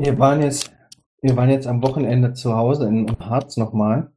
Wir 0.00 0.18
waren 0.18 0.40
jetzt, 0.40 0.72
wir 1.20 1.36
waren 1.36 1.50
jetzt 1.50 1.66
am 1.66 1.82
Wochenende 1.82 2.32
zu 2.32 2.56
Hause 2.56 2.88
in 2.88 3.06
Harz 3.18 3.58
nochmal. 3.58 4.10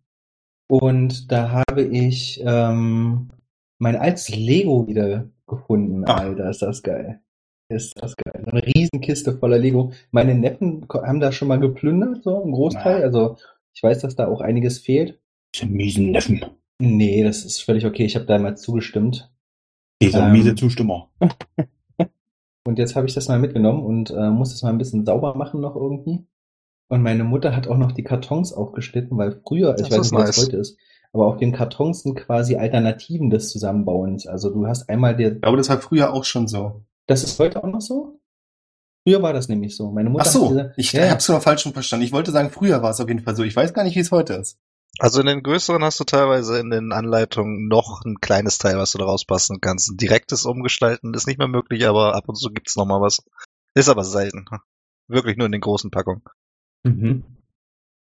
Und 0.70 1.29
da 1.29 1.52
habe 1.52 1.83
ich 1.83 2.42
ähm, 2.46 3.29
mein 3.79 3.98
altes 3.98 4.30
Lego 4.30 4.88
wieder 4.88 5.27
gefunden. 5.46 6.06
Ach. 6.08 6.22
Alter, 6.22 6.50
ist 6.50 6.61
das 6.61 6.83
geil. 6.83 7.19
Ist 7.67 8.02
das 8.02 8.16
geil. 8.16 8.46
Eine 8.46 8.66
Riesenkiste 8.66 9.38
voller 9.38 9.57
Lego. 9.57 9.91
Meine 10.11 10.36
Neffen 10.36 10.88
haben 10.89 11.20
da 11.20 11.33
schon 11.33 11.50
mal 11.50 11.59
geplündert, 11.59 12.23
so 12.23 12.41
ein 12.41 12.54
Großteil. 12.54 13.00
Ja. 13.00 13.04
Also 13.04 13.36
ich 13.73 13.84
weiß, 13.84 14.00
dass 14.00 14.15
da 14.15 14.27
auch 14.27 14.39
einiges 14.39 14.79
fehlt. 14.79 15.20
Diese 15.54 15.65
miesen 15.65 16.11
Neffen. 16.11 16.45
Nee, 16.79 17.23
das 17.23 17.43
ist 17.43 17.59
völlig 17.59 17.86
okay. 17.86 18.05
Ich 18.05 18.15
habe 18.15 18.25
da 18.25 18.39
mal 18.39 18.55
zugestimmt. 18.55 19.29
Dieser 20.02 20.27
Ähm. 20.27 20.31
miese 20.31 20.55
Zustimmer. 20.55 21.09
Und 22.66 22.80
jetzt 22.80 22.95
habe 22.95 23.07
ich 23.07 23.14
das 23.14 23.27
mal 23.27 23.39
mitgenommen 23.39 23.84
und 23.84 24.11
äh, 24.11 24.29
muss 24.29 24.52
das 24.52 24.64
mal 24.64 24.70
ein 24.70 24.77
bisschen 24.77 25.05
sauber 25.05 25.36
machen 25.36 25.59
noch 25.59 25.75
irgendwie. 25.75 26.25
Und 26.88 27.02
meine 27.02 27.23
Mutter 27.23 27.56
hat 27.56 27.68
auch 27.68 27.78
noch 27.78 27.92
die 27.92 28.04
Kartons 28.04 28.54
aufgeschnitten, 28.54 29.18
weil 29.18 29.42
früher, 29.46 29.75
ich 29.79 29.92
weiß 29.92 30.11
nicht, 30.11 30.14
nice. 30.14 30.37
heute 30.37 30.57
ist, 30.57 30.78
aber 31.11 31.28
auf 31.28 31.37
den 31.37 31.51
Kartons 31.51 32.04
sind 32.04 32.16
quasi 32.16 32.56
Alternativen 32.56 33.30
des 33.30 33.50
Zusammenbauens. 33.50 34.28
Also 34.28 34.50
du 34.50 34.68
hast 34.68 34.90
einmal 34.90 35.16
der, 35.16 35.34
Ich 35.34 35.42
glaube, 35.42 35.58
das 35.58 35.70
war 35.70 35.80
früher 35.80 36.14
auch 36.14 36.23
schon 36.23 36.48
so. 36.48 36.84
das 37.08 37.23
ist 37.23 37.40
heute 37.40 37.64
auch 37.64 37.68
noch 37.68 37.82
so? 37.82 38.20
Früher 39.06 39.22
war 39.22 39.34
das 39.34 39.50
nämlich 39.50 39.76
so. 39.76 39.92
Meine 39.92 40.09
Mutter 40.09 40.26
Ach 40.26 40.32
so, 40.32 40.44
hat 40.45 40.52
diese, 40.52 40.73
ich 40.78 40.94
ja, 40.94 41.09
hab's 41.09 41.28
nur 41.28 41.42
falsch 41.42 41.62
schon 41.62 41.73
verstanden. 41.73 42.06
Ich 42.06 42.14
wollte 42.14 42.32
sagen, 42.32 42.50
früher 42.50 42.82
war 42.82 42.92
es 42.92 43.02
auf 43.02 43.09
jeden 43.09 43.20
Fall 43.20 43.36
so. 43.36 43.44
Ich 43.44 43.56
weiß 43.56 43.73
gar 43.73 43.84
nicht, 43.84 43.95
wie 43.95 44.00
es 44.00 44.12
heute 44.12 44.34
ist. 44.36 44.58
Also 45.00 45.22
in 45.22 45.26
den 45.26 45.42
größeren 45.42 45.84
hast 45.84 46.00
du 46.00 46.04
teilweise 46.04 46.60
in 46.60 46.70
den 46.70 46.92
Anleitungen 46.92 47.68
noch 47.68 48.06
ein 48.06 48.22
kleines 48.22 48.60
Teil, 48.60 48.78
was 48.78 48.92
du 48.92 49.00
da 49.00 49.06
rauspassen 49.06 49.60
kannst. 49.60 49.90
Ein 49.90 49.98
direktes 49.98 50.46
Umgestalten 50.46 51.14
ist 51.14 51.26
nicht 51.28 51.40
mehr 51.40 51.48
möglich, 51.48 51.88
aber 51.88 52.16
ab 52.16 52.26
und 52.28 52.36
zu 52.36 52.50
gibt's 52.50 52.76
noch 52.76 52.86
mal 52.86 53.02
was. 53.02 53.24
Ist 53.74 53.90
aber 53.90 54.04
selten. 54.04 54.46
Wirklich 55.08 55.38
nur 55.38 55.48
in 55.48 55.52
den 55.52 55.62
großen 55.62 55.92
Packungen. 55.92 56.24
mhm. 56.84 57.24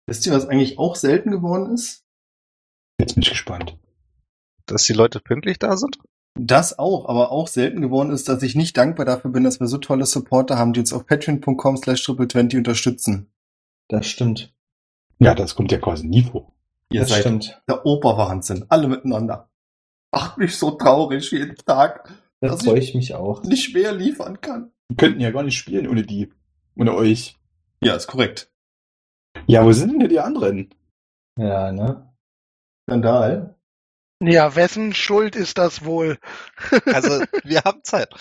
Wisst 0.08 0.26
ihr, 0.28 0.34
was 0.34 0.48
eigentlich 0.48 0.78
auch 0.78 0.96
selten 0.96 1.32
geworden 1.32 1.74
ist? 1.74 2.04
Jetzt 3.00 3.16
bin 3.16 3.24
ich 3.24 3.30
gespannt. 3.30 3.76
Dass 4.68 4.84
die 4.86 4.94
Leute 4.94 5.20
pünktlich 5.20 5.58
da 5.58 5.78
sind? 5.78 5.98
Das 6.38 6.78
auch, 6.78 7.08
aber 7.08 7.32
auch 7.32 7.48
selten 7.48 7.82
geworden 7.82 8.12
ist, 8.12 8.28
dass 8.28 8.44
ich 8.44 8.56
nicht 8.56 8.78
dankbar 8.78 9.06
dafür 9.06 9.32
bin, 9.32 9.44
dass 9.44 9.60
wir 9.60 9.68
so 9.68 9.78
tolle 9.78 10.06
Supporter 10.06 10.58
haben, 10.58 10.74
die 10.74 10.82
uns 10.82 10.94
auf 10.94 11.08
patreon.com 11.08 11.78
slash 11.78 12.08
triple20 12.08 12.58
unterstützen. 12.58 13.32
das 13.88 14.06
stimmt. 14.06 14.54
Ja, 15.18 15.34
das 15.34 15.56
kommt 15.56 15.72
ja 15.72 15.80
quasi 15.80 16.06
nie 16.06 16.24
vor. 16.24 16.55
Ihr 16.92 17.02
das 17.02 17.10
seid 17.10 17.22
stimmt. 17.22 17.62
der 17.68 17.86
Oberwahnsinn. 17.86 18.66
Alle 18.70 18.88
miteinander. 18.88 19.50
Macht 20.14 20.38
mich 20.38 20.56
so 20.58 20.72
traurig 20.72 21.30
jeden 21.32 21.56
Tag, 21.58 22.10
Da 22.42 22.50
dass 22.50 22.64
freue 22.64 22.80
ich 22.80 22.90
ich 22.90 22.96
mich 22.96 23.14
auch. 23.16 23.44
nicht 23.44 23.74
mehr 23.74 23.92
liefern 23.92 24.40
kann. 24.40 24.72
Wir 24.90 24.98
könnten 24.98 25.20
ja 25.20 25.32
gar 25.32 25.44
nicht 25.44 25.58
spielen 25.58 25.88
ohne 25.88 26.04
die. 26.04 26.32
Ohne 26.78 26.94
euch. 26.94 27.38
Ja, 27.84 27.96
ist 27.96 28.08
korrekt. 28.08 28.52
Ja, 29.48 29.66
wo 29.66 29.72
sind 29.72 30.00
denn 30.00 30.10
die 30.10 30.20
anderen? 30.20 30.74
Ja, 31.38 31.72
ne? 31.72 32.14
Skandal. 32.88 33.56
Ja, 34.24 34.56
wessen 34.56 34.94
Schuld 34.94 35.36
ist 35.36 35.58
das 35.58 35.84
wohl? 35.84 36.18
Also, 36.86 37.26
wir 37.44 37.62
haben 37.64 37.84
Zeit. 37.84 38.14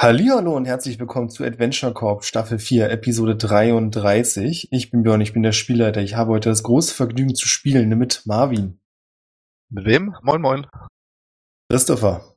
Hallihallo 0.00 0.54
und 0.56 0.64
herzlich 0.66 1.00
willkommen 1.00 1.28
zu 1.28 1.42
Adventure 1.42 1.92
Corp 1.92 2.22
Staffel 2.22 2.60
4, 2.60 2.88
Episode 2.88 3.34
33. 3.34 4.68
Ich 4.70 4.92
bin 4.92 5.02
Björn, 5.02 5.20
ich 5.20 5.32
bin 5.32 5.42
der 5.42 5.50
Spielleiter. 5.50 6.00
Ich 6.00 6.14
habe 6.14 6.30
heute 6.30 6.50
das 6.50 6.62
große 6.62 6.94
Vergnügen 6.94 7.34
zu 7.34 7.48
spielen 7.48 7.88
mit 7.98 8.22
Marvin, 8.24 8.78
Mit 9.70 9.86
wem? 9.86 10.14
Moin, 10.22 10.40
moin. 10.40 10.66
Christopher, 11.68 12.36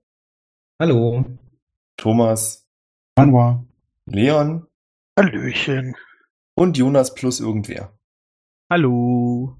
Hallo. 0.81 1.23
Thomas, 1.97 2.67
Manwa. 3.15 3.63
Leon 4.07 4.65
Hallöchen. 5.15 5.95
und 6.55 6.79
Jonas 6.79 7.13
plus 7.13 7.39
irgendwer. 7.39 7.95
Hallo. 8.71 9.55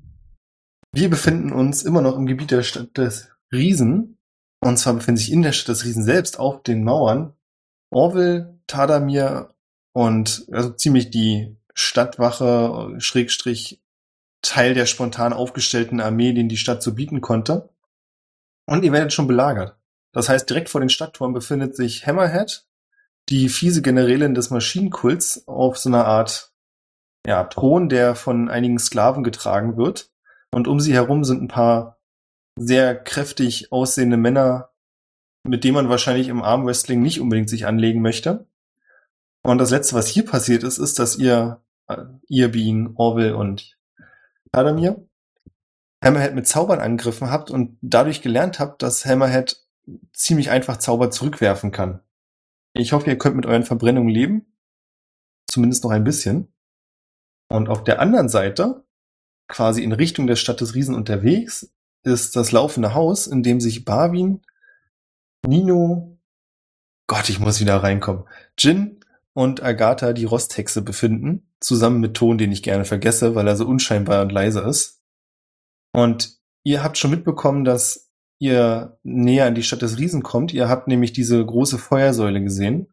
Wir 0.92 1.12
befinden 1.12 1.54
uns 1.54 1.84
immer 1.84 2.02
noch 2.02 2.18
im 2.18 2.26
Gebiet 2.26 2.50
der 2.50 2.64
Stadt 2.64 2.98
des 2.98 3.30
Riesen. 3.54 4.18
Und 4.60 4.78
zwar 4.78 4.96
befinden 4.96 5.18
sich 5.18 5.32
in 5.32 5.44
der 5.44 5.52
Stadt 5.52 5.76
des 5.76 5.86
Riesen 5.86 6.04
selbst 6.04 6.40
auf 6.40 6.64
den 6.64 6.84
Mauern 6.84 7.36
Orville, 7.92 8.60
Tadamir 8.68 9.54
und 9.94 10.48
also 10.52 10.72
ziemlich 10.72 11.12
die 11.12 11.56
Stadtwache, 11.74 12.96
Schrägstrich, 13.00 13.82
Teil 14.42 14.74
der 14.74 14.86
spontan 14.88 15.34
aufgestellten 15.34 16.02
Armee, 16.02 16.34
den 16.34 16.50
die 16.50 16.58
Stadt 16.58 16.82
so 16.82 16.96
bieten 16.96 17.22
konnte. 17.22 17.70
Und 18.66 18.84
ihr 18.84 18.92
werdet 18.92 19.14
schon 19.14 19.28
belagert. 19.28 19.78
Das 20.14 20.30
heißt, 20.30 20.50
direkt 20.50 20.70
vor 20.70 20.82
den 20.82 20.90
Stadttoren 20.90 21.34
befindet 21.34 21.76
sich 21.76 22.08
Hammerhead, 22.08 22.66
die 23.30 23.50
fiese 23.50 23.82
Generälin 23.82 24.34
des 24.34 24.50
Maschinenkults, 24.50 25.48
auf 25.48 25.78
so 25.78 25.90
einer 25.90 26.06
Art 26.06 26.52
ja, 27.26 27.44
Thron, 27.44 27.88
der 27.88 28.16
von 28.16 28.50
einigen 28.50 28.80
Sklaven 28.80 29.24
getragen 29.24 29.78
wird. 29.78 30.12
Und 30.52 30.68
um 30.68 30.80
sie 30.80 30.94
herum 30.94 31.24
sind 31.24 31.42
ein 31.42 31.48
paar 31.48 32.00
sehr 32.58 32.96
kräftig 32.96 33.72
aussehende 33.72 34.18
Männer, 34.18 34.71
mit 35.44 35.64
denen 35.64 35.76
man 35.76 35.90
wahrscheinlich 35.90 36.28
im 36.28 36.42
Armwrestling 36.42 37.02
nicht 37.02 37.20
unbedingt 37.20 37.50
sich 37.50 37.66
anlegen 37.66 38.02
möchte. 38.02 38.48
Und 39.44 39.58
das 39.58 39.72
letzte, 39.72 39.96
was 39.96 40.08
hier 40.08 40.26
passiert 40.26 40.64
ist, 40.64 40.78
ist, 40.78 41.00
dass 41.00 41.18
ihr, 41.18 41.62
äh, 41.88 42.04
ihr 42.28 42.52
Bean, 42.52 42.92
Orville 42.96 43.36
und 43.36 43.78
Adamir 44.52 45.04
Hammerhead 46.04 46.34
mit 46.34 46.48
Zaubern 46.48 46.80
angegriffen 46.80 47.30
habt 47.30 47.52
und 47.52 47.78
dadurch 47.82 48.22
gelernt 48.22 48.60
habt, 48.60 48.82
dass 48.82 49.06
Hammerhead 49.06 49.58
ziemlich 50.14 50.50
einfach 50.50 50.78
Zauber 50.78 51.12
zurückwerfen 51.12 51.72
kann. 51.72 52.02
Ich 52.74 52.94
hoffe, 52.94 53.10
ihr 53.10 53.18
könnt 53.18 53.36
mit 53.36 53.46
euren 53.46 53.64
Verbrennungen 53.64 54.10
leben. 54.10 54.46
Zumindest 55.48 55.84
noch 55.84 55.92
ein 55.92 56.04
bisschen. 56.04 56.48
Und 57.50 57.70
auf 57.70 57.84
der 57.84 58.00
anderen 58.00 58.30
Seite, 58.30 58.84
quasi 59.48 59.84
in 59.84 59.92
Richtung 59.92 60.26
der 60.26 60.38
Stadt 60.38 60.62
des 60.62 60.74
Riesen 60.74 60.96
unterwegs, 60.96 61.72
ist 62.04 62.36
das 62.36 62.52
laufende 62.52 62.94
Haus, 62.94 63.28
in 63.28 63.44
dem 63.44 63.60
sich 63.60 63.86
Barwin, 63.86 64.42
Nino, 65.48 66.20
Gott, 67.08 67.30
ich 67.30 67.40
muss 67.40 67.60
wieder 67.60 67.78
reinkommen, 67.78 68.26
Jin 68.58 69.00
und 69.34 69.64
Agatha, 69.64 70.14
die 70.14 70.26
Rosthexe, 70.26 70.82
befinden, 70.82 71.52
zusammen 71.60 72.00
mit 72.00 72.16
Ton, 72.16 72.38
den 72.38 72.52
ich 72.52 72.64
gerne 72.64 72.86
vergesse, 72.86 73.36
weil 73.36 73.48
er 73.48 73.56
so 73.56 73.66
unscheinbar 73.66 74.22
und 74.22 74.32
leise 74.32 74.62
ist. 74.62 75.02
Und 75.94 76.38
ihr 76.64 76.84
habt 76.84 76.98
schon 76.98 77.12
mitbekommen, 77.12 77.64
dass 77.64 78.12
ihr 78.40 78.98
näher 79.04 79.46
an 79.46 79.56
die 79.56 79.64
Stadt 79.64 79.82
des 79.82 79.98
Riesen 79.98 80.24
kommt. 80.24 80.54
Ihr 80.54 80.70
habt 80.70 80.88
nämlich 80.88 81.14
diese 81.14 81.46
große 81.46 81.78
Feuersäule 81.78 82.42
gesehen, 82.42 82.88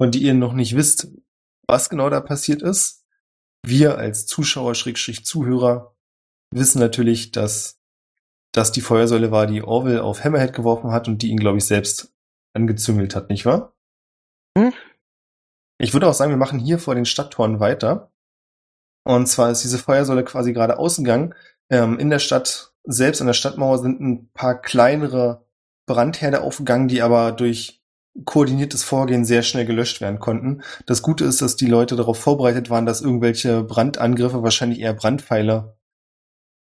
von 0.00 0.10
die 0.10 0.22
ihr 0.22 0.34
noch 0.34 0.52
nicht 0.52 0.76
wisst, 0.76 1.08
was 1.66 1.90
genau 1.90 2.08
da 2.08 2.20
passiert 2.20 2.62
ist. 2.62 3.04
Wir 3.64 3.98
als 3.98 4.26
Zuschauer, 4.26 4.74
Schrägstrich 4.74 5.24
Zuhörer, 5.24 5.96
wissen 6.52 6.78
natürlich, 6.78 7.32
dass 7.32 7.79
das 8.52 8.72
die 8.72 8.80
Feuersäule 8.80 9.30
war, 9.30 9.46
die 9.46 9.62
Orwell 9.62 10.00
auf 10.00 10.24
Hammerhead 10.24 10.52
geworfen 10.52 10.90
hat 10.90 11.08
und 11.08 11.22
die 11.22 11.28
ihn, 11.28 11.38
glaube 11.38 11.58
ich, 11.58 11.66
selbst 11.66 12.12
angezüngelt 12.54 13.14
hat, 13.14 13.30
nicht 13.30 13.46
wahr? 13.46 13.74
Hm? 14.58 14.72
Ich 15.78 15.92
würde 15.92 16.08
auch 16.08 16.14
sagen, 16.14 16.30
wir 16.30 16.36
machen 16.36 16.58
hier 16.58 16.78
vor 16.78 16.94
den 16.94 17.06
Stadttoren 17.06 17.60
weiter. 17.60 18.12
Und 19.04 19.26
zwar 19.26 19.50
ist 19.50 19.64
diese 19.64 19.78
Feuersäule 19.78 20.24
quasi 20.24 20.52
gerade 20.52 20.78
ausgegangen. 20.78 21.34
Ähm, 21.70 21.98
in 21.98 22.10
der 22.10 22.18
Stadt 22.18 22.72
selbst, 22.84 23.20
an 23.20 23.26
der 23.26 23.34
Stadtmauer, 23.34 23.78
sind 23.78 24.00
ein 24.00 24.30
paar 24.32 24.60
kleinere 24.60 25.44
Brandherde 25.86 26.42
aufgegangen, 26.42 26.88
die 26.88 27.02
aber 27.02 27.32
durch 27.32 27.80
koordiniertes 28.24 28.82
Vorgehen 28.82 29.24
sehr 29.24 29.42
schnell 29.42 29.64
gelöscht 29.64 30.00
werden 30.00 30.18
konnten. 30.18 30.62
Das 30.86 31.00
Gute 31.00 31.24
ist, 31.24 31.40
dass 31.40 31.56
die 31.56 31.66
Leute 31.66 31.96
darauf 31.96 32.18
vorbereitet 32.18 32.68
waren, 32.68 32.86
dass 32.86 33.00
irgendwelche 33.00 33.62
Brandangriffe, 33.62 34.42
wahrscheinlich 34.42 34.80
eher 34.80 34.94
Brandpfeile, 34.94 35.76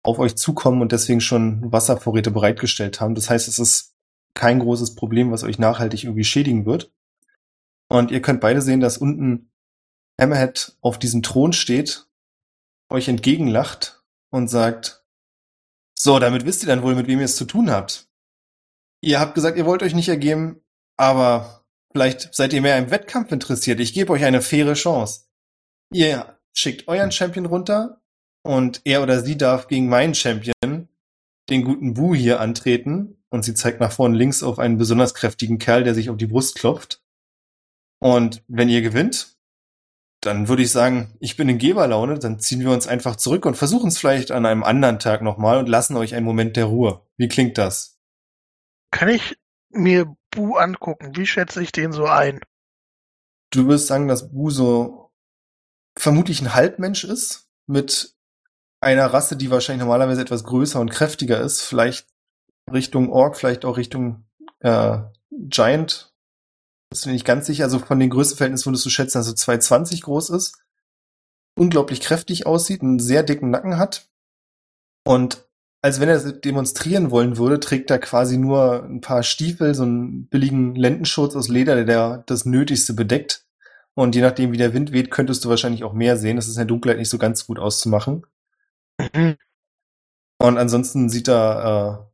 auf 0.07 0.19
euch 0.19 0.37
zukommen 0.37 0.83
und 0.83 0.93
deswegen 0.93 1.21
schon 1.21 1.73
Wasservorräte 1.73 2.31
bereitgestellt 2.31 3.01
haben. 3.01 3.15
Das 3.15 3.29
heißt, 3.29 3.49
es 3.49 3.59
ist 3.59 3.95
kein 4.35 4.61
großes 4.61 4.95
Problem, 4.95 5.33
was 5.33 5.43
euch 5.43 5.59
nachhaltig 5.59 6.05
irgendwie 6.05 6.25
schädigen 6.25 6.67
wird. 6.67 6.93
Und 7.89 8.11
ihr 8.11 8.23
könnt 8.23 8.41
beide 8.41 8.63
sehen, 8.63 8.81
dass 8.81 8.99
unten 8.99 9.51
Hammerhead 10.21 10.77
auf 10.81 10.99
diesem 10.99 11.23
Thron 11.23 11.53
steht, 11.53 12.07
euch 12.91 13.09
entgegenlacht 13.09 14.05
und 14.31 14.49
sagt, 14.49 15.05
so, 15.99 16.19
damit 16.19 16.45
wisst 16.45 16.63
ihr 16.63 16.69
dann 16.69 16.83
wohl, 16.83 16.95
mit 16.95 17.07
wem 17.07 17.19
ihr 17.19 17.25
es 17.25 17.37
zu 17.37 17.45
tun 17.45 17.71
habt. 17.71 18.09
Ihr 19.03 19.19
habt 19.19 19.35
gesagt, 19.35 19.57
ihr 19.57 19.67
wollt 19.67 19.83
euch 19.83 19.95
nicht 19.95 20.09
ergeben, 20.09 20.61
aber 20.97 21.65
vielleicht 21.93 22.35
seid 22.35 22.53
ihr 22.53 22.63
mehr 22.63 22.79
im 22.79 22.91
Wettkampf 22.91 23.33
interessiert. 23.33 23.81
Ich 23.81 23.95
gebe 23.95 24.13
euch 24.13 24.25
eine 24.25 24.43
faire 24.43 24.75
Chance. 24.75 25.27
Ihr 25.93 26.39
schickt 26.53 26.89
euren 26.89 27.13
Champion 27.13 27.47
runter 27.47 28.03
und 28.47 28.81
er 28.85 29.03
oder 29.03 29.21
sie 29.21 29.37
darf 29.37 29.69
gegen 29.69 29.89
meinen 29.89 30.15
Champion, 30.15 30.89
den 31.51 31.65
guten 31.65 31.95
Bu 31.95 32.15
hier, 32.15 32.41
antreten. 32.41 33.13
Und 33.29 33.45
sie 33.45 33.55
zeigt 33.55 33.81
nach 33.81 33.93
vorne 33.93 34.17
links 34.17 34.43
auf 34.43 34.59
einen 34.59 34.79
besonders 34.79 35.15
kräftigen 35.15 35.59
Kerl, 35.59 35.85
der 35.85 35.95
sich 35.95 36.09
auf 36.11 36.17
die 36.17 36.27
Brust 36.27 36.55
klopft. 36.55 37.03
Und 37.99 38.43
wenn 38.47 38.69
ihr 38.69 38.83
gewinnt, 38.83 39.37
dann 40.21 40.49
würde 40.49 40.63
ich 40.63 40.71
sagen, 40.71 41.17
ich 41.21 41.37
bin 41.37 41.49
in 41.49 41.59
Geberlaune, 41.59 42.19
dann 42.19 42.39
ziehen 42.41 42.61
wir 42.61 42.71
uns 42.71 42.87
einfach 42.87 43.17
zurück 43.17 43.47
und 43.47 43.57
versuchen 43.57 43.89
es 43.89 43.99
vielleicht 43.99 44.31
an 44.31 44.47
einem 44.47 44.65
anderen 44.65 44.99
Tag 44.99 45.23
nochmal 45.23 45.59
und 45.59 45.69
lassen 45.69 45.97
euch 45.97 46.15
einen 46.15 46.25
Moment 46.25 46.57
der 46.57 46.67
Ruhe. 46.67 47.03
Wie 47.17 47.29
klingt 47.29 47.59
das? 47.59 47.99
Kann 48.91 49.09
ich 49.09 49.37
mir 49.71 50.17
Bu 50.31 50.57
angucken? 50.57 51.17
Wie 51.17 51.27
schätze 51.27 51.63
ich 51.63 51.73
den 51.73 51.93
so 51.93 52.07
ein? 52.07 52.41
Du 53.51 53.69
wirst 53.69 53.87
sagen, 53.87 54.09
dass 54.09 54.33
Bu 54.33 54.51
so 54.51 55.13
vermutlich 55.97 56.41
ein 56.41 56.55
Halbmensch 56.55 57.05
ist, 57.05 57.49
mit 57.67 58.16
einer 58.87 59.07
Rasse, 59.07 59.37
die 59.37 59.51
wahrscheinlich 59.51 59.85
normalerweise 59.85 60.21
etwas 60.21 60.45
größer 60.45 60.81
und 60.81 60.91
kräftiger 60.91 61.41
ist, 61.41 61.63
vielleicht 61.63 62.07
Richtung 62.73 63.11
Ork, 63.11 63.37
vielleicht 63.37 63.65
auch 63.65 63.77
Richtung 63.77 64.25
äh, 64.61 64.99
Giant. 65.31 66.13
Das 66.91 67.03
bin 67.03 67.11
ich 67.11 67.17
nicht 67.17 67.27
ganz 67.27 67.47
sicher. 67.47 67.65
Also 67.65 67.81
von 67.81 67.99
den 67.99 68.11
Größenverhältnissen 68.11 68.71
würdest 68.71 68.87
du 68.87 68.91
schätzen, 68.91 69.19
dass 69.19 69.29
er 69.29 69.37
220 69.37 70.03
groß 70.03 70.31
ist, 70.31 70.57
unglaublich 71.59 72.01
kräftig 72.01 72.47
aussieht, 72.47 72.83
einen 72.83 73.01
sehr 73.01 73.23
dicken 73.23 73.51
Nacken 73.51 73.77
hat 73.77 74.09
und 75.05 75.47
als 75.83 76.01
wenn 76.01 76.09
er 76.09 76.21
das 76.21 76.41
demonstrieren 76.41 77.13
wollen 77.13 77.37
würde, 77.37 77.61
trägt 77.61 77.91
er 77.93 78.01
quasi 78.01 78.39
nur 78.39 78.83
ein 78.83 79.01
paar 79.01 79.23
Stiefel, 79.23 79.73
so 79.75 79.85
einen 79.85 80.27
billigen 80.27 80.75
Lendenschutz 80.75 81.37
aus 81.37 81.49
Leder, 81.49 81.85
der 81.85 82.25
das 82.27 82.45
Nötigste 82.45 82.93
bedeckt. 82.93 83.45
Und 83.95 84.17
je 84.17 84.21
nachdem, 84.21 84.51
wie 84.51 84.57
der 84.57 84.75
Wind 84.75 84.91
weht, 84.91 85.13
könntest 85.13 85.45
du 85.45 85.49
wahrscheinlich 85.49 85.85
auch 85.85 85.93
mehr 85.93 86.17
sehen. 86.17 86.37
Das 86.37 86.49
ist 86.49 86.55
in 86.55 86.61
der 86.61 86.67
Dunkelheit 86.67 86.99
nicht 86.99 87.09
so 87.09 87.19
ganz 87.19 87.47
gut 87.47 87.61
auszumachen. 87.61 88.27
Und 88.99 90.59
ansonsten 90.59 91.09
sieht 91.09 91.29
er 91.29 92.07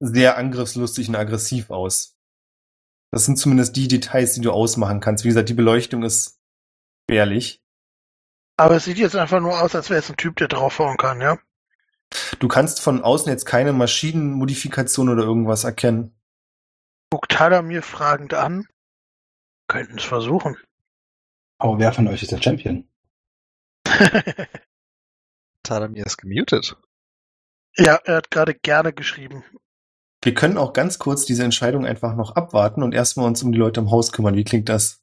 äh, 0.00 0.06
sehr 0.06 0.36
angriffslustig 0.36 1.08
und 1.08 1.16
aggressiv 1.16 1.70
aus. 1.70 2.16
Das 3.10 3.24
sind 3.24 3.36
zumindest 3.36 3.76
die 3.76 3.88
Details, 3.88 4.34
die 4.34 4.40
du 4.40 4.52
ausmachen 4.52 5.00
kannst. 5.00 5.24
Wie 5.24 5.28
gesagt, 5.28 5.48
die 5.48 5.54
Beleuchtung 5.54 6.02
ist 6.02 6.40
spärlich. 7.04 7.62
Aber 8.56 8.76
es 8.76 8.84
sieht 8.84 8.98
jetzt 8.98 9.16
einfach 9.16 9.40
nur 9.40 9.60
aus, 9.60 9.74
als 9.74 9.90
wäre 9.90 10.00
es 10.00 10.10
ein 10.10 10.16
Typ, 10.16 10.36
der 10.36 10.48
draufhauen 10.48 10.96
kann, 10.96 11.20
ja? 11.20 11.38
Du 12.38 12.48
kannst 12.48 12.80
von 12.80 13.02
außen 13.02 13.30
jetzt 13.30 13.44
keine 13.44 13.72
Maschinenmodifikation 13.72 15.08
oder 15.08 15.22
irgendwas 15.22 15.64
erkennen. 15.64 16.14
Guckt 17.10 17.32
Tada 17.32 17.62
mir 17.62 17.82
fragend 17.82 18.34
an. 18.34 18.66
Könnten 19.68 19.98
es 19.98 20.04
versuchen. 20.04 20.56
Aber 21.58 21.78
wer 21.78 21.92
von 21.92 22.08
euch 22.08 22.22
ist 22.22 22.32
der 22.32 22.42
Champion? 22.42 22.88
Tadamir 25.62 26.06
ist 26.06 26.18
gemutet. 26.18 26.76
ja, 27.76 27.98
er 28.04 28.16
hat 28.16 28.30
gerade 28.30 28.54
gerne 28.54 28.92
geschrieben. 28.92 29.44
Wir 30.22 30.34
können 30.34 30.56
auch 30.56 30.72
ganz 30.72 30.98
kurz 30.98 31.24
diese 31.24 31.42
Entscheidung 31.42 31.84
einfach 31.84 32.14
noch 32.14 32.36
abwarten 32.36 32.82
und 32.82 32.94
erstmal 32.94 33.26
uns 33.26 33.42
um 33.42 33.50
die 33.50 33.58
Leute 33.58 33.80
im 33.80 33.90
Haus 33.90 34.12
kümmern. 34.12 34.36
Wie 34.36 34.44
klingt 34.44 34.68
das? 34.68 35.02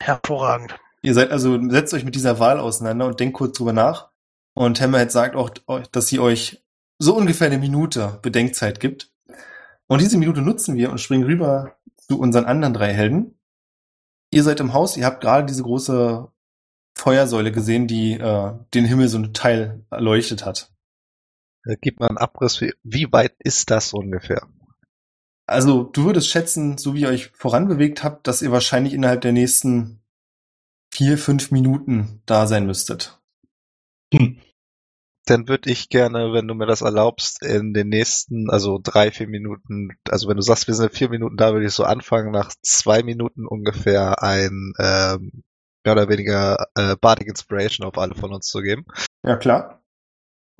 Hervorragend. 0.00 0.78
Ihr 1.02 1.14
seid 1.14 1.30
also, 1.30 1.58
setzt 1.68 1.94
euch 1.94 2.04
mit 2.04 2.14
dieser 2.14 2.38
Wahl 2.38 2.60
auseinander 2.60 3.06
und 3.06 3.18
denkt 3.18 3.34
kurz 3.34 3.56
drüber 3.56 3.72
nach. 3.72 4.10
Und 4.54 4.80
Hammerhead 4.80 5.10
sagt 5.10 5.34
auch, 5.34 5.50
dass 5.90 6.06
sie 6.06 6.20
euch 6.20 6.62
so 6.98 7.16
ungefähr 7.16 7.46
eine 7.48 7.58
Minute 7.58 8.18
Bedenkzeit 8.22 8.78
gibt. 8.78 9.12
Und 9.86 10.00
diese 10.00 10.18
Minute 10.18 10.42
nutzen 10.42 10.76
wir 10.76 10.90
und 10.90 11.00
springen 11.00 11.24
rüber 11.24 11.76
zu 11.96 12.20
unseren 12.20 12.44
anderen 12.44 12.74
drei 12.74 12.92
Helden. 12.92 13.38
Ihr 14.30 14.44
seid 14.44 14.60
im 14.60 14.72
Haus, 14.72 14.96
ihr 14.96 15.06
habt 15.06 15.20
gerade 15.20 15.46
diese 15.46 15.62
große 15.62 16.28
Feuersäule 17.00 17.50
gesehen, 17.50 17.86
die 17.86 18.12
äh, 18.12 18.52
den 18.74 18.84
Himmel 18.84 19.08
so 19.08 19.18
ein 19.18 19.32
Teil 19.32 19.84
erleuchtet 19.90 20.44
hat. 20.44 20.70
Äh, 21.64 21.76
Gib 21.80 21.98
mal 21.98 22.08
einen 22.08 22.18
Abriss, 22.18 22.60
wie, 22.60 22.74
wie 22.82 23.10
weit 23.10 23.34
ist 23.38 23.70
das 23.70 23.94
ungefähr? 23.94 24.46
Also 25.46 25.82
du 25.82 26.04
würdest 26.04 26.28
schätzen, 26.28 26.78
so 26.78 26.94
wie 26.94 27.00
ihr 27.00 27.08
euch 27.08 27.28
voranbewegt 27.28 28.04
habt, 28.04 28.26
dass 28.26 28.42
ihr 28.42 28.52
wahrscheinlich 28.52 28.92
innerhalb 28.92 29.22
der 29.22 29.32
nächsten 29.32 30.00
vier, 30.92 31.16
fünf 31.18 31.50
Minuten 31.50 32.20
da 32.26 32.46
sein 32.46 32.66
müsstet. 32.66 33.18
Dann 35.24 35.48
würde 35.48 35.70
ich 35.70 35.88
gerne, 35.88 36.32
wenn 36.32 36.46
du 36.46 36.54
mir 36.54 36.66
das 36.66 36.82
erlaubst, 36.82 37.42
in 37.42 37.72
den 37.72 37.88
nächsten, 37.88 38.50
also 38.50 38.78
drei, 38.82 39.10
vier 39.10 39.28
Minuten, 39.28 39.90
also 40.08 40.28
wenn 40.28 40.36
du 40.36 40.42
sagst, 40.42 40.66
wir 40.66 40.74
sind 40.74 40.90
in 40.90 40.96
vier 40.96 41.08
Minuten 41.08 41.36
da, 41.36 41.52
würde 41.52 41.66
ich 41.66 41.72
so 41.72 41.84
anfangen, 41.84 42.30
nach 42.30 42.52
zwei 42.62 43.02
Minuten 43.02 43.46
ungefähr 43.46 44.22
ein 44.22 44.72
ähm, 44.78 45.42
mehr 45.84 45.92
oder 45.92 46.08
weniger 46.08 46.66
äh, 46.74 46.96
Bardic 46.96 47.28
Inspiration 47.28 47.86
auf 47.86 47.98
alle 47.98 48.14
von 48.14 48.32
uns 48.32 48.46
zu 48.46 48.60
geben. 48.60 48.84
Ja, 49.24 49.36
klar. 49.36 49.82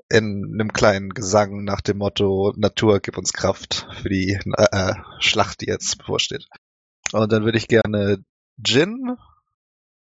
In 0.08 0.54
einem 0.54 0.72
kleinen 0.72 1.10
Gesang 1.10 1.64
nach 1.64 1.80
dem 1.80 1.98
Motto 1.98 2.52
Natur, 2.56 3.00
gib 3.00 3.16
uns 3.16 3.32
Kraft 3.32 3.86
für 4.00 4.08
die 4.08 4.38
äh, 4.56 4.66
äh, 4.72 4.94
Schlacht, 5.20 5.60
die 5.60 5.66
jetzt 5.66 5.98
bevorsteht. 5.98 6.46
Und 7.12 7.32
dann 7.32 7.44
würde 7.44 7.58
ich 7.58 7.68
gerne 7.68 8.24
Jin, 8.64 9.16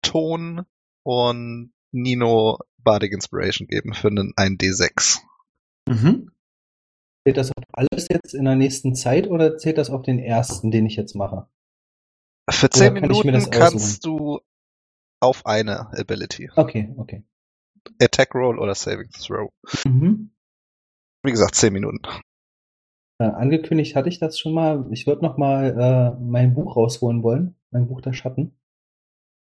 Ton 0.02 0.66
und 1.02 1.72
Nino 1.90 2.58
Bardic 2.78 3.12
Inspiration 3.12 3.66
geben 3.66 3.94
für 3.94 4.08
einen 4.08 4.32
1D6. 4.34 5.18
Mhm. 5.88 6.30
Zählt 7.24 7.36
das 7.36 7.50
auf 7.50 7.64
alles 7.72 8.06
jetzt 8.08 8.34
in 8.34 8.44
der 8.44 8.56
nächsten 8.56 8.94
Zeit 8.94 9.26
oder 9.26 9.58
zählt 9.58 9.78
das 9.78 9.90
auf 9.90 10.02
den 10.02 10.18
ersten, 10.18 10.70
den 10.70 10.86
ich 10.86 10.96
jetzt 10.96 11.14
mache? 11.14 11.46
Für 12.48 12.70
10 12.70 12.94
kann 12.94 13.10
ich 13.10 13.24
mir 13.24 13.32
das 13.32 13.44
Minuten 13.44 13.50
kannst 13.50 14.04
du 14.06 14.40
auf 15.20 15.46
eine 15.46 15.88
Ability. 15.98 16.50
Okay, 16.56 16.92
okay. 16.96 17.24
Attack 18.00 18.34
Roll 18.34 18.58
oder 18.58 18.74
Saving 18.74 19.10
Throw. 19.10 19.50
Mhm. 19.86 20.30
Wie 21.22 21.30
gesagt, 21.30 21.54
10 21.54 21.72
Minuten. 21.72 22.00
Äh, 23.20 23.24
angekündigt 23.24 23.96
hatte 23.96 24.08
ich 24.08 24.18
das 24.18 24.38
schon 24.38 24.52
mal. 24.54 24.86
Ich 24.90 25.06
würde 25.06 25.24
noch 25.24 25.36
mal 25.36 26.16
äh, 26.16 26.22
mein 26.22 26.54
Buch 26.54 26.76
rausholen 26.76 27.22
wollen, 27.22 27.56
mein 27.70 27.88
Buch 27.88 28.00
der 28.00 28.12
Schatten, 28.12 28.56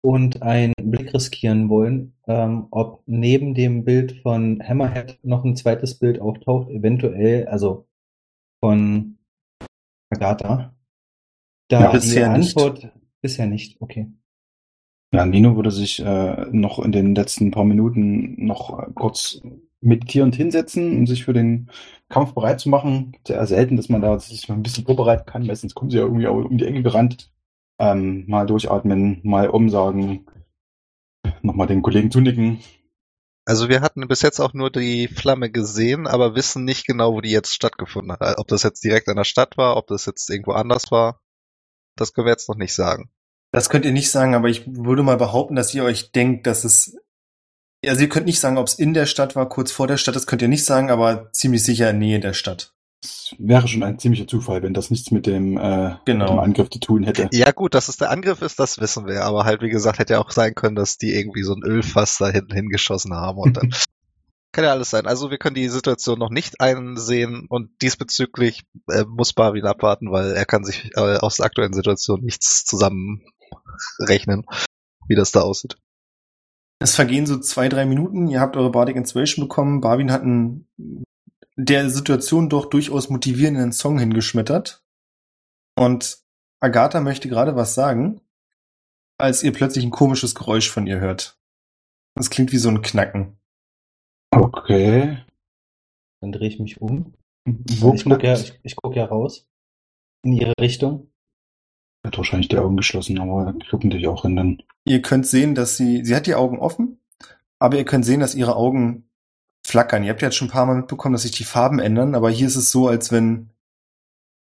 und 0.02 0.42
einen 0.42 0.72
Blick 0.80 1.12
riskieren 1.12 1.68
wollen, 1.68 2.14
ähm, 2.26 2.68
ob 2.70 3.02
neben 3.06 3.54
dem 3.54 3.84
Bild 3.84 4.20
von 4.22 4.62
Hammerhead 4.66 5.18
noch 5.22 5.44
ein 5.44 5.56
zweites 5.56 5.98
Bild 5.98 6.20
auftaucht, 6.20 6.70
eventuell, 6.70 7.46
also 7.48 7.86
von 8.64 9.18
Agatha. 10.10 10.74
Da 11.68 11.80
Ja, 11.80 11.90
die 11.90 11.96
bisher 11.98 12.36
nicht. 12.36 12.56
Antwort 12.56 12.92
bisher 13.20 13.46
nicht. 13.46 13.80
Okay. 13.82 14.10
Ja, 15.12 15.24
Nino 15.24 15.56
würde 15.56 15.70
sich 15.70 16.00
äh, 16.00 16.46
noch 16.50 16.78
in 16.80 16.92
den 16.92 17.14
letzten 17.14 17.50
paar 17.50 17.64
Minuten 17.64 18.44
noch 18.44 18.78
äh, 18.78 18.86
kurz 18.94 19.40
meditierend 19.80 20.34
hinsetzen, 20.34 20.98
um 20.98 21.06
sich 21.06 21.24
für 21.24 21.32
den 21.32 21.70
Kampf 22.08 22.34
bereit 22.34 22.60
zu 22.60 22.68
machen. 22.68 23.16
Sehr 23.26 23.46
selten, 23.46 23.76
dass 23.76 23.88
man 23.88 24.02
da 24.02 24.18
sich 24.18 24.48
mal 24.48 24.56
ein 24.56 24.62
bisschen 24.62 24.84
vorbereiten 24.84 25.24
kann. 25.24 25.46
Meistens 25.46 25.74
kommen 25.74 25.90
sie 25.90 25.96
ja 25.96 26.04
irgendwie 26.04 26.26
auch 26.26 26.44
um 26.44 26.58
die 26.58 26.66
Ecke 26.66 26.82
gerannt. 26.82 27.32
Ähm, 27.78 28.24
mal 28.26 28.46
durchatmen, 28.46 29.20
mal 29.22 29.48
umsagen, 29.48 30.26
nochmal 31.42 31.68
den 31.68 31.82
Kollegen 31.82 32.10
zunicken. 32.10 32.58
Also 33.46 33.70
wir 33.70 33.80
hatten 33.80 34.06
bis 34.08 34.20
jetzt 34.20 34.40
auch 34.40 34.52
nur 34.52 34.70
die 34.70 35.08
Flamme 35.08 35.50
gesehen, 35.50 36.06
aber 36.06 36.34
wissen 36.34 36.64
nicht 36.64 36.86
genau, 36.86 37.14
wo 37.14 37.22
die 37.22 37.30
jetzt 37.30 37.54
stattgefunden 37.54 38.12
hat. 38.12 38.38
Ob 38.38 38.48
das 38.48 38.62
jetzt 38.62 38.84
direkt 38.84 39.08
an 39.08 39.16
der 39.16 39.24
Stadt 39.24 39.56
war, 39.56 39.78
ob 39.78 39.86
das 39.86 40.04
jetzt 40.04 40.28
irgendwo 40.28 40.52
anders 40.52 40.90
war. 40.90 41.22
Das 41.96 42.12
können 42.12 42.26
wir 42.26 42.32
jetzt 42.32 42.48
noch 42.48 42.56
nicht 42.56 42.74
sagen. 42.74 43.10
Das 43.50 43.70
könnt 43.70 43.84
ihr 43.84 43.92
nicht 43.92 44.10
sagen, 44.10 44.34
aber 44.34 44.48
ich 44.48 44.64
würde 44.66 45.02
mal 45.02 45.16
behaupten, 45.16 45.56
dass 45.56 45.74
ihr 45.74 45.84
euch 45.84 46.12
denkt, 46.12 46.46
dass 46.46 46.64
es. 46.64 46.96
Also 47.86 48.02
ihr 48.02 48.08
könnt 48.08 48.26
nicht 48.26 48.40
sagen, 48.40 48.58
ob 48.58 48.66
es 48.66 48.74
in 48.74 48.92
der 48.92 49.06
Stadt 49.06 49.36
war, 49.36 49.48
kurz 49.48 49.70
vor 49.70 49.86
der 49.86 49.96
Stadt, 49.96 50.16
das 50.16 50.26
könnt 50.26 50.42
ihr 50.42 50.48
nicht 50.48 50.64
sagen, 50.64 50.90
aber 50.90 51.30
ziemlich 51.32 51.62
sicher 51.62 51.90
in 51.90 51.98
Nähe 51.98 52.18
der 52.20 52.32
Stadt. 52.32 52.74
Es 53.02 53.36
wäre 53.38 53.68
schon 53.68 53.84
ein 53.84 54.00
ziemlicher 54.00 54.26
Zufall, 54.26 54.64
wenn 54.64 54.74
das 54.74 54.90
nichts 54.90 55.12
mit 55.12 55.26
dem, 55.26 55.56
äh, 55.56 55.94
Genau. 56.04 56.24
mit 56.24 56.32
dem 56.32 56.38
Angriff 56.40 56.70
zu 56.70 56.80
tun 56.80 57.04
hätte. 57.04 57.28
Ja 57.32 57.52
gut, 57.52 57.74
dass 57.74 57.88
es 57.88 57.96
der 57.96 58.10
Angriff 58.10 58.42
ist, 58.42 58.58
das 58.58 58.80
wissen 58.80 59.06
wir. 59.06 59.24
Aber 59.24 59.44
halt, 59.44 59.62
wie 59.62 59.68
gesagt, 59.68 60.00
hätte 60.00 60.14
ja 60.14 60.18
auch 60.18 60.32
sein 60.32 60.56
können, 60.56 60.74
dass 60.74 60.98
die 60.98 61.14
irgendwie 61.14 61.44
so 61.44 61.54
ein 61.54 61.62
Ölfass 61.62 62.18
da 62.18 62.28
hinten 62.28 62.54
hingeschossen 62.54 63.14
haben 63.14 63.38
und 63.38 63.56
dann 63.56 63.70
kann 64.52 64.64
ja 64.64 64.72
alles 64.72 64.90
sein. 64.90 65.06
Also 65.06 65.30
wir 65.30 65.38
können 65.38 65.54
die 65.54 65.68
Situation 65.68 66.18
noch 66.18 66.30
nicht 66.30 66.60
einsehen 66.60 67.46
und 67.48 67.70
diesbezüglich 67.80 68.64
äh, 68.90 69.04
muss 69.04 69.32
Barwin 69.32 69.66
abwarten, 69.66 70.10
weil 70.10 70.32
er 70.32 70.44
kann 70.46 70.64
sich 70.64 70.90
äh, 70.96 71.18
aus 71.18 71.36
der 71.36 71.46
aktuellen 71.46 71.74
Situation 71.74 72.22
nichts 72.22 72.64
zusammenrechnen, 73.96 74.46
wie 75.06 75.14
das 75.14 75.32
da 75.32 75.40
aussieht. 75.40 75.78
Es 76.80 76.94
vergehen 76.94 77.26
so 77.26 77.38
zwei, 77.40 77.68
drei 77.68 77.86
Minuten. 77.86 78.28
Ihr 78.28 78.40
habt 78.40 78.56
eure 78.56 78.70
Bardic 78.70 78.96
Inspiration 78.96 79.48
bekommen. 79.48 79.80
Barwin 79.80 80.12
hat 80.12 80.22
einen 80.22 80.66
der 81.56 81.90
Situation 81.90 82.48
doch 82.48 82.66
durchaus 82.66 83.10
motivierenden 83.10 83.72
Song 83.72 83.98
hingeschmettert. 83.98 84.84
Und 85.76 86.22
Agatha 86.60 87.00
möchte 87.00 87.28
gerade 87.28 87.56
was 87.56 87.74
sagen, 87.74 88.20
als 89.18 89.42
ihr 89.42 89.52
plötzlich 89.52 89.84
ein 89.84 89.90
komisches 89.90 90.36
Geräusch 90.36 90.70
von 90.70 90.86
ihr 90.86 91.00
hört. 91.00 91.36
Das 92.14 92.30
klingt 92.30 92.52
wie 92.52 92.58
so 92.58 92.68
ein 92.68 92.82
Knacken. 92.82 93.38
Okay. 94.30 95.24
Dann 96.20 96.32
drehe 96.32 96.48
ich 96.48 96.60
mich 96.60 96.80
um. 96.80 97.14
Wo 97.44 97.94
ich 97.94 98.04
gucke 98.04 98.26
ja, 98.26 98.34
knackt's? 98.34 98.50
ich, 98.50 98.60
ich 98.62 98.76
guck 98.76 98.94
ja 98.94 99.04
raus. 99.04 99.48
in 100.22 100.32
ihre 100.32 100.52
Richtung. 100.60 101.07
Hat 102.04 102.16
wahrscheinlich 102.16 102.48
die 102.48 102.58
Augen 102.58 102.76
geschlossen, 102.76 103.18
aber 103.18 103.46
er 103.46 103.52
guckt 103.70 103.84
natürlich 103.84 104.08
auch 104.08 104.22
hin. 104.22 104.62
Ihr 104.84 105.02
könnt 105.02 105.26
sehen, 105.26 105.54
dass 105.54 105.76
sie, 105.76 106.04
sie 106.04 106.14
hat 106.14 106.26
die 106.26 106.34
Augen 106.34 106.58
offen, 106.58 107.00
aber 107.58 107.76
ihr 107.76 107.84
könnt 107.84 108.04
sehen, 108.04 108.20
dass 108.20 108.34
ihre 108.34 108.56
Augen 108.56 109.08
flackern. 109.66 110.04
Ihr 110.04 110.10
habt 110.10 110.22
ja 110.22 110.28
jetzt 110.28 110.36
schon 110.36 110.48
ein 110.48 110.52
paar 110.52 110.66
Mal 110.66 110.76
mitbekommen, 110.76 111.12
dass 111.12 111.22
sich 111.22 111.32
die 111.32 111.44
Farben 111.44 111.78
ändern, 111.78 112.14
aber 112.14 112.30
hier 112.30 112.46
ist 112.46 112.56
es 112.56 112.70
so, 112.70 112.88
als 112.88 113.12
wenn 113.12 113.50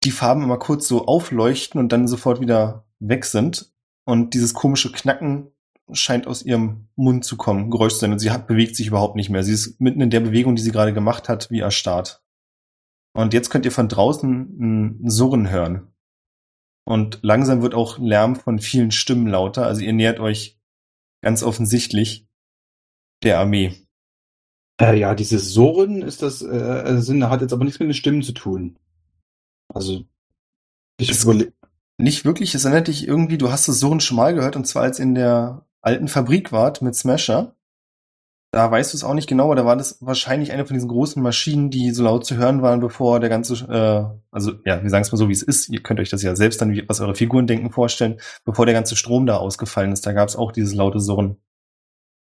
die 0.05 0.11
Farben 0.11 0.43
immer 0.43 0.59
kurz 0.59 0.87
so 0.87 1.07
aufleuchten 1.07 1.81
und 1.81 1.91
dann 1.93 2.07
sofort 2.07 2.41
wieder 2.41 2.87
weg 3.01 3.25
sind. 3.25 3.73
Und 4.05 4.35
dieses 4.35 4.55
komische 4.55 4.93
Knacken 4.93 5.51
scheint 5.93 6.27
aus 6.27 6.43
ihrem 6.43 6.89
Mund 6.95 7.25
zu 7.25 7.37
kommen, 7.37 7.71
Geräusch 7.71 7.95
zu 7.95 8.01
sein. 8.01 8.13
Und 8.13 8.19
sie 8.19 8.31
hat, 8.31 8.47
bewegt 8.47 8.77
sich 8.77 8.87
überhaupt 8.89 9.17
nicht 9.17 9.31
mehr. 9.31 9.43
Sie 9.43 9.53
ist 9.53 9.81
mitten 9.81 10.01
in 10.01 10.11
der 10.11 10.21
Bewegung, 10.21 10.57
die 10.57 10.63
sie 10.63 10.73
gerade 10.73 10.93
gemacht 10.93 11.29
hat, 11.29 11.51
wie 11.51 11.61
erstarrt. 11.61 12.23
Und 13.15 13.35
jetzt 13.35 13.51
könnt 13.51 13.65
ihr 13.65 13.73
von 13.73 13.89
draußen 13.89 15.01
ein 15.01 15.11
Surren 15.11 15.51
hören. 15.51 15.89
Und 16.89 17.19
langsam 17.23 17.63
wird 17.63 17.75
auch 17.75 17.99
Lärm 17.99 18.37
von 18.37 18.61
vielen 18.61 18.93
Stimmen 18.93 19.27
lauter. 19.27 19.67
Also 19.67 19.81
ihr 19.83 19.93
nähert 19.93 20.21
euch 20.21 20.57
ganz 21.21 21.43
offensichtlich 21.43 22.29
der 23.25 23.41
Armee. 23.41 23.75
Äh, 24.81 24.99
ja, 24.99 25.15
dieses 25.15 25.53
Surren 25.53 26.03
ist 26.03 26.23
das, 26.23 26.43
äh, 26.43 27.01
Sinn, 27.01 27.29
hat 27.29 27.41
jetzt 27.41 27.53
aber 27.53 27.65
nichts 27.65 27.81
mit 27.81 27.89
den 27.89 27.95
Stimmen 27.95 28.23
zu 28.23 28.33
tun. 28.33 28.79
Also, 29.69 30.05
ich 31.01 31.11
überle 31.23 31.53
Nicht 31.99 32.25
wirklich, 32.25 32.55
es 32.55 32.65
erinnert 32.65 32.89
dich 32.89 33.09
irgendwie, 33.09 33.39
du 33.39 33.51
hast 33.51 33.67
das 33.67 33.81
Surren 33.81 34.01
schon 34.01 34.19
mal 34.19 34.35
gehört, 34.35 34.55
und 34.55 34.67
zwar 34.67 34.83
als 34.83 34.99
ihr 35.01 35.05
in 35.07 35.15
der 35.15 35.67
alten 35.81 36.09
Fabrik 36.09 36.53
wart 36.53 36.83
mit 36.83 36.95
Smasher. 36.95 37.56
Da 38.57 38.71
weißt 38.71 38.95
du 38.95 38.97
es 38.97 39.05
auch 39.05 39.13
nicht 39.13 39.29
genau, 39.29 39.45
aber 39.45 39.55
da 39.55 39.67
war 39.67 39.77
das 39.77 39.99
wahrscheinlich 40.01 40.51
eine 40.51 40.65
von 40.65 40.73
diesen 40.73 40.89
großen 40.89 41.23
Maschinen, 41.23 41.69
die 41.69 41.91
so 41.91 42.03
laut 42.03 42.25
zu 42.25 42.39
hören 42.39 42.63
waren, 42.63 42.81
bevor 42.81 43.21
der 43.21 43.29
ganze, 43.29 43.53
äh, 43.67 44.19
also 44.31 44.53
ja, 44.65 44.83
wir 44.83 44.89
sagen 44.89 45.03
es 45.03 45.13
mal 45.13 45.19
so, 45.19 45.29
wie 45.29 45.35
es 45.35 45.43
ist. 45.43 45.69
Ihr 45.69 45.83
könnt 45.83 46.01
euch 46.01 46.09
das 46.09 46.23
ja 46.23 46.35
selbst 46.35 46.63
dann, 46.63 46.75
was 46.89 47.03
eure 47.03 47.15
Figuren 47.15 47.47
denken, 47.47 47.71
vorstellen, 47.71 48.19
bevor 48.47 48.65
der 48.65 48.75
ganze 48.75 48.97
Strom 48.97 49.27
da 49.27 49.37
ausgefallen 49.37 49.93
ist. 49.93 50.07
Da 50.07 50.15
gab 50.15 50.27
es 50.27 50.37
auch 50.37 50.53
dieses 50.53 50.75
laute 50.75 51.01
Surren. 51.01 51.37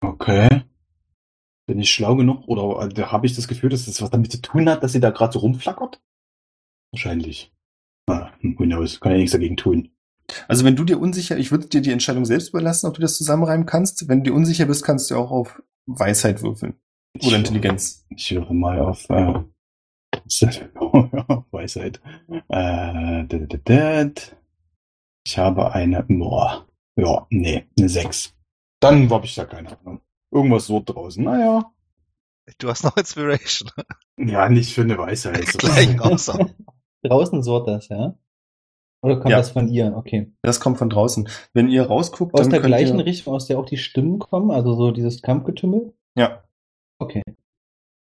Okay. 0.01 0.65
Bin 1.67 1.79
ich 1.79 1.89
schlau 1.89 2.17
genug 2.17 2.49
oder 2.49 2.89
äh, 2.89 3.01
habe 3.03 3.25
ich 3.25 3.37
das 3.37 3.47
Gefühl, 3.47 3.69
dass 3.69 3.85
das 3.85 4.01
was 4.01 4.09
damit 4.09 4.29
zu 4.29 4.41
tun 4.41 4.69
hat, 4.69 4.83
dass 4.83 4.91
sie 4.91 4.99
da 4.99 5.11
gerade 5.11 5.31
so 5.31 5.39
rumflackert? 5.39 6.01
Wahrscheinlich. 6.91 7.53
Ah, 8.07 8.31
who 8.41 8.65
knows? 8.65 8.99
Kann 8.99 9.13
ja 9.13 9.19
nichts 9.19 9.31
dagegen 9.31 9.55
tun. 9.55 9.89
Also 10.49 10.65
wenn 10.65 10.75
du 10.75 10.83
dir 10.83 10.99
unsicher, 10.99 11.37
ich 11.37 11.51
würde 11.51 11.67
dir 11.67 11.79
die 11.79 11.93
Entscheidung 11.93 12.25
selbst 12.25 12.49
überlassen, 12.49 12.87
ob 12.87 12.95
du 12.95 13.01
das 13.01 13.15
zusammenreimen 13.15 13.65
kannst. 13.65 14.09
Wenn 14.09 14.21
du 14.21 14.31
dir 14.31 14.35
unsicher 14.35 14.65
bist, 14.65 14.83
kannst 14.83 15.09
du 15.09 15.15
auch 15.15 15.31
auf 15.31 15.61
Weisheit 15.97 16.41
würfeln. 16.41 16.75
Ich 17.13 17.27
Oder 17.27 17.37
Intelligenz. 17.37 18.05
Ich 18.09 18.29
höre 18.31 18.53
mal 18.53 18.79
auf 18.79 19.09
äh, 19.09 19.33
Weisheit. 21.51 22.01
Äh, 22.49 23.23
dä, 23.25 23.47
dä, 23.47 23.57
dä. 23.57 24.11
ich 25.25 25.37
habe 25.37 25.73
eine, 25.73 26.03
boah, 26.03 26.67
ja, 26.95 27.25
nee, 27.29 27.65
eine 27.77 27.89
6. 27.89 28.35
Dann 28.79 29.09
habe 29.09 29.25
ich 29.25 29.35
da 29.35 29.45
keine 29.45 29.77
Ahnung. 29.79 30.01
Irgendwas 30.31 30.67
so 30.67 30.81
draußen. 30.83 31.23
Naja, 31.23 31.71
Du 32.57 32.69
hast 32.69 32.83
noch 32.83 32.97
Inspiration. 32.97 33.69
ja, 34.17 34.49
nicht 34.49 34.73
für 34.73 34.81
eine 34.81 34.97
Weisheit. 34.97 35.45
Gleich 35.57 35.99
raus. 35.99 36.31
Draußen 37.03 37.43
surrt 37.43 37.67
das, 37.67 37.89
ja? 37.89 38.17
Oder 39.01 39.15
kommt 39.17 39.29
Ja. 39.31 39.37
das 39.37 39.51
von 39.51 39.67
ihr? 39.67 39.95
Okay. 39.95 40.31
Das 40.41 40.59
kommt 40.59 40.77
von 40.77 40.89
draußen. 40.89 41.29
Wenn 41.53 41.69
ihr 41.69 41.83
rausguckt, 41.83 42.33
Aus 42.33 42.41
dann 42.41 42.49
der 42.49 42.61
könnt 42.61 42.71
gleichen 42.71 42.99
ihr, 42.99 43.05
Richtung, 43.05 43.33
aus 43.33 43.45
der 43.47 43.57
auch 43.59 43.65
die 43.65 43.77
Stimmen 43.77 44.19
kommen, 44.19 44.51
also 44.51 44.73
so 44.73 44.91
dieses 44.91 45.21
Kampfgetümmel? 45.21 45.93
Ja. 46.15 46.43
Okay. 46.99 47.21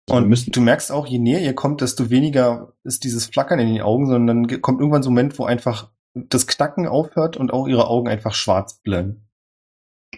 Und 0.09 0.55
du 0.55 0.61
merkst 0.61 0.91
auch, 0.91 1.07
je 1.07 1.19
näher 1.19 1.39
ihr 1.39 1.55
kommt, 1.55 1.79
desto 1.79 2.09
weniger 2.09 2.73
ist 2.83 3.05
dieses 3.05 3.27
Flackern 3.27 3.59
in 3.59 3.73
den 3.73 3.81
Augen, 3.81 4.07
sondern 4.07 4.49
dann 4.49 4.61
kommt 4.61 4.81
irgendwann 4.81 5.03
so 5.03 5.09
ein 5.09 5.13
Moment, 5.13 5.39
wo 5.39 5.45
einfach 5.45 5.91
das 6.13 6.45
Knacken 6.47 6.87
aufhört 6.87 7.37
und 7.37 7.53
auch 7.53 7.67
ihre 7.67 7.87
Augen 7.87 8.09
einfach 8.09 8.33
schwarz 8.33 8.81
bleiben. 8.83 9.27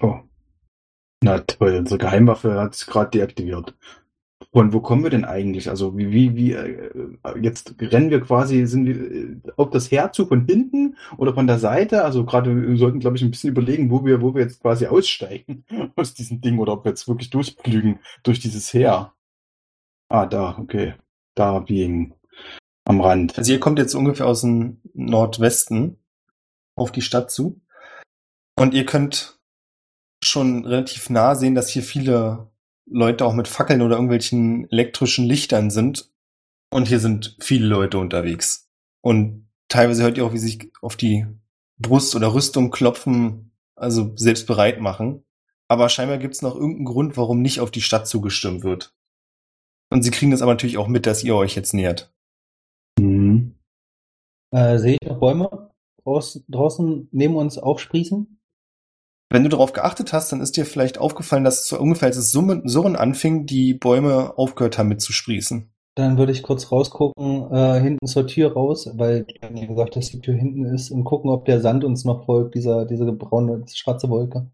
Oh. 0.01 0.15
Na 1.23 1.39
toll, 1.39 1.75
unsere 1.75 1.99
Geheimwaffe 1.99 2.59
hat 2.59 2.75
sich 2.75 2.87
gerade 2.87 3.11
deaktiviert. 3.11 3.75
Und 4.55 4.71
wo 4.71 4.79
kommen 4.79 5.03
wir 5.03 5.09
denn 5.09 5.25
eigentlich? 5.25 5.69
Also 5.69 5.97
wie, 5.97 6.13
wie, 6.13 6.33
wie, 6.37 6.53
äh, 6.53 7.11
jetzt 7.41 7.75
rennen 7.77 8.09
wir 8.09 8.21
quasi, 8.21 8.65
sind 8.65 8.85
wir 8.85 8.95
äh, 8.95 9.51
auf 9.57 9.69
das 9.69 9.91
Heer 9.91 10.13
zu 10.13 10.27
von 10.27 10.45
hinten 10.45 10.95
oder 11.17 11.33
von 11.33 11.45
der 11.45 11.59
Seite? 11.59 12.05
Also 12.05 12.23
gerade, 12.23 12.55
wir 12.69 12.77
sollten, 12.77 13.01
glaube 13.01 13.17
ich, 13.17 13.23
ein 13.23 13.31
bisschen 13.31 13.49
überlegen, 13.49 13.91
wo 13.91 14.05
wir, 14.05 14.21
wo 14.21 14.33
wir 14.33 14.43
jetzt 14.43 14.61
quasi 14.61 14.87
aussteigen 14.87 15.65
aus 15.97 16.13
diesem 16.13 16.39
Ding 16.39 16.57
oder 16.59 16.71
ob 16.71 16.85
wir 16.85 16.91
jetzt 16.91 17.05
wirklich 17.05 17.31
durchflügen 17.31 17.99
durch 18.23 18.39
dieses 18.39 18.73
Heer. 18.73 19.11
Ah, 20.07 20.25
da, 20.25 20.57
okay. 20.57 20.93
Da 21.35 21.59
biegen. 21.59 22.13
Am 22.85 23.01
Rand. 23.01 23.37
Also 23.37 23.51
ihr 23.51 23.59
kommt 23.59 23.77
jetzt 23.77 23.93
ungefähr 23.93 24.25
aus 24.25 24.39
dem 24.39 24.79
Nordwesten 24.93 25.97
auf 26.77 26.93
die 26.93 27.01
Stadt 27.01 27.29
zu. 27.29 27.59
Und 28.57 28.73
ihr 28.73 28.85
könnt 28.85 29.37
schon 30.23 30.63
relativ 30.63 31.09
nah 31.09 31.35
sehen, 31.35 31.55
dass 31.55 31.67
hier 31.67 31.83
viele 31.83 32.54
Leute 32.85 33.25
auch 33.25 33.33
mit 33.33 33.47
Fackeln 33.47 33.81
oder 33.81 33.95
irgendwelchen 33.95 34.69
elektrischen 34.69 35.25
Lichtern 35.25 35.69
sind. 35.71 36.11
Und 36.69 36.87
hier 36.87 36.99
sind 36.99 37.37
viele 37.39 37.67
Leute 37.67 37.97
unterwegs. 37.97 38.69
Und 39.01 39.49
teilweise 39.67 40.03
hört 40.03 40.17
ihr 40.17 40.25
auch, 40.25 40.33
wie 40.33 40.39
sich 40.39 40.71
auf 40.81 40.95
die 40.95 41.25
Brust 41.77 42.15
oder 42.15 42.33
Rüstung 42.33 42.71
klopfen, 42.71 43.51
also 43.75 44.15
selbst 44.15 44.47
bereit 44.47 44.79
machen. 44.79 45.23
Aber 45.67 45.89
scheinbar 45.89 46.17
gibt 46.17 46.35
es 46.35 46.41
noch 46.41 46.55
irgendeinen 46.55 46.85
Grund, 46.85 47.17
warum 47.17 47.41
nicht 47.41 47.59
auf 47.59 47.71
die 47.71 47.81
Stadt 47.81 48.07
zugestimmt 48.07 48.63
wird. 48.63 48.93
Und 49.89 50.03
sie 50.03 50.11
kriegen 50.11 50.31
das 50.31 50.41
aber 50.41 50.53
natürlich 50.53 50.77
auch 50.77 50.87
mit, 50.87 51.05
dass 51.05 51.23
ihr 51.23 51.35
euch 51.35 51.55
jetzt 51.55 51.73
nähert. 51.73 52.13
Mhm. 52.99 53.55
Äh, 54.51 54.77
sehe 54.77 54.97
ich 55.01 55.07
noch 55.07 55.19
Bäume 55.19 55.71
draußen, 56.03 56.45
draußen 56.47 57.09
neben 57.11 57.35
uns 57.35 57.57
aufsprießen? 57.57 58.34
Wenn 59.29 59.43
du 59.43 59.49
darauf 59.49 59.73
geachtet 59.73 60.13
hast, 60.13 60.31
dann 60.31 60.41
ist 60.41 60.55
dir 60.55 60.65
vielleicht 60.65 60.97
aufgefallen, 60.97 61.43
dass 61.43 61.67
so 61.67 61.79
ungefähr 61.79 62.07
als 62.07 62.17
es 62.17 62.31
Summen, 62.31 62.67
Surren 62.67 62.95
anfing, 62.95 63.45
die 63.45 63.73
Bäume 63.73 64.37
aufgehört 64.37 64.77
haben 64.77 64.89
mit 64.89 65.01
zu 65.01 65.13
sprießen. 65.13 65.71
Dann 65.95 66.17
würde 66.17 66.33
ich 66.33 66.43
kurz 66.43 66.71
rausgucken, 66.71 67.51
äh, 67.51 67.79
hinten 67.79 68.05
zur 68.05 68.27
Tür 68.27 68.53
raus, 68.53 68.89
weil 68.95 69.25
mir 69.51 69.65
gesagt 69.65 69.95
hast, 69.95 70.11
die 70.11 70.19
Tür 70.19 70.35
hinten 70.35 70.65
ist 70.65 70.91
und 70.91 71.05
gucken, 71.05 71.31
ob 71.31 71.45
der 71.45 71.61
Sand 71.61 71.85
uns 71.85 72.03
noch 72.03 72.25
folgt, 72.25 72.55
dieser, 72.55 72.85
diese 72.85 73.11
braune, 73.13 73.63
schwarze 73.73 74.09
Wolke. 74.09 74.51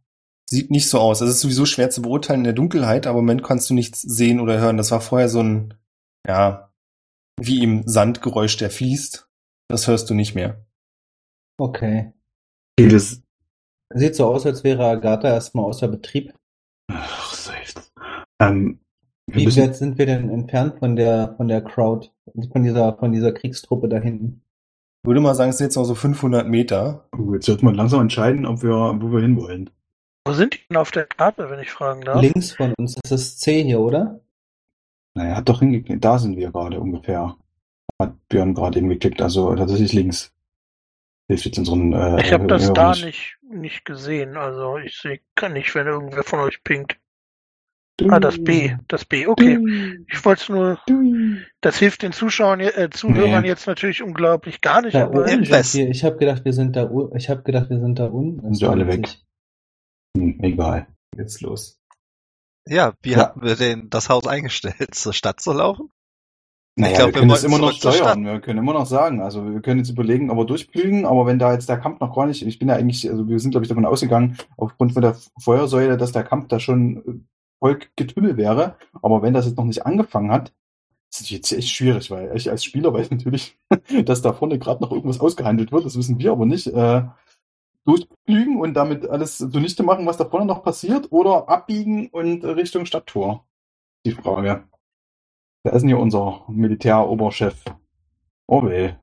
Sieht 0.48 0.70
nicht 0.70 0.88
so 0.88 1.00
aus. 1.00 1.22
Es 1.22 1.30
ist 1.30 1.42
sowieso 1.42 1.66
schwer 1.66 1.90
zu 1.90 2.04
beurteilen 2.04 2.42
in 2.42 2.46
der 2.46 2.54
Dunkelheit, 2.54 3.08
aber 3.08 3.20
im 3.20 3.26
Moment 3.26 3.44
kannst 3.44 3.70
du 3.70 3.74
nichts 3.74 4.02
sehen 4.02 4.40
oder 4.40 4.60
hören. 4.60 4.78
Das 4.78 4.92
war 4.92 5.02
vorher 5.02 5.30
so 5.30 5.42
ein, 5.42 5.74
ja, 6.28 6.72
wie 7.40 7.64
im 7.64 7.88
Sandgeräusch, 7.88 8.58
der 8.58 8.70
fließt. 8.70 9.28
Das 9.68 9.88
hörst 9.88 10.10
du 10.10 10.14
nicht 10.14 10.36
mehr. 10.36 10.66
Okay. 11.58 12.14
Okay, 12.78 12.90
das, 12.90 13.22
Sieht 13.94 14.16
so 14.16 14.28
aus, 14.28 14.46
als 14.46 14.64
wäre 14.64 14.86
Agatha 14.86 15.28
erstmal 15.28 15.66
außer 15.66 15.88
Betrieb. 15.88 16.34
ach, 16.92 17.34
seufzt. 17.34 17.94
Ähm, 18.40 18.80
wir 19.28 19.42
Wie 19.42 19.46
müssen, 19.46 19.64
weit 19.64 19.76
sind 19.76 19.98
wir 19.98 20.06
denn 20.06 20.30
entfernt 20.30 20.80
von 20.80 20.96
der, 20.96 21.36
von 21.38 21.48
der 21.48 21.62
Crowd, 21.62 22.10
von 22.52 22.64
dieser, 22.64 22.98
von 22.98 23.12
dieser 23.12 23.32
Kriegstruppe 23.32 23.88
da 23.88 24.00
hinten? 24.00 24.42
Ich 25.04 25.08
würde 25.08 25.22
mal 25.22 25.36
sagen, 25.36 25.50
es 25.50 25.58
sind 25.58 25.68
jetzt 25.68 25.78
noch 25.78 25.86
so 25.86 25.96
500 25.96 26.48
Meter. 26.48 27.06
Oh, 27.18 27.34
jetzt 27.34 27.46
sollten 27.46 27.66
wir 27.66 27.74
langsam 27.74 28.02
entscheiden, 28.02 28.46
ob 28.46 28.62
wir, 28.62 28.72
wo 28.72 29.12
wir 29.12 29.22
hinwollen. 29.22 29.70
Wo 30.28 30.34
sind 30.34 30.54
die 30.54 30.60
denn 30.70 30.78
auf 30.78 30.92
der 30.92 31.06
Karte, 31.06 31.50
wenn 31.50 31.60
ich 31.60 31.72
fragen 31.72 32.02
darf? 32.02 32.22
Links 32.22 32.52
von 32.52 32.74
uns, 32.78 32.96
das 33.04 33.12
ist 33.12 33.42
C 33.42 33.64
hier, 33.64 33.80
oder? 33.80 34.20
Naja, 35.16 35.36
hat 35.36 35.50
doch 35.50 35.60
hingeklickt. 35.60 36.04
Da 36.04 36.20
sind 36.20 36.38
wir 36.38 36.52
gerade 36.52 36.80
ungefähr. 36.80 37.36
Hat 38.00 38.14
Björn 38.30 38.54
gerade 38.54 38.80
hingeklickt, 38.80 39.22
also 39.22 39.56
tatsächlich 39.56 39.94
links. 39.94 40.34
Hilft 41.32 41.46
jetzt 41.46 41.60
unseren. 41.60 41.94
Äh, 41.94 42.22
Ich 42.22 42.34
habe 42.34 42.46
das 42.46 42.74
da 42.74 42.90
nicht. 42.92 43.38
nicht, 43.42 43.86
gesehen. 43.86 44.36
Also 44.36 44.76
ich 44.80 44.98
sehe 44.98 45.22
kann 45.36 45.54
nicht, 45.54 45.74
wenn 45.76 45.88
irgendwer 45.88 46.24
von 46.24 46.42
euch 46.42 46.62
pinkt. 46.62 46.98
Ah, 48.10 48.20
das 48.20 48.44
B. 48.44 48.76
Das 48.90 49.06
B, 49.06 49.28
okay. 49.28 49.58
Ich 50.12 50.26
wollte 50.26 50.42
es 50.42 50.50
nur, 50.50 50.80
das 51.62 51.78
hilft 51.78 52.02
den 52.02 52.12
Zuschauern, 52.12 52.60
äh, 52.60 52.90
Zuhörern 52.92 53.44
Nee. 53.44 53.48
jetzt 53.48 53.66
natürlich 53.66 54.04
unglaublich 54.04 54.60
gar 54.60 54.82
nicht, 54.82 54.96
Da 54.96 55.06
aber 55.06 55.26
wir. 55.26 55.90
Ich 55.90 56.04
habe 56.04 56.18
gedacht, 56.18 56.44
wir 56.44 56.52
sind 56.52 56.76
da, 56.76 56.92
ich 57.16 57.30
habe 57.30 57.44
gedacht, 57.44 57.70
wir 57.70 57.80
sind 57.80 57.98
da 57.98 58.08
unten. 58.08 58.42
Sind 58.42 58.56
sie 58.56 58.66
alle 58.68 58.88
weg? 58.88 59.08
Hm, 60.18 60.38
egal. 60.42 60.88
Jetzt 61.16 61.40
los. 61.42 61.78
Ja, 62.68 62.94
wie 63.04 63.12
Ja. 63.12 63.20
hatten 63.20 63.42
wir 63.42 63.56
den, 63.56 63.90
das 63.90 64.10
Haus 64.10 64.28
eingestellt? 64.28 64.94
Zur 64.96 65.14
Stadt 65.14 65.40
zu 65.40 65.54
laufen? 65.54 65.90
Naja, 66.76 66.96
glaub, 66.96 67.08
wir 67.08 67.14
wir 67.14 67.20
können 67.20 67.30
das 67.30 67.44
wollten 67.44 67.56
immer 67.56 67.66
noch 67.66 67.74
steuern. 67.74 68.26
Wir 68.26 68.40
können 68.40 68.60
immer 68.60 68.74
noch 68.74 68.86
sagen. 68.86 69.22
Also 69.22 69.46
wir 69.46 69.62
können 69.62 69.80
jetzt 69.80 69.90
überlegen, 69.90 70.32
aber 70.32 70.46
durchflügen, 70.46 71.06
aber 71.06 71.26
wenn 71.26 71.38
da 71.38 71.54
jetzt 71.54 71.68
der 71.68 71.78
Kampf 71.78 72.00
noch 72.00 72.16
gar 72.16 72.26
nicht, 72.26 72.46
ich 72.46 72.60
bin 72.60 72.70
ja 72.70 72.76
eigentlich, 72.76 73.10
also 73.10 73.28
wir 73.28 73.40
sind 73.40 73.52
glaube 73.52 73.66
ich 73.66 73.70
davon 73.70 73.86
ausgegangen, 73.86 74.38
aufgrund 74.58 74.94
von 74.94 75.02
der 75.02 75.18
Feuersäule, 75.40 75.98
dass 75.98 76.14
der 76.14 76.24
Kampf 76.24 76.48
da 76.48 76.60
schon 76.60 76.98
äh, 76.98 77.20
voll 77.60 77.80
Getümmel 77.96 78.38
wäre. 78.38 78.78
Aber 79.02 79.22
wenn 79.22 79.34
das 79.34 79.46
jetzt 79.46 79.58
noch 79.58 79.66
nicht 79.66 79.86
angefangen 79.86 80.32
hat, 80.32 80.54
ist 81.12 81.30
jetzt 81.30 81.52
echt 81.52 81.70
schwierig, 81.70 82.10
weil 82.10 82.32
ich 82.36 82.50
als 82.50 82.64
Spieler 82.64 82.94
weiß 82.94 83.12
natürlich, 83.12 83.58
dass 84.06 84.22
da 84.22 84.32
vorne 84.32 84.58
gerade 84.58 84.82
noch 84.82 84.92
irgendwas 84.92 85.20
ausgehandelt 85.20 85.74
wird. 85.74 85.86
Das 85.86 85.98
wissen 85.98 86.20
wir 86.20 86.32
aber 86.32 86.46
nicht. 86.46 86.68
Äh, 86.68 87.04
durchflügen 87.84 88.60
und 88.60 88.76
damit 88.76 89.10
alles 89.10 89.38
zunichte 89.38 89.84
machen, 89.84 90.06
was 90.06 90.18
da 90.18 90.26
vorne 90.26 90.46
noch 90.46 90.64
passiert, 90.64 91.12
oder 91.12 91.50
abbiegen 91.50 92.10
und 92.10 92.44
Richtung 92.44 92.86
Stadttor? 92.86 93.46
Die 94.06 94.12
Frage. 94.12 94.64
Wer 95.64 95.74
ist 95.74 95.82
denn 95.82 95.90
hier 95.90 96.00
unser 96.00 96.44
Militäroberchef? 96.50 97.64
Orwell. 98.48 99.00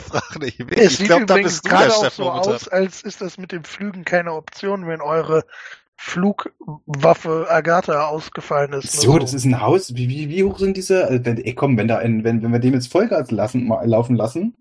Frag 0.00 0.38
nicht. 0.40 0.60
Es 0.76 0.92
Ich 0.92 0.98
sieht 0.98 1.06
glaube, 1.06 1.26
da 1.26 1.36
übrigens 1.36 1.60
bist 1.60 1.64
du 1.64 1.68
der 1.76 1.78
gerade 1.78 1.94
auch 1.94 2.04
Chef 2.04 2.14
so 2.14 2.24
momentan. 2.24 2.54
aus, 2.54 2.68
als 2.68 3.02
ist 3.02 3.20
das 3.20 3.38
mit 3.38 3.52
dem 3.52 3.64
Flügen 3.64 4.04
keine 4.04 4.32
Option, 4.34 4.86
wenn 4.86 5.00
eure 5.00 5.44
Flugwaffe 5.96 7.46
Agatha 7.48 8.06
ausgefallen 8.08 8.72
ist. 8.72 8.92
So, 8.92 9.18
das 9.18 9.34
ist 9.34 9.44
ein 9.44 9.60
Haus. 9.60 9.94
Wie, 9.94 10.08
wie, 10.08 10.28
wie 10.28 10.44
hoch 10.44 10.58
sind 10.58 10.76
diese? 10.76 11.08
äh, 11.08 11.24
Wenn, 11.24 11.38
ey, 11.38 11.54
komm, 11.54 11.76
wenn 11.76 11.88
da 11.88 11.98
ein, 11.98 12.24
wenn, 12.24 12.42
wenn 12.42 12.52
wir 12.52 12.58
dem 12.58 12.74
jetzt 12.74 12.90
Vollgas 12.92 13.30
lassen, 13.30 13.66
mal 13.66 13.86
laufen 13.86 14.16
lassen, 14.16 14.54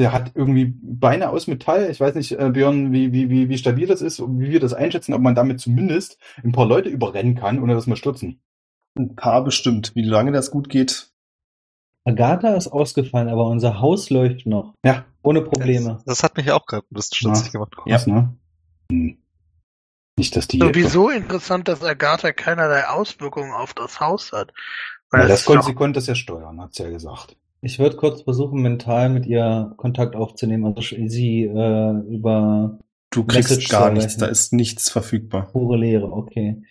der 0.00 0.12
hat 0.12 0.32
irgendwie 0.34 0.74
Beine 0.82 1.30
aus 1.30 1.46
Metall. 1.48 1.90
Ich 1.90 2.00
weiß 2.00 2.14
nicht, 2.16 2.32
äh, 2.32 2.50
Björn, 2.50 2.92
wie, 2.92 3.12
wie, 3.12 3.30
wie, 3.30 3.48
wie 3.48 3.58
stabil 3.58 3.86
das 3.88 4.02
ist 4.02 4.20
und 4.20 4.40
wie 4.40 4.50
wir 4.50 4.60
das 4.60 4.74
einschätzen, 4.74 5.14
ob 5.14 5.22
man 5.22 5.34
damit 5.34 5.60
zumindest 5.60 6.18
ein 6.44 6.52
paar 6.52 6.66
Leute 6.66 6.88
überrennen 6.90 7.34
kann, 7.36 7.60
ohne 7.62 7.74
dass 7.74 7.86
wir 7.88 7.96
stürzen. 7.96 8.40
Ein 8.98 9.14
paar 9.16 9.44
bestimmt. 9.44 9.92
Wie 9.94 10.02
lange 10.02 10.32
das 10.32 10.50
gut 10.50 10.68
geht, 10.68 11.10
Agatha 12.04 12.54
ist 12.54 12.68
ausgefallen, 12.68 13.28
aber 13.28 13.46
unser 13.46 13.80
Haus 13.80 14.10
läuft 14.10 14.46
noch. 14.46 14.74
Ja. 14.84 15.04
Ohne 15.22 15.42
Probleme. 15.42 15.94
Das, 15.94 16.04
das 16.04 16.22
hat 16.22 16.36
mich 16.36 16.50
auch 16.50 16.66
gerade 16.66 16.84
ein 16.90 16.94
bisschen 16.94 17.14
stutzig 17.16 17.46
Ja. 17.46 17.52
gemacht. 17.52 17.76
Krass, 17.76 18.06
ne? 18.06 18.34
Hm. 18.90 19.18
Nicht, 20.18 20.34
dass 20.36 20.48
die. 20.48 20.58
Sowieso 20.58 21.08
interessant, 21.10 21.68
dass 21.68 21.82
Agatha 21.84 22.32
keinerlei 22.32 22.86
Auswirkungen 22.88 23.52
auf 23.52 23.74
das 23.74 24.00
Haus 24.00 24.32
hat. 24.32 24.52
Weil 25.10 25.28
das 25.28 25.40
ist 25.40 25.46
konnte, 25.46 25.60
doch- 25.60 25.66
sie 25.68 25.74
konnte 25.74 25.98
das 25.98 26.06
ja 26.06 26.14
steuern, 26.14 26.60
hat 26.60 26.74
sie 26.74 26.82
ja 26.84 26.90
gesagt. 26.90 27.36
Ich 27.62 27.78
würde 27.78 27.96
kurz 27.96 28.22
versuchen, 28.22 28.62
mental 28.62 29.10
mit 29.10 29.26
ihr 29.26 29.74
Kontakt 29.76 30.16
aufzunehmen, 30.16 30.64
also 30.64 30.80
sie 30.80 31.44
äh, 31.44 31.90
über 32.08 32.78
du 33.10 33.24
kriegst 33.24 33.50
Message 33.50 33.68
gar 33.68 33.90
nichts, 33.90 34.16
da 34.16 34.26
ist 34.26 34.52
nichts 34.54 34.88
verfügbar. 34.88 35.48
pure 35.52 35.76
Leere, 35.76 36.10
okay. 36.10 36.62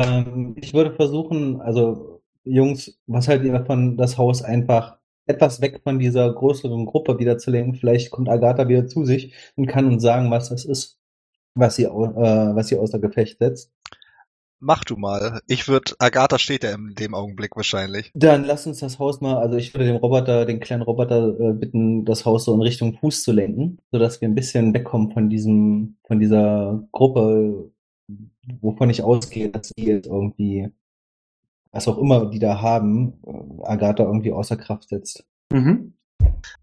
Ähm, 0.00 0.54
ich 0.56 0.72
würde 0.72 0.94
versuchen, 0.94 1.60
also 1.60 2.22
Jungs, 2.44 2.98
was 3.06 3.28
haltet 3.28 3.46
ihr 3.46 3.52
davon, 3.52 3.96
das 3.96 4.16
Haus 4.16 4.42
einfach 4.42 4.96
etwas 5.26 5.60
weg 5.60 5.80
von 5.84 5.98
dieser 5.98 6.32
größeren 6.32 6.86
Gruppe 6.86 7.18
wieder 7.18 7.38
zu 7.38 7.50
lenken? 7.50 7.74
Vielleicht 7.74 8.10
kommt 8.10 8.28
Agatha 8.28 8.68
wieder 8.68 8.86
zu 8.86 9.04
sich 9.04 9.34
und 9.56 9.66
kann 9.66 9.86
uns 9.86 10.02
sagen, 10.02 10.30
was 10.30 10.48
das 10.48 10.64
ist, 10.64 10.98
was 11.54 11.76
sie, 11.76 11.84
äh, 11.84 11.88
was 11.88 12.68
sie 12.68 12.78
außer 12.78 12.98
Gefecht 12.98 13.38
setzt. 13.38 13.72
Mach 14.62 14.84
du 14.84 14.96
mal. 14.96 15.40
Ich 15.46 15.68
würde, 15.68 15.94
Agatha 15.98 16.38
steht 16.38 16.64
ja 16.64 16.74
in 16.74 16.94
dem 16.94 17.14
Augenblick 17.14 17.56
wahrscheinlich. 17.56 18.10
Dann 18.14 18.44
lass 18.44 18.66
uns 18.66 18.80
das 18.80 18.98
Haus 18.98 19.22
mal, 19.22 19.38
also 19.38 19.56
ich 19.56 19.72
würde 19.72 19.86
den 19.86 19.96
Roboter, 19.96 20.44
den 20.44 20.60
kleinen 20.60 20.82
Roboter 20.82 21.28
äh, 21.40 21.52
bitten, 21.54 22.04
das 22.04 22.26
Haus 22.26 22.44
so 22.44 22.54
in 22.54 22.60
Richtung 22.60 22.98
Fuß 22.98 23.22
zu 23.22 23.32
lenken, 23.32 23.78
sodass 23.90 24.20
wir 24.20 24.28
ein 24.28 24.34
bisschen 24.34 24.74
wegkommen 24.74 25.12
von 25.12 25.30
diesem, 25.30 25.96
von 26.06 26.20
dieser 26.20 26.86
Gruppe, 26.92 27.70
wovon 28.60 28.90
ich 28.90 29.02
ausgehe, 29.02 29.48
dass 29.50 29.68
sie 29.76 29.84
jetzt 29.86 30.06
irgendwie, 30.06 30.68
was 31.72 31.88
auch 31.88 31.98
immer 31.98 32.26
die 32.30 32.38
da 32.38 32.60
haben, 32.60 33.14
äh, 33.26 33.64
Agatha 33.64 34.04
irgendwie 34.04 34.32
außer 34.32 34.56
Kraft 34.56 34.88
setzt. 34.88 35.24
Mhm. 35.52 35.94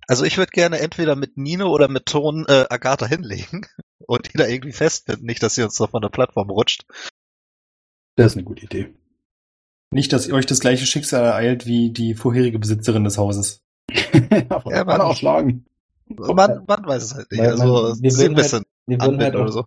Also 0.07 0.23
ich 0.23 0.37
würde 0.37 0.51
gerne 0.51 0.79
entweder 0.79 1.15
mit 1.15 1.37
Nino 1.37 1.69
oder 1.69 1.87
mit 1.87 2.05
Ton 2.05 2.45
äh, 2.47 2.65
Agatha 2.69 3.05
hinlegen 3.05 3.65
und 4.07 4.33
die 4.33 4.37
da 4.37 4.47
irgendwie 4.47 4.71
festbinden, 4.73 5.25
nicht, 5.25 5.43
dass 5.43 5.55
sie 5.55 5.63
uns 5.63 5.79
noch 5.79 5.89
von 5.91 6.01
der 6.01 6.09
Plattform 6.09 6.49
rutscht. 6.49 6.85
Das 8.15 8.27
ist 8.27 8.37
eine 8.37 8.43
gute 8.45 8.65
Idee. 8.65 8.93
Nicht, 9.91 10.11
dass 10.11 10.27
ihr 10.27 10.33
euch 10.33 10.45
das 10.45 10.59
gleiche 10.59 10.85
Schicksal 10.85 11.23
ereilt 11.23 11.65
wie 11.65 11.91
die 11.91 12.13
vorherige 12.15 12.59
Besitzerin 12.59 13.03
des 13.03 13.17
Hauses. 13.17 13.61
Aber 14.49 14.71
Ja, 14.71 14.77
ja, 14.77 14.83
Mann. 14.85 15.01
auch 15.01 15.15
schlagen. 15.15 15.65
Man, 16.09 16.63
man 16.65 16.85
weiß 16.85 17.03
es 17.03 17.15
halt 17.15 17.31
nicht. 17.31 17.41
Also 17.41 17.63
man- 17.65 18.01
wir 18.01 18.11
sie 18.11 18.17
würden 18.19 18.33
ein 18.33 18.35
bisschen 18.35 18.63
Wir 18.85 18.99
würden 19.01 19.21
halt 19.21 19.35
auch 19.35 19.47
so. 19.49 19.65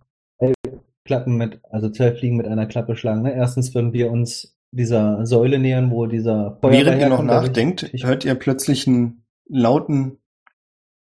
Klappen 1.05 1.35
mit, 1.35 1.59
also 1.69 1.89
zwei 1.89 2.13
Fliegen 2.13 2.37
mit 2.37 2.47
einer 2.47 2.65
Klappe 2.67 2.95
schlagen. 2.95 3.23
Ne? 3.23 3.33
Erstens 3.33 3.73
würden 3.73 3.93
wir 3.93 4.11
uns 4.11 4.55
dieser 4.71 5.25
Säule 5.25 5.59
nähern, 5.59 5.91
wo 5.91 6.05
dieser 6.05 6.57
Feuerball 6.61 6.71
Während 6.71 7.01
ihr 7.01 7.09
noch 7.09 7.23
nachdenkt, 7.23 7.83
ich- 7.93 8.05
hört 8.05 8.23
ihr 8.23 8.35
plötzlich 8.35 8.87
einen 8.87 9.25
lauten 9.47 10.17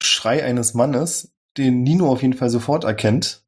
Schrei 0.03 0.45
eines 0.45 0.75
Mannes, 0.75 1.33
den 1.57 1.83
Nino 1.83 2.09
auf 2.09 2.23
jeden 2.23 2.35
Fall 2.35 2.51
sofort 2.51 2.85
erkennt. 2.85 3.43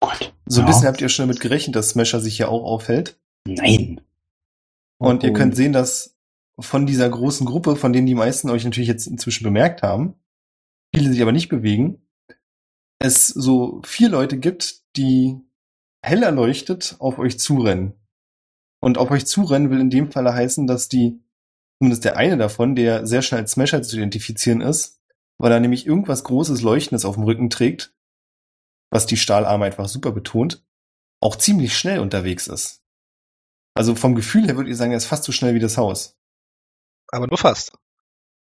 Gott. 0.00 0.32
So 0.46 0.60
ein 0.60 0.66
Ja. 0.66 0.72
bisschen 0.72 0.86
habt 0.88 1.00
ihr 1.00 1.08
schon 1.10 1.24
damit 1.26 1.40
gerechnet, 1.40 1.76
dass 1.76 1.90
Smasher 1.90 2.20
sich 2.20 2.36
hier 2.36 2.48
auch 2.50 2.64
aufhält. 2.64 3.18
Nein. 3.46 4.00
Und 4.98 5.22
ihr 5.24 5.30
Oh. 5.30 5.34
könnt 5.34 5.56
sehen, 5.56 5.72
dass 5.72 6.16
von 6.58 6.86
dieser 6.86 7.08
großen 7.10 7.46
Gruppe, 7.46 7.76
von 7.76 7.92
denen 7.92 8.06
die 8.06 8.14
meisten 8.14 8.48
euch 8.48 8.64
natürlich 8.64 8.88
jetzt 8.88 9.06
inzwischen 9.06 9.44
bemerkt 9.44 9.82
haben, 9.82 10.14
viele 10.94 11.10
sich 11.12 11.20
aber 11.20 11.32
nicht 11.32 11.48
bewegen, 11.48 12.00
es 12.98 13.28
so 13.28 13.80
vier 13.84 14.08
Leute 14.08 14.38
gibt, 14.38 14.82
die 14.96 15.36
hell 16.02 16.22
erleuchtet 16.22 16.96
auf 16.98 17.18
euch 17.18 17.38
zurennen. 17.38 17.94
Und 18.80 18.98
auf 18.98 19.10
euch 19.10 19.26
zurennen 19.26 19.70
will 19.70 19.80
in 19.80 19.90
dem 19.90 20.10
Falle 20.10 20.34
heißen, 20.34 20.66
dass 20.66 20.88
die, 20.88 21.20
zumindest 21.78 22.04
der 22.04 22.16
eine 22.16 22.36
davon, 22.36 22.76
der 22.76 23.06
sehr 23.06 23.22
schnell 23.22 23.40
als 23.40 23.52
Smasher 23.52 23.82
zu 23.82 23.96
identifizieren 23.96 24.60
ist, 24.60 25.00
weil 25.38 25.52
er 25.52 25.60
nämlich 25.60 25.86
irgendwas 25.86 26.24
Großes 26.24 26.62
Leuchtendes 26.62 27.04
auf 27.04 27.16
dem 27.16 27.24
Rücken 27.24 27.50
trägt, 27.50 27.92
was 28.90 29.06
die 29.06 29.16
Stahlarme 29.16 29.64
einfach 29.64 29.88
super 29.88 30.12
betont, 30.12 30.64
auch 31.20 31.36
ziemlich 31.36 31.76
schnell 31.76 31.98
unterwegs 31.98 32.46
ist. 32.46 32.82
Also 33.74 33.94
vom 33.94 34.14
Gefühl 34.14 34.46
her 34.46 34.56
würdet 34.56 34.70
ihr 34.70 34.76
sagen, 34.76 34.92
er 34.92 34.98
ist 34.98 35.06
fast 35.06 35.24
so 35.24 35.32
schnell 35.32 35.54
wie 35.54 35.60
das 35.60 35.76
Haus. 35.76 36.16
Aber 37.08 37.26
nur 37.26 37.38
fast. 37.38 37.72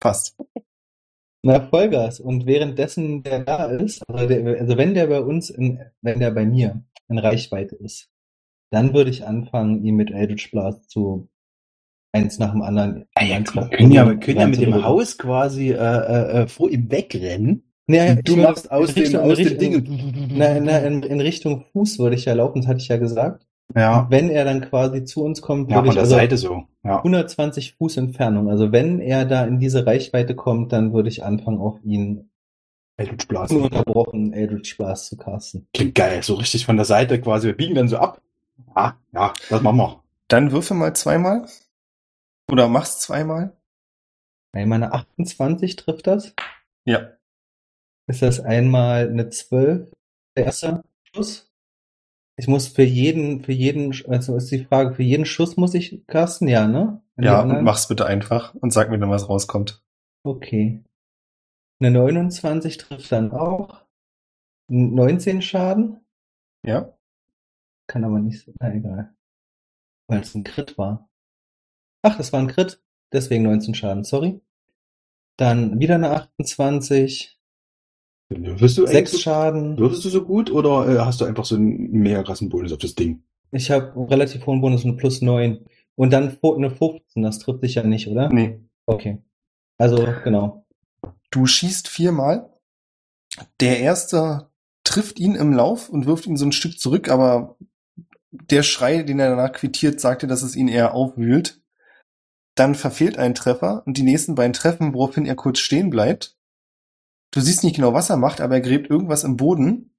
Fast. 0.00 0.36
Na, 1.42 1.60
Vollgas. 1.60 2.20
Und 2.20 2.46
währenddessen 2.46 3.22
der 3.22 3.40
da 3.40 3.66
ist, 3.66 4.02
also, 4.08 4.26
der, 4.26 4.60
also 4.60 4.76
wenn 4.76 4.94
der 4.94 5.06
bei 5.06 5.20
uns, 5.20 5.50
in, 5.50 5.80
wenn 6.02 6.20
der 6.20 6.30
bei 6.32 6.44
mir 6.44 6.82
in 7.08 7.18
Reichweite 7.18 7.76
ist, 7.76 8.10
dann 8.70 8.94
würde 8.94 9.10
ich 9.10 9.26
anfangen, 9.26 9.82
ihn 9.84 9.96
mit 9.96 10.10
Eldritch 10.10 10.50
Blast 10.50 10.90
zu 10.90 11.28
eins 12.12 12.38
nach 12.38 12.52
dem 12.52 12.62
anderen. 12.62 13.06
Ah 13.14 13.24
ja, 13.24 13.40
komm, 13.42 13.70
können 13.70 13.92
ja, 13.92 14.06
wir 14.06 14.16
können 14.18 14.40
ja 14.40 14.46
mit 14.46 14.60
dem. 14.60 14.84
Haus 14.84 15.16
quasi 15.18 15.70
äh, 15.70 15.74
äh, 15.74 16.42
äh, 16.42 16.48
vor 16.48 16.70
ihm 16.70 16.90
wegrennen. 16.90 17.64
Und 17.88 18.28
du 18.28 18.36
machst 18.36 18.70
aus 18.70 18.94
dem, 18.94 19.16
aus 19.16 19.38
Richtung- 19.38 19.58
Ding. 19.84 20.28
Na, 20.36 20.60
na, 20.60 20.78
in, 20.78 21.02
in 21.02 21.20
Richtung 21.20 21.64
Fuß 21.72 21.98
würde 21.98 22.14
ich 22.14 22.24
ja 22.24 22.34
laufen, 22.34 22.60
das 22.60 22.68
hatte 22.68 22.78
ich 22.78 22.86
ja 22.88 22.98
gesagt. 22.98 23.48
Ja, 23.74 24.06
Wenn 24.10 24.30
er 24.30 24.44
dann 24.44 24.60
quasi 24.62 25.04
zu 25.04 25.22
uns 25.22 25.42
kommt, 25.42 25.70
ja 25.70 25.76
würde 25.76 25.88
von 25.88 25.88
ich 25.88 25.94
der 25.94 26.02
also 26.02 26.16
Seite 26.16 26.36
so. 26.36 26.64
Ja. 26.82 26.98
120 26.98 27.74
Fuß 27.74 27.98
Entfernung. 27.98 28.50
Also 28.50 28.72
wenn 28.72 29.00
er 29.00 29.24
da 29.24 29.44
in 29.44 29.58
diese 29.58 29.86
Reichweite 29.86 30.34
kommt, 30.34 30.72
dann 30.72 30.92
würde 30.92 31.08
ich 31.08 31.24
anfangen, 31.24 31.58
auf 31.58 31.78
ihn 31.84 32.30
Eldritch 32.96 33.28
Blast. 33.28 33.52
ununterbrochen 33.52 34.32
Eldritch 34.32 34.76
Blast 34.76 35.06
zu 35.06 35.16
casten. 35.16 35.66
Klingt 35.72 35.94
geil, 35.94 36.22
so 36.22 36.34
richtig 36.34 36.66
von 36.66 36.76
der 36.76 36.84
Seite 36.84 37.20
quasi. 37.20 37.46
Wir 37.48 37.56
biegen 37.56 37.74
dann 37.74 37.88
so 37.88 37.96
ab. 37.98 38.20
Ah, 38.74 38.92
ja, 39.12 39.32
das 39.48 39.62
machen 39.62 39.78
wir. 39.78 40.02
Dann 40.28 40.52
würfel 40.52 40.76
mal 40.76 40.94
zweimal. 40.94 41.46
Oder 42.50 42.68
mach's 42.68 43.00
zweimal. 43.00 43.56
Bei 44.52 44.66
meiner 44.66 44.92
28 44.92 45.76
trifft 45.76 46.06
das. 46.06 46.34
Ja. 46.84 47.10
Ist 48.06 48.22
das 48.22 48.40
einmal 48.40 49.08
eine 49.08 49.30
12, 49.30 49.88
der 50.36 50.46
erste 50.46 50.82
Schuss? 51.04 51.49
Ich 52.40 52.48
muss 52.48 52.68
für 52.68 52.82
jeden, 52.82 53.44
für 53.44 53.52
jeden, 53.52 53.94
also 54.08 54.34
ist 54.34 54.50
die 54.50 54.64
Frage, 54.64 54.94
für 54.94 55.02
jeden 55.02 55.26
Schuss 55.26 55.58
muss 55.58 55.74
ich 55.74 56.06
casten? 56.06 56.48
Ja, 56.48 56.66
ne? 56.66 57.02
An 57.16 57.24
Ja, 57.24 57.42
und 57.42 57.64
mach's 57.64 57.86
bitte 57.86 58.06
einfach 58.06 58.54
und 58.54 58.72
sag 58.72 58.88
mir 58.88 58.98
dann, 58.98 59.10
was 59.10 59.28
rauskommt. 59.28 59.84
Okay. 60.22 60.82
Eine 61.80 61.90
29 61.90 62.78
trifft 62.78 63.12
dann 63.12 63.32
auch. 63.32 63.84
19 64.68 65.42
Schaden? 65.42 66.00
Ja. 66.64 66.96
Kann 67.86 68.04
aber 68.04 68.20
nicht 68.20 68.40
so, 68.40 68.54
na 68.58 68.72
egal. 68.72 69.14
Weil 70.06 70.20
es 70.20 70.34
ein 70.34 70.42
Crit 70.42 70.78
war. 70.78 71.10
Ach, 72.00 72.16
das 72.16 72.32
war 72.32 72.40
ein 72.40 72.48
Crit, 72.48 72.82
deswegen 73.12 73.44
19 73.44 73.74
Schaden, 73.74 74.02
sorry. 74.02 74.40
Dann 75.36 75.78
wieder 75.78 75.96
eine 75.96 76.12
28, 76.12 77.38
Wirst 78.30 78.78
du, 78.78 78.86
6 78.86 78.96
eigentlich 78.96 79.10
so, 79.10 79.18
Schaden. 79.18 79.76
würdest 79.78 80.04
du 80.04 80.08
so 80.08 80.24
gut 80.24 80.52
oder 80.52 80.88
äh, 80.88 80.98
hast 81.00 81.20
du 81.20 81.24
einfach 81.24 81.44
so 81.44 81.56
einen 81.56 81.90
mega 81.90 82.22
krassen 82.22 82.48
Bonus 82.48 82.72
auf 82.72 82.78
das 82.78 82.94
Ding? 82.94 83.24
Ich 83.50 83.70
habe 83.72 83.92
einen 83.94 84.06
relativ 84.06 84.46
hohen 84.46 84.60
Bonus, 84.60 84.84
eine 84.84 84.94
plus 84.94 85.20
9. 85.20 85.58
Und 85.96 86.12
dann 86.12 86.38
eine 86.40 86.70
15, 86.70 87.22
das 87.22 87.40
trifft 87.40 87.64
dich 87.64 87.74
ja 87.74 87.82
nicht, 87.82 88.06
oder? 88.06 88.28
Nee. 88.32 88.60
Okay. 88.86 89.18
Also, 89.78 90.06
genau. 90.22 90.64
Du 91.30 91.46
schießt 91.46 91.88
viermal. 91.88 92.50
Der 93.60 93.80
erste 93.80 94.50
trifft 94.84 95.18
ihn 95.18 95.34
im 95.34 95.52
Lauf 95.52 95.88
und 95.88 96.06
wirft 96.06 96.26
ihn 96.26 96.36
so 96.36 96.46
ein 96.46 96.52
Stück 96.52 96.78
zurück, 96.78 97.08
aber 97.08 97.56
der 98.30 98.62
Schrei, 98.62 99.02
den 99.02 99.18
er 99.18 99.30
danach 99.30 99.52
quittiert, 99.52 100.00
sagte, 100.00 100.26
dass 100.26 100.42
es 100.42 100.54
ihn 100.54 100.68
eher 100.68 100.94
aufwühlt. 100.94 101.60
Dann 102.54 102.74
verfehlt 102.74 103.18
ein 103.18 103.34
Treffer 103.34 103.82
und 103.86 103.96
die 103.96 104.02
nächsten 104.02 104.34
beiden 104.34 104.52
treffen, 104.52 104.94
woraufhin 104.94 105.26
er 105.26 105.34
kurz 105.34 105.58
stehen 105.58 105.90
bleibt. 105.90 106.36
Du 107.32 107.40
siehst 107.40 107.62
nicht 107.62 107.76
genau, 107.76 107.94
was 107.94 108.10
er 108.10 108.16
macht, 108.16 108.40
aber 108.40 108.56
er 108.56 108.60
gräbt 108.60 108.90
irgendwas 108.90 109.24
im 109.24 109.36
Boden. 109.36 109.94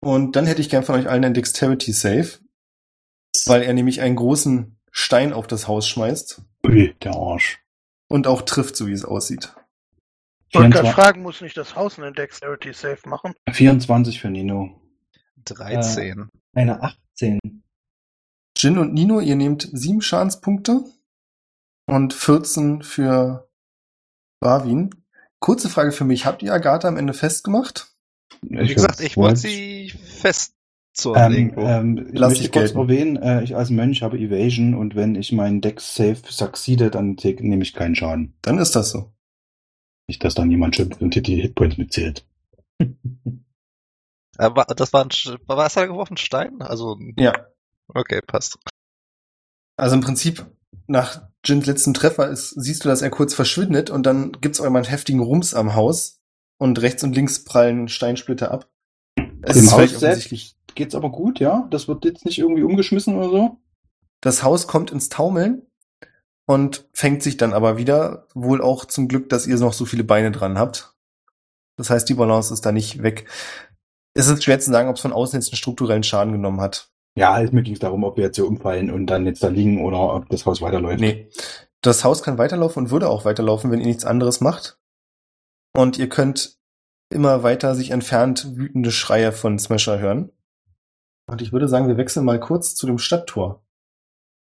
Und 0.00 0.36
dann 0.36 0.46
hätte 0.46 0.60
ich 0.60 0.70
gern 0.70 0.84
von 0.84 0.94
euch 0.94 1.08
allen 1.08 1.24
ein 1.24 1.34
Dexterity 1.34 1.92
Save, 1.92 2.38
weil 3.46 3.62
er 3.62 3.72
nämlich 3.74 4.00
einen 4.00 4.16
großen 4.16 4.78
Stein 4.90 5.32
auf 5.32 5.46
das 5.46 5.68
Haus 5.68 5.86
schmeißt 5.88 6.42
Ui, 6.64 6.94
der 7.02 7.14
Arsch. 7.14 7.60
und 8.08 8.26
auch 8.26 8.42
trifft, 8.42 8.76
so 8.76 8.86
wie 8.86 8.92
es 8.92 9.04
aussieht. 9.04 9.54
Ich 10.48 10.54
wollte 10.54 10.70
gerade 10.70 10.86
24, 10.86 10.94
fragen, 10.94 11.22
muss 11.22 11.40
nicht 11.40 11.56
das 11.56 11.76
Haus 11.76 11.98
einen 11.98 12.14
Dexterity 12.14 12.72
Safe 12.72 13.06
machen? 13.08 13.34
24 13.50 14.20
für 14.20 14.30
Nino. 14.30 14.80
13. 15.44 16.28
Eine 16.54 16.82
18. 16.82 17.38
Jin 18.56 18.78
und 18.78 18.94
Nino, 18.94 19.20
ihr 19.20 19.36
nehmt 19.36 19.68
sieben 19.72 20.00
Schadenspunkte 20.00 20.84
und 21.86 22.14
14 22.14 22.82
für 22.82 23.48
Barwin. 24.40 24.90
Kurze 25.40 25.68
Frage 25.68 25.92
für 25.92 26.04
mich. 26.04 26.26
Habt 26.26 26.42
ihr 26.42 26.52
Agatha 26.52 26.88
am 26.88 26.96
Ende 26.96 27.12
festgemacht? 27.14 27.94
Wie 28.42 28.74
gesagt, 28.74 29.00
ich 29.00 29.16
wollte 29.16 29.40
sie 29.40 29.90
festzurren 29.90 30.54
Ähm, 31.32 31.54
ähm, 31.56 32.08
ich 32.12 32.18
Lass 32.18 32.30
möchte 32.30 32.42
dich 32.44 32.52
kurz 32.52 32.72
gelten. 32.72 32.78
erwähnen, 32.78 33.16
äh, 33.16 33.42
ich 33.42 33.56
als 33.56 33.70
Mönch 33.70 34.02
habe 34.02 34.18
Evasion 34.18 34.74
und 34.74 34.94
wenn 34.94 35.14
ich 35.14 35.32
meinen 35.32 35.60
Deck 35.60 35.80
safe 35.80 36.22
succeede, 36.28 36.90
dann 36.90 37.16
nehme 37.22 37.62
ich 37.62 37.74
keinen 37.74 37.94
Schaden. 37.94 38.36
Dann 38.42 38.58
ist 38.58 38.76
das 38.76 38.90
so. 38.90 39.12
Nicht, 40.08 40.22
dass 40.24 40.34
dann 40.34 40.50
jemand 40.50 40.76
schimpft 40.76 41.02
und 41.02 41.14
die 41.26 41.40
Hitpoints 41.40 41.76
mitzählt. 41.78 42.26
Aber 44.38 44.64
das 44.64 44.92
war 44.92 45.04
ein, 45.04 45.10
was 45.46 45.76
hat 45.76 45.82
er 45.82 45.88
geworfen? 45.88 46.14
Ein 46.14 46.18
Stein? 46.18 46.62
Also, 46.62 46.96
Ja. 47.16 47.32
okay, 47.88 48.20
passt. 48.26 48.58
Also 49.76 49.96
im 49.96 50.00
Prinzip, 50.00 50.46
nach 50.86 51.22
Jins 51.44 51.66
letzten 51.66 51.94
Treffer 51.94 52.28
ist, 52.28 52.50
siehst 52.50 52.84
du, 52.84 52.88
dass 52.88 53.02
er 53.02 53.10
kurz 53.10 53.34
verschwindet 53.34 53.90
und 53.90 54.04
dann 54.04 54.32
gibt's 54.40 54.60
auch 54.60 54.64
immer 54.64 54.78
einen 54.78 54.88
heftigen 54.88 55.20
Rums 55.20 55.54
am 55.54 55.74
Haus 55.74 56.20
und 56.58 56.80
rechts 56.80 57.02
und 57.04 57.14
links 57.14 57.44
prallen 57.44 57.88
Steinsplitter 57.88 58.50
ab. 58.50 58.68
Es 59.42 59.54
Dem 59.54 59.64
ist 59.64 59.72
Haus 59.72 59.94
offensichtlich. 59.94 60.48
selbst 60.48 60.74
geht's 60.74 60.94
aber 60.94 61.10
gut, 61.10 61.40
ja? 61.40 61.66
Das 61.70 61.88
wird 61.88 62.04
jetzt 62.04 62.24
nicht 62.24 62.38
irgendwie 62.38 62.62
umgeschmissen 62.62 63.16
oder 63.16 63.30
so? 63.30 63.56
Das 64.20 64.42
Haus 64.42 64.66
kommt 64.66 64.90
ins 64.90 65.08
Taumeln 65.08 65.62
und 66.46 66.88
fängt 66.92 67.22
sich 67.22 67.36
dann 67.36 67.52
aber 67.52 67.78
wieder. 67.78 68.26
Wohl 68.34 68.60
auch 68.60 68.84
zum 68.84 69.06
Glück, 69.08 69.28
dass 69.28 69.46
ihr 69.46 69.56
noch 69.58 69.72
so 69.72 69.84
viele 69.84 70.04
Beine 70.04 70.32
dran 70.32 70.58
habt. 70.58 70.94
Das 71.76 71.90
heißt, 71.90 72.08
die 72.08 72.14
Balance 72.14 72.52
ist 72.52 72.66
da 72.66 72.72
nicht 72.72 73.02
weg. 73.02 73.28
Es 74.14 74.26
ist 74.26 74.42
schwer 74.42 74.58
zu 74.58 74.70
sagen, 74.70 74.88
ob 74.88 74.96
es 74.96 75.02
von 75.02 75.12
außen 75.12 75.38
jetzt 75.38 75.52
einen 75.52 75.58
strukturellen 75.58 76.02
Schaden 76.02 76.32
genommen 76.32 76.60
hat. 76.60 76.90
Ja, 77.18 77.44
mir 77.50 77.62
ging's 77.62 77.80
darum, 77.80 78.04
ob 78.04 78.16
wir 78.16 78.24
jetzt 78.24 78.36
hier 78.36 78.46
umfallen 78.46 78.92
und 78.92 79.06
dann 79.06 79.26
jetzt 79.26 79.42
da 79.42 79.48
liegen 79.48 79.84
oder 79.84 80.14
ob 80.14 80.28
das 80.28 80.46
Haus 80.46 80.62
weiterläuft. 80.62 81.00
Nee. 81.00 81.28
Das 81.80 82.04
Haus 82.04 82.22
kann 82.22 82.38
weiterlaufen 82.38 82.84
und 82.84 82.90
würde 82.92 83.08
auch 83.08 83.24
weiterlaufen, 83.24 83.72
wenn 83.72 83.80
ihr 83.80 83.86
nichts 83.86 84.04
anderes 84.04 84.40
macht. 84.40 84.78
Und 85.74 85.98
ihr 85.98 86.08
könnt 86.08 86.58
immer 87.10 87.42
weiter 87.42 87.74
sich 87.74 87.90
entfernt 87.90 88.56
wütende 88.56 88.92
Schreie 88.92 89.32
von 89.32 89.58
Smasher 89.58 89.98
hören. 89.98 90.30
Und 91.26 91.42
ich 91.42 91.52
würde 91.52 91.66
sagen, 91.66 91.88
wir 91.88 91.96
wechseln 91.96 92.24
mal 92.24 92.38
kurz 92.38 92.76
zu 92.76 92.86
dem 92.86 92.98
Stadttor. 92.98 93.64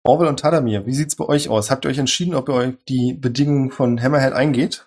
Orwell 0.03 0.29
und 0.29 0.41
Tadamir, 0.41 0.87
wie 0.87 0.95
sieht's 0.95 1.17
bei 1.17 1.27
euch 1.27 1.51
aus? 1.51 1.71
Habt 1.71 1.85
ihr 1.85 1.91
euch 1.91 1.99
entschieden, 1.99 2.35
ob 2.35 2.49
ihr 2.49 2.55
euch 2.55 2.77
die 2.89 3.13
Bedingungen 3.13 3.73
von 3.73 4.01
Hammerhead 4.03 4.33
eingeht? 4.33 4.87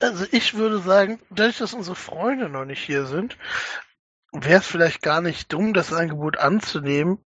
Also 0.00 0.24
ich 0.32 0.54
würde 0.54 0.80
sagen, 0.80 1.20
dadurch, 1.30 1.58
dass 1.58 1.74
unsere 1.74 1.94
Freunde 1.94 2.48
noch 2.48 2.64
nicht 2.64 2.82
hier 2.82 3.06
sind, 3.06 3.36
wäre 4.32 4.60
es 4.60 4.66
vielleicht 4.66 5.02
gar 5.02 5.20
nicht 5.20 5.52
dumm, 5.52 5.74
das 5.74 5.92
Angebot 5.92 6.38
anzunehmen, 6.38 7.24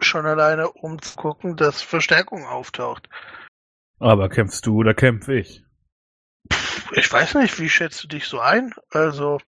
schon 0.00 0.26
alleine 0.26 0.70
um 0.70 1.00
zu 1.00 1.16
gucken, 1.16 1.56
dass 1.56 1.82
Verstärkung 1.82 2.44
auftaucht. 2.44 3.08
Aber 3.98 4.28
kämpfst 4.28 4.66
du 4.66 4.76
oder 4.76 4.94
kämpf 4.94 5.28
ich? 5.28 5.64
Ich 6.92 7.12
weiß 7.12 7.34
nicht, 7.34 7.58
wie 7.60 7.68
schätzt 7.68 8.02
du 8.02 8.08
dich 8.08 8.26
so 8.26 8.40
ein? 8.40 8.74
Also, 8.90 9.40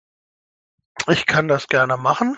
ich 1.07 1.25
kann 1.25 1.47
das 1.47 1.67
gerne 1.67 1.97
machen. 1.97 2.37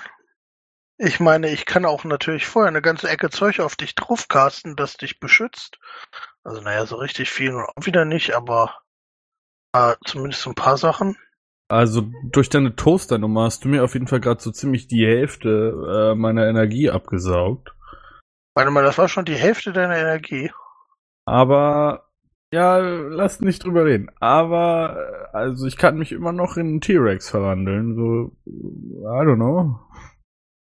Ich 0.97 1.19
meine, 1.19 1.49
ich 1.49 1.65
kann 1.65 1.85
auch 1.85 2.05
natürlich 2.05 2.47
vorher 2.47 2.69
eine 2.69 2.81
ganze 2.81 3.09
Ecke 3.09 3.29
Zeug 3.29 3.59
auf 3.59 3.75
dich 3.75 3.95
draufcasten, 3.95 4.77
das 4.77 4.95
dich 4.95 5.19
beschützt. 5.19 5.77
Also, 6.43 6.61
naja, 6.61 6.85
so 6.85 6.95
richtig 6.95 7.29
viel 7.29 7.53
und 7.53 7.65
auch 7.65 7.85
wieder 7.85 8.05
nicht, 8.05 8.33
aber 8.33 8.79
äh, 9.73 9.95
zumindest 10.05 10.41
so 10.41 10.51
ein 10.51 10.55
paar 10.55 10.77
Sachen. 10.77 11.17
Also 11.67 12.11
durch 12.23 12.49
deine 12.49 12.75
Toasternummer 12.75 13.45
hast 13.45 13.65
du 13.65 13.69
mir 13.69 13.83
auf 13.83 13.93
jeden 13.93 14.07
Fall 14.07 14.19
gerade 14.19 14.41
so 14.41 14.51
ziemlich 14.51 14.87
die 14.87 15.05
Hälfte 15.05 16.11
äh, 16.13 16.15
meiner 16.15 16.47
Energie 16.47 16.89
abgesaugt. 16.91 17.73
Warte 18.55 18.71
mal, 18.71 18.83
das 18.83 18.97
war 18.97 19.09
schon 19.09 19.25
die 19.25 19.35
Hälfte 19.35 19.73
deiner 19.73 19.97
Energie. 19.97 20.51
Aber 21.25 22.09
ja, 22.53 22.77
lass 22.77 23.41
nicht 23.41 23.63
drüber 23.63 23.85
reden. 23.85 24.09
Aber 24.19 24.95
äh, 25.33 25.35
also 25.35 25.65
ich 25.65 25.77
kann 25.77 25.97
mich 25.97 26.11
immer 26.11 26.31
noch 26.31 26.55
in 26.55 26.67
einen 26.67 26.81
T-Rex 26.81 27.29
verwandeln. 27.29 27.95
So, 27.95 28.37
I 28.47 29.25
don't 29.25 29.35
know. 29.35 29.79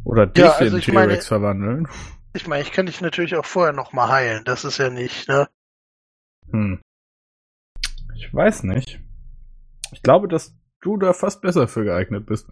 Oder 0.04 0.26
dich 0.26 0.44
Ja, 0.44 0.54
also 0.54 0.78
in 0.78 0.82
T-Rex 0.82 1.28
verwandeln. 1.28 1.88
Ich 2.34 2.48
meine, 2.48 2.64
ich 2.64 2.72
kann 2.72 2.88
dich 2.88 3.00
natürlich 3.00 3.36
auch 3.36 3.46
vorher 3.46 3.74
noch 3.74 3.94
mal 3.94 4.10
heilen. 4.10 4.44
Das 4.46 4.66
ist 4.66 4.78
ja 4.78 4.90
nicht, 4.90 5.30
ne? 5.30 5.48
Hm. 6.52 6.82
Ich 8.16 8.34
weiß 8.34 8.64
nicht. 8.64 9.00
Ich 9.92 10.04
glaube, 10.04 10.28
dass 10.28 10.59
du 10.82 10.98
da 10.98 11.14
fast 11.14 11.42
besser 11.42 11.68
für 11.68 11.84
geeignet 11.84 12.26
bist. 12.26 12.48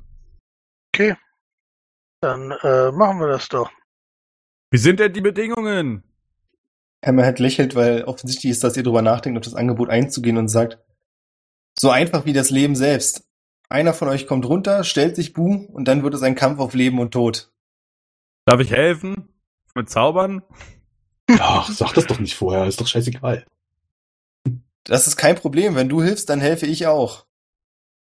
Okay. 0.94 1.16
Dann 2.22 2.52
äh, 2.52 2.92
machen 2.92 3.20
wir 3.20 3.28
das 3.28 3.48
doch. 3.50 3.72
Wie 4.72 4.78
sind 4.78 5.00
denn 5.00 5.14
die 5.14 5.22
Bedingungen? 5.22 6.04
Hammerhead 7.06 7.40
lächelt, 7.40 7.76
weil 7.76 8.04
offensichtlich 8.04 8.52
ist, 8.52 8.64
dass 8.64 8.76
ihr 8.76 8.84
darüber 8.84 9.02
nachdenkt, 9.02 9.38
auf 9.38 9.44
das 9.44 9.54
Angebot 9.54 9.90
einzugehen 9.90 10.38
und 10.38 10.48
sagt, 10.48 10.80
so 11.80 11.92
einfach 11.92 12.26
wie 12.26 12.34
das 12.34 12.50
Leben 12.50 12.76
selbst. 12.76 13.30
Einer 13.70 13.94
von 13.94 14.08
euch 14.08 14.28
kommt 14.28 14.46
runter, 14.46 14.84
stellt 14.84 15.16
sich 15.16 15.34
Bu 15.34 15.68
und 15.72 15.88
dann 15.88 16.04
wird 16.04 16.14
es 16.14 16.24
ein 16.24 16.36
Kampf 16.36 16.60
auf 16.60 16.74
Leben 16.74 17.00
und 17.00 17.12
Tod. 17.12 17.52
Darf 18.46 18.60
ich 18.60 18.72
helfen? 18.72 19.30
Mit 19.76 19.90
Zaubern? 19.90 20.42
Ach, 21.40 21.70
sag 21.70 21.94
das 21.94 22.08
doch 22.08 22.20
nicht 22.20 22.36
vorher, 22.36 22.66
ist 22.66 22.82
doch 22.82 22.88
scheißegal. 22.88 23.46
Das 24.86 25.06
ist 25.06 25.18
kein 25.18 25.36
Problem. 25.36 25.76
Wenn 25.76 25.90
du 25.90 26.02
hilfst, 26.02 26.30
dann 26.30 26.40
helfe 26.40 26.66
ich 26.66 26.88
auch. 26.88 27.27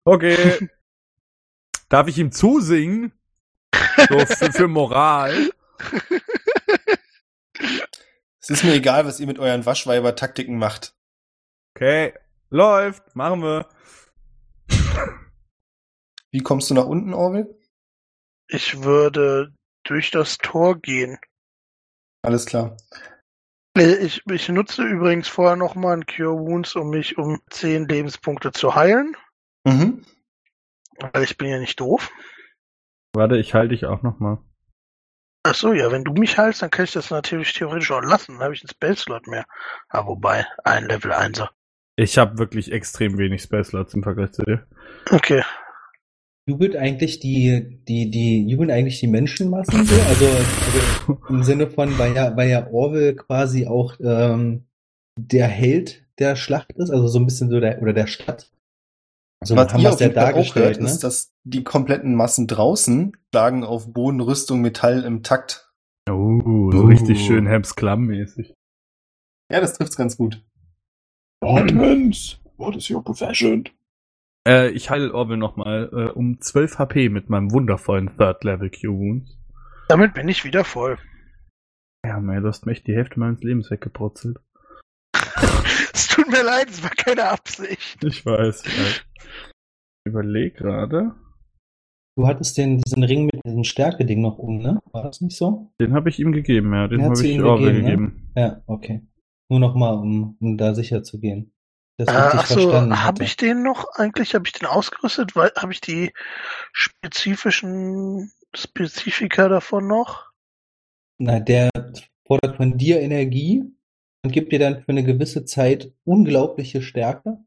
Okay. 0.07 0.69
Darf 1.89 2.07
ich 2.07 2.17
ihm 2.17 2.31
zusingen? 2.31 3.11
So 4.09 4.19
für, 4.25 4.51
für 4.53 4.67
Moral. 4.69 5.51
Es 8.39 8.51
ist 8.51 8.63
mir 8.63 8.75
egal, 8.75 9.05
was 9.05 9.19
ihr 9.19 9.27
mit 9.27 9.39
euren 9.39 9.65
Waschweiber-Taktiken 9.65 10.57
macht. 10.57 10.95
Okay. 11.75 12.13
Läuft. 12.49 13.13
Machen 13.13 13.41
wir. 13.41 13.67
Wie 16.31 16.39
kommst 16.39 16.69
du 16.69 16.73
nach 16.73 16.85
unten, 16.85 17.13
Orwell? 17.13 17.53
Ich 18.47 18.83
würde 18.83 19.53
durch 19.83 20.11
das 20.11 20.37
Tor 20.37 20.79
gehen. 20.79 21.17
Alles 22.21 22.45
klar. 22.45 22.77
Äh, 23.77 23.97
Ich, 23.97 24.21
ich 24.31 24.47
nutze 24.47 24.83
übrigens 24.83 25.27
vorher 25.27 25.57
noch 25.57 25.75
mal 25.75 25.97
ein 25.97 26.05
Cure 26.05 26.39
Wounds, 26.39 26.77
um 26.77 26.91
mich 26.91 27.17
um 27.17 27.41
10 27.49 27.89
Lebenspunkte 27.89 28.53
zu 28.53 28.75
heilen. 28.75 29.17
Mhm. 29.67 30.01
Weil 30.99 31.23
ich 31.23 31.37
bin 31.37 31.49
ja 31.49 31.59
nicht 31.59 31.79
doof. 31.79 32.09
Warte, 33.13 33.37
ich 33.37 33.53
halte 33.53 33.69
dich 33.69 33.85
auch 33.85 34.01
noch 34.01 34.19
mal. 34.19 34.39
Ach 35.43 35.55
so, 35.55 35.73
ja, 35.73 35.91
wenn 35.91 36.03
du 36.03 36.13
mich 36.13 36.37
heilst, 36.37 36.61
dann 36.61 36.71
kann 36.71 36.85
ich 36.85 36.93
das 36.93 37.09
natürlich 37.09 37.53
theoretisch 37.53 37.91
auch 37.91 38.01
lassen. 38.01 38.33
Dann 38.33 38.43
habe 38.43 38.53
ich 38.53 38.61
einen 38.61 38.69
Spellslot 38.69 39.27
mehr. 39.27 39.45
Ah, 39.89 40.05
wobei, 40.05 40.45
ein 40.63 40.87
Level 40.87 41.11
1er. 41.11 41.49
Ich 41.97 42.17
habe 42.17 42.37
wirklich 42.37 42.71
extrem 42.71 43.17
wenig 43.17 43.41
Space 43.41 43.69
Slots 43.69 43.93
im 43.93 44.03
Vergleich 44.03 44.31
zu 44.31 44.43
dir. 44.43 44.67
Okay. 45.11 45.43
Jubelt 46.45 46.75
eigentlich 46.75 47.19
die, 47.19 47.81
die, 47.87 48.09
die, 48.09 48.47
jubeln 48.47 48.71
eigentlich 48.71 48.99
die 48.99 49.07
Menschenmassen 49.07 49.85
so? 49.85 49.95
Also, 50.07 50.25
also 50.27 51.19
im 51.29 51.43
Sinne 51.43 51.69
von, 51.69 51.97
weil 51.97 52.15
ja, 52.15 52.37
weil 52.37 52.49
ja 52.49 52.67
Orwell 52.71 53.15
quasi 53.15 53.67
auch 53.67 53.95
ähm, 53.99 54.65
der 55.17 55.47
Held 55.47 56.05
der 56.19 56.35
Schlacht 56.35 56.71
ist, 56.73 56.89
also 56.89 57.07
so 57.07 57.19
ein 57.19 57.25
bisschen 57.25 57.49
so 57.49 57.59
der, 57.59 57.81
oder 57.81 57.93
der 57.93 58.07
Stadt. 58.07 58.49
So 59.47 59.55
Was 59.55 59.71
haben 59.73 59.81
wir 59.81 59.89
es 59.89 59.95
auf 59.95 60.01
ja 60.01 60.09
dargestellt, 60.09 60.75
hört, 60.75 60.81
ne? 60.81 60.89
ist, 60.89 61.03
dass 61.05 61.31
die 61.45 61.63
kompletten 61.63 62.15
Massen 62.15 62.47
draußen 62.47 63.15
schlagen 63.33 63.63
auf 63.63 63.93
Boden, 63.93 64.19
Rüstung, 64.19 64.59
Metall 64.61 65.03
im 65.03 65.23
Takt. 65.23 65.71
Oh, 66.09 66.41
so 66.71 66.79
Uh. 66.79 66.85
richtig 66.87 67.25
schön 67.25 67.47
Hems 67.47 67.75
Klamm-mäßig. 67.75 68.53
Ja, 69.49 69.61
das 69.61 69.73
trifft's 69.77 69.95
ganz 69.95 70.17
gut. 70.17 70.43
Ordnance, 71.41 72.37
what 72.57 72.75
is 72.75 72.89
your 72.89 73.01
profession? 73.03 73.69
Äh, 74.45 74.69
ich 74.71 74.89
heile 74.89 75.13
Orwell 75.13 75.37
noch 75.37 75.55
mal 75.55 75.89
äh, 75.93 76.11
um 76.11 76.41
12 76.41 76.77
HP 76.79 77.09
mit 77.09 77.29
meinem 77.29 77.51
wundervollen 77.51 78.17
Third 78.17 78.43
Level 78.43 78.69
Q 78.69 78.87
Wounds. 78.97 79.37
Damit 79.87 80.13
bin 80.13 80.27
ich 80.27 80.43
wieder 80.43 80.65
voll. 80.65 80.97
Ja, 82.05 82.19
man, 82.19 82.41
du 82.41 82.49
hast 82.49 82.65
mir 82.65 82.73
echt 82.73 82.87
die 82.87 82.95
Hälfte 82.95 83.17
meines 83.19 83.41
Lebens 83.43 83.71
weggebrutzelt. 83.71 84.39
Es 85.93 86.07
tut 86.09 86.27
mir 86.29 86.43
leid, 86.43 86.69
es 86.69 86.83
war 86.83 86.91
keine 86.91 87.27
Absicht. 87.29 88.03
Ich 88.03 88.25
weiß. 88.25 88.65
Ich 88.65 88.79
weiß. 88.79 89.01
Überleg 90.07 90.55
gerade. 90.55 91.15
Du 92.15 92.27
hattest 92.27 92.57
den, 92.57 92.79
diesen 92.79 93.03
Ring 93.03 93.25
mit 93.25 93.45
diesem 93.45 93.63
Stärke-Ding 93.63 94.21
noch 94.21 94.39
um, 94.39 94.57
ne? 94.57 94.79
War 94.91 95.03
das 95.03 95.21
nicht 95.21 95.37
so? 95.37 95.71
Den 95.79 95.93
habe 95.93 96.09
ich 96.09 96.19
ihm 96.19 96.31
gegeben, 96.31 96.73
ja. 96.73 96.87
Den 96.87 97.03
habe 97.03 97.13
ich 97.13 97.35
ihm 97.35 97.43
Orwell 97.43 97.73
gegeben, 97.73 97.83
ne? 97.83 98.11
gegeben. 98.11 98.31
Ja, 98.35 98.61
okay. 98.65 99.01
Nur 99.49 99.59
noch 99.59 99.75
mal, 99.75 99.93
um, 99.93 100.35
um 100.39 100.57
da 100.57 100.73
sicher 100.73 101.03
zu 101.03 101.19
gehen. 101.19 101.53
Das 101.97 102.07
Äh, 102.07 102.37
Achso, 102.37 102.73
habe 102.73 103.23
ich 103.23 103.37
den 103.37 103.63
noch? 103.63 103.85
Eigentlich 103.95 104.33
habe 104.33 104.45
ich 104.47 104.53
den 104.53 104.67
ausgerüstet, 104.67 105.35
weil 105.35 105.51
habe 105.57 105.71
ich 105.71 105.81
die 105.81 106.13
spezifischen 106.71 108.31
Spezifika 108.55 109.49
davon 109.49 109.87
noch? 109.87 110.31
Na, 111.19 111.39
der 111.39 111.69
fordert 112.25 112.57
von 112.57 112.77
dir 112.77 112.99
Energie 112.99 113.63
und 114.23 114.31
gibt 114.31 114.51
dir 114.51 114.59
dann 114.59 114.81
für 114.81 114.89
eine 114.89 115.03
gewisse 115.03 115.45
Zeit 115.45 115.91
unglaubliche 116.03 116.81
Stärke. 116.81 117.39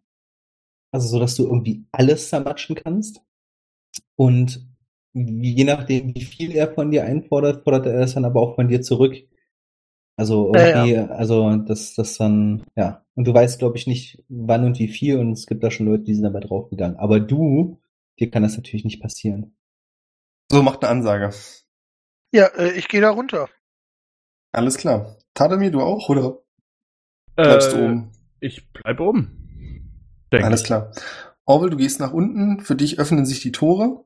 Also 0.93 1.09
so, 1.09 1.19
dass 1.21 1.37
du 1.37 1.45
irgendwie 1.45 1.87
alles 1.93 2.29
zermatschen 2.29 2.77
kannst. 2.77 3.23
Und 4.17 4.67
je 5.15 5.65
nachdem, 5.65 6.15
wie 6.15 6.25
viel 6.25 6.53
er 6.53 6.73
von 6.73 6.91
dir 6.91 7.05
einfordert, 7.05 7.65
fordert 7.65 7.87
er 7.87 8.01
es 8.01 8.15
dann 8.15 8.25
aber 8.25 8.41
auch 8.41 8.55
von 8.55 8.69
dir 8.69 8.83
zurück. 8.83 9.17
Also 10.17 10.53
Ja, 10.55 10.61
irgendwie, 10.65 10.97
also 10.99 11.57
das, 11.57 11.95
das 11.95 12.17
dann, 12.19 12.65
ja. 12.77 13.05
Und 13.15 13.27
du 13.27 13.35
weißt, 13.35 13.59
glaube 13.59 13.77
ich, 13.79 13.87
nicht, 13.87 14.23
wann 14.29 14.65
und 14.65 14.79
wie 14.79 14.89
viel 14.89 15.19
und 15.19 15.33
es 15.33 15.47
gibt 15.47 15.65
da 15.65 15.71
schon 15.71 15.87
Leute, 15.87 16.05
die 16.05 16.15
sind 16.15 16.25
dabei 16.25 16.41
draufgegangen. 16.41 16.99
Aber 16.99 17.21
du, 17.21 17.81
dir 18.19 18.31
kann 18.31 18.43
das 18.43 18.57
natürlich 18.57 18.85
nicht 18.85 19.01
passieren. 19.03 19.57
So, 20.53 20.63
macht 20.63 20.83
eine 20.85 20.91
Ansage. 20.91 21.31
Ja, 22.33 22.47
äh, 22.57 22.73
ich 22.73 22.89
gehe 22.89 23.01
da 23.01 23.11
runter. 23.11 23.49
Alles 24.53 24.77
klar. 24.77 25.17
Tadamir, 25.35 25.73
du 25.73 25.81
auch, 25.81 26.09
oder 26.09 26.39
bleibst 27.43 27.73
Äh, 27.73 27.75
du 27.75 27.85
oben? 27.85 28.13
Ich 28.41 28.73
bleib 28.73 29.01
oben. 29.01 29.40
Denk 30.33 30.45
Alles 30.45 30.61
ich. 30.61 30.67
klar. 30.67 30.93
Orwell, 31.45 31.71
du 31.71 31.77
gehst 31.77 32.01
nach 32.01 32.13
unten, 32.13 32.61
für 32.61 32.77
dich 32.77 32.99
öffnen 32.99 33.27
sich 33.27 33.41
die 33.41 33.53
Tore 33.53 34.05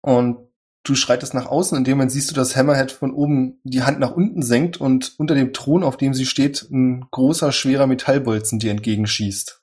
und 0.00 0.38
du 0.84 0.94
schreitest 0.94 1.34
nach 1.34 1.46
außen. 1.46 1.76
In 1.76 1.84
dem 1.84 1.98
Moment 1.98 2.12
siehst 2.12 2.30
du, 2.30 2.34
dass 2.34 2.56
Hammerhead 2.56 2.92
von 2.92 3.12
oben 3.12 3.60
die 3.64 3.82
Hand 3.82 3.98
nach 3.98 4.12
unten 4.12 4.42
senkt 4.42 4.78
und 4.78 5.14
unter 5.18 5.34
dem 5.34 5.52
Thron, 5.52 5.82
auf 5.82 5.96
dem 5.96 6.14
sie 6.14 6.26
steht, 6.26 6.62
ein 6.70 7.06
großer, 7.10 7.52
schwerer 7.52 7.86
Metallbolzen 7.86 8.58
dir 8.58 8.70
entgegenschießt. 8.70 9.62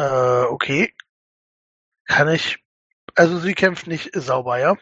Äh, 0.00 0.42
okay. 0.42 0.94
Kann 2.06 2.28
ich. 2.28 2.58
Also 3.14 3.38
sie 3.38 3.54
kämpft 3.54 3.86
nicht 3.86 4.10
sauber, 4.14 4.58
ja? 4.58 4.76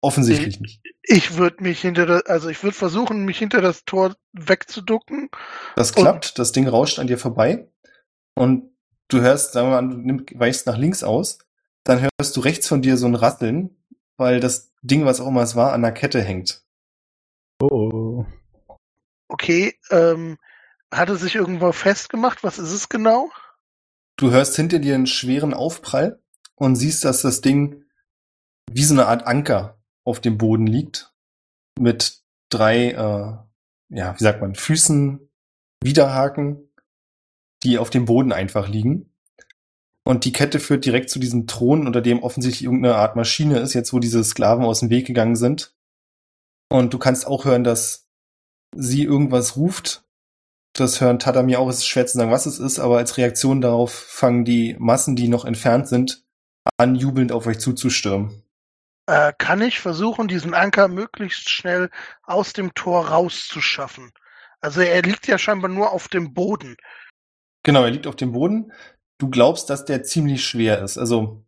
Offensichtlich 0.00 0.60
nicht. 0.60 0.80
Ich 1.02 1.36
würde 1.36 1.62
mich 1.62 1.80
hinter 1.80 2.06
das, 2.06 2.26
also 2.26 2.48
ich 2.48 2.62
würde 2.62 2.76
versuchen, 2.76 3.24
mich 3.24 3.38
hinter 3.38 3.60
das 3.60 3.84
Tor 3.84 4.14
wegzuducken. 4.32 5.28
Das 5.74 5.92
klappt, 5.92 6.38
das 6.38 6.52
Ding 6.52 6.68
rauscht 6.68 6.98
an 6.98 7.06
dir 7.06 7.18
vorbei 7.18 7.68
und 8.34 8.70
du 9.08 9.20
hörst, 9.20 9.52
sagen 9.52 9.70
wir 9.70 9.82
mal, 9.82 9.88
du 9.88 9.96
nimm- 9.98 10.26
weichst 10.34 10.66
nach 10.66 10.76
links 10.76 11.02
aus, 11.02 11.38
dann 11.84 12.00
hörst 12.00 12.36
du 12.36 12.40
rechts 12.40 12.68
von 12.68 12.82
dir 12.82 12.96
so 12.96 13.06
ein 13.06 13.14
Rasseln, 13.14 13.76
weil 14.16 14.40
das 14.40 14.72
Ding, 14.82 15.04
was 15.04 15.20
auch 15.20 15.28
immer 15.28 15.42
es 15.42 15.56
war, 15.56 15.72
an 15.72 15.82
der 15.82 15.92
Kette 15.92 16.22
hängt. 16.22 16.62
Oh. 17.60 18.24
Okay, 19.28 19.74
ähm, 19.90 20.38
hat 20.92 21.10
es 21.10 21.20
sich 21.20 21.34
irgendwo 21.34 21.72
festgemacht? 21.72 22.44
Was 22.44 22.58
ist 22.58 22.72
es 22.72 22.88
genau? 22.88 23.30
Du 24.16 24.30
hörst 24.30 24.56
hinter 24.56 24.78
dir 24.78 24.94
einen 24.94 25.06
schweren 25.06 25.54
Aufprall 25.54 26.20
und 26.54 26.76
siehst, 26.76 27.04
dass 27.04 27.22
das 27.22 27.40
Ding 27.40 27.84
wie 28.70 28.84
so 28.84 28.94
eine 28.94 29.06
Art 29.06 29.26
Anker 29.26 29.78
auf 30.04 30.20
dem 30.20 30.38
Boden 30.38 30.66
liegt. 30.66 31.12
Mit 31.78 32.22
drei, 32.48 32.90
äh, 32.90 33.36
ja, 33.96 34.18
wie 34.18 34.22
sagt 34.22 34.40
man, 34.40 34.54
Füßen, 34.54 35.28
Widerhaken, 35.82 36.67
die 37.62 37.78
auf 37.78 37.90
dem 37.90 38.04
Boden 38.04 38.32
einfach 38.32 38.68
liegen. 38.68 39.12
Und 40.04 40.24
die 40.24 40.32
Kette 40.32 40.58
führt 40.58 40.84
direkt 40.84 41.10
zu 41.10 41.18
diesem 41.18 41.46
Thron, 41.46 41.86
unter 41.86 42.00
dem 42.00 42.22
offensichtlich 42.22 42.64
irgendeine 42.64 42.96
Art 42.96 43.14
Maschine 43.14 43.58
ist, 43.58 43.74
jetzt 43.74 43.92
wo 43.92 43.98
diese 43.98 44.24
Sklaven 44.24 44.64
aus 44.64 44.80
dem 44.80 44.90
Weg 44.90 45.06
gegangen 45.06 45.36
sind. 45.36 45.74
Und 46.70 46.94
du 46.94 46.98
kannst 46.98 47.26
auch 47.26 47.44
hören, 47.44 47.64
dass 47.64 48.06
sie 48.74 49.04
irgendwas 49.04 49.56
ruft. 49.56 50.04
Das 50.72 51.00
hören 51.00 51.18
Tadami 51.18 51.56
auch, 51.56 51.68
es 51.68 51.78
ist 51.78 51.88
schwer 51.88 52.06
zu 52.06 52.16
sagen, 52.16 52.30
was 52.30 52.46
es 52.46 52.58
ist, 52.58 52.78
aber 52.78 52.98
als 52.98 53.16
Reaktion 53.16 53.60
darauf 53.60 53.92
fangen 53.92 54.44
die 54.44 54.76
Massen, 54.78 55.16
die 55.16 55.28
noch 55.28 55.44
entfernt 55.44 55.88
sind, 55.88 56.24
an, 56.76 56.94
jubelnd 56.94 57.32
auf 57.32 57.46
euch 57.46 57.58
zuzustürmen. 57.58 58.42
Äh, 59.06 59.32
kann 59.38 59.62
ich 59.62 59.80
versuchen, 59.80 60.28
diesen 60.28 60.54
Anker 60.54 60.88
möglichst 60.88 61.48
schnell 61.48 61.90
aus 62.22 62.52
dem 62.52 62.74
Tor 62.74 63.08
rauszuschaffen? 63.08 64.12
Also 64.60 64.80
er 64.82 65.02
liegt 65.02 65.26
ja 65.26 65.38
scheinbar 65.38 65.70
nur 65.70 65.92
auf 65.92 66.08
dem 66.08 66.34
Boden. 66.34 66.76
Genau, 67.64 67.84
er 67.84 67.90
liegt 67.90 68.06
auf 68.06 68.16
dem 68.16 68.32
Boden. 68.32 68.72
Du 69.18 69.28
glaubst, 69.28 69.68
dass 69.70 69.84
der 69.84 70.04
ziemlich 70.04 70.44
schwer 70.44 70.82
ist. 70.82 70.96
Also 70.96 71.44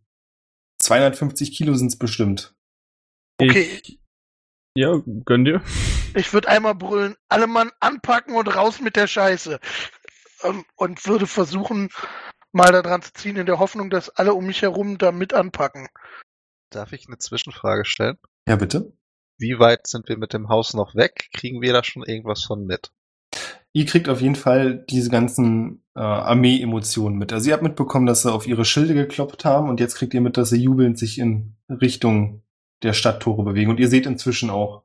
250 0.83 1.53
Kilo 1.53 1.75
sind's 1.75 1.97
bestimmt. 1.97 2.55
Okay. 3.41 3.81
Ich, 3.83 4.01
ja, 4.77 5.01
gönn 5.25 5.45
dir. 5.45 5.63
Ich 6.15 6.33
würde 6.33 6.49
einmal 6.49 6.75
brüllen, 6.75 7.17
alle 7.29 7.47
Mann 7.47 7.71
anpacken 7.81 8.35
und 8.35 8.49
raus 8.49 8.81
mit 8.81 8.97
der 8.97 9.07
Scheiße. 9.07 9.61
Ähm, 10.43 10.65
und 10.77 11.07
würde 11.07 11.27
versuchen, 11.27 11.91
mal 12.53 12.73
da 12.73 12.83
dran 12.83 13.03
zu 13.03 13.13
ziehen, 13.13 13.37
in 13.37 13.47
der 13.47 13.59
Hoffnung, 13.59 13.91
dass 13.91 14.11
alle 14.11 14.35
um 14.35 14.47
mich 14.47 14.63
herum 14.63 14.99
da 14.99 15.13
mit 15.13 15.33
anpacken. 15.33 15.89
Darf 16.71 16.93
ich 16.93 17.07
eine 17.07 17.19
Zwischenfrage 17.19 17.85
stellen? 17.85 18.19
Ja, 18.49 18.57
bitte. 18.57 18.93
Wie 19.39 19.59
weit 19.59 19.87
sind 19.87 20.09
wir 20.09 20.19
mit 20.19 20.33
dem 20.33 20.49
Haus 20.49 20.75
noch 20.75 20.95
weg? 20.95 21.31
Kriegen 21.33 21.63
wir 21.63 21.73
da 21.73 21.83
schon 21.83 22.05
irgendwas 22.05 22.45
von 22.45 22.67
mit? 22.67 22.93
Ihr 23.73 23.87
kriegt 23.87 24.09
auf 24.09 24.21
jeden 24.21 24.35
Fall 24.37 24.85
diese 24.91 25.11
ganzen 25.11 25.85
äh, 25.95 26.01
Armee-Emotionen 26.01 27.17
mit. 27.17 27.33
Also 27.33 27.49
ihr 27.49 27.55
habt 27.55 27.63
mitbekommen, 27.63 28.07
dass 28.07 28.23
sie 28.23 28.33
auf 28.33 28.47
ihre 28.47 28.65
Schilde 28.65 28.95
gekloppt 28.95 29.45
haben 29.45 29.69
und 29.69 29.79
jetzt 29.81 29.95
kriegt 29.95 30.13
ihr 30.15 30.21
mit, 30.21 30.37
dass 30.37 30.51
sie 30.51 30.61
jubelnd 30.63 30.99
sich 30.99 31.19
in 31.19 31.57
Richtung 31.69 32.43
der 32.83 32.93
Stadttore 32.95 33.45
bewegen. 33.45 33.71
Und 33.71 33.79
ihr 33.79 33.89
seht 33.89 34.07
inzwischen 34.07 34.51
auch 34.51 34.83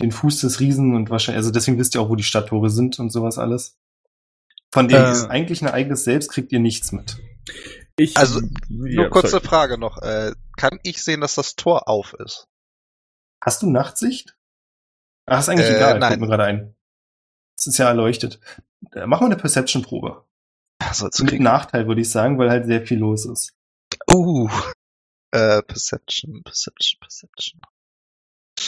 den 0.00 0.12
Fuß 0.12 0.40
des 0.42 0.60
Riesen 0.60 0.94
und 0.94 1.10
wahrscheinlich, 1.10 1.38
also 1.38 1.50
deswegen 1.50 1.78
wisst 1.78 1.94
ihr 1.94 2.00
auch, 2.02 2.08
wo 2.08 2.16
die 2.16 2.22
Stadttore 2.22 2.70
sind 2.70 2.98
und 3.00 3.10
sowas 3.10 3.36
alles. 3.38 3.76
Von 4.72 4.86
dem 4.88 4.98
Äh. 5.02 5.26
eigentlichen 5.28 5.66
Ereignis 5.66 6.04
selbst 6.04 6.30
kriegt 6.30 6.52
ihr 6.52 6.60
nichts 6.60 6.92
mit. 6.92 7.16
Ich, 7.96 8.16
Also, 8.16 8.40
ja, 8.40 8.46
Nur 9.02 9.10
kurze 9.10 9.28
sorry. 9.28 9.44
Frage 9.44 9.76
noch. 9.78 9.98
Äh, 10.02 10.32
kann 10.56 10.78
ich 10.84 11.02
sehen, 11.02 11.20
dass 11.20 11.34
das 11.34 11.56
Tor 11.56 11.88
auf 11.88 12.14
ist? 12.14 12.46
Hast 13.42 13.62
du 13.62 13.70
Nachtsicht? 13.70 14.36
Ach, 15.26 15.40
ist 15.40 15.48
eigentlich 15.48 15.66
Äh, 15.68 15.76
egal, 15.76 15.98
nein. 15.98 16.08
fällt 16.10 16.20
mir 16.20 16.26
gerade 16.28 16.44
ein. 16.44 16.74
Es 17.60 17.66
ist 17.66 17.78
ja 17.78 17.88
erleuchtet. 17.88 18.40
Äh, 18.92 19.06
Mach 19.06 19.20
mal 19.20 19.26
eine 19.26 19.36
Perception-Probe. 19.36 20.24
Also, 20.78 21.04
jetzt 21.04 21.20
Mit 21.20 21.28
krieg- 21.30 21.42
Nachteil, 21.42 21.86
würde 21.86 22.00
ich 22.00 22.10
sagen, 22.10 22.38
weil 22.38 22.48
halt 22.50 22.64
sehr 22.64 22.86
viel 22.86 22.98
los 22.98 23.26
ist. 23.26 23.52
Uh. 24.10 24.48
Äh, 25.32 25.62
Perception, 25.62 26.42
Perception, 26.42 26.98
Perception. 27.00 27.60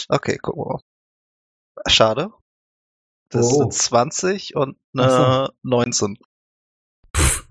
Okay, 0.09 0.37
gucken 0.37 0.63
wir 0.63 0.73
mal. 0.75 0.83
Schade. 1.91 2.31
Das 3.31 3.47
Oh. 3.47 3.61
sind 3.63 3.73
20 3.73 4.57
und 4.57 4.77
eine 4.95 5.49
19. 5.63 6.19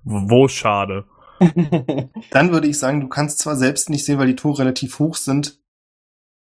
Wo 0.03 0.47
schade. 0.47 1.07
Dann 2.29 2.51
würde 2.51 2.67
ich 2.67 2.77
sagen, 2.77 3.01
du 3.01 3.09
kannst 3.09 3.39
zwar 3.39 3.55
selbst 3.55 3.89
nicht 3.89 4.05
sehen, 4.05 4.19
weil 4.19 4.27
die 4.27 4.35
Tore 4.35 4.59
relativ 4.59 4.99
hoch 4.99 5.15
sind, 5.15 5.59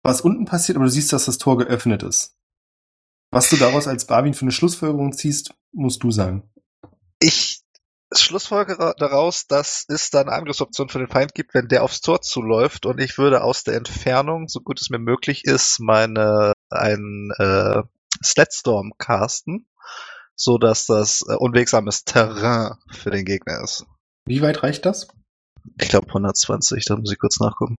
was 0.03 0.21
unten 0.21 0.45
passiert, 0.45 0.75
aber 0.75 0.85
du 0.85 0.91
siehst, 0.91 1.11
dass 1.13 1.25
das 1.25 1.39
Tor 1.39 1.57
geöffnet 1.57 2.03
ist. 2.03 2.37
Was 3.33 3.49
du 3.49 3.57
daraus 3.57 3.87
als 3.87 4.05
Barwin 4.05 4.33
für 4.33 4.43
eine 4.43 4.51
Schlussfolgerung 4.51 5.13
ziehst, 5.13 5.53
musst 5.71 6.03
du 6.03 6.11
sagen. 6.11 6.49
Ich 7.19 7.61
schlussfolgere 8.13 8.93
daraus, 8.97 9.47
dass 9.47 9.85
es 9.87 10.11
da 10.11 10.21
eine 10.21 10.31
Angriffsoption 10.31 10.89
für 10.89 10.99
den 10.99 11.07
Feind 11.07 11.33
gibt, 11.33 11.53
wenn 11.55 11.67
der 11.67 11.83
aufs 11.83 12.01
Tor 12.01 12.21
zuläuft 12.21 12.85
und 12.85 12.99
ich 12.99 13.17
würde 13.17 13.43
aus 13.43 13.63
der 13.63 13.75
Entfernung, 13.75 14.47
so 14.47 14.59
gut 14.59 14.79
es 14.79 14.89
mir 14.91 14.99
möglich 14.99 15.45
ist, 15.45 15.79
meine 15.79 16.53
ein 16.69 17.31
äh, 17.39 17.81
Slatstorm 18.23 18.91
casten, 18.99 19.67
so 20.35 20.59
dass 20.59 20.85
das 20.85 21.23
äh, 21.27 21.33
unwegsames 21.33 22.03
Terrain 22.03 22.75
für 22.91 23.09
den 23.09 23.25
Gegner 23.25 23.63
ist. 23.63 23.85
Wie 24.25 24.41
weit 24.41 24.61
reicht 24.61 24.85
das? 24.85 25.07
Ich 25.79 25.89
glaube 25.89 26.07
120, 26.07 26.85
da 26.85 26.95
muss 26.97 27.11
ich 27.11 27.17
kurz 27.17 27.39
nachgucken. 27.39 27.75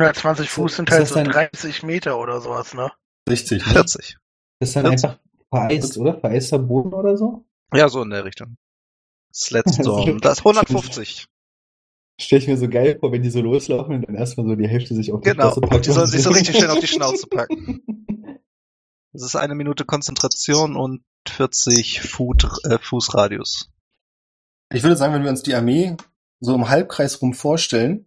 120 0.00 0.50
Fuß 0.50 0.76
sind 0.76 0.90
halt 0.90 1.02
das 1.02 1.10
so 1.10 1.14
dann- 1.16 1.30
30 1.30 1.82
Meter 1.84 2.18
oder 2.18 2.40
sowas, 2.40 2.74
ne? 2.74 2.90
60. 3.28 3.64
Ne? 3.64 3.72
40. 3.72 4.16
Das 4.60 4.68
ist 4.70 4.76
dann 4.76 4.86
einfach 4.86 5.18
vereist, 5.48 5.98
oder? 5.98 6.20
Vereister 6.20 6.58
Boden 6.58 6.94
oder 6.94 7.16
so? 7.16 7.44
Ja, 7.74 7.88
so 7.88 8.02
in 8.02 8.10
der 8.10 8.24
Richtung. 8.24 8.56
Slatstorm, 9.34 10.20
das 10.20 10.38
150. 10.38 11.26
Stell 12.20 12.38
ich 12.38 12.48
mir 12.48 12.58
so 12.58 12.68
geil 12.68 12.98
vor, 13.00 13.12
wenn 13.12 13.22
die 13.22 13.30
so 13.30 13.40
loslaufen 13.40 13.94
und 13.94 14.02
dann 14.06 14.14
erstmal 14.14 14.46
so 14.46 14.54
die 14.54 14.68
Hälfte 14.68 14.94
sich 14.94 15.10
auf 15.12 15.22
die 15.22 15.30
Genau, 15.30 15.44
Schnauze 15.44 15.60
packt. 15.62 15.86
die 15.86 15.90
sollen 15.92 16.06
sich 16.06 16.22
so 16.22 16.30
richtig 16.30 16.58
schön 16.58 16.68
auf 16.70 16.78
die 16.78 16.86
Schnauze 16.86 17.26
packen. 17.26 17.82
packen. 17.86 18.38
Das 19.12 19.22
ist 19.22 19.36
eine 19.36 19.54
Minute 19.54 19.84
Konzentration 19.86 20.76
und 20.76 21.02
40 21.26 22.02
Foot, 22.02 22.46
äh, 22.64 22.78
Fußradius. 22.78 23.70
Ich 24.72 24.82
würde 24.82 24.96
sagen, 24.96 25.14
wenn 25.14 25.22
wir 25.24 25.30
uns 25.30 25.42
die 25.42 25.54
Armee 25.54 25.96
so 26.40 26.54
im 26.54 26.68
Halbkreis 26.68 27.22
rum 27.22 27.32
vorstellen, 27.32 28.06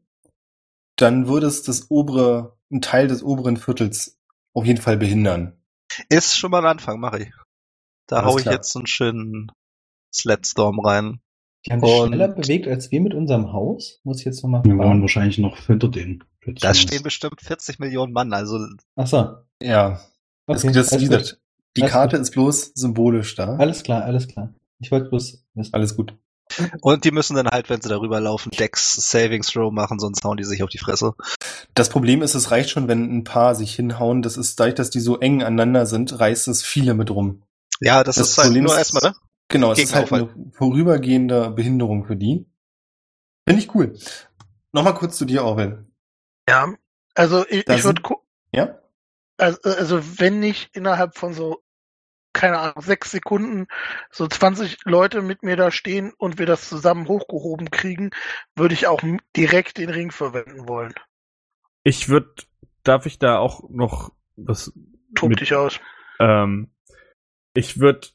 dann 0.95 1.27
würde 1.27 1.47
es 1.47 1.63
das 1.63 1.89
obere, 1.89 2.57
ein 2.71 2.81
Teil 2.81 3.07
des 3.07 3.23
oberen 3.23 3.57
Viertels 3.57 4.19
auf 4.53 4.65
jeden 4.65 4.81
Fall 4.81 4.97
behindern. 4.97 5.57
Ist 6.09 6.37
schon 6.37 6.51
mal 6.51 6.59
ein 6.59 6.65
Anfang, 6.71 6.99
mach 6.99 7.13
ich. 7.13 7.31
Da 8.07 8.17
Alles 8.17 8.27
hau 8.31 8.37
ich 8.37 8.43
klar. 8.43 8.55
jetzt 8.55 8.71
so 8.71 8.79
einen 8.79 8.87
schönen 8.87 9.51
Slatstorm 10.13 10.79
rein. 10.79 11.19
Die 11.65 11.71
haben 11.71 11.79
sich 11.81 11.95
schneller 12.07 12.27
bewegt 12.27 12.67
als 12.67 12.91
wir 12.91 12.99
mit 13.01 13.13
unserem 13.13 13.53
Haus. 13.53 13.99
Muss 14.03 14.19
ich 14.19 14.25
jetzt 14.25 14.43
nochmal 14.43 14.63
Wir 14.65 14.77
waren 14.77 15.01
wahrscheinlich 15.01 15.37
noch 15.37 15.57
hinter 15.65 15.87
denen. 15.87 16.23
Da 16.45 16.73
stehen 16.73 17.03
bestimmt 17.03 17.41
40 17.41 17.79
Millionen 17.79 18.11
Mann, 18.11 18.33
also 18.33 18.59
Achso. 18.95 19.37
Ja, 19.61 20.01
das, 20.45 20.63
Okay, 20.65 20.73
das, 20.73 20.89
gesagt, 20.89 21.09
gut. 21.09 21.39
die 21.77 21.83
Alles 21.83 21.93
Karte 21.93 22.15
gut. 22.17 22.21
ist 22.23 22.31
bloß 22.31 22.71
symbolisch 22.75 23.35
da. 23.35 23.55
Alles 23.55 23.83
klar, 23.83 24.03
alles 24.03 24.27
klar. 24.27 24.53
Ich 24.79 24.91
wollte 24.91 25.07
bloß 25.09 25.45
wissen. 25.53 25.73
Alles 25.73 25.95
gut. 25.95 26.17
Und 26.81 27.03
die 27.05 27.11
müssen 27.11 27.35
dann 27.35 27.47
halt, 27.47 27.69
wenn 27.69 27.81
sie 27.81 27.89
darüber 27.89 28.19
laufen, 28.19 28.51
Dex 28.51 28.93
Savings 28.93 29.47
Throw 29.47 29.71
machen, 29.71 29.99
sonst 29.99 30.23
hauen 30.23 30.37
die 30.37 30.43
sich 30.43 30.63
auf 30.63 30.69
die 30.69 30.77
Fresse. 30.77 31.13
Das 31.73 31.89
Problem 31.89 32.21
ist, 32.21 32.35
es 32.35 32.51
reicht 32.51 32.69
schon, 32.69 32.87
wenn 32.87 33.15
ein 33.15 33.23
paar 33.23 33.55
sich 33.55 33.75
hinhauen. 33.75 34.21
Das 34.21 34.37
ist 34.37 34.59
dadurch, 34.59 34.75
dass 34.75 34.89
die 34.89 34.99
so 34.99 35.19
eng 35.19 35.41
aneinander 35.43 35.85
sind, 35.85 36.19
reißt 36.19 36.47
es 36.47 36.63
viele 36.63 36.93
mit 36.93 37.09
rum. 37.11 37.43
Ja, 37.79 38.03
das, 38.03 38.15
Das 38.17 38.29
ist 38.29 38.37
halt 38.37 38.47
Problem 38.47 38.63
nur 38.63 38.73
ist- 38.73 38.77
erstmal, 38.79 39.11
ne? 39.11 39.15
Genau, 39.49 39.71
es 39.71 39.79
ist 39.79 39.93
halt 39.93 40.11
eine 40.11 40.29
vorübergehende 40.53 41.51
Behinderung 41.51 42.05
für 42.05 42.15
die. 42.15 42.45
Finde 43.47 43.61
ich 43.61 43.75
cool. 43.75 43.97
Nochmal 44.71 44.95
kurz 44.95 45.17
zu 45.17 45.25
dir, 45.25 45.43
Orwell. 45.43 45.85
Ja. 46.49 46.73
Also 47.13 47.45
ich, 47.47 47.65
Da 47.65 47.75
ich 47.75 47.83
würde 47.83 48.01
Ja? 48.53 48.79
also, 49.37 49.59
also 49.63 50.01
wenn 50.19 50.41
ich 50.41 50.69
innerhalb 50.73 51.17
von 51.17 51.33
so 51.33 51.62
keine 52.33 52.59
Ahnung, 52.59 52.81
sechs 52.81 53.11
Sekunden 53.11 53.67
so 54.11 54.27
20 54.27 54.79
Leute 54.85 55.21
mit 55.21 55.43
mir 55.43 55.55
da 55.55 55.71
stehen 55.71 56.11
und 56.17 56.39
wir 56.39 56.45
das 56.45 56.67
zusammen 56.67 57.07
hochgehoben 57.07 57.71
kriegen, 57.71 58.09
würde 58.55 58.73
ich 58.73 58.87
auch 58.87 59.01
direkt 59.35 59.77
den 59.77 59.89
Ring 59.89 60.11
verwenden 60.11 60.67
wollen. 60.67 60.93
Ich 61.83 62.09
würde, 62.09 62.33
darf 62.83 63.05
ich 63.05 63.19
da 63.19 63.37
auch 63.37 63.69
noch 63.69 64.11
was 64.35 64.73
Tob 65.15 65.29
mit- 65.29 65.41
dich 65.41 65.53
aus. 65.53 65.79
Ähm, 66.19 66.71
ich 67.53 67.79
würde 67.79 68.07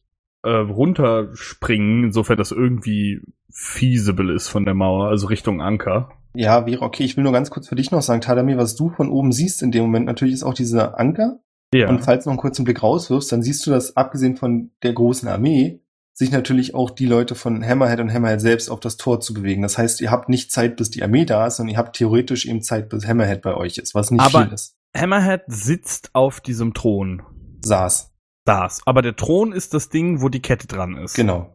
äh, 0.42 0.50
runterspringen, 0.50 2.04
insofern 2.04 2.36
das 2.36 2.50
irgendwie 2.52 3.22
feasible 3.50 4.34
ist 4.34 4.48
von 4.48 4.64
der 4.64 4.74
Mauer, 4.74 5.08
also 5.08 5.26
Richtung 5.28 5.60
Anker. 5.60 6.12
Ja, 6.34 6.66
wäre 6.66 6.82
okay. 6.82 7.04
Ich 7.04 7.16
will 7.16 7.24
nur 7.24 7.32
ganz 7.32 7.50
kurz 7.50 7.68
für 7.68 7.74
dich 7.74 7.90
noch 7.90 8.02
sagen, 8.02 8.20
Tadamir, 8.20 8.58
was 8.58 8.76
du 8.76 8.90
von 8.90 9.10
oben 9.10 9.32
siehst 9.32 9.62
in 9.62 9.70
dem 9.70 9.82
Moment 9.82 10.06
natürlich 10.06 10.34
ist 10.34 10.42
auch 10.44 10.54
dieser 10.54 10.98
Anker. 10.98 11.40
Ja. 11.74 11.88
Und 11.88 12.00
falls 12.00 12.24
du 12.24 12.30
noch 12.30 12.34
einen 12.34 12.40
kurzen 12.40 12.64
Blick 12.64 12.82
rauswirfst, 12.82 13.30
dann 13.30 13.42
siehst 13.42 13.66
du, 13.66 13.70
dass 13.70 13.96
abgesehen 13.96 14.36
von 14.36 14.70
der 14.82 14.92
großen 14.92 15.28
Armee 15.28 15.82
sich 16.14 16.30
natürlich 16.32 16.74
auch 16.74 16.90
die 16.90 17.06
Leute 17.06 17.34
von 17.34 17.64
Hammerhead 17.64 18.00
und 18.00 18.12
Hammerhead 18.12 18.40
selbst 18.40 18.70
auf 18.70 18.80
das 18.80 18.96
Tor 18.96 19.20
zu 19.20 19.34
bewegen. 19.34 19.62
Das 19.62 19.78
heißt, 19.78 20.00
ihr 20.00 20.10
habt 20.10 20.28
nicht 20.28 20.50
Zeit, 20.50 20.76
bis 20.76 20.90
die 20.90 21.02
Armee 21.02 21.24
da 21.24 21.46
ist, 21.46 21.56
sondern 21.56 21.74
ihr 21.74 21.78
habt 21.78 21.96
theoretisch 21.96 22.46
eben 22.46 22.62
Zeit, 22.62 22.88
bis 22.88 23.06
Hammerhead 23.06 23.42
bei 23.42 23.54
euch 23.54 23.78
ist, 23.78 23.94
was 23.94 24.10
nicht 24.10 24.20
Aber- 24.20 24.44
viel 24.44 24.52
ist. 24.52 24.74
Hammerhead 24.96 25.42
sitzt 25.46 26.14
auf 26.14 26.40
diesem 26.40 26.74
Thron. 26.74 27.22
Saß. 27.62 28.12
Saß. 28.46 28.80
Aber 28.86 29.02
der 29.02 29.14
Thron 29.14 29.52
ist 29.52 29.74
das 29.74 29.90
Ding, 29.90 30.22
wo 30.22 30.28
die 30.28 30.40
Kette 30.40 30.66
dran 30.66 30.96
ist. 30.96 31.14
Genau. 31.14 31.54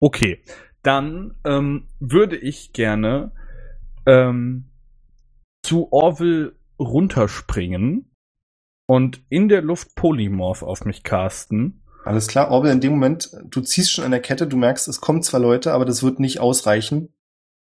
Okay. 0.00 0.42
Dann 0.82 1.36
ähm, 1.44 1.88
würde 2.00 2.36
ich 2.36 2.72
gerne 2.72 3.32
ähm, 4.04 4.70
zu 5.62 5.90
Orville 5.92 6.56
runterspringen 6.78 8.10
und 8.86 9.22
in 9.28 9.48
der 9.48 9.62
Luft 9.62 9.94
Polymorph 9.94 10.62
auf 10.62 10.84
mich 10.84 11.02
casten. 11.02 11.82
Alles 12.04 12.28
klar. 12.28 12.50
Orwell, 12.50 12.72
in 12.72 12.80
dem 12.80 12.92
Moment, 12.92 13.30
du 13.44 13.60
ziehst 13.60 13.90
schon 13.92 14.04
an 14.04 14.12
der 14.12 14.20
Kette, 14.20 14.46
du 14.46 14.56
merkst, 14.56 14.86
es 14.86 15.00
kommen 15.00 15.22
zwar 15.22 15.40
Leute, 15.40 15.72
aber 15.72 15.84
das 15.84 16.02
wird 16.02 16.20
nicht 16.20 16.38
ausreichen. 16.38 17.12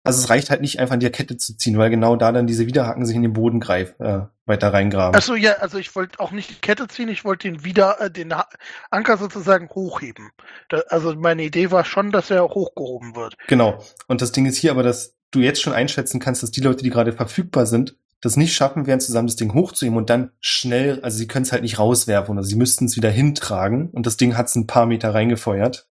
Also 0.07 0.21
es 0.21 0.29
reicht 0.29 0.51
halt 0.51 0.61
nicht 0.61 0.81
einfach 0.81 0.95
an 0.95 1.01
der 1.01 1.13
Kette 1.13 1.39
zu 1.39 1.57
ziehen, 1.57 1.79
weil 1.79 1.89
genau 1.89 2.17
da 2.17 2.31
dann 2.31 2.47
diese 2.47 2.67
Widerhaken 2.67 3.07
sich 3.07 3.17
in 3.17 3.23
den 3.23 3.33
Boden 3.33 3.59
greif, 3.59 3.95
äh, 4.01 4.27
weiter 4.45 4.71
reingraben. 4.71 5.17
Achso, 5.17 5.35
ja, 5.35 5.53
also 5.61 5.79
ich 5.79 5.97
wollte 5.97 6.21
auch 6.21 6.31
nicht 6.31 6.51
die 6.51 6.61
Kette 6.61 6.89
ziehen, 6.89 7.09
ich 7.09 7.25
wollte 7.25 7.49
den 7.49 7.65
wieder, 7.65 7.99
äh, 8.03 8.11
den 8.11 8.35
Ha- 8.37 8.49
Anker 8.91 9.17
sozusagen 9.17 9.71
hochheben. 9.71 10.29
Da, 10.69 10.83
also 10.89 11.15
meine 11.15 11.43
Idee 11.45 11.71
war 11.71 11.87
schon, 11.87 12.11
dass 12.11 12.31
er 12.31 12.43
hochgehoben 12.43 13.17
wird. 13.17 13.37
Genau. 13.47 13.83
Und 14.07 14.21
das 14.21 14.33
Ding 14.33 14.45
ist 14.45 14.59
hier 14.59 14.73
aber, 14.73 14.83
dass 14.83 15.17
du 15.31 15.41
jetzt 15.41 15.63
schon 15.63 15.73
einschätzen 15.73 16.21
kannst, 16.21 16.43
dass 16.43 16.51
die 16.51 16.61
Leute, 16.61 16.83
die 16.85 16.91
gerade 16.91 17.15
verfügbar 17.15 17.65
sind, 17.65 17.97
das 18.25 18.37
nicht 18.39 18.55
schaffen 18.55 18.87
werden, 18.87 19.01
zusammen 19.01 19.27
das 19.29 19.37
Ding 19.37 19.53
hochzuheben 19.53 19.99
und 19.99 20.09
dann 20.09 20.33
schnell, 20.41 21.01
also 21.03 21.19
sie 21.19 21.27
können 21.27 21.45
es 21.45 21.53
halt 21.53 21.63
nicht 21.63 21.79
rauswerfen 21.79 22.35
oder 22.35 22.43
sie 22.43 22.57
müssten 22.57 22.87
es 22.87 22.97
wieder 22.97 23.11
hintragen 23.11 23.91
und 23.91 24.07
das 24.07 24.17
Ding 24.17 24.37
hat 24.37 24.47
es 24.47 24.55
ein 24.55 24.67
paar 24.67 24.87
Meter 24.87 25.13
reingefeuert. 25.13 25.89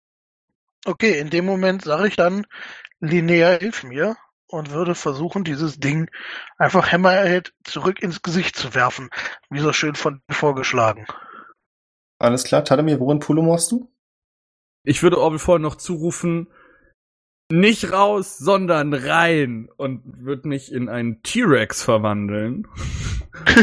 Okay, 0.86 1.20
in 1.20 1.30
dem 1.30 1.46
Moment 1.46 1.84
sage 1.84 2.10
ich 2.10 2.18
dann, 2.18 2.46
Linnea, 3.00 3.58
hilf 3.60 3.84
mir 3.84 4.18
und 4.48 4.72
würde 4.72 4.94
versuchen, 4.94 5.46
dieses 5.46 5.80
Ding 5.80 6.10
einfach 6.58 6.92
Hammerhead 6.92 7.54
zurück 7.64 8.02
ins 8.02 8.22
Gesicht 8.22 8.58
zu 8.58 8.74
werfen. 8.74 9.10
Wie 9.50 9.60
so 9.60 9.72
schön 9.72 9.96
von 9.96 10.22
vorgeschlagen. 10.30 11.06
Alles 12.20 12.44
klar, 12.44 12.66
Tadamir, 12.66 13.00
worin 13.00 13.20
polomorphst 13.20 13.72
du? 13.72 13.90
Ich 14.84 15.02
würde 15.02 15.20
Orville 15.20 15.40
vorher 15.40 15.62
noch 15.62 15.76
zurufen, 15.76 16.48
nicht 17.52 17.92
raus, 17.92 18.38
sondern 18.38 18.94
rein. 18.94 19.70
Und 19.78 20.02
würde 20.06 20.48
mich 20.48 20.72
in 20.72 20.90
einen 20.90 21.22
T-Rex 21.24 21.84
verwandeln. 21.84 22.68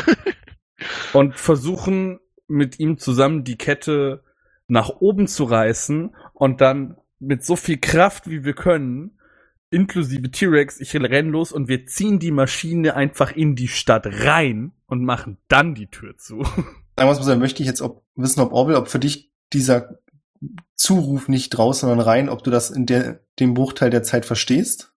Und 1.12 1.35
versuchen, 1.35 2.20
mit 2.47 2.79
ihm 2.79 2.99
zusammen 2.99 3.44
die 3.44 3.57
Kette 3.57 4.23
nach 4.66 4.90
oben 5.01 5.27
zu 5.27 5.44
reißen. 5.44 6.14
Und 6.33 6.61
dann 6.61 6.97
mit 7.18 7.44
so 7.44 7.57
viel 7.57 7.79
Kraft, 7.79 8.29
wie 8.29 8.44
wir 8.44 8.55
können, 8.55 9.18
inklusive 9.70 10.31
T-Rex, 10.31 10.81
ich 10.81 10.94
renn 10.94 11.31
los 11.31 11.53
und 11.53 11.68
wir 11.68 11.87
ziehen 11.87 12.18
die 12.18 12.31
Maschine 12.31 12.94
einfach 12.94 13.33
in 13.33 13.57
die 13.57 13.68
Stadt 13.68 14.07
rein 14.07 14.73
und 14.87 15.05
machen 15.05 15.38
dann 15.49 15.75
die 15.75 15.88
Tür 15.88 16.16
zu. 16.16 16.44
Einmal 16.97 17.16
muss 17.16 17.27
man 17.27 17.40
möchte 17.40 17.62
ich 17.62 17.68
jetzt 17.68 17.83
ob, 17.83 18.05
wissen, 18.14 18.40
ob 18.40 18.53
Orwell, 18.53 18.77
ob 18.77 18.88
für 18.88 19.01
dich 19.01 19.33
dieser 19.53 19.99
Zuruf 20.77 21.29
nicht 21.29 21.51
draußen, 21.51 21.89
sondern 21.89 22.07
rein, 22.07 22.29
ob 22.29 22.43
du 22.43 22.51
das 22.51 22.71
in 22.71 22.87
der, 22.87 23.21
dem 23.39 23.55
Bruchteil 23.55 23.91
der 23.91 24.03
Zeit 24.03 24.27
verstehst? 24.27 24.93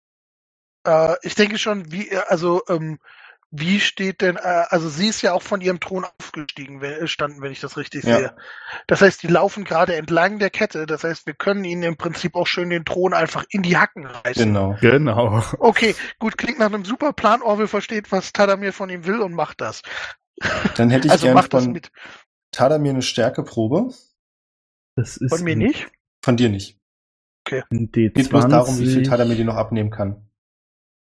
Äh, 0.86 1.16
ich 1.22 1.36
denke 1.36 1.58
schon, 1.58 1.92
wie, 1.92 2.10
äh, 2.10 2.22
also, 2.28 2.62
ähm, 2.70 3.00
wie 3.52 3.80
steht 3.80 4.22
denn, 4.22 4.36
äh, 4.36 4.64
also 4.70 4.90
sie 4.90 5.08
ist 5.08 5.22
ja 5.22 5.34
auch 5.34 5.42
von 5.42 5.62
ihrem 5.62 5.80
Thron 5.80 6.06
aufgestiegen, 6.20 6.82
wenn, 6.82 6.94
äh, 6.94 7.08
standen, 7.08 7.42
wenn 7.42 7.52
ich 7.52 7.62
das 7.62 7.78
richtig 7.78 8.04
Ja. 8.04 8.18
sehe. 8.18 8.36
Das 8.88 9.02
heißt, 9.02 9.24
die 9.24 9.28
laufen 9.28 9.64
gerade 9.64 9.96
entlang 9.96 10.40
der 10.40 10.50
Kette. 10.50 10.86
Das 10.86 11.04
heißt, 11.04 11.26
wir 11.26 11.36
können 11.36 11.64
ihnen 11.64 11.84
im 11.84 11.98
Prinzip 11.98 12.36
auch 12.36 12.48
schön 12.48 12.70
den 12.70 12.84
Thron 12.86 13.14
einfach 13.14 13.46
in 13.50 13.62
die 13.62 13.78
Hacken 13.78 14.06
reißen. 14.06 14.46
Genau. 14.46 14.76
Genau. 14.82 15.44
Okay, 15.60 15.96
gut, 16.20 16.38
klingt 16.38 16.60
nach 16.60 16.66
einem 16.66 16.86
super 16.86 17.14
Plan. 17.14 17.42
Orwell 17.42 17.68
versteht, 17.68 18.12
was 18.12 18.34
Tadamir 18.34 18.74
von 18.74 18.90
ihm 18.90 19.06
will 19.06 19.22
und 19.22 19.34
macht 19.34 19.62
das. 19.62 19.82
Dann 20.76 20.90
hätte 20.90 21.08
ich 21.08 21.12
also 21.14 21.28
gern 21.28 21.36
macht 21.36 21.54
das 21.54 21.64
von 21.64 21.74
mit. 21.74 21.92
Tadamir 22.52 22.92
eine 22.92 23.02
Stärkeprobe. 23.02 23.94
Das 24.96 25.18
ist 25.18 25.36
Von 25.36 25.44
mir 25.44 25.56
nicht? 25.56 25.92
Von 26.24 26.38
dir 26.38 26.50
nicht. 26.50 26.80
ein 27.50 27.92
D20. 27.92 28.14
Geht 28.14 28.30
bloß 28.30 28.48
darum, 28.48 28.80
wie 28.80 28.88
viel 28.88 29.04
Tadamir 29.04 29.36
dir 29.36 29.46
noch 29.46 29.56
abnehmen 29.56 29.92
kann. 29.92 30.30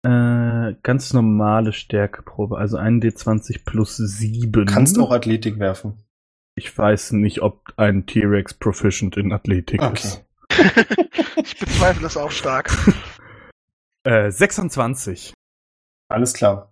Äh, 0.03 0.75
ganz 0.83 1.13
normale 1.13 1.73
Stärkeprobe, 1.73 2.57
also 2.57 2.77
ein 2.77 3.01
D20 3.01 3.63
plus 3.65 3.97
7. 3.97 4.65
Kannst 4.65 4.99
auch 4.99 5.11
Athletik 5.11 5.59
werfen. 5.59 6.03
Ich 6.55 6.75
weiß 6.77 7.13
nicht, 7.13 7.41
ob 7.41 7.73
ein 7.77 8.05
T-Rex 8.05 8.53
proficient 8.55 9.17
in 9.17 9.33
Athletik 9.33 9.81
Okay. 9.81 9.93
ist. 10.07 10.25
ich 11.37 11.59
bezweifle 11.59 12.07
es 12.07 12.17
auch 12.17 12.31
stark. 12.31 12.71
Äh, 14.07 14.29
26. 14.29 15.33
Alles 16.09 16.33
klar. 16.33 16.69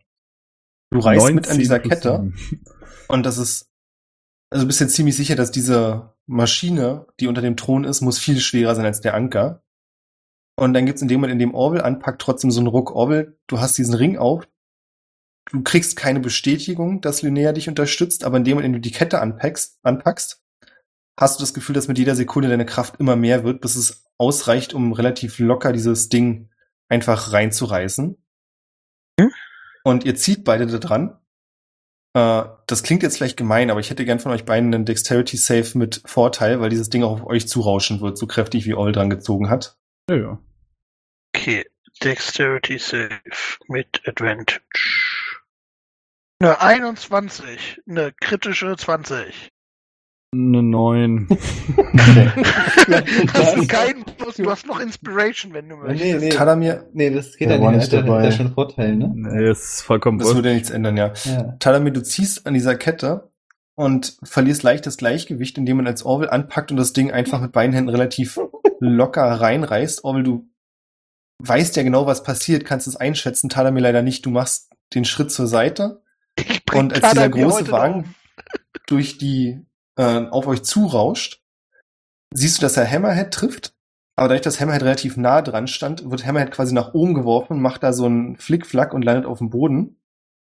Du 0.92 1.00
reißt 1.00 1.34
mit 1.34 1.48
an 1.48 1.58
19 1.58 1.58
dieser 1.58 1.80
Kette 1.80 2.32
7. 2.32 2.64
und 3.08 3.26
das 3.26 3.40
ist, 3.40 3.66
also 4.54 4.66
du 4.66 4.68
bist 4.68 4.80
jetzt 4.80 4.96
ziemlich 4.96 5.16
sicher, 5.16 5.36
dass 5.36 5.52
diese 5.52 6.14
Maschine, 6.28 7.08
die 7.20 7.28
unter 7.28 7.42
dem 7.42 7.58
Thron 7.58 7.84
ist, 7.84 8.02
muss 8.02 8.20
viel 8.20 8.40
schwerer 8.40 8.76
sein 8.76 8.86
als 8.86 9.02
der 9.02 9.16
Anker. 9.16 9.64
Und 10.56 10.74
dann 10.74 10.86
gibt's 10.86 11.02
in 11.02 11.08
dem 11.08 11.20
Moment, 11.20 11.34
in 11.34 11.40
dem 11.40 11.56
Orwell 11.56 11.82
anpackt, 11.82 12.22
trotzdem 12.22 12.52
so 12.52 12.60
einen 12.60 12.68
Ruck. 12.68 12.92
Orwell, 12.96 13.40
du 13.48 13.60
hast 13.60 13.78
diesen 13.80 13.96
Ring 13.96 14.18
auf. 14.18 14.48
Du 15.52 15.64
kriegst 15.64 15.96
keine 15.96 16.20
Bestätigung, 16.20 17.02
dass 17.02 17.24
Linnea 17.24 17.52
dich 17.52 17.68
unterstützt, 17.68 18.24
aber 18.24 18.38
in 18.38 18.44
dem 18.44 18.54
Moment, 18.56 18.68
in 18.68 18.74
dem 18.74 18.82
du 18.82 18.90
die 18.90 18.96
Kette 18.96 19.20
anpackst, 19.20 19.80
anpackst, 19.82 20.44
hast 21.20 21.40
du 21.40 21.44
das 21.44 21.56
Gefühl, 21.56 21.74
dass 21.74 21.88
mit 21.88 21.98
jeder 21.98 22.16
Sekunde 22.16 22.48
deine 22.48 22.66
Kraft 22.66 23.00
immer 23.00 23.16
mehr 23.16 23.44
wird, 23.44 23.60
bis 23.60 23.76
es 23.76 24.06
ausreicht, 24.20 24.76
um 24.76 24.94
relativ 24.94 25.40
locker 25.40 25.74
dieses 25.74 26.10
Ding 26.10 26.50
einfach 26.90 27.34
reinzureißen. 27.34 28.24
Hm? 29.20 29.32
Und 29.84 30.06
ihr 30.06 30.16
zieht 30.16 30.44
beide 30.44 30.68
da 30.68 30.78
dran. 30.78 31.18
Äh, 32.14 32.44
das 32.68 32.84
klingt 32.84 33.04
jetzt 33.04 33.18
vielleicht 33.18 33.38
gemein, 33.38 33.72
aber 33.72 33.80
ich 33.80 33.90
hätte 33.90 34.06
gern 34.06 34.20
von 34.20 34.32
euch 34.32 34.46
beiden 34.46 34.74
einen 34.74 34.86
Dexterity 34.86 35.38
Save 35.38 35.78
mit 35.78 36.02
Vorteil, 36.06 36.60
weil 36.60 36.70
dieses 36.70 36.90
Ding 36.90 37.04
auch 37.04 37.22
auf 37.22 37.26
euch 37.26 37.48
zurauschen 37.48 38.02
wird, 38.02 38.18
so 38.18 38.28
kräftig 38.28 38.66
wie 38.66 38.76
All 38.76 38.92
dran 38.92 39.10
gezogen 39.10 39.50
hat. 39.50 39.78
Ja, 40.10 40.16
ja. 40.16 40.40
Okay, 41.36 41.66
Dexterity 42.04 42.78
Save 42.78 43.20
mit 43.68 44.02
Advantage. 44.08 44.60
Eine 46.40 46.60
21, 46.60 47.82
eine 47.88 48.12
kritische 48.12 48.76
20. 48.76 49.53
Eine 50.34 50.64
9. 50.64 51.28
Das 53.34 53.54
ist 53.56 53.70
kein 53.70 54.04
Plus, 54.18 54.36
du 54.38 54.50
hast 54.50 54.66
noch 54.68 54.80
Inspiration, 54.80 55.54
wenn 55.54 55.70
du 55.70 55.76
Nee, 55.78 55.84
möchtest. 55.88 56.20
nee. 56.22 56.30
Talamir, 56.30 56.86
Nee, 56.94 57.10
das 57.12 57.38
geht 57.38 57.50
ja 57.50 57.58
nicht. 57.58 57.70
nicht 57.72 57.92
Der 57.92 58.00
hat 58.02 58.08
dabei. 58.08 58.24
ja 58.26 58.32
schon 58.32 58.54
Vorteil, 58.54 58.96
ne? 58.96 59.12
nee, 59.16 59.50
ist 59.52 59.82
vollkommen 59.82 60.18
das 60.20 60.34
würde 60.34 60.54
nichts 60.54 60.70
ändern, 60.70 60.98
ja. 60.98 61.14
Ja. 61.26 61.56
Talamir, 61.60 61.94
du 61.94 62.02
ziehst 62.04 62.46
an 62.48 62.54
dieser 62.54 62.76
Kette 62.76 63.32
und 63.76 64.18
verlierst 64.24 64.64
leicht 64.64 64.86
das 64.86 64.98
Gleichgewicht, 64.98 65.58
indem 65.58 65.78
man 65.78 65.88
als 65.88 66.04
Orwell 66.06 66.30
anpackt 66.30 66.72
und 66.72 66.78
das 66.78 66.94
Ding 66.94 67.12
einfach 67.12 67.40
mit 67.42 67.52
beiden 67.52 67.74
Händen 67.74 67.90
relativ 67.90 68.40
locker 68.80 69.24
reinreißt. 69.24 70.04
Orwell, 70.04 70.24
du 70.24 70.50
weißt 71.40 71.76
ja 71.76 71.84
genau, 71.84 72.06
was 72.06 72.24
passiert, 72.24 72.66
kannst 72.66 72.88
es 72.88 72.96
einschätzen. 72.96 73.50
Talamir 73.50 73.82
leider 73.82 74.02
nicht. 74.02 74.26
Du 74.26 74.30
machst 74.30 74.72
den 74.94 75.06
Schritt 75.06 75.32
zur 75.32 75.48
Seite 75.48 76.02
Und 76.74 76.94
als 76.94 77.12
dieser 77.14 77.30
große 77.30 77.72
Wagen 77.72 78.14
durch 78.88 79.18
die 79.18 79.60
äh, 79.98 80.26
auf 80.28 80.48
euch 80.48 80.64
zurauscht, 80.64 81.44
siehst 82.34 82.58
du, 82.58 82.62
dass 82.62 82.78
er 82.78 82.90
Hammerhead 82.90 83.32
trifft. 83.32 83.76
Aber 84.16 84.28
dadurch, 84.28 84.42
dass 84.42 84.60
Hammerhead 84.60 84.84
relativ 84.84 85.18
nah 85.18 85.42
dran 85.42 85.68
stand, 85.68 86.10
wird 86.10 86.26
Hammerhead 86.26 86.52
quasi 86.52 86.74
nach 86.74 86.94
oben 86.94 87.14
geworfen, 87.14 87.62
macht 87.62 87.82
da 87.82 87.94
so 87.94 88.06
einen 88.06 88.38
Flickflack 88.38 88.94
und 88.94 89.04
landet 89.04 89.26
auf 89.26 89.40
dem 89.40 89.50
Boden. 89.50 90.00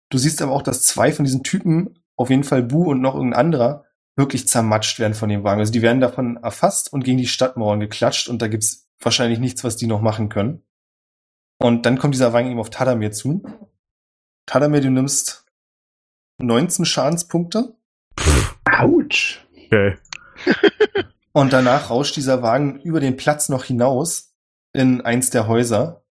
Du 0.10 0.18
siehst 0.18 0.42
aber 0.42 0.52
auch, 0.52 0.62
dass 0.62 0.84
zwei 0.84 1.12
von 1.12 1.26
diesen 1.26 1.44
Typen, 1.44 2.00
auf 2.16 2.30
jeden 2.30 2.44
Fall 2.44 2.64
Bu 2.64 2.92
und 2.92 3.02
noch 3.02 3.16
irgendein 3.16 3.40
anderer, 3.40 3.86
wirklich 4.16 4.48
zermatscht 4.48 5.00
werden 5.00 5.14
von 5.14 5.30
dem 5.30 5.44
Wagen. 5.44 5.60
Also 5.60 5.72
die 5.72 5.82
werden 5.82 6.02
davon 6.02 6.38
erfasst 6.38 6.92
und 6.92 7.04
gegen 7.04 7.18
die 7.18 7.28
Stadtmauern 7.28 7.80
geklatscht 7.80 8.28
und 8.28 8.42
da 8.42 8.48
gibt's 8.48 8.88
wahrscheinlich 9.00 9.40
nichts, 9.40 9.64
was 9.64 9.76
die 9.76 9.88
noch 9.88 10.02
machen 10.02 10.30
können. 10.30 10.62
Und 11.60 11.86
dann 11.86 11.98
kommt 11.98 12.14
dieser 12.14 12.34
Wagen 12.34 12.52
ihm 12.52 12.60
auf 12.60 12.70
Tadamir 12.70 13.12
zu. 13.12 13.44
Tadamir, 14.46 14.82
du 14.82 14.92
nimmst 14.92 15.46
19 16.40 16.86
Schadenspunkte. 16.86 17.76
Autsch. 18.84 19.46
Okay. 19.66 19.98
Und 21.34 21.52
danach 21.52 21.90
rauscht 21.90 22.16
dieser 22.16 22.42
Wagen 22.44 22.80
über 22.82 23.00
den 23.00 23.18
Platz 23.18 23.50
noch 23.50 23.64
hinaus 23.64 24.36
in 24.74 25.02
eins 25.02 25.32
der 25.32 25.48
Häuser. 25.48 26.06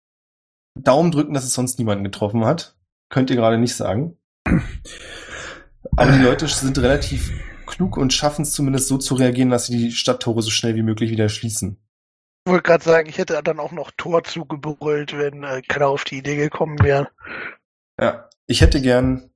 Daumen 0.74 1.12
drücken, 1.12 1.34
dass 1.34 1.44
es 1.44 1.54
sonst 1.54 1.78
niemanden 1.78 2.04
getroffen 2.04 2.44
hat. 2.44 2.76
Könnt 3.08 3.30
ihr 3.30 3.36
gerade 3.36 3.58
nicht 3.58 3.76
sagen. 3.76 4.16
Aber 5.96 6.12
die 6.12 6.22
Leute 6.22 6.48
sind 6.48 6.78
relativ 6.78 7.30
klug 7.66 7.96
und 7.96 8.12
schaffen 8.12 8.42
es 8.42 8.52
zumindest 8.52 8.88
so 8.88 8.98
zu 8.98 9.14
reagieren, 9.14 9.50
dass 9.50 9.66
sie 9.66 9.76
die 9.76 9.92
Stadttore 9.92 10.42
so 10.42 10.50
schnell 10.50 10.74
wie 10.74 10.82
möglich 10.82 11.10
wieder 11.10 11.28
schließen. 11.28 11.78
Ich 12.44 12.50
wollte 12.50 12.64
gerade 12.64 12.84
sagen, 12.84 13.08
ich 13.08 13.18
hätte 13.18 13.40
dann 13.42 13.60
auch 13.60 13.72
noch 13.72 13.92
Tor 13.96 14.24
zugebrüllt, 14.24 15.16
wenn 15.16 15.44
äh, 15.44 15.62
keiner 15.62 15.88
auf 15.88 16.04
die 16.04 16.18
Idee 16.18 16.36
gekommen 16.36 16.78
wäre. 16.80 17.08
Ja, 18.00 18.28
ich 18.46 18.62
hätte 18.62 18.80
gern 18.80 19.30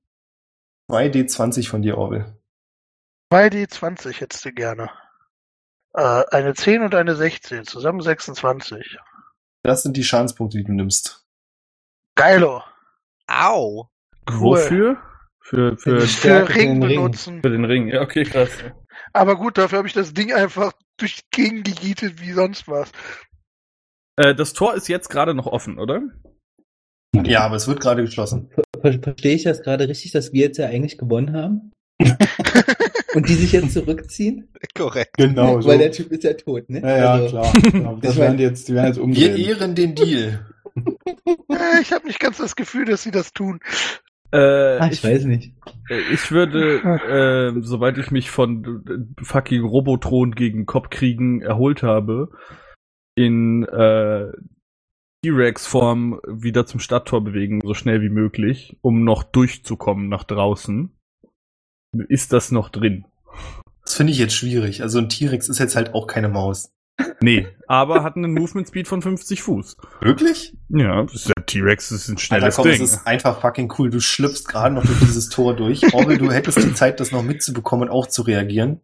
2D20 0.91 1.69
von 1.69 1.81
dir, 1.81 1.97
Orwell. 1.97 2.36
2D20 3.31 4.19
hättest 4.19 4.45
du 4.45 4.51
gerne. 4.53 4.89
Äh, 5.93 6.23
eine 6.31 6.53
10 6.53 6.83
und 6.83 6.95
eine 6.95 7.15
16, 7.15 7.65
zusammen 7.65 8.01
26. 8.01 8.97
Das 9.63 9.83
sind 9.83 9.97
die 9.97 10.03
Schadenspunkte, 10.03 10.57
die 10.57 10.63
du 10.63 10.73
nimmst. 10.73 11.25
Geilo. 12.15 12.63
Au! 13.27 13.89
Cool. 14.29 14.39
Wofür? 14.39 14.97
Für, 15.41 15.77
für, 15.77 16.01
Für 16.01 16.49
Ring 16.49 16.81
den 16.81 16.83
Ring. 16.83 16.97
benutzen. 16.97 17.41
für 17.41 17.49
den 17.49 17.65
Ring. 17.65 17.87
Ja, 17.87 18.01
okay, 18.01 18.23
krass. 18.23 18.49
Aber 19.13 19.37
gut, 19.37 19.57
dafür 19.57 19.77
habe 19.79 19.87
ich 19.87 19.93
das 19.93 20.13
Ding 20.13 20.33
einfach 20.33 20.73
durch 20.97 21.15
die 21.15 21.23
Gegend 21.31 21.65
gegietet 21.65 22.19
wie 22.19 22.33
sonst 22.33 22.67
was. 22.67 22.91
Äh, 24.17 24.35
das 24.35 24.53
Tor 24.53 24.73
ist 24.75 24.87
jetzt 24.89 25.09
gerade 25.09 25.33
noch 25.33 25.47
offen, 25.47 25.79
oder? 25.79 26.01
Ja, 27.15 27.41
aber 27.45 27.55
es 27.55 27.67
wird 27.67 27.79
gerade 27.79 28.03
geschlossen. 28.03 28.51
Ver 28.81 28.99
verstehe 29.01 29.35
ich 29.35 29.43
das 29.43 29.61
gerade 29.61 29.87
richtig, 29.87 30.11
dass 30.11 30.33
wir 30.33 30.41
jetzt 30.41 30.57
ja 30.57 30.67
eigentlich 30.67 30.97
gewonnen 30.97 31.33
haben? 31.33 31.71
Und 33.17 33.29
die 33.29 33.33
sich 33.33 33.51
jetzt 33.51 33.73
zurückziehen? 33.73 34.47
Korrekt. 34.75 35.17
Genau, 35.17 35.59
so. 35.61 35.69
Weil 35.69 35.79
der 35.79 35.91
Typ 35.91 36.11
ist 36.11 36.23
ja 36.23 36.33
tot, 36.33 36.69
ne? 36.69 36.81
ja, 36.81 36.97
ja, 36.97 37.11
Also, 37.13 37.27
klar. 37.29 37.53
Ja, 37.73 37.93
Das 38.01 38.13
Ich 38.13 38.19
werden 38.19 38.37
die 38.37 38.43
jetzt, 38.43 38.67
die 38.67 38.73
werden 38.75 38.85
jetzt 38.87 38.97
Wir 38.97 39.03
umdrehen. 39.03 39.37
ehren 39.37 39.75
den 39.75 39.95
Deal. 39.95 40.45
Äh, 41.49 41.81
ich 41.81 41.91
habe 41.91 42.05
nicht 42.07 42.19
ganz 42.19 42.37
das 42.37 42.55
Gefühl, 42.55 42.85
dass 42.85 43.03
sie 43.03 43.11
das 43.11 43.33
tun. 43.33 43.59
Äh, 44.31 44.37
Ah, 44.77 44.89
ich 44.91 45.03
weiß 45.03 45.25
nicht. 45.25 45.53
Äh, 45.89 45.99
Ich 46.13 46.31
würde, 46.31 47.53
äh, 47.55 47.59
sobald 47.61 47.97
ich 47.97 48.11
mich 48.11 48.29
von 48.29 48.83
fucking 49.23 49.63
Robotron 49.63 50.33
gegen 50.33 50.65
Kopfkriegen 50.65 51.41
erholt 51.41 51.81
habe, 51.81 52.29
in 53.15 53.63
äh, 53.63 54.31
T-Rex-Form 55.23 56.19
wieder 56.27 56.65
zum 56.65 56.79
Stadttor 56.79 57.23
bewegen, 57.23 57.61
so 57.63 57.73
schnell 57.73 58.01
wie 58.01 58.09
möglich, 58.09 58.77
um 58.81 59.03
noch 59.03 59.23
durchzukommen 59.23 60.07
nach 60.09 60.23
draußen. 60.23 60.91
Ist 62.07 62.33
das 62.33 62.51
noch 62.51 62.69
drin? 62.69 63.05
Das 63.83 63.95
finde 63.95 64.11
ich 64.13 64.19
jetzt 64.19 64.33
schwierig. 64.35 64.81
Also 64.83 64.99
ein 64.99 65.09
T-Rex 65.09 65.47
ist 65.49 65.59
jetzt 65.59 65.75
halt 65.75 65.93
auch 65.93 66.07
keine 66.07 66.29
Maus. 66.29 66.71
Nee, 67.21 67.47
aber 67.67 68.03
hat 68.03 68.15
einen 68.15 68.33
Movement 68.33 68.67
Speed 68.67 68.87
von 68.87 69.01
50 69.03 69.43
Fuß. 69.43 69.77
Wirklich? 70.01 70.55
Ja, 70.69 71.03
das 71.03 71.13
ist 71.13 71.27
der 71.29 71.45
T-Rex 71.45 71.91
ist 71.91 72.07
ein 72.09 72.13
Alter, 72.13 72.21
schnelles 72.21 72.55
komm, 72.55 72.67
es 72.67 72.75
Ding. 72.75 72.83
ist 72.85 73.07
einfach 73.07 73.39
fucking 73.39 73.71
cool. 73.77 73.89
Du 73.91 73.99
schlüpfst 73.99 74.45
gerade 74.47 74.73
noch 74.75 74.83
durch 74.85 74.99
dieses 74.99 75.29
Tor 75.29 75.55
durch. 75.55 75.93
Orwell, 75.93 76.17
du 76.17 76.31
hättest 76.31 76.57
die 76.57 76.73
Zeit, 76.73 76.99
das 76.99 77.11
noch 77.11 77.21
mitzubekommen 77.23 77.87
und 77.89 77.93
auch 77.95 78.07
zu 78.07 78.23
reagieren. 78.23 78.81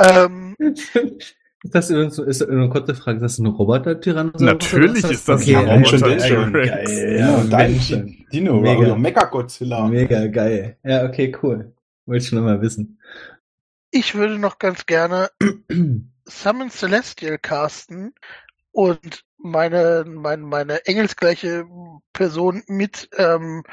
Ähm, 0.00 0.56
Ist 0.58 1.74
das 1.76 1.90
übrigens 1.90 2.16
so- 2.16 2.24
ist 2.24 2.42
eine 2.42 2.68
kurze 2.70 2.94
Frage, 2.94 3.18
ist 3.18 3.22
das 3.22 3.38
ein 3.38 3.46
Roboter-Tyrannosaurus? 3.46 4.40
Natürlich 4.42 5.04
ist 5.04 5.28
das 5.28 5.42
okay, 5.42 5.54
ein 5.56 5.66
Mensch 5.66 5.92
und 5.92 6.02
Roboter- 6.02 6.16
denn 6.18 6.28
schon. 6.28 6.52
T-Rex. 6.54 6.70
Geil. 6.90 7.16
Ja, 7.18 7.26
Ja, 7.28 7.34
und 7.36 7.54
und- 7.54 8.32
Dino, 8.32 8.60
Mega. 8.60 8.78
oder 8.80 8.96
Mecha-Godzilla. 8.96 9.86
Mega 9.86 10.26
geil. 10.26 10.76
Ja, 10.82 11.04
okay, 11.06 11.36
cool. 11.42 11.72
Wollte 12.06 12.22
ich 12.22 12.28
schon 12.28 12.38
immer 12.38 12.60
wissen. 12.60 13.00
ich 13.90 14.14
würde 14.14 14.38
noch 14.38 14.58
ganz 14.58 14.86
gerne 14.86 15.30
Summon 16.26 16.70
Celestial 16.70 17.38
casten 17.38 18.14
und 18.72 19.24
meine, 19.38 20.04
meine, 20.06 20.42
meine 20.42 20.86
engelsgleiche 20.86 21.64
Person 22.12 22.62
mit 22.68 23.08
ähm, 23.16 23.64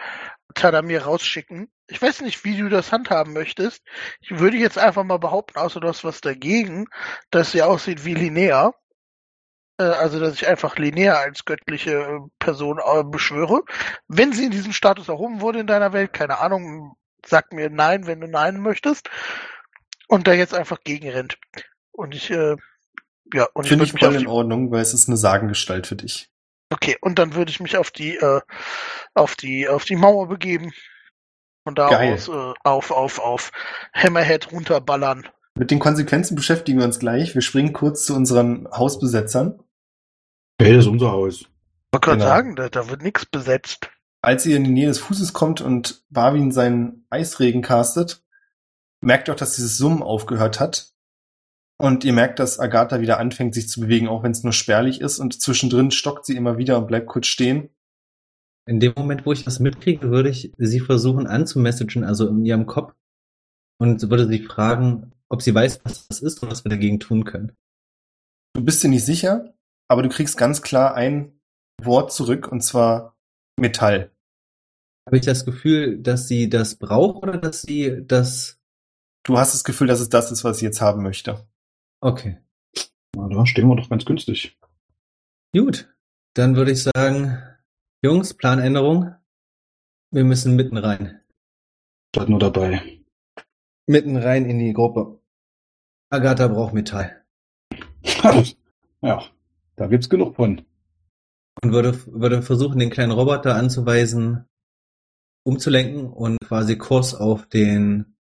Tadamir 0.56 1.04
rausschicken. 1.04 1.70
Ich 1.88 2.02
weiß 2.02 2.22
nicht, 2.22 2.44
wie 2.44 2.58
du 2.58 2.70
das 2.70 2.92
handhaben 2.92 3.34
möchtest. 3.34 3.84
Ich 4.22 4.40
würde 4.40 4.58
jetzt 4.58 4.78
einfach 4.78 5.04
mal 5.04 5.20
behaupten, 5.20 5.58
außer 5.60 5.80
du 5.80 5.88
hast 5.88 6.04
was 6.04 6.22
dagegen, 6.22 6.88
dass 7.32 7.52
sie 7.52 7.62
aussieht 7.62 8.04
wie 8.06 8.14
Linnea. 8.16 8.74
Äh, 9.78 9.84
Also, 9.84 10.20
dass 10.20 10.34
ich 10.36 10.48
einfach 10.48 10.78
Linnea 10.78 11.16
als 11.16 11.46
göttliche 11.46 11.92
äh, 12.02 12.20
Person 12.40 12.80
äh, 12.84 13.04
beschwöre. 13.04 13.62
Wenn 14.08 14.34
sie 14.34 14.46
in 14.46 14.52
diesem 14.52 14.74
Status 14.74 15.08
erhoben 15.08 15.42
wurde 15.42 15.60
in 15.60 15.68
deiner 15.68 15.94
Welt, 15.94 16.14
keine 16.14 16.40
Ahnung, 16.40 16.96
sag 17.26 17.54
mir 17.54 17.70
nein, 17.70 18.08
wenn 18.08 18.22
du 18.22 18.28
nein 18.28 18.60
möchtest. 18.60 19.10
Und 20.08 20.28
da 20.28 20.34
jetzt 20.34 20.54
einfach 20.54 20.82
gegenrennt. 20.84 21.38
Und 21.92 22.16
ich, 22.16 22.30
äh, 22.32 22.56
ja, 23.34 23.48
und 23.54 23.66
ich 23.66 23.70
Finde 23.70 23.86
ich 23.86 23.94
mich 23.94 24.02
voll 24.02 24.10
auf 24.10 24.16
in 24.16 24.22
die, 24.22 24.28
Ordnung, 24.28 24.72
weil 24.72 24.82
es 24.82 24.94
ist 24.94 25.08
eine 25.08 25.18
Sagengestalt 25.18 25.86
für 25.88 25.96
dich. 25.96 26.30
okay, 26.72 26.98
und 27.02 27.20
dann 27.20 27.36
würde 27.36 27.52
ich 27.52 27.60
mich 27.60 27.78
auf 27.78 27.92
die, 27.92 28.16
äh, 28.16 28.42
auf 29.14 29.36
die, 29.36 29.68
auf 29.68 29.86
die 29.86 29.96
Mauer 29.96 30.28
begeben. 30.28 30.72
Von 31.64 31.76
da 31.76 31.90
Geil. 31.90 32.14
aus 32.14 32.28
äh, 32.30 32.54
auf, 32.64 32.90
auf, 32.92 33.20
auf 33.20 33.52
Hammerhead 33.94 34.52
runterballern. 34.52 35.28
Mit 35.56 35.72
den 35.72 35.80
Konsequenzen 35.80 36.36
beschäftigen 36.36 36.80
wir 36.80 36.86
uns 36.86 37.00
gleich. 37.00 37.36
Wir 37.36 37.42
springen 37.42 37.74
kurz 37.74 38.06
zu 38.06 38.16
unseren 38.16 38.68
Hausbesetzern. 38.72 39.62
Hey, 40.60 40.74
das 40.74 40.86
ist 40.86 40.90
unser 40.92 41.12
Haus. 41.12 41.46
Man 41.92 42.02
kann 42.02 42.18
Genau. 42.18 42.26
sagen, 42.30 42.56
da, 42.56 42.70
da 42.70 42.90
wird 42.90 43.02
nichts 43.04 43.26
besetzt. 43.26 43.92
Als 44.22 44.46
ihr 44.46 44.58
in 44.58 44.66
die 44.66 44.72
Nähe 44.72 44.88
des 44.88 45.00
Fußes 45.00 45.34
kommt 45.34 45.62
und 45.62 46.04
Barwin 46.10 46.52
seinen 46.52 47.06
Eisregen 47.10 47.62
castet, 47.62 48.24
merkt 49.02 49.28
ihr 49.28 49.34
auch, 49.34 49.40
dass 49.40 49.56
dieses 49.56 49.78
Summen 49.78 50.04
aufgehört 50.04 50.60
hat. 50.60 50.94
Und 51.78 52.04
ihr 52.04 52.12
merkt, 52.12 52.40
dass 52.40 52.60
Agatha 52.60 53.00
wieder 53.00 53.20
anfängt, 53.20 53.54
sich 53.54 53.70
zu 53.70 53.80
bewegen, 53.80 54.10
auch 54.10 54.24
wenn 54.24 54.32
es 54.32 54.44
nur 54.44 54.52
spärlich 54.52 55.00
ist. 55.00 55.20
Und 55.20 55.42
zwischendrin 55.42 55.92
stockt 55.92 56.26
sie 56.26 56.36
immer 56.36 56.58
wieder 56.58 56.78
und 56.78 56.88
bleibt 56.88 57.08
kurz 57.08 57.28
stehen. 57.28 57.70
In 58.68 58.82
dem 58.82 58.94
Moment, 58.98 59.26
wo 59.26 59.32
ich 59.32 59.46
das 59.46 59.60
mitkriege, 59.60 60.12
würde 60.12 60.30
ich 60.30 60.52
sie 60.58 60.82
versuchen 60.82 61.26
anzumessagen, 61.26 62.04
also 62.04 62.28
in 62.28 62.46
ihrem 62.46 62.66
Kopf, 62.66 62.94
und 63.80 64.10
würde 64.10 64.28
sie 64.28 64.44
fragen, 64.44 65.14
ob 65.30 65.42
sie 65.42 65.56
weiß, 65.56 65.80
was 65.86 66.08
das 66.08 66.20
ist 66.20 66.44
und 66.44 66.52
was 66.52 66.66
wir 66.66 66.70
dagegen 66.70 67.00
tun 67.00 67.24
können. 67.24 67.54
Du 68.54 68.64
bist 68.64 68.84
dir 68.84 68.90
nicht 68.90 69.06
sicher, 69.06 69.54
aber 69.88 70.04
du 70.04 70.10
kriegst 70.10 70.38
ganz 70.38 70.62
klar 70.62 70.96
ein 70.96 71.40
Wort 71.82 72.12
zurück, 72.12 72.52
und 72.52 72.62
zwar 72.62 73.16
Metall. 73.60 74.12
Habe 75.06 75.18
ich 75.18 75.26
das 75.26 75.46
Gefühl, 75.46 75.98
dass 75.98 76.28
sie 76.28 76.50
das 76.50 76.76
braucht 76.76 77.24
oder 77.24 77.38
dass 77.38 77.62
sie 77.62 78.06
das. 78.06 78.60
Du 79.24 79.38
hast 79.38 79.54
das 79.54 79.64
Gefühl, 79.64 79.88
dass 79.88 80.00
es 80.00 80.10
das 80.10 80.32
ist, 80.32 80.44
was 80.44 80.60
sie 80.60 80.66
jetzt 80.66 80.82
haben 80.82 81.04
möchte. 81.04 81.48
Okay. 82.02 82.38
Na, 83.16 83.28
da 83.28 83.46
stehen 83.46 83.68
wir 83.68 83.76
doch 83.76 83.90
ganz 83.90 84.06
günstig. 84.06 84.58
Gut. 85.54 85.94
Dann 86.36 86.56
würde 86.56 86.72
ich 86.72 86.84
sagen, 86.84 87.42
Jungs, 88.04 88.34
Planänderung. 88.34 89.16
Wir 90.12 90.24
müssen 90.24 90.56
mitten 90.56 90.78
rein. 90.78 91.20
Seid 92.16 92.30
nur 92.30 92.40
dabei. 92.40 93.02
Mitten 93.88 94.16
rein 94.16 94.46
in 94.46 94.60
die 94.60 94.74
Gruppe. 94.74 95.20
Agatha 96.12 96.48
braucht 96.48 96.74
Metall. 96.74 97.24
ja, 99.02 99.24
da 99.76 99.88
gibt's 99.88 100.10
genug 100.10 100.36
von. 100.36 100.66
Und 101.62 101.74
würde, 101.74 102.00
würde 102.08 102.42
versuchen, 102.42 102.80
den 102.80 102.90
kleinen 102.90 103.12
Roboter 103.12 103.56
anzuweisen, 103.56 104.46
umzulenken 105.44 106.08
und 106.08 106.38
quasi 106.46 106.78
Kurs 106.78 107.16
auf 107.16 107.48
den 107.48 108.16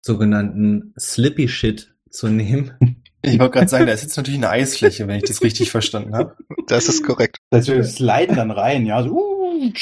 sogenannten 0.00 0.94
Slippy 0.98 1.48
Shit 1.48 1.94
zu 2.10 2.28
nehmen. 2.28 2.74
Ich 3.22 3.40
wollte 3.40 3.54
gerade 3.54 3.68
sagen, 3.68 3.86
da 3.86 3.92
ist 3.92 4.02
jetzt 4.02 4.16
natürlich 4.16 4.38
eine 4.38 4.50
Eisfläche, 4.50 5.08
wenn 5.08 5.16
ich 5.16 5.24
das 5.24 5.42
richtig 5.42 5.72
verstanden 5.72 6.14
habe. 6.14 6.36
Das 6.68 6.86
ist 6.86 7.02
korrekt. 7.02 7.38
Das 7.50 7.66
wir 7.66 7.82
sliden 7.82 8.36
dann 8.36 8.52
rein, 8.52 8.86
ja. 8.86 9.02
So, 9.02 9.10
uh, 9.10 9.72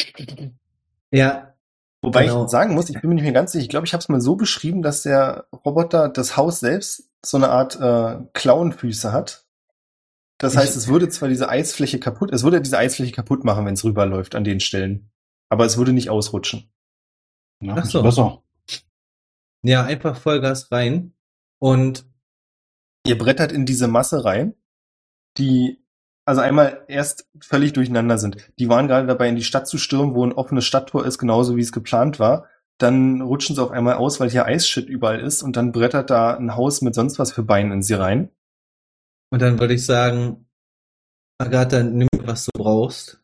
Ja, 1.10 1.54
Wobei 2.04 2.26
Genau. 2.26 2.44
ich 2.44 2.50
sagen 2.50 2.74
muss, 2.74 2.90
ich 2.90 3.00
bin 3.00 3.08
mir 3.08 3.14
nicht 3.14 3.24
mehr 3.24 3.32
ganz 3.32 3.52
sicher. 3.52 3.62
Ich 3.62 3.70
glaube, 3.70 3.86
ich 3.86 3.94
habe 3.94 4.02
es 4.02 4.10
mal 4.10 4.20
so 4.20 4.36
beschrieben, 4.36 4.82
dass 4.82 5.02
der 5.02 5.46
Roboter 5.64 6.10
das 6.10 6.36
Haus 6.36 6.60
selbst 6.60 7.08
so 7.24 7.38
eine 7.38 7.48
Art 7.48 7.80
äh, 7.80 8.22
Klauenfüße 8.34 9.10
hat. 9.10 9.43
Das 10.38 10.54
Ich- 10.54 10.58
heißt, 10.60 10.76
es 10.76 10.88
würde 10.88 11.08
zwar 11.08 11.28
diese 11.28 11.48
Eisfläche 11.48 12.00
kaputt, 12.00 12.32
es 12.32 12.42
würde 12.42 12.60
diese 12.60 12.78
Eisfläche 12.78 13.12
kaputt 13.12 13.44
machen, 13.44 13.64
wenn 13.66 13.74
es 13.74 13.84
rüberläuft 13.84 14.34
an 14.34 14.44
den 14.44 14.60
Stellen. 14.60 15.10
Aber 15.48 15.64
es 15.64 15.76
würde 15.76 15.92
nicht 15.92 16.10
ausrutschen. 16.10 16.70
ja, 17.60 17.74
Ach 17.78 17.84
ist 17.84 17.92
so. 17.92 18.02
besser. 18.02 18.42
ja, 19.62 19.84
einfach 19.84 20.16
Vollgas 20.16 20.70
rein. 20.72 21.14
Und 21.60 22.06
Ihr 23.06 23.18
brettert 23.18 23.52
in 23.52 23.66
diese 23.66 23.86
Masse 23.86 24.24
rein, 24.24 24.54
die 25.36 25.84
also 26.24 26.40
einmal 26.40 26.84
erst 26.88 27.28
völlig 27.42 27.74
durcheinander 27.74 28.16
sind. 28.16 28.38
Die 28.58 28.70
waren 28.70 28.88
gerade 28.88 29.06
dabei, 29.06 29.28
in 29.28 29.36
die 29.36 29.44
Stadt 29.44 29.68
zu 29.68 29.76
stürmen, 29.76 30.14
wo 30.14 30.24
ein 30.24 30.32
offenes 30.32 30.64
Stadttor 30.64 31.04
ist, 31.04 31.18
genauso 31.18 31.54
wie 31.56 31.60
es 31.60 31.70
geplant 31.70 32.18
war. 32.18 32.46
Dann 32.78 33.20
rutschen 33.20 33.54
sie 33.54 33.62
auf 33.62 33.70
einmal 33.72 33.96
aus, 33.96 34.20
weil 34.20 34.30
hier 34.30 34.46
Eisshit 34.46 34.88
überall 34.88 35.20
ist 35.20 35.42
und 35.42 35.56
dann 35.56 35.70
brettert 35.72 36.08
da 36.08 36.34
ein 36.34 36.56
Haus 36.56 36.80
mit 36.80 36.94
sonst 36.94 37.18
was 37.18 37.30
für 37.30 37.42
Beinen 37.42 37.72
in 37.72 37.82
sie 37.82 37.92
rein. 37.92 38.30
Und 39.34 39.42
dann 39.42 39.58
würde 39.58 39.74
ich 39.74 39.84
sagen, 39.84 40.46
Agatha, 41.38 41.82
nimm, 41.82 42.06
was 42.22 42.44
du 42.44 42.50
brauchst. 42.56 43.20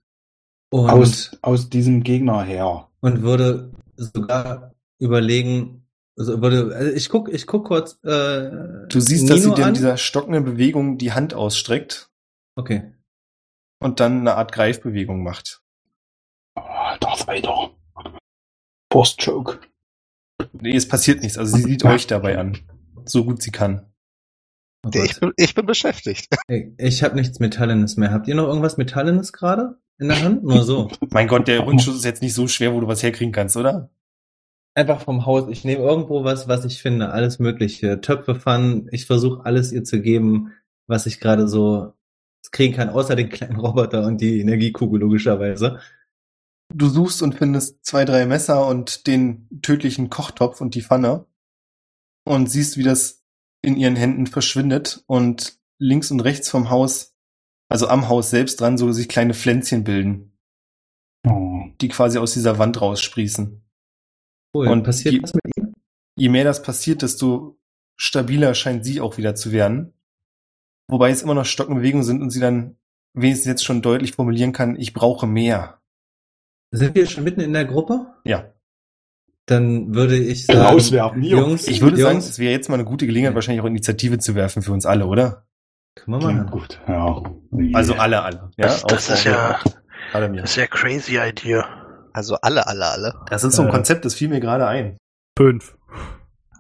Und, 0.73 0.91
Aus, 0.91 1.39
aus 1.41 1.71
diesem 1.71 2.03
Gegner 2.03 2.43
her. 2.43 2.89
und 2.99 3.23
würde 3.23 3.71
sogar 3.95 4.75
überlegen, 4.99 5.87
Also, 6.19 6.43
würde, 6.43 6.75
also 6.75 6.91
ich 6.97 7.09
guck, 7.11 7.29
ich 7.33 7.47
guck 7.47 7.69
kurz. 7.69 7.93
Äh, 8.03 8.51
Du 8.89 8.99
siehst, 8.99 9.31
dass 9.31 9.37
sie 9.43 9.51
Nino 9.51 9.55
dir 9.55 9.69
in 9.69 9.75
dieser 9.75 9.97
stockenden 9.99 10.45
Bewegung 10.45 10.99
die 10.99 11.13
Hand 11.13 11.33
ausstreckt 11.33 12.11
Okay. 12.57 12.93
und 13.79 14.01
dann 14.01 14.19
eine 14.23 14.35
Art 14.35 14.51
Greifbewegung 14.51 15.23
macht. 15.23 15.63
Oh, 16.57 16.63
Darth 16.99 17.29
Vader. 17.29 17.71
Post-Joke. 18.89 19.61
Nee, 20.55 20.75
es 20.75 20.89
passiert 20.89 21.21
nichts. 21.23 21.39
Also 21.39 21.57
sie 21.57 21.63
sieht 21.63 21.85
euch 21.85 22.09
dabei 22.09 22.37
an. 22.37 22.59
So 23.05 23.25
gut 23.25 23.41
sie 23.43 23.53
kann. 23.53 23.87
Oh 24.85 24.91
Ich 24.93 25.21
bin, 25.21 25.33
ich 25.37 25.55
bin 25.55 25.67
beschäftigt. 25.67 26.29
Ey, 26.49 26.75
Ich 26.79 27.03
habe 27.03 27.17
nichts 27.17 27.39
Metallenes 27.39 27.97
mehr. 27.97 28.13
Habt 28.13 28.29
ihr 28.29 28.35
noch 28.35 28.47
irgendwas 28.47 28.77
Metallenes 28.77 29.33
gerade 29.33 29.79
in 29.99 30.09
der 30.09 30.23
Hand? 30.23 30.43
Nur 30.43 30.63
so. 30.63 30.91
Mein 31.11 31.29
Gott, 31.29 31.49
der 31.49 31.61
Rundschuss 31.61 31.97
ist 31.97 32.05
jetzt 32.05 32.23
nicht 32.23 32.35
so 32.35 32.49
schwer, 32.49 32.73
wo 32.73 32.81
du 32.81 32.87
was 32.87 33.03
herkriegen 33.03 33.33
kannst, 33.33 33.57
oder? 33.57 33.91
Einfach 34.75 35.03
vom 35.03 35.27
Haus. 35.27 35.49
Ich 35.49 35.65
nehme 35.65 35.83
irgendwo 35.83 36.25
was, 36.25 36.49
was 36.49 36.65
ich 36.65 36.81
finde. 36.81 37.11
Alles 37.11 37.39
Mögliche. 37.39 38.01
Töpfe, 38.01 38.35
Pfannen. 38.35 38.89
Ich 38.93 39.07
versuche 39.07 39.45
alles 39.45 39.73
ihr 39.73 39.85
zu 39.85 40.01
geben, 40.01 40.53
was 40.87 41.07
ich 41.07 41.21
gerade 41.21 41.49
so 41.49 41.93
kriegen 42.53 42.75
kann, 42.75 42.89
außer 42.89 43.17
den 43.17 43.29
kleinen 43.29 43.61
Roboter 43.61 44.05
und 44.07 44.21
die 44.21 44.41
Energiekugel 44.41 45.01
logischerweise. 45.01 45.79
Du 46.75 46.89
suchst 46.89 47.23
und 47.23 47.35
findest 47.35 47.85
zwei, 47.85 48.05
drei 48.05 48.27
Messer 48.27 48.67
und 48.67 49.07
den 49.07 49.49
tödlichen 49.63 50.09
Kochtopf 50.09 50.61
und 50.61 50.75
die 50.75 50.83
Pfanne 50.83 51.27
und 52.25 52.49
siehst, 52.49 52.77
wie 52.77 52.83
das 52.83 53.20
in 53.63 53.77
ihren 53.77 53.97
Händen 53.97 54.27
verschwindet 54.27 55.03
und 55.07 55.59
links 55.79 56.11
und 56.11 56.21
rechts 56.21 56.49
vom 56.51 56.71
Haus, 56.71 57.15
also 57.69 57.89
am 57.89 58.09
Haus 58.09 58.31
selbst 58.31 58.61
dran, 58.61 58.79
so 58.79 58.91
sich 58.93 59.09
kleine 59.09 59.35
Pflänzchen 59.35 59.85
bilden, 59.85 60.37
Oh. 61.27 61.63
die 61.81 61.89
quasi 61.89 62.19
aus 62.19 62.33
dieser 62.33 62.59
Wand 62.59 62.81
raussprießen. 62.81 63.63
Cool. 64.55 64.69
Und 64.69 64.83
passiert 64.83 65.15
die- 65.15 65.23
was 65.23 65.35
mit 65.35 65.43
ihr? 65.57 65.73
Je 66.17 66.29
mehr 66.29 66.45
das 66.45 66.63
passiert, 66.63 67.03
desto 67.03 67.59
stabiler 67.97 68.55
scheint 68.55 68.85
sie 68.85 69.01
auch 69.01 69.17
wieder 69.19 69.35
zu 69.35 69.53
werden. 69.53 69.93
Wobei 70.89 71.11
es 71.11 71.23
immer 71.23 71.35
noch 71.35 71.47
Bewegungen 71.77 72.05
sind 72.05 72.21
und 72.21 72.31
sie 72.31 72.41
dann 72.41 72.77
wenigstens 73.15 73.47
jetzt 73.49 73.65
schon 73.65 73.83
deutlich 73.83 74.13
formulieren 74.13 74.53
kann, 74.53 74.77
ich 74.77 74.93
brauche 74.93 75.27
mehr. 75.27 75.81
Sind 76.73 76.95
wir 76.95 77.07
schon 77.07 77.25
mitten 77.25 77.41
in 77.41 77.53
der 77.53 77.65
Gruppe? 77.65 78.15
Ja. 78.25 78.53
Dann 79.51 79.95
würde 79.95 80.17
ich 80.17 80.47
sagen, 80.47 80.61
Rauswerfen. 80.61 81.23
Jungs, 81.25 81.67
Ich 81.67 81.81
würde 81.81 81.97
sagen, 81.97 82.15
Jungs, 82.15 82.29
es 82.31 82.39
wäre 82.39 82.53
jetzt 82.53 82.69
mal 82.69 82.77
eine 82.77 82.85
gute 82.85 83.07
Gelegenheit, 83.07 83.35
wahrscheinlich 83.35 83.61
auch 83.63 83.67
Initiative 83.67 84.19
zu 84.19 84.35
werfen 84.37 84.63
für 84.63 84.73
uns 84.73 84.87
alle, 84.87 85.07
oder? 85.07 85.47
können 85.97 86.23
wir 86.23 86.29
Ja, 86.31 86.35
machen. 86.45 86.51
gut, 86.53 86.81
ja. 86.87 87.23
Also 87.75 87.95
alle, 87.95 88.23
alle. 88.23 88.51
Ja, 88.57 88.67
Das, 88.69 88.83
das 88.85 89.11
ist 89.11 89.25
ja, 89.25 89.59
alle 90.13 90.29
mir. 90.29 90.43
das 90.43 90.51
ist 90.51 90.57
ja 90.57 90.67
crazy 90.69 91.19
Idea. 91.19 91.67
Also 92.13 92.37
alle, 92.37 92.67
alle, 92.69 92.87
alle. 92.87 93.15
Das 93.29 93.43
ist 93.43 93.57
so 93.57 93.63
ein 93.63 93.69
Äh. 93.69 93.73
Konzept, 93.73 94.05
das 94.05 94.15
fiel 94.15 94.29
mir 94.29 94.39
gerade 94.41 94.67
ein. 94.69 94.97
Fünf. 95.37 95.77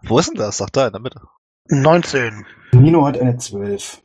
Wo 0.02 0.18
ist 0.18 0.28
denn 0.30 0.36
das? 0.36 0.60
Ach, 0.60 0.70
da 0.70 0.86
in 0.88 0.92
der 0.92 1.00
Mitte. 1.00 1.20
19. 1.68 2.44
Nino 2.72 3.06
hat 3.06 3.18
eine 3.20 3.36
12. 3.36 4.02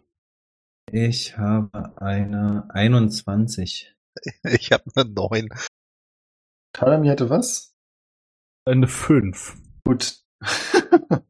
Ich 0.91 1.37
habe 1.39 1.93
eine 1.99 2.65
21. 2.69 3.95
Ich 4.43 4.71
habe 4.71 4.83
eine 4.95 5.09
9. 5.11 5.49
Tadami 6.73 7.07
hatte 7.07 7.29
was? 7.29 7.74
Eine 8.65 8.87
fünf. 8.87 9.55
Gut. 9.83 10.15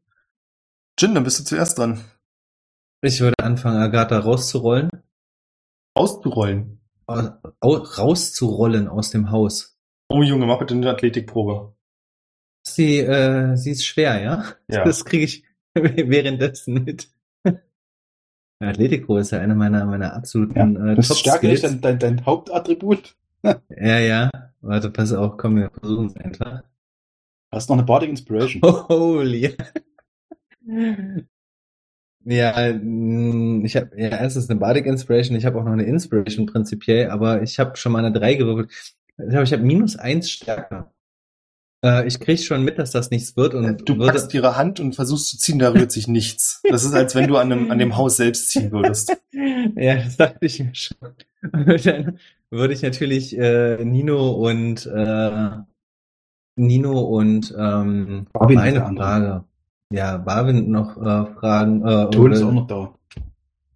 Jin, 0.98 1.14
dann 1.14 1.24
bist 1.24 1.38
du 1.40 1.44
zuerst 1.44 1.78
dran. 1.78 2.00
Ich 3.02 3.20
würde 3.20 3.34
anfangen, 3.42 3.76
Agatha 3.76 4.18
rauszurollen. 4.18 4.90
Auszurollen. 5.94 6.80
Au- 7.06 7.30
au- 7.60 7.76
rauszurollen 7.76 8.88
aus 8.88 9.10
dem 9.10 9.30
Haus. 9.30 9.78
Oh 10.08 10.22
Junge, 10.22 10.46
mach 10.46 10.58
bitte 10.58 10.74
eine 10.74 10.90
Athletikprobe. 10.90 11.74
Sie, 12.66 12.98
äh, 12.98 13.56
sie 13.56 13.70
ist 13.72 13.84
schwer, 13.84 14.20
ja? 14.22 14.44
Ja. 14.68 14.84
Das 14.84 15.04
kriege 15.04 15.24
ich 15.24 15.44
währenddessen 15.74 16.84
mit. 16.84 17.10
Atletico 18.60 19.18
ist 19.18 19.30
ja 19.32 19.40
eine 19.40 19.54
meiner, 19.54 19.84
meiner 19.84 20.14
absoluten 20.14 20.76
äh, 20.88 20.94
Das 20.96 21.10
ist 21.10 21.42
nicht 21.42 21.62
dein, 21.64 21.80
dein, 21.80 21.98
dein 21.98 22.26
Hauptattribut. 22.26 23.14
Ja, 23.68 23.98
ja. 23.98 24.30
Warte, 24.62 24.90
pass 24.90 25.12
auf, 25.12 25.36
komm, 25.36 25.56
wir 25.56 25.70
versuchen 25.70 26.06
es 26.06 26.16
einfach. 26.16 26.62
Du 27.56 27.58
hast 27.58 27.70
noch 27.70 27.78
eine 27.78 27.86
Bardic 27.86 28.10
Inspiration. 28.10 28.60
Holy. 28.90 29.56
Ja, 32.22 32.74
mh, 32.74 33.64
ich 33.64 33.76
habe 33.76 33.98
ja 33.98 34.08
erstens 34.08 34.50
eine 34.50 34.60
Bardic 34.60 34.84
Inspiration, 34.84 35.38
ich 35.38 35.46
habe 35.46 35.58
auch 35.58 35.64
noch 35.64 35.72
eine 35.72 35.84
Inspiration 35.84 36.44
prinzipiell, 36.44 37.08
aber 37.08 37.40
ich 37.40 37.58
habe 37.58 37.74
schon 37.78 37.92
mal 37.92 38.04
eine 38.04 38.12
3 38.12 38.34
gewürfelt. 38.34 38.70
Ich 39.16 39.34
habe 39.34 39.44
ich 39.44 39.54
hab 39.54 39.60
minus 39.62 39.96
1 39.96 40.30
Stärke. 40.30 40.90
Äh, 41.82 42.06
ich 42.06 42.20
krieg 42.20 42.40
schon 42.40 42.62
mit, 42.62 42.78
dass 42.78 42.90
das 42.90 43.10
nichts 43.10 43.38
wird 43.38 43.54
und 43.54 43.88
Du 43.88 43.96
würde, 43.96 44.12
packst 44.12 44.34
ihre 44.34 44.58
Hand 44.58 44.78
und 44.78 44.94
versuchst 44.94 45.30
zu 45.30 45.38
ziehen, 45.38 45.58
da 45.58 45.70
rührt 45.70 45.92
sich 45.92 46.08
nichts. 46.08 46.60
Das 46.68 46.84
ist, 46.84 46.92
als 46.92 47.14
wenn 47.14 47.26
du 47.26 47.38
an 47.38 47.48
dem, 47.48 47.70
an 47.70 47.78
dem 47.78 47.96
Haus 47.96 48.18
selbst 48.18 48.50
ziehen 48.50 48.70
würdest. 48.70 49.16
Ja, 49.74 49.96
das 49.96 50.16
dachte 50.16 50.46
ich 50.46 50.60
mir 50.60 50.74
schon. 50.74 50.98
Und 51.52 51.86
dann 51.86 52.18
würde 52.50 52.72
ich 52.72 52.82
natürlich 52.82 53.36
äh, 53.36 53.84
Nino 53.84 54.30
und 54.30 54.86
äh, 54.86 55.50
Nino 56.56 57.00
und 57.00 57.54
ähm, 57.58 58.26
Barwin 58.32 58.56
meine. 58.56 58.80
Frage. 58.96 59.44
Ja, 59.92 60.16
Barwin 60.16 60.70
noch 60.70 60.96
äh, 60.96 61.26
fragen. 61.38 61.86
Äh, 61.86 62.10
Ton 62.10 62.32
ist 62.32 62.42
auch 62.42 62.52
noch 62.52 62.66
da. 62.66 62.94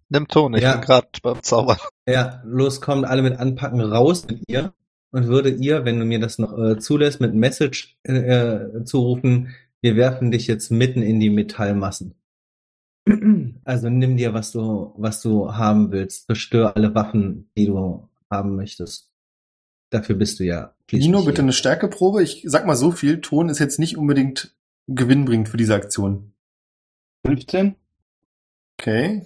Nimm 0.09 0.27
Ton, 0.27 0.53
ich 0.55 0.61
Ja. 0.61 0.73
bin 0.73 0.81
gerade 0.81 1.07
beim 1.23 1.41
Zaubern. 1.41 1.77
Ja, 2.07 2.41
los, 2.43 2.81
kommt 2.81 3.05
alle 3.05 3.21
mit 3.21 3.39
anpacken, 3.39 3.79
raus 3.79 4.27
mit 4.27 4.43
ihr 4.49 4.73
und 5.11 5.27
würde 5.27 5.49
ihr, 5.49 5.85
wenn 5.85 5.99
du 5.99 6.05
mir 6.05 6.19
das 6.19 6.37
noch 6.37 6.57
äh, 6.57 6.79
zulässt, 6.79 7.21
mit 7.21 7.33
Message 7.33 7.97
äh, 8.03 8.13
äh, 8.17 8.83
zurufen, 8.83 9.49
wir 9.81 9.95
werfen 9.95 10.31
dich 10.31 10.47
jetzt 10.47 10.69
mitten 10.71 11.01
in 11.01 11.19
die 11.19 11.29
Metallmassen. 11.29 12.15
Also 13.63 13.89
nimm 13.89 14.17
dir, 14.17 14.33
was 14.33 14.51
du, 14.51 14.93
was 14.97 15.21
du 15.21 15.53
haben 15.53 15.91
willst, 15.91 16.27
zerstör 16.27 16.75
alle 16.75 16.93
Waffen, 16.93 17.49
die 17.57 17.65
du 17.67 18.07
haben 18.29 18.55
möchtest. 18.55 19.10
Dafür 19.91 20.15
bist 20.15 20.39
du 20.39 20.45
ja. 20.45 20.73
Nino, 20.91 21.19
bitte 21.19 21.35
hier. 21.35 21.43
eine 21.43 21.53
Stärkeprobe. 21.53 22.23
Ich 22.23 22.43
sag 22.45 22.65
mal 22.65 22.75
so 22.75 22.91
viel, 22.91 23.21
Ton 23.21 23.49
ist 23.49 23.59
jetzt 23.59 23.77
nicht 23.77 23.97
unbedingt 23.97 24.55
gewinnbringend 24.87 25.49
für 25.49 25.57
diese 25.57 25.75
Aktion. 25.75 26.33
15. 27.25 27.75
Okay. 28.79 29.25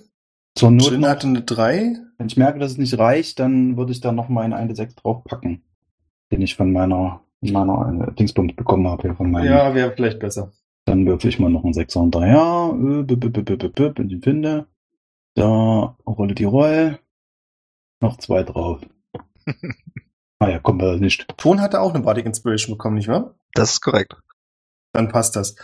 Zur 0.56 0.72
Not, 0.72 0.92
Jin 0.92 1.06
hatte 1.06 1.28
eine 1.28 1.42
3. 1.42 1.98
wenn 2.18 2.28
ich 2.28 2.38
merke, 2.38 2.60
dass 2.60 2.72
es 2.72 2.78
nicht 2.78 2.98
reicht, 2.98 3.40
dann 3.40 3.78
würde 3.78 3.92
ich 3.92 4.02
da 4.02 4.12
noch 4.12 4.28
mal 4.28 4.42
einen 4.42 4.54
1 4.54 4.96
draufpacken. 4.96 5.64
Den 6.32 6.42
ich 6.42 6.56
von 6.56 6.72
meiner, 6.72 7.22
meiner 7.42 8.08
äh, 8.08 8.14
Dingsbums 8.14 8.56
bekommen 8.56 8.88
habe. 8.88 9.14
Von 9.16 9.32
meinem, 9.32 9.46
Ja, 9.46 9.76
wäre 9.76 9.94
vielleicht 9.96 10.20
besser. 10.20 10.52
Dann 10.86 11.06
würfel 11.06 11.30
ich 11.30 11.40
mal 11.40 11.52
noch 11.52 11.64
einen 11.64 11.74
6er 11.74 12.00
und 12.00 12.16
3. 12.16 12.28
Ja, 12.28 12.70
äh, 12.72 13.04
ich 14.08 14.14
ihn 14.14 14.22
finde. 14.22 14.68
Da 15.36 15.96
rolle 16.08 16.34
die 16.34 16.44
Roll. 16.46 17.00
Noch 18.02 18.18
zwei 18.18 18.44
drauf. 18.44 18.82
ah 20.40 20.50
ja, 20.50 20.60
kommt 20.60 20.82
wir 20.82 20.98
nicht. 20.98 21.28
Ton 21.38 21.62
hatte 21.62 21.82
auch 21.82 21.94
eine 21.94 22.04
Bardic 22.04 22.26
Inspiration 22.26 22.76
bekommen, 22.76 22.96
nicht 22.96 23.08
wahr? 23.08 23.36
Das 23.54 23.72
ist 23.72 23.82
korrekt. 23.82 24.16
Dann 24.94 25.10
passt 25.10 25.36
das. 25.36 25.56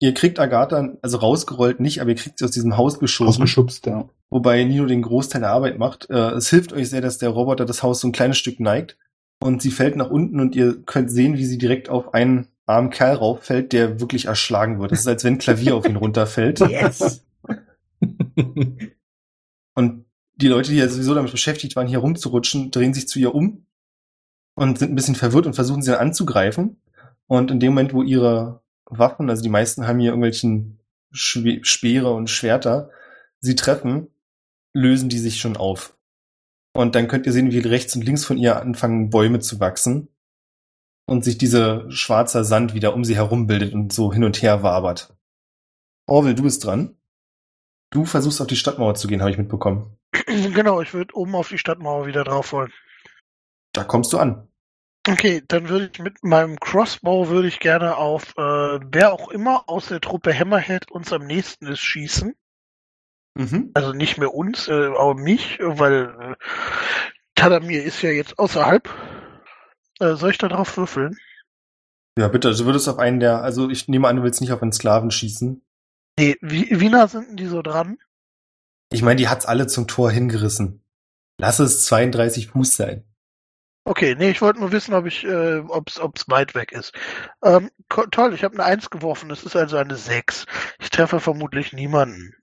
Ihr 0.00 0.12
kriegt 0.12 0.38
Agatha, 0.38 0.96
also 1.02 1.18
rausgerollt 1.18 1.80
nicht, 1.80 2.00
aber 2.00 2.10
ihr 2.10 2.16
kriegt 2.16 2.38
sie 2.38 2.44
aus 2.44 2.50
diesem 2.50 2.76
Haus 2.76 2.98
geschossen. 2.98 3.42
Ausgeschubst, 3.42 3.86
ja. 3.86 4.08
wobei 4.28 4.62
Nino 4.64 4.86
den 4.86 5.02
Großteil 5.02 5.40
der 5.40 5.50
Arbeit 5.50 5.78
macht. 5.78 6.10
Äh, 6.10 6.32
es 6.32 6.50
hilft 6.50 6.72
euch 6.72 6.90
sehr, 6.90 7.00
dass 7.00 7.18
der 7.18 7.30
Roboter 7.30 7.64
das 7.64 7.82
Haus 7.82 8.00
so 8.00 8.08
ein 8.08 8.12
kleines 8.12 8.36
Stück 8.36 8.60
neigt 8.60 8.98
und 9.40 9.62
sie 9.62 9.70
fällt 9.70 9.96
nach 9.96 10.10
unten 10.10 10.40
und 10.40 10.56
ihr 10.56 10.82
könnt 10.82 11.10
sehen, 11.10 11.38
wie 11.38 11.44
sie 11.44 11.58
direkt 11.58 11.88
auf 11.88 12.12
einen 12.12 12.48
armen 12.66 12.90
Kerl 12.90 13.16
rauffällt, 13.16 13.72
der 13.72 14.00
wirklich 14.00 14.26
erschlagen 14.26 14.80
wird. 14.80 14.92
Es 14.92 15.00
ist, 15.00 15.06
als 15.06 15.22
wenn 15.24 15.34
ein 15.34 15.38
Klavier 15.38 15.76
auf 15.76 15.86
ihn 15.86 15.96
runterfällt. 15.96 16.60
Yes! 16.68 17.24
Und 19.74 20.04
die 20.36 20.48
Leute, 20.48 20.70
die 20.70 20.78
ja 20.78 20.88
sowieso 20.88 21.14
damit 21.14 21.30
beschäftigt 21.30 21.76
waren, 21.76 21.86
hier 21.86 21.98
rumzurutschen, 21.98 22.70
drehen 22.70 22.94
sich 22.94 23.08
zu 23.08 23.18
ihr 23.18 23.34
um 23.34 23.66
und 24.54 24.78
sind 24.78 24.92
ein 24.92 24.94
bisschen 24.94 25.14
verwirrt 25.14 25.46
und 25.46 25.54
versuchen 25.54 25.82
sie 25.82 25.90
dann 25.90 26.00
anzugreifen. 26.00 26.80
Und 27.26 27.50
in 27.50 27.60
dem 27.60 27.72
Moment, 27.72 27.92
wo 27.92 28.02
ihre 28.02 28.62
Waffen, 28.86 29.30
also 29.30 29.42
die 29.42 29.48
meisten 29.48 29.86
haben 29.86 29.98
hier 29.98 30.10
irgendwelchen 30.10 30.80
Schwe 31.10 31.60
Speere 31.64 32.12
und 32.12 32.28
Schwerter, 32.30 32.90
sie 33.40 33.54
treffen, 33.54 34.08
lösen 34.72 35.08
die 35.08 35.18
sich 35.18 35.38
schon 35.38 35.56
auf. 35.56 35.96
Und 36.72 36.94
dann 36.94 37.08
könnt 37.08 37.26
ihr 37.26 37.32
sehen, 37.32 37.52
wie 37.52 37.58
rechts 37.60 37.94
und 37.94 38.04
links 38.04 38.24
von 38.24 38.36
ihr 38.36 38.60
anfangen 38.60 39.10
Bäume 39.10 39.38
zu 39.38 39.60
wachsen 39.60 40.08
und 41.06 41.24
sich 41.24 41.38
dieser 41.38 41.90
schwarzer 41.90 42.44
Sand 42.44 42.74
wieder 42.74 42.94
um 42.94 43.04
sie 43.04 43.16
herum 43.16 43.46
bildet 43.46 43.74
und 43.74 43.92
so 43.92 44.12
hin 44.12 44.24
und 44.24 44.42
her 44.42 44.62
wabert. 44.62 45.14
Orwell, 46.06 46.34
du 46.34 46.42
bist 46.42 46.64
dran. 46.64 46.96
Du 47.90 48.04
versuchst 48.04 48.40
auf 48.40 48.48
die 48.48 48.56
Stadtmauer 48.56 48.96
zu 48.96 49.06
gehen, 49.06 49.20
habe 49.20 49.30
ich 49.30 49.38
mitbekommen. 49.38 49.96
Genau, 50.26 50.80
ich 50.80 50.92
würde 50.94 51.14
oben 51.14 51.34
auf 51.36 51.48
die 51.48 51.58
Stadtmauer 51.58 52.06
wieder 52.06 52.24
drauf 52.24 52.52
wollen. 52.52 52.72
Da 53.74 53.84
kommst 53.84 54.12
du 54.14 54.18
an. 54.18 54.48
Okay, 55.06 55.42
dann 55.46 55.68
würde 55.68 55.90
ich 55.92 55.98
mit 55.98 56.24
meinem 56.24 56.58
Crossbow 56.58 57.28
würde 57.28 57.48
ich 57.48 57.60
gerne 57.60 57.98
auf 57.98 58.32
äh, 58.38 58.40
wer 58.90 59.12
auch 59.12 59.30
immer 59.30 59.68
aus 59.68 59.88
der 59.88 60.00
Truppe 60.00 60.32
Hammerhead 60.32 60.90
uns 60.90 61.12
am 61.12 61.26
nächsten 61.26 61.66
ist 61.66 61.80
schießen. 61.80 62.34
Mhm. 63.34 63.70
Also 63.74 63.92
nicht 63.92 64.16
mehr 64.16 64.32
uns, 64.32 64.68
äh, 64.68 64.72
aber 64.72 65.14
mich, 65.14 65.58
weil 65.60 66.14
äh, 66.18 66.34
Tadamir 67.34 67.84
ist 67.84 68.00
ja 68.00 68.10
jetzt 68.10 68.38
außerhalb. 68.38 68.88
Äh, 69.98 70.14
soll 70.14 70.30
ich 70.30 70.38
da 70.38 70.48
drauf 70.48 70.74
würfeln? 70.78 71.18
Ja, 72.18 72.28
bitte, 72.28 72.48
also 72.48 72.62
du 72.62 72.68
würdest 72.68 72.88
auf 72.88 72.98
einen 72.98 73.20
der, 73.20 73.42
also 73.42 73.68
ich 73.68 73.88
nehme 73.88 74.08
an, 74.08 74.16
du 74.16 74.22
willst 74.22 74.40
nicht 74.40 74.52
auf 74.52 74.62
einen 74.62 74.72
Sklaven 74.72 75.10
schießen. 75.10 75.60
Nee, 76.18 76.36
wie, 76.40 76.68
wie 76.70 76.88
nah 76.88 77.08
sind 77.08 77.28
denn 77.28 77.36
die 77.36 77.46
so 77.46 77.60
dran? 77.60 77.98
Ich 78.90 79.02
meine, 79.02 79.16
die 79.16 79.28
hat's 79.28 79.46
alle 79.46 79.66
zum 79.66 79.88
Tor 79.88 80.10
hingerissen. 80.12 80.82
Lass 81.38 81.58
es 81.58 81.84
32 81.84 82.48
Fuß 82.48 82.76
sein. 82.76 83.04
Okay, 83.86 84.14
nee, 84.18 84.30
ich 84.30 84.40
wollte 84.40 84.60
nur 84.60 84.72
wissen, 84.72 84.94
ob 84.94 85.04
ich, 85.06 85.24
äh, 85.24 85.58
ob's, 85.58 86.00
ob's 86.00 86.26
weit 86.28 86.54
weg 86.54 86.72
ist. 86.72 86.92
Ähm, 87.42 87.70
toll, 87.88 88.32
ich 88.34 88.42
habe 88.42 88.54
eine 88.54 88.64
Eins 88.64 88.88
geworfen, 88.88 89.28
das 89.28 89.44
ist 89.44 89.56
also 89.56 89.76
eine 89.76 89.96
Sechs. 89.96 90.46
Ich 90.80 90.88
treffe 90.90 91.20
vermutlich 91.20 91.72
niemanden. 91.74 92.34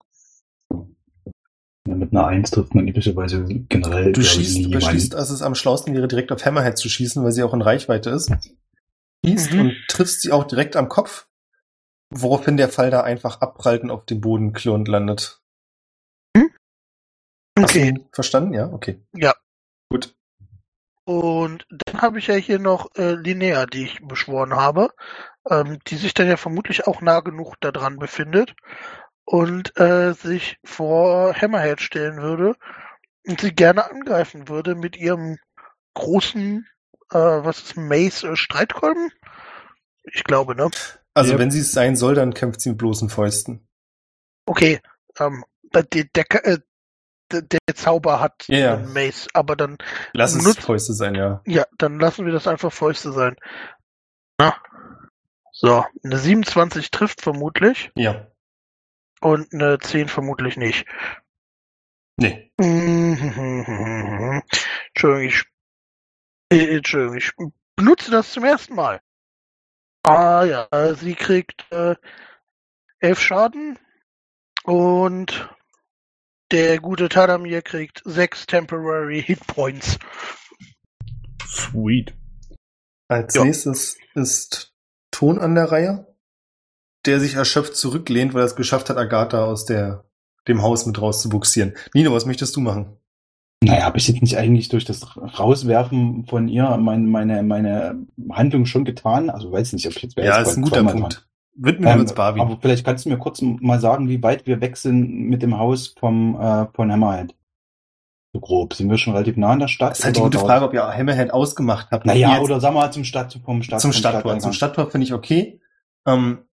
Ja, 1.87 1.95
mit 1.95 2.11
einer 2.11 2.27
Eins 2.27 2.51
trifft 2.51 2.75
man 2.75 2.87
üblicherweise 2.87 3.43
generell. 3.43 4.11
Du 4.11 4.21
schießt, 4.21 4.71
beschließt, 4.71 4.93
jemanden. 4.93 5.09
dass 5.09 5.31
es 5.31 5.41
am 5.41 5.55
schlausten 5.55 5.95
wäre, 5.95 6.07
direkt 6.07 6.31
auf 6.31 6.45
Hammerhead 6.45 6.77
zu 6.77 6.89
schießen, 6.89 7.23
weil 7.23 7.31
sie 7.31 7.41
auch 7.41 7.55
in 7.55 7.63
Reichweite 7.63 8.11
ist. 8.11 8.31
Schießt 9.25 9.53
Mhm. 9.53 9.59
und 9.59 9.75
triffst 9.87 10.21
sie 10.21 10.31
auch 10.31 10.43
direkt 10.43 10.75
am 10.75 10.89
Kopf, 10.89 11.27
woraufhin 12.11 12.57
der 12.57 12.69
Fall 12.69 12.91
da 12.91 13.01
einfach 13.01 13.41
abprallt 13.41 13.81
und 13.81 13.89
auf 13.89 14.05
dem 14.05 14.21
Boden 14.21 14.53
klirrend 14.53 14.87
landet. 14.87 15.41
Hast 17.57 17.71
Okay, 17.71 17.93
du 17.93 18.07
verstanden? 18.13 18.53
Ja, 18.53 18.71
okay. 18.71 18.99
ja. 19.15 19.33
Und 21.03 21.65
dann 21.69 22.01
habe 22.01 22.19
ich 22.19 22.27
ja 22.27 22.35
hier 22.35 22.59
noch 22.59 22.89
äh, 22.95 23.13
Linnea, 23.13 23.65
die 23.65 23.85
ich 23.85 23.99
beschworen 24.07 24.55
habe, 24.55 24.89
ähm, 25.49 25.79
die 25.87 25.97
sich 25.97 26.13
dann 26.13 26.27
ja 26.27 26.37
vermutlich 26.37 26.87
auch 26.87 27.01
nah 27.01 27.21
genug 27.21 27.55
da 27.59 27.71
dran 27.71 27.97
befindet 27.97 28.53
und 29.25 29.77
äh, 29.79 30.13
sich 30.13 30.57
vor 30.63 31.33
Hammerhead 31.33 31.81
stellen 31.81 32.21
würde 32.21 32.55
und 33.27 33.41
sie 33.41 33.53
gerne 33.53 33.89
angreifen 33.89 34.47
würde 34.47 34.75
mit 34.75 34.95
ihrem 34.97 35.37
großen, 35.95 36.67
äh, 37.11 37.17
was 37.17 37.63
ist 37.63 37.77
Mace, 37.77 38.23
äh, 38.23 38.35
Streitkolben? 38.35 39.09
Ich 40.03 40.23
glaube, 40.23 40.55
ne? 40.55 40.69
Also 41.13 41.33
Ja. 41.33 41.39
wenn 41.39 41.51
sie 41.51 41.59
es 41.59 41.71
sein 41.71 41.95
soll, 41.95 42.15
dann 42.15 42.33
kämpft 42.33 42.61
sie 42.61 42.69
mit 42.69 42.77
bloßen 42.77 43.09
Fäusten. 43.09 43.67
Okay, 44.45 44.79
ähm, 45.19 45.43
der, 45.73 45.83
der, 45.83 46.25
der, 47.33 47.59
Zauber 47.75 48.19
hat 48.19 48.45
einen 48.75 48.93
Mace, 48.93 49.27
aber 49.33 49.55
dann 49.55 49.77
Lass 50.13 50.35
es 50.35 50.43
Nutz- 50.43 50.61
Fäuste 50.65 50.93
sein, 50.93 51.15
ja. 51.15 51.41
Ja, 51.45 51.65
dann 51.77 51.99
lassen 51.99 52.25
wir 52.25 52.33
das 52.33 52.47
einfach 52.47 52.71
Fäuste 52.73 53.11
sein. 53.13 53.35
Na? 54.39 54.55
So, 55.53 55.85
eine 56.03 56.17
27 56.17 56.91
trifft 56.91 57.21
vermutlich 57.21 57.91
Ja. 57.95 58.27
und 59.21 59.53
eine 59.53 59.79
10 59.79 60.07
vermutlich 60.09 60.57
nicht. 60.57 60.85
Nee. 62.17 62.51
Entschuldigung, 64.93 65.27
ich, 65.27 65.43
äh, 66.51 66.75
Entschuldigung, 66.77 67.17
ich 67.17 67.31
benutze 67.75 68.11
das 68.11 68.31
zum 68.31 68.43
ersten 68.45 68.75
Mal. 68.75 69.01
Ah 70.03 70.43
ja, 70.43 70.67
sie 70.95 71.15
kriegt 71.15 71.65
äh, 71.71 71.95
11 72.99 73.19
Schaden 73.21 73.79
und 74.63 75.49
der 76.51 76.79
gute 76.79 77.09
Tadamir 77.09 77.61
kriegt 77.61 78.01
6 78.05 78.47
Temporary 78.47 79.21
Hit 79.25 79.45
Points. 79.47 79.97
Sweet. 81.47 82.13
Als 83.07 83.35
Ja. 83.35 83.43
nächstes 83.43 83.97
ist 84.15 84.73
Ton 85.11 85.39
an 85.39 85.55
der 85.55 85.71
Reihe, 85.71 86.07
der 87.05 87.19
sich 87.19 87.33
erschöpft 87.35 87.75
zurücklehnt, 87.75 88.33
weil 88.33 88.41
er 88.43 88.45
es 88.45 88.55
geschafft 88.55 88.89
hat, 88.89 88.97
Agatha 88.97 89.43
aus 89.43 89.65
der, 89.65 90.05
dem 90.47 90.61
Haus 90.61 90.85
mit 90.85 91.01
rauszubuxieren. 91.01 91.75
Nino, 91.93 92.13
was 92.13 92.25
möchtest 92.25 92.55
du 92.55 92.61
machen? 92.61 92.97
Naja, 93.63 93.83
habe 93.83 93.97
ich 93.97 94.07
jetzt 94.07 94.21
nicht 94.21 94.37
eigentlich 94.37 94.69
durch 94.69 94.85
das 94.85 95.15
Rauswerfen 95.17 96.25
von 96.27 96.47
ihr 96.47 96.77
mein, 96.77 97.05
meine, 97.05 97.43
meine 97.43 98.07
Handlung 98.31 98.65
schon 98.65 98.85
getan? 98.85 99.29
Also 99.29 99.51
weiß 99.51 99.73
nicht, 99.73 99.85
ob 99.87 99.95
ich 99.95 100.01
jetzt 100.01 100.17
Ja, 100.17 100.41
ist 100.41 100.57
ein 100.57 100.63
guter 100.63 100.83
Punkt. 100.83 101.27
Widmen 101.55 101.85
wir 101.85 101.91
Ähm, 101.93 101.99
uns 102.01 102.13
Barbie. 102.13 102.39
aber 102.41 102.57
vielleicht 102.61 102.85
kannst 102.85 103.05
du 103.05 103.09
mir 103.09 103.17
kurz 103.17 103.41
mal 103.41 103.79
sagen, 103.79 104.07
wie 104.09 104.23
weit 104.23 104.47
wir 104.47 104.61
weg 104.61 104.77
sind 104.77 105.09
mit 105.29 105.41
dem 105.41 105.57
Haus 105.57 105.93
vom, 105.99 106.39
äh, 106.39 106.67
von 106.73 106.91
Hammerhead. 106.91 107.35
So 108.33 108.39
grob. 108.39 108.73
Sind 108.73 108.89
wir 108.89 108.97
schon 108.97 109.11
relativ 109.13 109.35
nah 109.35 109.49
an 109.51 109.59
der 109.59 109.67
Stadt? 109.67 109.91
Das 109.91 109.99
ist 109.99 110.05
halt 110.05 110.15
die 110.15 110.21
gute 110.21 110.37
dauert- 110.37 110.47
Frage, 110.47 110.65
ob 110.65 110.73
ihr 110.73 110.87
Hammerhead 110.87 111.31
ausgemacht 111.33 111.89
habt. 111.91 112.05
Naja, 112.05 112.35
Jetzt 112.35 112.43
oder 112.43 112.61
sagen 112.61 112.75
wir 112.75 112.81
mal 112.81 112.91
zum 112.91 113.03
Stadt, 113.03 113.37
vom 113.43 113.61
Stadt. 113.63 113.81
zum 113.81 113.91
Stadttor. 113.91 114.39
Zum 114.39 114.53
Stadttor 114.53 114.89
finde 114.89 115.05
ich 115.05 115.13
okay. 115.13 115.59
Ähm, 116.07 116.45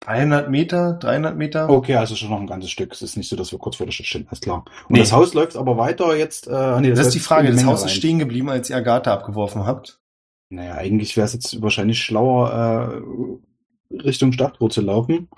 300 0.00 0.50
Meter, 0.50 0.94
300 0.94 1.36
Meter. 1.36 1.68
Okay, 1.70 1.94
also 1.94 2.16
schon 2.16 2.30
noch 2.30 2.40
ein 2.40 2.46
ganzes 2.46 2.70
Stück. 2.70 2.92
Es 2.92 3.02
ist 3.02 3.16
nicht 3.16 3.28
so, 3.28 3.36
dass 3.36 3.52
wir 3.52 3.58
kurz 3.58 3.76
vor 3.76 3.86
der 3.86 3.92
Stadt 3.92 4.06
stehen. 4.06 4.26
Alles 4.28 4.40
klar. 4.40 4.64
Und 4.88 4.94
Nee. 4.94 4.98
das 5.00 5.12
Haus 5.12 5.34
läuft 5.34 5.56
aber 5.56 5.76
weiter 5.76 6.16
jetzt. 6.16 6.48
Äh, 6.48 6.80
nee, 6.80 6.88
das 6.90 6.98
ist 7.00 7.04
läuft 7.06 7.14
die 7.14 7.18
Frage. 7.20 7.52
Das 7.52 7.64
Haus 7.66 7.84
ist 7.84 7.92
stehen 7.92 8.18
geblieben, 8.18 8.48
als 8.48 8.70
ihr 8.70 8.76
Agatha 8.76 9.12
abgeworfen 9.12 9.66
habt. 9.66 10.00
Naja, 10.48 10.74
eigentlich 10.74 11.16
wäre 11.16 11.26
es 11.26 11.34
jetzt 11.34 11.60
wahrscheinlich 11.62 12.02
schlauer, 12.02 12.50
äh, 12.94 13.40
Richtung 13.92 14.32
Stadttor 14.32 14.70
zu 14.70 14.80
laufen. 14.80 15.28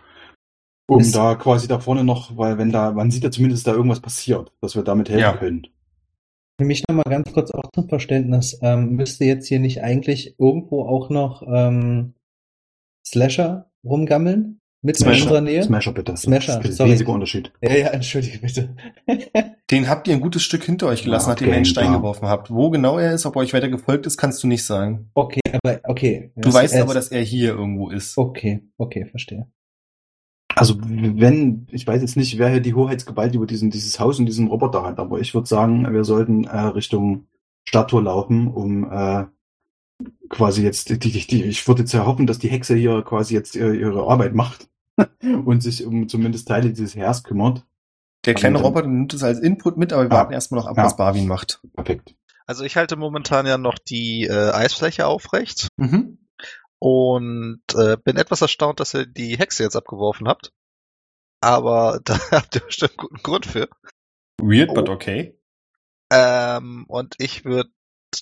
Um 0.88 1.00
Ist- 1.00 1.14
da 1.14 1.34
quasi 1.36 1.68
da 1.68 1.78
vorne 1.78 2.04
noch, 2.04 2.36
weil 2.36 2.58
wenn 2.58 2.70
da, 2.70 2.92
man 2.92 3.10
sieht 3.10 3.24
ja 3.24 3.30
zumindest 3.30 3.66
da 3.66 3.72
irgendwas 3.72 4.00
passiert, 4.00 4.52
dass 4.60 4.74
wir 4.76 4.82
damit 4.82 5.08
helfen 5.08 5.20
Ja. 5.20 5.36
können. 5.36 5.66
Für 6.60 6.66
mich 6.66 6.84
nochmal 6.86 7.04
ganz 7.08 7.32
kurz 7.32 7.50
auch 7.50 7.70
zum 7.74 7.88
Verständnis. 7.88 8.58
Ähm, 8.62 8.90
müsste 8.96 9.24
jetzt 9.24 9.46
hier 9.46 9.58
nicht 9.58 9.82
eigentlich 9.82 10.34
irgendwo 10.38 10.82
auch 10.86 11.08
noch 11.08 11.42
ähm, 11.46 12.14
Slasher 13.06 13.70
rumgammeln? 13.84 14.60
Mit 14.84 14.96
in 14.96 15.04
Smasher. 15.04 15.22
unserer 15.22 15.40
Nähe? 15.42 15.62
Smasher 15.62 15.92
bitte. 15.92 16.12
Das 16.12 16.22
Smasher, 16.22 16.58
ist 16.60 16.66
ein 16.66 16.72
sorry. 16.72 16.90
riesiger 16.90 17.12
Unterschied. 17.12 17.52
Ja, 17.62 17.72
ja, 17.74 17.86
entschuldige 17.88 18.38
bitte. 18.38 18.74
Den 19.70 19.88
habt 19.88 20.08
ihr 20.08 20.14
ein 20.14 20.20
gutes 20.20 20.42
Stück 20.42 20.64
hinter 20.64 20.88
euch 20.88 21.04
gelassen, 21.04 21.28
Ja, 21.28 21.32
nachdem 21.34 21.48
ihr 21.48 21.54
einen 21.54 21.64
Stein 21.64 21.92
geworfen 21.92 22.26
habt. 22.26 22.50
Wo 22.50 22.68
genau 22.70 22.98
er 22.98 23.14
ist, 23.14 23.24
ob 23.24 23.36
er 23.36 23.40
euch 23.40 23.52
weiter 23.54 23.68
gefolgt 23.68 24.06
ist, 24.06 24.16
kannst 24.18 24.42
du 24.42 24.48
nicht 24.48 24.64
sagen. 24.64 25.10
okay, 25.14 25.40
aber 25.52 25.80
okay. 25.84 26.32
Du 26.34 26.42
Das- 26.42 26.54
weißt 26.54 26.74
er 26.74 26.82
aber, 26.82 26.90
ist- 26.90 26.96
dass 26.96 27.08
er 27.08 27.22
hier 27.22 27.50
irgendwo 27.50 27.90
ist. 27.90 28.18
Okay, 28.18 28.62
okay, 28.76 29.06
verstehe. 29.06 29.46
Also 30.54 30.74
wenn, 30.82 31.66
ich 31.70 31.86
weiß 31.86 32.02
jetzt 32.02 32.16
nicht, 32.16 32.36
wer 32.38 32.50
hier 32.50 32.60
die 32.60 32.74
Hoheitsgewalt 32.74 33.34
über 33.34 33.46
diesen, 33.46 33.70
dieses 33.70 33.98
Haus 34.00 34.18
und 34.18 34.26
diesen 34.26 34.48
Roboter 34.48 34.82
hat, 34.84 34.98
aber 34.98 35.18
ich 35.20 35.32
würde 35.32 35.46
sagen, 35.48 35.90
wir 35.90 36.04
sollten 36.04 36.44
äh, 36.44 36.58
Richtung 36.58 37.26
Stadttor 37.64 38.02
laufen, 38.02 38.48
um 38.48 38.90
äh, 38.92 39.24
quasi 40.28 40.62
jetzt, 40.62 40.90
die, 40.90 40.98
die, 40.98 41.26
die, 41.26 41.44
ich 41.44 41.66
würde 41.68 41.82
jetzt 41.82 41.92
ja 41.92 42.04
hoffen, 42.04 42.26
dass 42.26 42.38
die 42.38 42.48
Hexe 42.50 42.74
hier 42.74 43.02
quasi 43.02 43.32
jetzt 43.34 43.56
äh, 43.56 43.72
ihre 43.72 44.06
Arbeit 44.08 44.34
macht 44.34 44.68
und 45.44 45.62
sich 45.62 45.84
um 45.86 46.08
zumindest 46.08 46.48
Teile 46.48 46.70
dieses 46.70 46.94
Heers 46.94 47.22
kümmert. 47.24 47.64
Der 48.24 48.34
kleine 48.34 48.56
dann- 48.56 48.64
Roboter 48.64 48.86
nimmt 48.86 49.12
es 49.14 49.22
als 49.22 49.40
Input 49.40 49.76
mit, 49.76 49.92
aber 49.92 50.02
wir 50.04 50.10
Ja. 50.10 50.14
warten 50.16 50.32
erstmal 50.32 50.60
noch 50.60 50.68
ab, 50.68 50.76
Ja. 50.76 50.84
was 50.84 50.96
Barwin 50.96 51.26
macht. 51.26 51.60
Perfekt. 51.74 52.14
Also 52.46 52.64
ich 52.64 52.76
halte 52.76 52.96
momentan 52.96 53.46
ja 53.46 53.56
noch 53.58 53.78
die 53.78 54.24
äh, 54.24 54.50
Eisfläche 54.52 55.06
aufrecht 55.06 55.68
Mhm. 55.76 56.18
und 56.78 57.62
äh, 57.74 57.96
bin 58.02 58.16
etwas 58.16 58.42
erstaunt, 58.42 58.80
dass 58.80 58.94
ihr 58.94 59.06
die 59.06 59.38
Hexe 59.38 59.62
jetzt 59.62 59.76
abgeworfen 59.76 60.28
habt. 60.28 60.52
Aber 61.40 62.00
da 62.04 62.18
habt 62.30 62.54
ihr 62.56 62.60
bestimmt 62.62 62.90
einen 62.98 63.08
guten 63.08 63.22
Grund 63.22 63.46
für. 63.46 63.68
Weird, 64.40 64.70
Oh. 64.70 64.74
but 64.74 64.88
okay. 64.88 65.38
Ähm, 66.12 66.84
und 66.88 67.14
ich 67.18 67.44
würde 67.44 67.70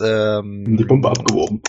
ähm, 0.00 0.76
Die 0.76 0.84
Bombe 0.84 1.08
abgeworfen. 1.10 1.62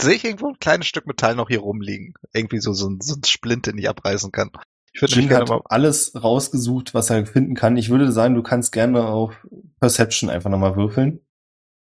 Sehe 0.00 0.14
ich 0.14 0.24
irgendwo 0.24 0.48
ein 0.48 0.58
kleines 0.58 0.86
Stück 0.86 1.06
Metall 1.06 1.34
noch 1.34 1.48
hier 1.48 1.60
rumliegen? 1.60 2.14
Irgendwie 2.32 2.60
so, 2.60 2.72
so, 2.72 2.88
ein, 2.88 3.00
so 3.00 3.14
ein 3.14 3.24
Splint, 3.24 3.66
den 3.66 3.78
ich 3.78 3.88
abreißen 3.88 4.32
kann. 4.32 4.50
Ich 4.94 5.00
würde 5.00 5.14
gerne 5.14 5.34
hat 5.36 5.48
mal. 5.48 5.62
alles 5.64 6.12
rausgesucht, 6.14 6.92
was 6.92 7.10
er 7.10 7.24
finden 7.24 7.54
kann. 7.54 7.76
Ich 7.76 7.88
würde 7.88 8.12
sagen, 8.12 8.34
du 8.34 8.42
kannst 8.42 8.72
gerne 8.72 9.06
auf 9.06 9.46
Perception 9.80 10.28
einfach 10.28 10.50
nochmal 10.50 10.76
würfeln. 10.76 11.20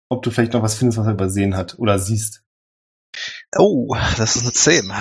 Ob 0.10 0.24
du 0.24 0.32
vielleicht 0.32 0.54
noch 0.54 0.64
was 0.64 0.76
findest, 0.76 0.98
was 0.98 1.08
er 1.08 1.14
übersehen 1.14 1.56
hat 1.56 1.78
oder 1.80 1.98
siehst. 1.98 2.44
Oh, 3.58 3.96
das 4.18 4.36
ist 4.36 4.44
eine 4.44 4.54
10. 4.54 4.92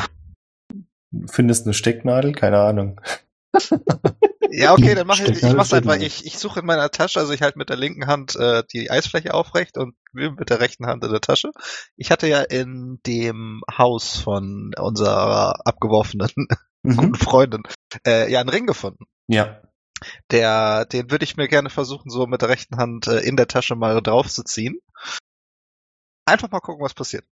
Du 1.10 1.26
findest 1.28 1.66
eine 1.66 1.74
Stecknadel, 1.74 2.32
keine 2.32 2.60
Ahnung. 2.60 3.00
Ja, 4.50 4.72
okay, 4.72 4.94
dann 4.94 5.06
mache 5.06 5.24
ich, 5.24 5.30
ich 5.30 5.42
mach's 5.42 5.72
einfach. 5.72 5.94
Stecknadel. 5.94 6.06
Ich, 6.06 6.26
ich 6.26 6.38
suche 6.38 6.60
in 6.60 6.66
meiner 6.66 6.90
Tasche, 6.90 7.20
also 7.20 7.32
ich 7.32 7.42
halte 7.42 7.58
mit 7.58 7.68
der 7.68 7.76
linken 7.76 8.06
Hand 8.06 8.36
äh, 8.36 8.62
die 8.72 8.90
Eisfläche 8.90 9.34
aufrecht 9.34 9.76
und 9.76 9.94
mit 10.12 10.50
der 10.50 10.60
rechten 10.60 10.86
Hand 10.86 11.04
in 11.04 11.10
der 11.10 11.20
Tasche. 11.20 11.50
Ich 11.96 12.10
hatte 12.10 12.26
ja 12.26 12.40
in 12.40 13.00
dem 13.06 13.62
Haus 13.76 14.16
von 14.16 14.72
unserer 14.78 15.66
abgeworfenen 15.66 16.30
guten 16.82 17.08
Mhm. 17.08 17.14
Freundin 17.14 17.62
äh, 18.06 18.30
ja 18.30 18.40
einen 18.40 18.48
Ring 18.48 18.66
gefunden. 18.66 19.04
Ja. 19.26 19.60
Der, 20.30 20.84
den 20.84 21.10
würde 21.10 21.24
ich 21.24 21.36
mir 21.36 21.48
gerne 21.48 21.70
versuchen, 21.70 22.08
so 22.08 22.26
mit 22.26 22.40
der 22.40 22.48
rechten 22.48 22.76
Hand 22.76 23.08
äh, 23.08 23.18
in 23.20 23.36
der 23.36 23.48
Tasche 23.48 23.74
mal 23.74 24.00
draufzuziehen. 24.00 24.80
Einfach 26.24 26.50
mal 26.50 26.60
gucken, 26.60 26.84
was 26.84 26.94
passiert. 26.94 27.24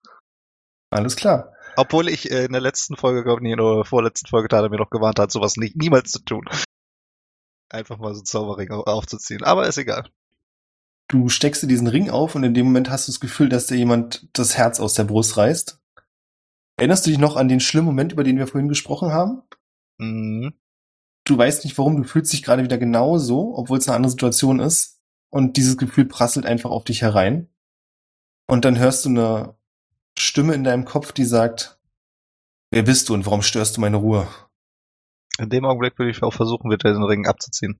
Alles 0.90 1.16
klar. 1.16 1.52
Obwohl 1.76 2.08
ich 2.08 2.30
äh, 2.30 2.44
in 2.44 2.52
der 2.52 2.60
letzten 2.60 2.96
Folge, 2.96 3.22
glaube 3.22 3.46
ich, 3.46 3.52
oder 3.52 3.84
vorletzten 3.84 4.28
Folge 4.28 4.48
Tada 4.48 4.68
mir 4.68 4.78
noch 4.78 4.90
gewarnt 4.90 5.18
hat, 5.18 5.30
sowas 5.30 5.56
nie, 5.56 5.72
niemals 5.74 6.12
zu 6.12 6.20
tun. 6.20 6.44
Einfach 7.74 7.98
mal 7.98 8.14
so 8.14 8.20
einen 8.20 8.26
Zauberring 8.26 8.70
au- 8.70 8.84
aufzuziehen. 8.84 9.42
Aber 9.42 9.66
ist 9.66 9.78
egal. 9.78 10.08
Du 11.08 11.28
steckst 11.28 11.62
dir 11.62 11.66
diesen 11.66 11.86
Ring 11.86 12.08
auf 12.10 12.34
und 12.34 12.44
in 12.44 12.54
dem 12.54 12.66
Moment 12.66 12.88
hast 12.88 13.08
du 13.08 13.12
das 13.12 13.20
Gefühl, 13.20 13.48
dass 13.48 13.66
dir 13.66 13.76
jemand 13.76 14.28
das 14.32 14.56
Herz 14.56 14.80
aus 14.80 14.94
der 14.94 15.04
Brust 15.04 15.36
reißt. 15.36 15.78
Erinnerst 16.76 17.06
du 17.06 17.10
dich 17.10 17.18
noch 17.18 17.36
an 17.36 17.48
den 17.48 17.60
schlimmen 17.60 17.86
Moment, 17.86 18.12
über 18.12 18.24
den 18.24 18.38
wir 18.38 18.46
vorhin 18.46 18.68
gesprochen 18.68 19.12
haben? 19.12 19.42
Mhm. 19.98 20.54
Du 21.24 21.38
weißt 21.38 21.64
nicht 21.64 21.76
warum, 21.78 21.96
du 21.96 22.04
fühlst 22.04 22.32
dich 22.32 22.42
gerade 22.42 22.64
wieder 22.64 22.78
genau 22.78 23.18
so, 23.18 23.56
obwohl 23.56 23.78
es 23.78 23.88
eine 23.88 23.96
andere 23.96 24.10
Situation 24.10 24.60
ist. 24.60 25.00
Und 25.30 25.56
dieses 25.56 25.76
Gefühl 25.76 26.04
prasselt 26.06 26.46
einfach 26.46 26.70
auf 26.70 26.84
dich 26.84 27.02
herein. 27.02 27.48
Und 28.46 28.64
dann 28.64 28.78
hörst 28.78 29.04
du 29.04 29.08
eine 29.10 29.56
Stimme 30.18 30.54
in 30.54 30.64
deinem 30.64 30.84
Kopf, 30.84 31.12
die 31.12 31.24
sagt, 31.24 31.78
Wer 32.70 32.82
bist 32.82 33.08
du 33.08 33.14
und 33.14 33.24
warum 33.24 33.42
störst 33.42 33.76
du 33.76 33.80
meine 33.80 33.98
Ruhe? 33.98 34.26
In 35.39 35.51
dem 35.51 35.64
Augenblick 35.64 35.99
würde 35.99 36.11
ich 36.11 36.22
auch 36.22 36.32
versuchen, 36.32 36.70
wieder 36.70 36.93
den 36.93 37.03
Ring 37.03 37.26
abzuziehen. 37.26 37.78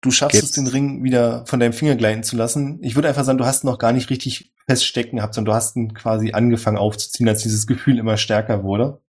Du 0.00 0.10
schaffst 0.10 0.32
Geht's? 0.32 0.50
es, 0.50 0.52
den 0.52 0.66
Ring 0.66 1.02
wieder 1.04 1.44
von 1.46 1.58
deinem 1.58 1.72
Finger 1.72 1.96
gleiten 1.96 2.22
zu 2.22 2.36
lassen. 2.36 2.82
Ich 2.82 2.94
würde 2.94 3.08
einfach 3.08 3.24
sagen, 3.24 3.38
du 3.38 3.46
hast 3.46 3.64
ihn 3.64 3.68
noch 3.68 3.78
gar 3.78 3.92
nicht 3.92 4.10
richtig 4.10 4.54
feststecken 4.68 5.16
gehabt, 5.16 5.34
sondern 5.34 5.52
du 5.52 5.56
hast 5.56 5.76
ihn 5.76 5.94
quasi 5.94 6.32
angefangen 6.32 6.76
aufzuziehen, 6.76 7.28
als 7.28 7.42
dieses 7.42 7.66
Gefühl 7.66 7.98
immer 7.98 8.16
stärker 8.16 8.62
wurde. 8.62 9.02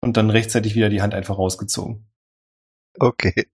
Und 0.00 0.16
dann 0.16 0.30
rechtzeitig 0.30 0.74
wieder 0.74 0.88
die 0.88 1.02
Hand 1.02 1.14
einfach 1.14 1.38
rausgezogen. 1.38 2.08
Okay. 2.98 3.48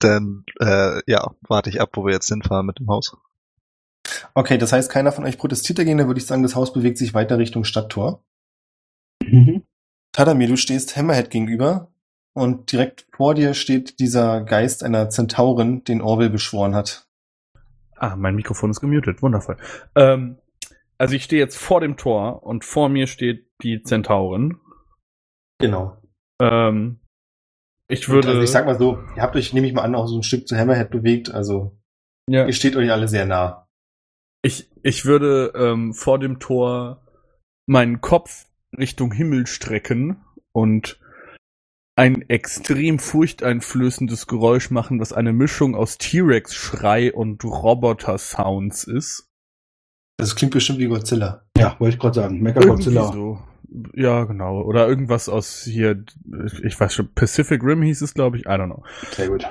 Dann, 0.00 0.44
äh, 0.60 1.00
ja, 1.06 1.34
warte 1.48 1.70
ich 1.70 1.80
ab, 1.80 1.90
wo 1.94 2.04
wir 2.04 2.12
jetzt 2.12 2.28
hinfahren 2.28 2.66
mit 2.66 2.78
dem 2.78 2.88
Haus. 2.88 3.16
Okay, 4.34 4.58
das 4.58 4.72
heißt, 4.72 4.90
keiner 4.90 5.12
von 5.12 5.24
euch 5.24 5.38
protestiert 5.38 5.78
dagegen, 5.78 5.98
dann 5.98 6.06
würde 6.06 6.20
ich 6.20 6.26
sagen, 6.26 6.42
das 6.42 6.54
Haus 6.54 6.72
bewegt 6.72 6.98
sich 6.98 7.14
weiter 7.14 7.38
Richtung 7.38 7.64
Stadttor. 7.64 8.24
Mhm. 9.24 9.57
Tadamir, 10.18 10.48
du 10.48 10.56
stehst 10.56 10.96
Hammerhead 10.96 11.30
gegenüber 11.30 11.92
und 12.32 12.72
direkt 12.72 13.06
vor 13.14 13.36
dir 13.36 13.54
steht 13.54 14.00
dieser 14.00 14.40
Geist 14.40 14.82
einer 14.82 15.10
Zentaurin, 15.10 15.84
den 15.84 16.00
Orwell 16.00 16.28
beschworen 16.28 16.74
hat. 16.74 17.06
Ah, 17.94 18.16
mein 18.16 18.34
Mikrofon 18.34 18.70
ist 18.70 18.80
gemutet. 18.80 19.22
Wundervoll. 19.22 19.58
Ähm, 19.94 20.38
also 20.98 21.14
ich 21.14 21.22
stehe 21.22 21.40
jetzt 21.40 21.56
vor 21.56 21.80
dem 21.80 21.96
Tor 21.96 22.42
und 22.42 22.64
vor 22.64 22.88
mir 22.88 23.06
steht 23.06 23.46
die 23.62 23.84
Zentaurin. 23.84 24.58
Genau. 25.60 26.02
Ähm, 26.42 26.98
ich 27.86 28.08
würde. 28.08 28.30
also 28.30 28.40
ich 28.40 28.50
sag 28.50 28.66
mal 28.66 28.76
so, 28.76 28.98
ihr 29.14 29.22
habt 29.22 29.36
euch, 29.36 29.52
nehme 29.52 29.68
ich 29.68 29.72
mal 29.72 29.82
an, 29.82 29.94
auch 29.94 30.08
so 30.08 30.18
ein 30.18 30.24
Stück 30.24 30.48
zu 30.48 30.56
Hammerhead 30.56 30.90
bewegt, 30.90 31.32
also 31.32 31.78
ja, 32.28 32.44
ihr 32.44 32.54
steht 32.54 32.74
euch 32.74 32.90
alle 32.90 33.06
sehr 33.06 33.24
nah. 33.24 33.68
ich, 34.42 34.68
ich 34.82 35.04
würde 35.04 35.52
ähm, 35.54 35.94
vor 35.94 36.18
dem 36.18 36.40
Tor 36.40 37.06
meinen 37.66 38.00
Kopf 38.00 38.47
Richtung 38.76 39.12
Himmel 39.12 39.46
strecken 39.46 40.24
und 40.52 41.00
ein 41.96 42.22
extrem 42.28 42.98
furchteinflößendes 43.00 44.28
Geräusch 44.28 44.70
machen, 44.70 45.00
was 45.00 45.12
eine 45.12 45.32
Mischung 45.32 45.74
aus 45.74 45.98
T-Rex-Schrei 45.98 47.12
und 47.12 47.44
Roboter-Sounds 47.44 48.84
ist. 48.84 49.28
Das 50.16 50.36
klingt 50.36 50.52
bestimmt 50.52 50.78
wie 50.78 50.86
Godzilla. 50.86 51.44
Ja, 51.56 51.76
wollte 51.80 51.94
ich 51.94 52.00
gerade 52.00 52.14
sagen. 52.14 52.40
Mecha 52.40 52.60
Irgendwie 52.60 52.84
Godzilla. 52.84 53.12
so. 53.12 53.42
Ja, 53.94 54.24
genau. 54.24 54.62
Oder 54.62 54.88
irgendwas 54.88 55.28
aus 55.28 55.62
hier, 55.62 56.04
ich 56.62 56.78
weiß 56.78 56.94
schon, 56.94 57.12
Pacific 57.14 57.62
Rim 57.62 57.82
hieß 57.82 58.02
es, 58.02 58.14
glaube 58.14 58.36
ich, 58.36 58.46
I 58.46 58.50
don't 58.50 58.66
know. 58.66 58.84
Sehr 59.10 59.28
gut. 59.28 59.46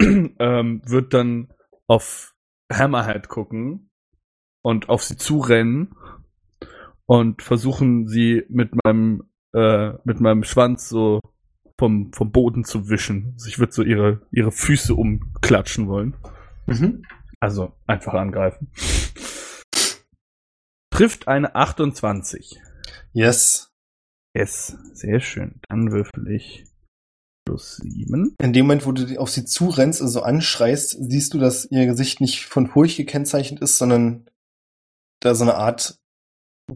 ähm, 0.38 0.82
wird 0.84 1.14
dann 1.14 1.52
auf 1.86 2.34
Hammerhead 2.72 3.28
gucken 3.28 3.90
und 4.62 4.88
auf 4.88 5.02
sie 5.04 5.16
zurennen 5.16 5.94
und 7.10 7.42
versuchen 7.42 8.06
sie 8.06 8.44
mit 8.48 8.70
meinem 8.84 9.24
äh, 9.52 9.94
mit 10.04 10.20
meinem 10.20 10.44
Schwanz 10.44 10.88
so 10.88 11.18
vom 11.76 12.12
vom 12.12 12.30
Boden 12.30 12.62
zu 12.62 12.88
wischen. 12.88 13.32
Also 13.32 13.48
ich 13.48 13.58
würde 13.58 13.72
so 13.72 13.82
ihre 13.82 14.20
ihre 14.30 14.52
Füße 14.52 14.94
umklatschen 14.94 15.88
wollen. 15.88 16.14
Mhm. 16.66 17.02
Also 17.40 17.72
einfach 17.88 18.14
angreifen. 18.14 18.70
Trifft 20.92 21.26
eine 21.26 21.56
28. 21.56 22.60
Yes. 23.12 23.72
Yes, 24.36 24.78
sehr 24.92 25.18
schön. 25.18 25.60
Dann 25.68 25.90
würfel 25.90 26.30
ich 26.30 26.64
plus 27.44 27.78
7. 27.78 28.36
In 28.40 28.52
dem 28.52 28.66
Moment, 28.66 28.86
wo 28.86 28.92
du 28.92 29.18
auf 29.18 29.30
sie 29.30 29.44
zurennst 29.46 30.00
und 30.00 30.08
so 30.08 30.22
anschreist, 30.22 30.96
siehst 31.00 31.34
du, 31.34 31.38
dass 31.38 31.68
ihr 31.72 31.86
Gesicht 31.86 32.20
nicht 32.20 32.44
von 32.44 32.68
Furcht 32.68 32.98
gekennzeichnet 32.98 33.60
ist, 33.60 33.78
sondern 33.78 34.30
da 35.18 35.34
so 35.34 35.42
eine 35.42 35.56
Art 35.56 35.99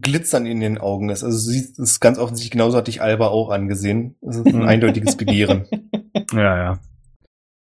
Glitzern 0.01 0.45
in 0.45 0.59
den 0.59 0.77
Augen 0.77 1.09
ist. 1.09 1.23
Also 1.23 1.37
sie 1.37 1.59
es 1.59 1.77
ist 1.79 1.99
ganz 1.99 2.17
offensichtlich, 2.17 2.51
genauso 2.51 2.77
hat 2.77 2.87
dich 2.87 3.01
Alba 3.01 3.27
auch 3.27 3.49
angesehen. 3.49 4.15
Das 4.21 4.37
ist 4.37 4.47
ein 4.47 4.59
Mhm. 4.61 4.67
eindeutiges 4.67 5.17
Begehren. 5.17 5.67
Ja, 6.33 6.57
ja. 6.57 6.79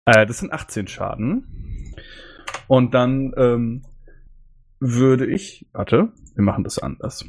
Äh, 0.06 0.24
das 0.26 0.38
sind 0.38 0.52
18 0.52 0.88
Schaden. 0.88 1.94
Und 2.66 2.94
dann 2.94 3.34
ähm, 3.36 3.84
würde 4.80 5.26
ich. 5.26 5.66
Warte, 5.72 6.12
wir 6.34 6.44
machen 6.44 6.64
das 6.64 6.78
anders. 6.78 7.24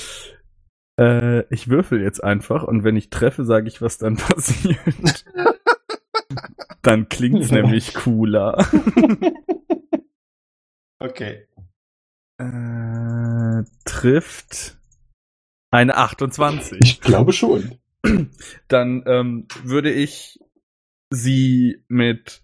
äh, 1.00 1.40
ich 1.52 1.68
würfel 1.68 2.02
jetzt 2.02 2.22
einfach 2.22 2.62
und 2.62 2.84
wenn 2.84 2.96
ich 2.96 3.10
treffe, 3.10 3.44
sage 3.44 3.66
ich, 3.68 3.82
was 3.82 3.98
dann 3.98 4.16
passiert. 4.16 5.24
dann 6.82 7.08
klingt's 7.08 7.50
nämlich 7.50 7.94
cooler. 7.94 8.64
Okay. 11.00 11.46
Äh, 12.40 13.64
trifft 13.84 14.78
eine 15.70 15.96
28. 15.96 16.80
Ich 16.80 17.00
glaube 17.00 17.32
schon. 17.32 17.78
dann 18.68 19.02
ähm, 19.06 19.46
würde 19.62 19.92
ich 19.92 20.40
sie 21.12 21.84
mit 21.88 22.42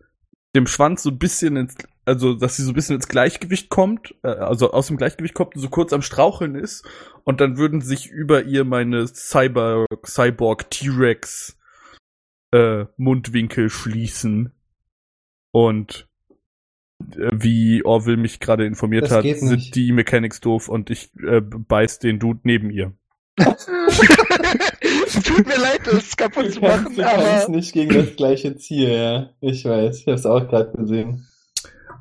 dem 0.54 0.66
Schwanz 0.66 1.02
so 1.02 1.10
ein 1.10 1.18
bisschen 1.18 1.56
ins, 1.56 1.76
also 2.04 2.34
dass 2.34 2.56
sie 2.56 2.62
so 2.62 2.72
ein 2.72 2.74
bisschen 2.74 2.96
ins 2.96 3.08
Gleichgewicht 3.08 3.70
kommt, 3.70 4.14
äh, 4.22 4.28
also 4.28 4.72
aus 4.72 4.88
dem 4.88 4.98
Gleichgewicht 4.98 5.34
kommt 5.34 5.54
und 5.56 5.62
so 5.62 5.68
kurz 5.70 5.92
am 5.92 6.02
Straucheln 6.02 6.54
ist 6.54 6.86
und 7.24 7.40
dann 7.40 7.56
würden 7.56 7.80
sich 7.80 8.06
über 8.10 8.44
ihr 8.44 8.64
meine 8.64 9.06
Cyber 9.06 9.86
Cyborg 10.04 10.70
T-Rex 10.70 11.58
äh, 12.52 12.84
Mundwinkel 12.96 13.70
schließen 13.70 14.52
und 15.52 16.06
wie 16.98 17.84
Orville 17.84 18.16
mich 18.16 18.40
gerade 18.40 18.64
informiert 18.66 19.04
Das 19.04 19.12
hat, 19.12 19.22
sind 19.24 19.50
nicht. 19.50 19.74
die 19.74 19.92
Mechanics 19.92 20.40
doof 20.40 20.68
und 20.68 20.90
ich 20.90 21.10
äh, 21.16 21.40
beiß 21.40 21.98
den 21.98 22.18
Dude 22.18 22.40
neben 22.42 22.70
ihr. 22.70 22.92
Tut 25.24 25.46
mir 25.46 25.58
leid, 25.58 25.80
das 25.84 26.16
kaputt 26.16 26.52
zu 26.52 26.60
machen, 26.60 26.94
du 26.96 27.02
kannst 27.02 27.44
aber 27.44 27.48
nicht 27.50 27.72
gegen 27.74 27.92
das 27.94 28.16
gleiche 28.16 28.56
Ziel, 28.56 28.88
ja. 28.90 29.30
Ich 29.40 29.64
weiß, 29.64 29.98
ich 30.00 30.06
habe 30.06 30.16
es 30.16 30.24
auch 30.26 30.48
gerade 30.48 30.72
gesehen. 30.76 31.26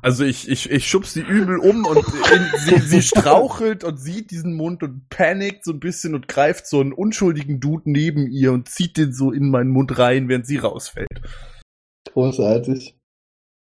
Also 0.02 0.24
ich, 0.24 0.48
ich, 0.48 0.70
ich 0.70 0.88
schub 0.88 1.04
sie 1.06 1.20
übel 1.20 1.58
um 1.58 1.84
und 1.84 1.98
in, 1.98 2.46
sie, 2.64 2.78
sie 2.80 3.02
strauchelt 3.02 3.82
und 3.84 3.98
sieht 3.98 4.30
diesen 4.30 4.54
Mund 4.54 4.82
und 4.82 5.08
panikt 5.08 5.64
so 5.64 5.72
ein 5.72 5.80
bisschen 5.80 6.14
und 6.14 6.28
greift 6.28 6.66
so 6.66 6.80
einen 6.80 6.92
unschuldigen 6.92 7.60
Dude 7.60 7.90
neben 7.90 8.28
ihr 8.28 8.52
und 8.52 8.68
zieht 8.68 8.96
den 8.96 9.12
so 9.12 9.32
in 9.32 9.50
meinen 9.50 9.70
Mund 9.70 9.98
rein, 9.98 10.28
während 10.28 10.46
sie 10.46 10.58
rausfällt. 10.58 11.08
Großartig. 12.12 12.96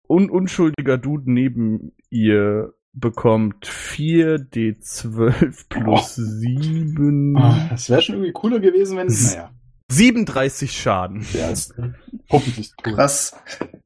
Un 0.09 0.29
unschuldiger 0.29 0.97
Dude 0.97 1.31
neben 1.31 1.91
ihr 2.09 2.73
bekommt 2.93 3.67
4d12 3.67 5.65
plus 5.69 6.15
7. 6.15 7.37
Ah, 7.37 7.67
Das 7.69 7.89
wäre 7.89 8.01
schon 8.01 8.15
irgendwie 8.15 8.31
cooler 8.33 8.59
gewesen, 8.59 8.97
wenn. 8.97 9.07
Naja. 9.07 9.51
37 9.91 10.71
Schaden. 10.71 11.25
Ja, 11.33 11.49
ist 11.49 11.73
hoffentlich 12.29 12.71
cool. 12.85 12.93
Krass. 12.93 13.35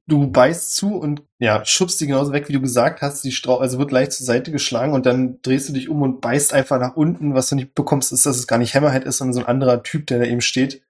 Du 0.05 0.27
beißt 0.29 0.75
zu 0.75 0.95
und 0.95 1.23
ja, 1.39 1.63
schubst 1.63 1.99
sie 1.99 2.07
genauso 2.07 2.33
weg, 2.33 2.49
wie 2.49 2.53
du 2.53 2.59
gesagt 2.59 3.01
hast. 3.01 3.23
Die 3.23 3.31
Strau 3.31 3.59
also 3.59 3.77
wird 3.77 3.91
leicht 3.91 4.11
zur 4.11 4.25
Seite 4.25 4.51
geschlagen 4.51 4.93
und 4.93 5.05
dann 5.05 5.41
drehst 5.41 5.69
du 5.69 5.73
dich 5.73 5.87
um 5.87 6.01
und 6.01 6.19
beißt 6.19 6.53
einfach 6.53 6.77
nach 6.79 6.97
unten. 6.97 7.35
Was 7.35 7.47
du 7.49 7.55
nicht 7.55 7.73
bekommst, 7.73 8.11
ist, 8.11 8.25
dass 8.25 8.37
es 8.37 8.47
gar 8.47 8.57
nicht 8.57 8.75
Hammerhead 8.75 9.05
ist, 9.05 9.17
sondern 9.17 9.33
so 9.33 9.39
ein 9.41 9.47
anderer 9.47 9.81
Typ, 9.83 10.07
der 10.07 10.19
da 10.19 10.25
eben 10.25 10.41
steht. 10.41 10.83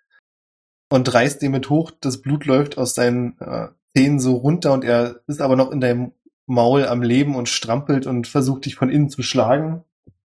Und 0.89 1.13
reißt 1.13 1.41
den 1.41 1.51
mit 1.51 1.69
hoch. 1.69 1.91
Das 2.01 2.21
Blut 2.21 2.45
läuft 2.45 2.79
aus 2.79 2.95
deinen 2.95 3.39
äh, 3.39 3.67
Zähnen 3.95 4.19
so 4.19 4.35
runter 4.35 4.73
und 4.73 4.83
er 4.83 5.21
ist 5.27 5.41
aber 5.41 5.55
noch 5.55 5.71
in 5.71 5.81
deinem 5.81 6.11
Maul 6.45 6.85
am 6.85 7.01
Leben 7.01 7.35
und 7.35 7.47
strampelt 7.49 8.05
und 8.07 8.27
versucht 8.27 8.65
dich 8.65 8.75
von 8.75 8.89
innen 8.89 9.09
zu 9.09 9.21
schlagen 9.21 9.83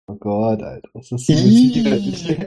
Oh 0.06 0.16
Gott, 0.16 0.62
Alter, 0.62 0.90
das 0.94 1.12
ist 1.14 1.28
so 1.28 1.34
widerlich. 1.34 2.38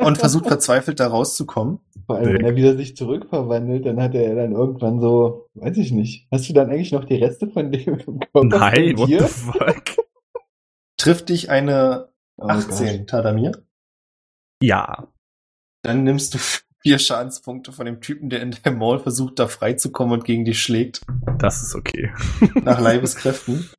und 0.00 0.16
versucht 0.16 0.46
verzweifelt 0.46 1.00
da 1.00 1.08
rauszukommen. 1.08 1.80
Vor 2.06 2.16
allem, 2.16 2.34
wenn 2.34 2.44
er 2.44 2.54
wieder 2.54 2.76
sich 2.76 2.96
zurückverwandelt, 2.96 3.84
dann 3.86 4.00
hat 4.00 4.14
er 4.14 4.34
dann 4.36 4.52
irgendwann 4.52 5.00
so, 5.00 5.48
weiß 5.54 5.76
ich 5.78 5.90
nicht. 5.90 6.28
Hast 6.30 6.48
du 6.48 6.52
dann 6.52 6.70
eigentlich 6.70 6.92
noch 6.92 7.04
die 7.04 7.16
Reste 7.16 7.48
von 7.48 7.72
dem 7.72 7.98
im 8.06 8.20
Körper? 8.20 8.44
Nein, 8.44 8.96
what 8.96 9.08
the 9.08 9.18
fuck? 9.18 9.82
Trifft 10.96 11.30
dich 11.30 11.50
eine 11.50 12.10
Oh 12.36 12.46
18, 12.46 12.98
Gott. 12.98 13.08
Tadamir. 13.08 13.52
Ja. 14.62 15.08
Dann 15.82 16.04
nimmst 16.04 16.34
du 16.34 16.38
vier 16.84 16.98
Schadenspunkte 16.98 17.72
von 17.72 17.86
dem 17.86 18.02
Typen, 18.02 18.28
der 18.28 18.42
in 18.42 18.50
deinem 18.62 18.78
Maul 18.78 18.98
versucht, 18.98 19.38
da 19.38 19.48
freizukommen 19.48 20.18
und 20.18 20.24
gegen 20.24 20.44
dich 20.44 20.60
schlägt. 20.60 21.00
Das 21.38 21.62
ist 21.62 21.74
okay. 21.74 22.12
Nach 22.62 22.78
Leibeskräften. 22.78 23.70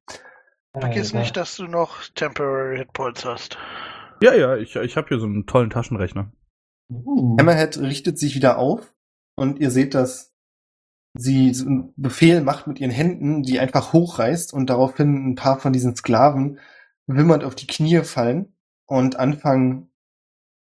vergiss 0.73 1.13
nicht, 1.13 1.37
dass 1.37 1.55
du 1.55 1.65
noch 1.67 2.03
Temporary 2.15 2.77
Hitpoints 2.77 3.23
hast. 3.23 3.57
Ja, 4.21 4.33
ja, 4.33 4.57
ich, 4.57 4.75
ich 4.75 4.97
habe 4.97 5.07
hier 5.07 5.19
so 5.19 5.27
einen 5.27 5.45
tollen 5.45 5.69
Taschenrechner. 5.69 6.31
Uh. 6.89 7.37
Hammerhead 7.39 7.77
richtet 7.77 8.17
sich 8.17 8.35
wieder 8.35 8.57
auf 8.57 8.91
und 9.35 9.59
ihr 9.59 9.69
seht, 9.69 9.93
dass 9.93 10.33
sie 11.13 11.53
so 11.53 11.67
einen 11.67 11.93
Befehl 11.95 12.41
macht 12.41 12.65
mit 12.65 12.79
ihren 12.79 12.91
Händen, 12.91 13.43
die 13.43 13.59
einfach 13.59 13.93
hochreißt 13.93 14.51
und 14.51 14.69
daraufhin 14.69 15.29
ein 15.29 15.35
paar 15.35 15.59
von 15.59 15.73
diesen 15.73 15.95
Sklaven 15.95 16.59
wimmernd 17.05 17.43
auf 17.43 17.53
die 17.53 17.67
Knie 17.67 18.01
fallen 18.03 18.55
und 18.87 19.15
anfangen, 19.17 19.91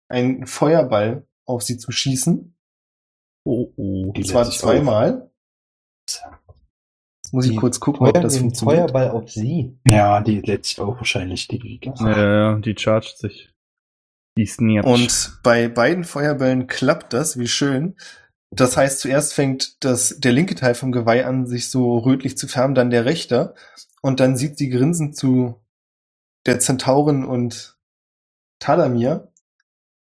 einen 0.08 0.46
Feuerball 0.46 1.26
auf 1.52 1.62
sie 1.62 1.78
zu 1.78 1.92
schießen. 1.92 2.54
Oh, 3.44 3.72
oh. 3.76 4.12
Die 4.12 4.20
Und 4.20 4.26
zwar 4.26 4.50
zweimal. 4.50 5.30
Jetzt 6.08 7.32
muss 7.32 7.46
ich 7.46 7.52
Die 7.52 7.56
kurz 7.56 7.80
gucken, 7.80 8.06
ob 8.06 8.14
Feuer, 8.14 8.22
das 8.22 8.34
den 8.34 8.42
funktioniert. 8.42 8.90
Feuerball 8.90 9.10
auf 9.10 9.30
sie. 9.30 9.78
Ja, 9.84 10.20
die 10.20 10.40
lädt 10.40 10.64
sich 10.64 10.80
auch 10.80 10.96
wahrscheinlich 10.96 11.48
die. 11.48 11.80
Ja, 11.82 12.52
ja, 12.52 12.58
die 12.58 12.74
chargt 12.76 13.18
sich. 13.18 13.50
Die 14.36 14.46
Snitch. 14.46 14.86
Und 14.86 15.38
bei 15.42 15.68
beiden 15.68 16.04
Feuerbällen 16.04 16.66
klappt 16.66 17.12
das, 17.12 17.38
wie 17.38 17.48
schön. 17.48 17.96
Das 18.50 18.76
heißt, 18.76 19.00
zuerst 19.00 19.32
fängt 19.34 19.82
das, 19.82 20.20
der 20.20 20.32
linke 20.32 20.54
Teil 20.54 20.74
vom 20.74 20.92
Geweih 20.92 21.24
an, 21.26 21.46
sich 21.46 21.70
so 21.70 21.98
rötlich 21.98 22.36
zu 22.36 22.48
färben, 22.48 22.74
dann 22.74 22.90
der 22.90 23.06
rechte. 23.06 23.54
Und 24.02 24.20
dann 24.20 24.36
sieht 24.36 24.58
sie 24.58 24.68
grinsend 24.68 25.16
zu 25.16 25.60
der 26.44 26.60
Zentaurin 26.60 27.24
und 27.24 27.78
Talamir 28.58 29.31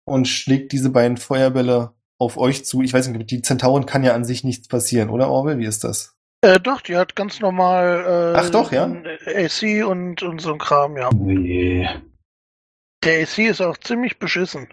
und 0.05 0.27
schlägt 0.27 0.71
diese 0.71 0.89
beiden 0.89 1.17
Feuerbälle 1.17 1.93
auf 2.17 2.37
euch 2.37 2.65
zu. 2.65 2.81
Ich 2.81 2.93
weiß 2.93 3.07
nicht, 3.07 3.31
die 3.31 3.41
Zentaurin 3.41 3.85
kann 3.85 4.03
ja 4.03 4.13
an 4.13 4.25
sich 4.25 4.43
nichts 4.43 4.67
passieren, 4.67 5.09
oder 5.09 5.29
Orwell? 5.29 5.59
Wie 5.59 5.65
ist 5.65 5.83
das? 5.83 6.15
Äh, 6.41 6.59
doch, 6.59 6.81
die 6.81 6.97
hat 6.97 7.15
ganz 7.15 7.39
normal 7.39 8.33
äh, 8.35 8.37
Ach 8.37 8.49
doch, 8.49 8.71
ja? 8.71 8.83
AC 8.83 9.87
und, 9.87 10.23
und 10.23 10.41
so 10.41 10.53
ein 10.53 10.59
Kram, 10.59 10.97
ja. 10.97 11.09
Nee. 11.13 11.87
Der 13.03 13.23
AC 13.23 13.39
ist 13.39 13.61
auch 13.61 13.77
ziemlich 13.77 14.19
beschissen. 14.19 14.67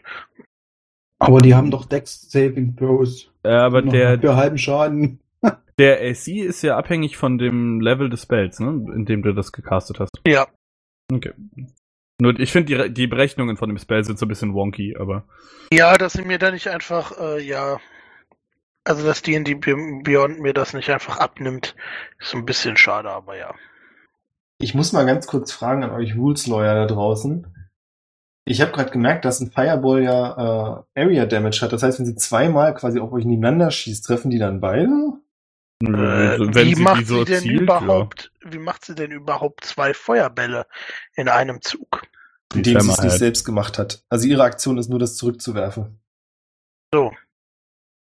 Aber 1.20 1.43
die 1.43 1.55
haben 1.55 1.70
doch 1.70 1.85
Dex 1.85 2.31
Saving 2.31 2.76
Throws. 2.76 3.31
Äh, 3.45 3.51
aber 3.51 3.83
der, 3.83 4.18
Für 4.18 4.37
halben 4.37 4.59
Schaden. 4.59 5.20
der 5.78 6.01
AC 6.01 6.28
ist 6.28 6.62
ja 6.62 6.76
abhängig 6.76 7.16
von 7.16 7.39
dem 7.39 7.81
Level 7.81 8.09
des 8.09 8.22
Spells, 8.22 8.59
ne? 8.59 8.68
In 8.95 9.05
dem 9.05 9.22
du 9.22 9.33
das 9.33 9.53
gecastet 9.53 10.01
hast. 10.01 10.11
Ja. 10.26 10.47
Okay. 11.12 11.33
Nur, 12.21 12.39
ich 12.39 12.53
finde, 12.53 12.89
die, 12.89 12.95
die 12.95 13.07
Berechnungen 13.07 13.57
von 13.57 13.68
dem 13.68 13.79
Spell 13.79 14.05
sind 14.05 14.18
so 14.18 14.27
ein 14.27 14.29
bisschen 14.29 14.55
wonky, 14.55 14.97
aber. 14.99 15.25
Ja, 15.73 15.97
dass 15.97 16.12
sie 16.12 16.23
mir 16.23 16.39
da 16.39 16.51
nicht 16.51 16.68
einfach, 16.68 17.18
äh, 17.18 17.43
ja. 17.43 17.81
Also, 18.85 19.07
dass 19.07 19.23
die 19.23 19.35
in 19.35 19.45
die 19.45 19.55
Beyond 19.55 20.41
mir 20.41 20.53
das 20.53 20.73
nicht 20.73 20.91
einfach 20.91 21.18
abnimmt, 21.18 21.75
ist 22.18 22.31
so 22.31 22.39
ein 22.39 22.47
bisschen 22.47 22.77
schade, 22.77 23.11
aber 23.11 23.37
ja. 23.37 23.55
Ich 24.59 24.75
muss 24.75 24.93
mal 24.93 25.07
ganz 25.07 25.27
kurz 25.27 25.53
fragen 25.53 25.85
an 25.85 25.91
euch 25.91 26.16
Rules 26.16 26.47
Lawyer 26.47 26.75
da 26.75 26.87
draußen. 26.87 27.47
Ich 28.45 28.61
habe 28.61 28.73
gerade 28.73 28.91
gemerkt, 28.91 29.25
dass 29.25 29.41
ein 29.41 29.51
Fireball 29.51 30.03
ja 30.03 30.85
äh, 30.95 31.01
Area 31.01 31.25
Damage 31.27 31.61
hat. 31.62 31.73
Das 31.73 31.83
heißt, 31.83 31.99
wenn 31.99 32.07
sie 32.07 32.16
zweimal 32.16 32.75
quasi 32.75 32.99
auf 33.01 33.12
euch 33.12 33.25
nebeneinander 33.25 33.71
schießt, 33.71 34.05
treffen 34.05 34.31
die 34.31 34.39
dann 34.39 34.61
beide? 34.61 34.91
Äh, 35.83 35.87
wenn 35.89 36.55
wie 36.55 36.75
sie 36.75 36.83
macht 36.83 37.01
die 37.01 37.05
so 37.05 37.18
sie 37.21 37.33
denn 37.33 37.41
zielt, 37.41 37.61
überhaupt, 37.62 38.33
wie 38.45 38.59
macht 38.59 38.85
sie 38.85 38.95
denn 38.95 39.12
überhaupt 39.12 39.64
zwei 39.64 39.95
Feuerbälle 39.95 40.66
in 41.14 41.29
einem 41.29 41.62
Zug? 41.62 42.03
Die 42.53 42.59
Indem 42.59 42.81
sie 42.81 42.91
es 42.91 43.03
nicht 43.03 43.19
selbst 43.19 43.45
gemacht 43.45 43.79
hat. 43.79 44.03
Also 44.09 44.27
ihre 44.27 44.43
Aktion 44.43 44.77
ist 44.79 44.89
nur, 44.89 44.99
das 44.99 45.17
zurückzuwerfen. 45.17 46.01
So. 46.93 47.13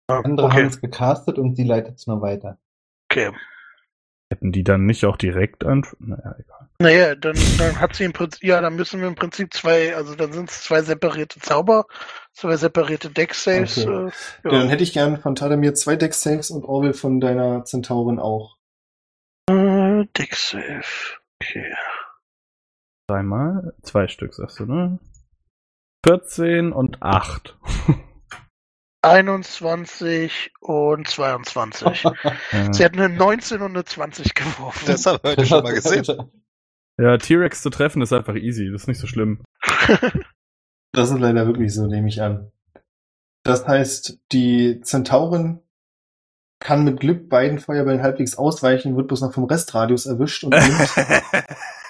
Ah, 0.07 0.21
Andere 0.21 0.47
haben 0.47 0.57
Okay, 0.57 0.65
es 0.67 0.81
gecastet 0.81 1.37
und 1.37 1.55
sie 1.55 1.63
leitet 1.63 1.97
es 1.99 2.07
nur 2.07 2.21
weiter. 2.21 2.57
okay. 3.11 3.31
Hätten 4.31 4.53
die 4.53 4.63
dann 4.63 4.85
nicht 4.85 5.03
auch 5.05 5.17
direkt 5.17 5.65
an. 5.65 5.85
Naja, 5.99 6.35
egal. 6.39 6.69
Naja, 6.79 7.15
dann, 7.15 7.35
dann 7.57 7.81
hat 7.81 7.95
sie 7.97 8.05
im 8.05 8.13
Prinzip, 8.13 8.41
ja, 8.41 8.61
dann 8.61 8.77
müssen 8.77 9.01
wir 9.01 9.09
im 9.09 9.15
Prinzip 9.15 9.53
zwei, 9.53 9.93
also 9.93 10.15
dann 10.15 10.31
sind 10.31 10.49
es 10.49 10.63
zwei 10.63 10.81
separierte 10.81 11.37
Zauber, 11.41 11.85
zwei 12.31 12.55
separierte 12.55 13.09
Deck-Saves. 13.09 13.79
Okay. 13.85 14.07
Äh, 14.07 14.11
Ja. 14.45 14.51
Dann 14.51 14.69
hätte 14.69 14.83
ich 14.83 14.93
gern 14.93 15.17
von 15.19 15.35
Tadamir 15.35 15.75
zwei 15.75 15.97
Deck-Saves 15.97 16.49
und 16.49 16.63
Orwell 16.63 16.93
von 16.93 17.19
deiner 17.19 17.65
Zentaurin 17.65 18.19
auch. 18.19 18.55
Äh, 19.49 20.05
Deck-Save. 20.17 20.85
Okay. 21.43 21.73
Zweimal, 23.11 23.73
zwei 23.81 24.07
Stück, 24.07 24.33
sagst 24.33 24.61
du, 24.61 24.65
ne? 24.65 24.97
14 26.05 26.71
und 26.71 27.03
8. 27.03 27.57
21 29.01 30.53
und 30.61 31.09
22. 31.09 32.03
ja. 32.53 32.71
Sie 32.71 32.85
hat 32.85 32.93
eine 32.93 33.09
19 33.09 33.61
und 33.61 33.71
eine 33.71 33.83
20 33.83 34.33
geworfen. 34.33 34.85
Das 34.87 35.05
haben 35.05 35.19
wir 35.23 35.31
heute 35.31 35.45
schon 35.45 35.61
mal 35.61 35.73
gesehen. 35.73 36.31
ja, 36.97 37.17
T-Rex 37.17 37.61
zu 37.61 37.69
treffen 37.69 38.01
ist 38.01 38.13
einfach 38.13 38.35
easy, 38.35 38.71
das 38.71 38.83
ist 38.83 38.87
nicht 38.87 38.99
so 38.99 39.07
schlimm. 39.07 39.43
Das 40.93 41.09
ist 41.09 41.19
leider 41.19 41.47
wirklich 41.47 41.73
so, 41.73 41.87
nehme 41.87 42.09
ich 42.09 42.21
an. 42.21 42.51
Das 43.43 43.65
heißt, 43.65 44.19
die 44.33 44.81
Zentaurin 44.81 45.61
kann 46.59 46.83
mit 46.83 46.99
Glück 46.99 47.29
beiden 47.29 47.59
Feuerbällen 47.59 48.03
halbwegs 48.03 48.37
ausweichen, 48.37 48.97
wird 48.97 49.07
bloß 49.07 49.21
noch 49.21 49.33
vom 49.33 49.45
Restradius 49.45 50.05
erwischt 50.05 50.43
und 50.43 50.51
nimmt, 50.51 50.93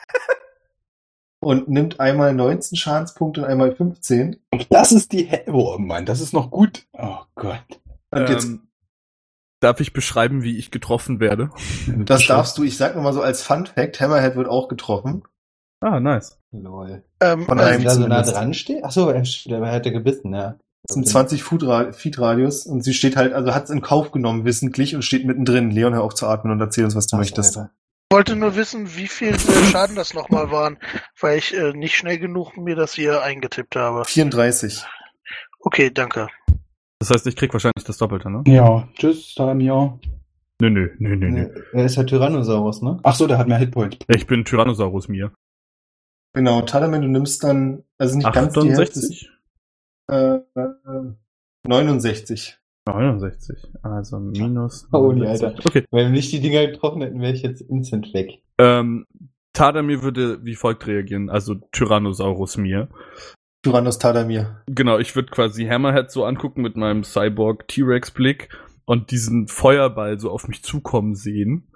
und 1.41 1.67
nimmt 1.67 1.99
einmal 1.99 2.33
19 2.33 2.77
Schadenspunkte 2.77 3.41
und 3.41 3.47
einmal 3.47 3.75
15. 3.75 4.37
Das 4.69 4.91
ist 4.91 5.11
die 5.11 5.23
He 5.23 5.39
Oh 5.51 5.77
Mann, 5.77 6.05
das 6.05 6.21
ist 6.21 6.33
noch 6.33 6.51
gut. 6.51 6.85
Oh 6.93 7.17
Gott. 7.35 7.81
Und 8.11 8.29
jetzt, 8.29 8.45
ähm, 8.45 8.67
darf 9.59 9.79
ich 9.79 9.93
beschreiben, 9.93 10.43
wie 10.43 10.57
ich 10.57 10.71
getroffen 10.71 11.19
werde? 11.19 11.49
das 12.05 12.27
darfst 12.27 12.57
du, 12.57 12.63
ich 12.63 12.77
sag 12.77 12.95
nur 12.95 13.03
mal 13.03 13.13
so 13.13 13.21
als 13.21 13.41
Fun 13.43 13.65
Fact, 13.65 13.99
Hammerhead 13.99 14.35
wird 14.35 14.47
auch 14.47 14.67
getroffen. 14.67 15.23
Ah, 15.81 15.99
nice. 15.99 16.37
Lol. 16.51 17.03
ähm, 17.21 17.45
Von 17.45 17.57
Weil 17.57 17.73
einem 17.73 17.83
da 17.83 17.89
so 17.91 18.07
nah 18.07 18.21
dran 18.21 18.53
steht? 18.53 18.83
Achso, 18.83 19.09
er 19.09 19.23
der 19.23 19.65
hätte 19.65 19.91
gebissen, 19.91 20.33
ja. 20.33 20.57
Das 20.87 20.95
sind 20.95 21.07
20 21.07 21.43
Foot 21.43 21.63
Ra- 21.63 21.91
Feet 21.91 22.19
Radius 22.19 22.65
und 22.65 22.83
sie 22.83 22.93
steht 22.93 23.15
halt, 23.15 23.33
also 23.33 23.53
hat 23.53 23.65
es 23.65 23.69
in 23.69 23.81
Kauf 23.81 24.11
genommen, 24.11 24.45
wissentlich, 24.45 24.95
und 24.95 25.03
steht 25.03 25.25
mittendrin. 25.25 25.69
Leon, 25.71 25.93
hör 25.93 26.03
auf 26.03 26.15
zu 26.15 26.27
atmen 26.27 26.51
und 26.51 26.59
erzähl 26.59 26.85
uns, 26.85 26.95
was 26.95 27.07
du 27.07 27.15
Ach, 27.15 27.19
möchtest. 27.19 27.57
Alter. 27.57 27.71
Ich 28.11 28.13
wollte 28.13 28.35
nur 28.35 28.57
wissen, 28.57 28.93
wie 28.97 29.07
viel 29.07 29.29
äh, 29.29 29.37
Schaden 29.71 29.95
das 29.95 30.13
nochmal 30.13 30.51
waren, 30.51 30.77
weil 31.21 31.37
ich 31.37 31.55
äh, 31.55 31.71
nicht 31.71 31.95
schnell 31.95 32.19
genug 32.19 32.57
mir 32.57 32.75
das 32.75 32.93
hier 32.93 33.23
eingetippt 33.23 33.77
habe. 33.77 34.03
34. 34.03 34.83
Okay, 35.61 35.91
danke. 35.91 36.27
Das 36.99 37.09
heißt, 37.09 37.25
ich 37.27 37.37
krieg 37.37 37.53
wahrscheinlich 37.53 37.85
das 37.85 37.95
Doppelte, 37.95 38.29
ne? 38.29 38.43
Ja, 38.47 38.85
tschüss, 38.95 39.33
Tamio. 39.33 39.97
Nö, 40.59 40.69
nö, 40.69 40.89
nö, 40.99 41.15
nö, 41.15 41.29
nö. 41.29 41.63
Er 41.71 41.85
ist 41.85 41.95
ja 41.95 42.03
Tyrannosaurus, 42.03 42.81
ne? 42.81 42.99
Ach 43.03 43.15
so, 43.15 43.27
der 43.27 43.37
hat 43.37 43.47
mehr 43.47 43.59
Hitpoints. 43.59 43.99
Ich 44.09 44.27
bin 44.27 44.43
Tyrannosaurus 44.43 45.07
mir. 45.07 45.31
Genau, 46.33 46.63
Talaman, 46.63 47.03
du 47.03 47.07
nimmst 47.07 47.41
dann, 47.45 47.85
also 47.97 48.17
nicht 48.17 48.33
ganz 48.33 48.53
die 48.55 48.73
Hälfte, 48.73 48.99
68? 48.99 49.31
äh, 50.09 50.35
äh, 50.35 51.13
69. 51.65 52.57
69. 52.85 53.57
Also 53.83 54.19
minus. 54.19 54.87
Holy 54.91 55.21
69. 55.21 55.45
Alter. 55.45 55.65
Okay. 55.65 55.85
Wenn 55.91 56.07
wir 56.07 56.11
nicht 56.11 56.31
die 56.31 56.39
Dinger 56.39 56.67
getroffen 56.67 57.01
hätten, 57.01 57.21
wäre 57.21 57.33
ich 57.33 57.41
jetzt 57.41 57.61
instant 57.61 58.13
weg. 58.13 58.41
Ähm, 58.57 59.05
Tadamir 59.53 60.01
würde 60.01 60.43
wie 60.43 60.55
folgt 60.55 60.87
reagieren, 60.87 61.29
also 61.29 61.55
Tyrannosaurus 61.71 62.57
mir. 62.57 62.89
Tyrannos 63.63 63.99
Tadamir. 63.99 64.61
Genau, 64.67 64.97
ich 64.97 65.15
würde 65.15 65.29
quasi 65.29 65.65
Hammerhead 65.65 66.09
so 66.09 66.25
angucken 66.25 66.61
mit 66.61 66.75
meinem 66.75 67.03
Cyborg 67.03 67.67
T-Rex 67.67 68.11
Blick 68.11 68.49
und 68.85 69.11
diesen 69.11 69.47
Feuerball 69.47 70.19
so 70.19 70.31
auf 70.31 70.47
mich 70.47 70.63
zukommen 70.63 71.15
sehen. 71.15 71.70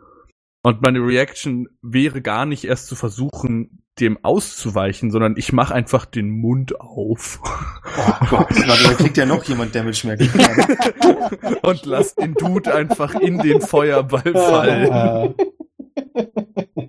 Und 0.65 0.81
meine 0.81 0.97
Reaction 0.97 1.67
wäre 1.83 2.23
gar 2.23 2.47
nicht 2.47 2.63
erst 2.63 2.87
zu 2.87 2.95
versuchen, 2.95 3.83
dem 3.99 4.17
auszuweichen, 4.23 5.11
sondern 5.11 5.35
ich 5.37 5.53
mache 5.53 5.75
einfach 5.75 6.05
den 6.07 6.31
Mund 6.31 6.81
auf 6.81 7.39
Oh 7.43 8.25
Gott, 8.31 8.47
da 8.49 8.93
kriegt 8.95 9.15
ja 9.15 9.27
noch 9.27 9.43
jemand 9.43 9.75
Damage 9.75 10.07
mehr. 10.07 10.17
getan. 10.17 11.55
und 11.61 11.85
lass 11.85 12.15
den 12.15 12.33
Dude 12.33 12.73
einfach 12.73 13.13
in 13.13 13.37
den 13.37 13.61
Feuerball 13.61 14.33
fallen. 14.33 15.35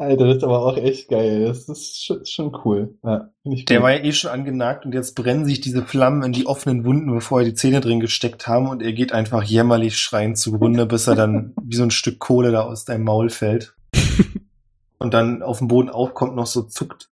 Alter, 0.00 0.28
das 0.28 0.38
ist 0.38 0.44
aber 0.44 0.64
auch 0.64 0.78
echt 0.78 1.10
geil. 1.10 1.44
Das 1.44 1.68
ist 1.68 2.02
schon, 2.02 2.24
schon 2.24 2.58
cool. 2.64 2.98
Ja, 3.04 3.34
ich 3.44 3.66
Der 3.66 3.82
war 3.82 3.92
ja 3.92 4.02
eh 4.02 4.12
schon 4.12 4.30
angenagt 4.30 4.86
und 4.86 4.94
jetzt 4.94 5.14
brennen 5.14 5.44
sich 5.44 5.60
diese 5.60 5.84
Flammen 5.84 6.22
in 6.22 6.32
die 6.32 6.46
offenen 6.46 6.86
Wunden, 6.86 7.12
bevor 7.12 7.40
er 7.40 7.44
die 7.44 7.52
Zähne 7.52 7.82
drin 7.82 8.00
gesteckt 8.00 8.46
haben 8.46 8.66
und 8.66 8.82
er 8.82 8.94
geht 8.94 9.12
einfach 9.12 9.42
jämmerlich 9.42 9.98
schreiend 9.98 10.38
zugrunde, 10.38 10.86
bis 10.86 11.06
er 11.06 11.16
dann 11.16 11.52
wie 11.62 11.76
so 11.76 11.82
ein 11.82 11.90
Stück 11.90 12.18
Kohle 12.18 12.50
da 12.50 12.62
aus 12.62 12.86
deinem 12.86 13.04
Maul 13.04 13.28
fällt. 13.28 13.76
und 14.98 15.12
dann 15.12 15.42
auf 15.42 15.58
dem 15.58 15.68
Boden 15.68 15.90
aufkommt, 15.90 16.34
noch 16.34 16.46
so 16.46 16.62
zuckt 16.62 17.10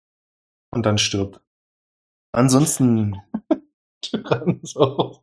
und 0.71 0.87
dann 0.87 0.97
stirbt. 0.97 1.43
Ansonsten, 2.33 3.17
Tyrannosaurus. 4.01 5.21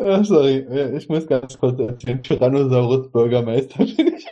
Ja, 0.00 0.24
sorry, 0.24 0.66
ja, 0.68 0.90
ich 0.90 1.08
muss 1.08 1.28
ganz 1.28 1.60
kurz 1.60 1.78
erzählen. 1.78 2.24
Tyrannosaurus 2.24 3.12
Bürgermeister 3.12 3.86
finde 3.86 4.16
ich 4.16 4.26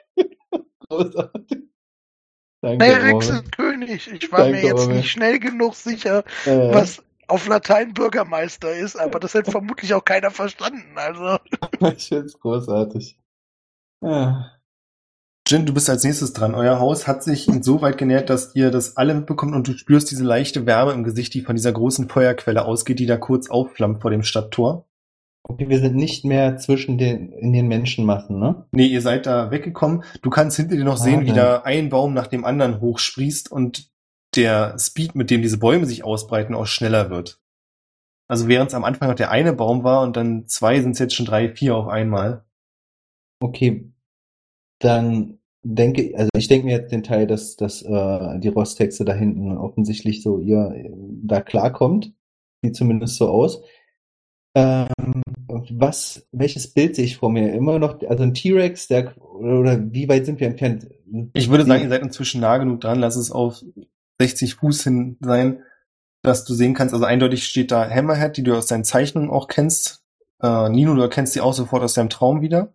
großartig. 0.89 1.67
Danke, 2.67 2.85
Nee, 2.85 2.93
Rex 2.95 3.27
Orwell. 3.29 3.43
ist 3.45 3.53
König. 3.57 4.11
Ich 4.13 4.33
war 4.33 4.47
mir 4.47 4.53
Danke, 4.53 4.67
jetzt 4.67 4.81
Orwell. 4.81 4.97
nicht 4.97 5.11
schnell 5.11 5.39
genug 5.39 5.75
sicher, 5.77 6.25
Äh, 6.45 6.75
was 6.75 7.03
auf 7.29 7.47
Latein 7.49 7.93
Bürgermeister 7.95 8.75
ist, 8.75 8.99
aber 8.99 9.19
das 9.21 9.35
hätte 9.35 9.51
vermutlich 9.51 9.93
auch 9.95 10.05
keiner 10.05 10.31
verstanden. 10.31 10.85
Also, 10.97 11.39
Ich 11.97 12.09
finde 12.09 12.27
es 12.27 12.39
großartig. 12.39 13.19
Ja. 14.03 14.53
Jin, 15.49 15.65
du 15.65 15.73
bist 15.73 15.89
als 15.89 16.03
nächstes 16.03 16.33
dran. 16.33 16.55
Euer 16.57 16.81
Haus 16.81 17.07
hat 17.07 17.23
sich 17.23 17.47
insoweit 17.47 17.99
genährt, 17.99 18.31
dass 18.31 18.55
ihr 18.57 18.71
das 18.73 18.97
alle 18.97 19.15
mitbekommt 19.15 19.55
und 19.55 19.69
du 19.69 19.77
spürst 19.79 20.11
diese 20.11 20.25
leichte 20.25 20.67
Wärme 20.67 20.93
im 20.93 21.05
Gesicht, 21.05 21.35
die 21.35 21.43
von 21.43 21.55
dieser 21.55 21.73
großen 21.73 22.09
Feuerquelle 22.09 22.65
ausgeht, 22.65 22.99
die 22.99 23.07
da 23.07 23.17
kurz 23.17 23.49
aufflammt 23.49 24.03
vor 24.03 24.11
dem 24.11 24.25
Stadttor. 24.25 24.87
Okay, 25.49 25.69
wir 25.69 25.79
sind 25.79 25.95
nicht 25.95 26.25
mehr 26.25 26.57
zwischen 26.57 26.99
den, 26.99 27.31
in 27.33 27.53
den 27.53 27.69
Menschenmassen, 27.69 28.39
ne? 28.39 28.67
Nee, 28.73 28.87
ihr 28.87 29.01
seid 29.01 29.27
da 29.27 29.51
weggekommen. 29.53 30.03
Du 30.21 30.29
kannst 30.29 30.57
hinter 30.57 30.77
dir 30.77 30.85
noch 30.85 30.97
sehen, 30.97 31.23
wie 31.23 31.29
Wahnsinn. 31.29 31.37
da 31.37 31.63
ein 31.63 31.89
Baum 31.89 32.15
nach 32.15 32.27
dem 32.27 32.45
anderen 32.45 32.81
hochsprießt 32.81 33.51
und 33.53 33.91
der 34.35 34.77
Speed, 34.79 35.15
mit 35.15 35.31
dem 35.31 35.43
diese 35.43 35.59
Bäume 35.59 35.87
sich 35.87 36.05
ausbreiten, 36.05 36.55
auch 36.55 36.67
schneller 36.67 37.11
wird. 37.11 37.41
Also 38.29 38.49
während 38.49 38.71
es 38.71 38.75
am 38.75 38.83
Anfang 38.83 39.09
noch 39.09 39.15
der 39.15 39.31
eine 39.31 39.53
Baum 39.53 39.85
war 39.85 40.03
und 40.03 40.17
dann 40.17 40.47
zwei, 40.47 40.81
sind 40.81 40.93
es 40.93 40.99
jetzt 40.99 41.15
schon 41.15 41.27
drei, 41.27 41.49
vier 41.49 41.77
auf 41.77 41.87
einmal. 41.87 42.45
Okay, 43.41 43.93
dann 44.81 45.39
denke, 45.63 46.13
also 46.17 46.31
ich 46.37 46.49
denke 46.49 46.67
mir 46.67 46.77
jetzt 46.77 46.91
den 46.91 47.05
Teil, 47.05 47.29
dass, 47.29 47.57
dass 47.57 47.83
äh, 47.83 48.39
die 48.41 48.49
Rostexe 48.49 49.05
da 49.05 49.15
hinten 49.15 49.57
offensichtlich 49.57 50.23
so 50.23 50.39
ihr 50.41 50.91
da 51.23 51.41
klarkommt. 51.41 52.13
Sieht 52.63 52.75
zumindest 52.75 53.17
so 53.17 53.29
aus. 53.29 53.63
Ähm, 54.57 55.23
was, 55.71 56.27
welches 56.33 56.73
Bild 56.73 56.97
sehe 56.97 57.05
ich 57.05 57.17
vor 57.17 57.31
mir? 57.31 57.53
Immer 57.53 57.79
noch, 57.79 58.01
also 58.09 58.23
ein 58.23 58.35
T-Rex, 58.35 58.89
der, 58.89 59.17
oder 59.19 59.93
wie 59.93 60.09
weit 60.09 60.27
sind 60.27 60.41
wir 60.41 60.49
entfernt? 60.49 60.89
Ich 61.35 61.51
würde 61.51 61.65
sagen, 61.65 61.83
ihr 61.83 61.89
seid 61.89 62.03
inzwischen 62.03 62.41
nah 62.41 62.59
genug 62.59 62.81
dran, 62.81 62.99
lass 62.99 63.17
es 63.17 63.31
auf 63.31 63.63
60 64.21 64.55
Fuß 64.55 64.85
hin 64.85 65.17
sein, 65.21 65.63
dass 66.23 66.45
du 66.45 66.55
sehen 66.55 66.75
kannst, 66.75 66.95
also 66.95 67.05
eindeutig 67.07 67.47
steht 67.47 67.71
da 67.71 67.89
Hammerhead, 67.89 68.37
die 68.37 68.43
du 68.43 68.57
aus 68.57 68.67
deinen 68.67 68.85
Zeichnungen 68.85 69.31
auch 69.31 69.49
kennst. 69.49 70.05
Äh, 70.43 70.69
Nino, 70.69 70.95
du 70.95 71.03
erkennst 71.03 71.33
sie 71.33 71.41
auch 71.41 71.55
sofort 71.55 71.83
aus 71.83 71.95
deinem 71.95 72.11
Traum 72.11 72.41
wieder. 72.41 72.75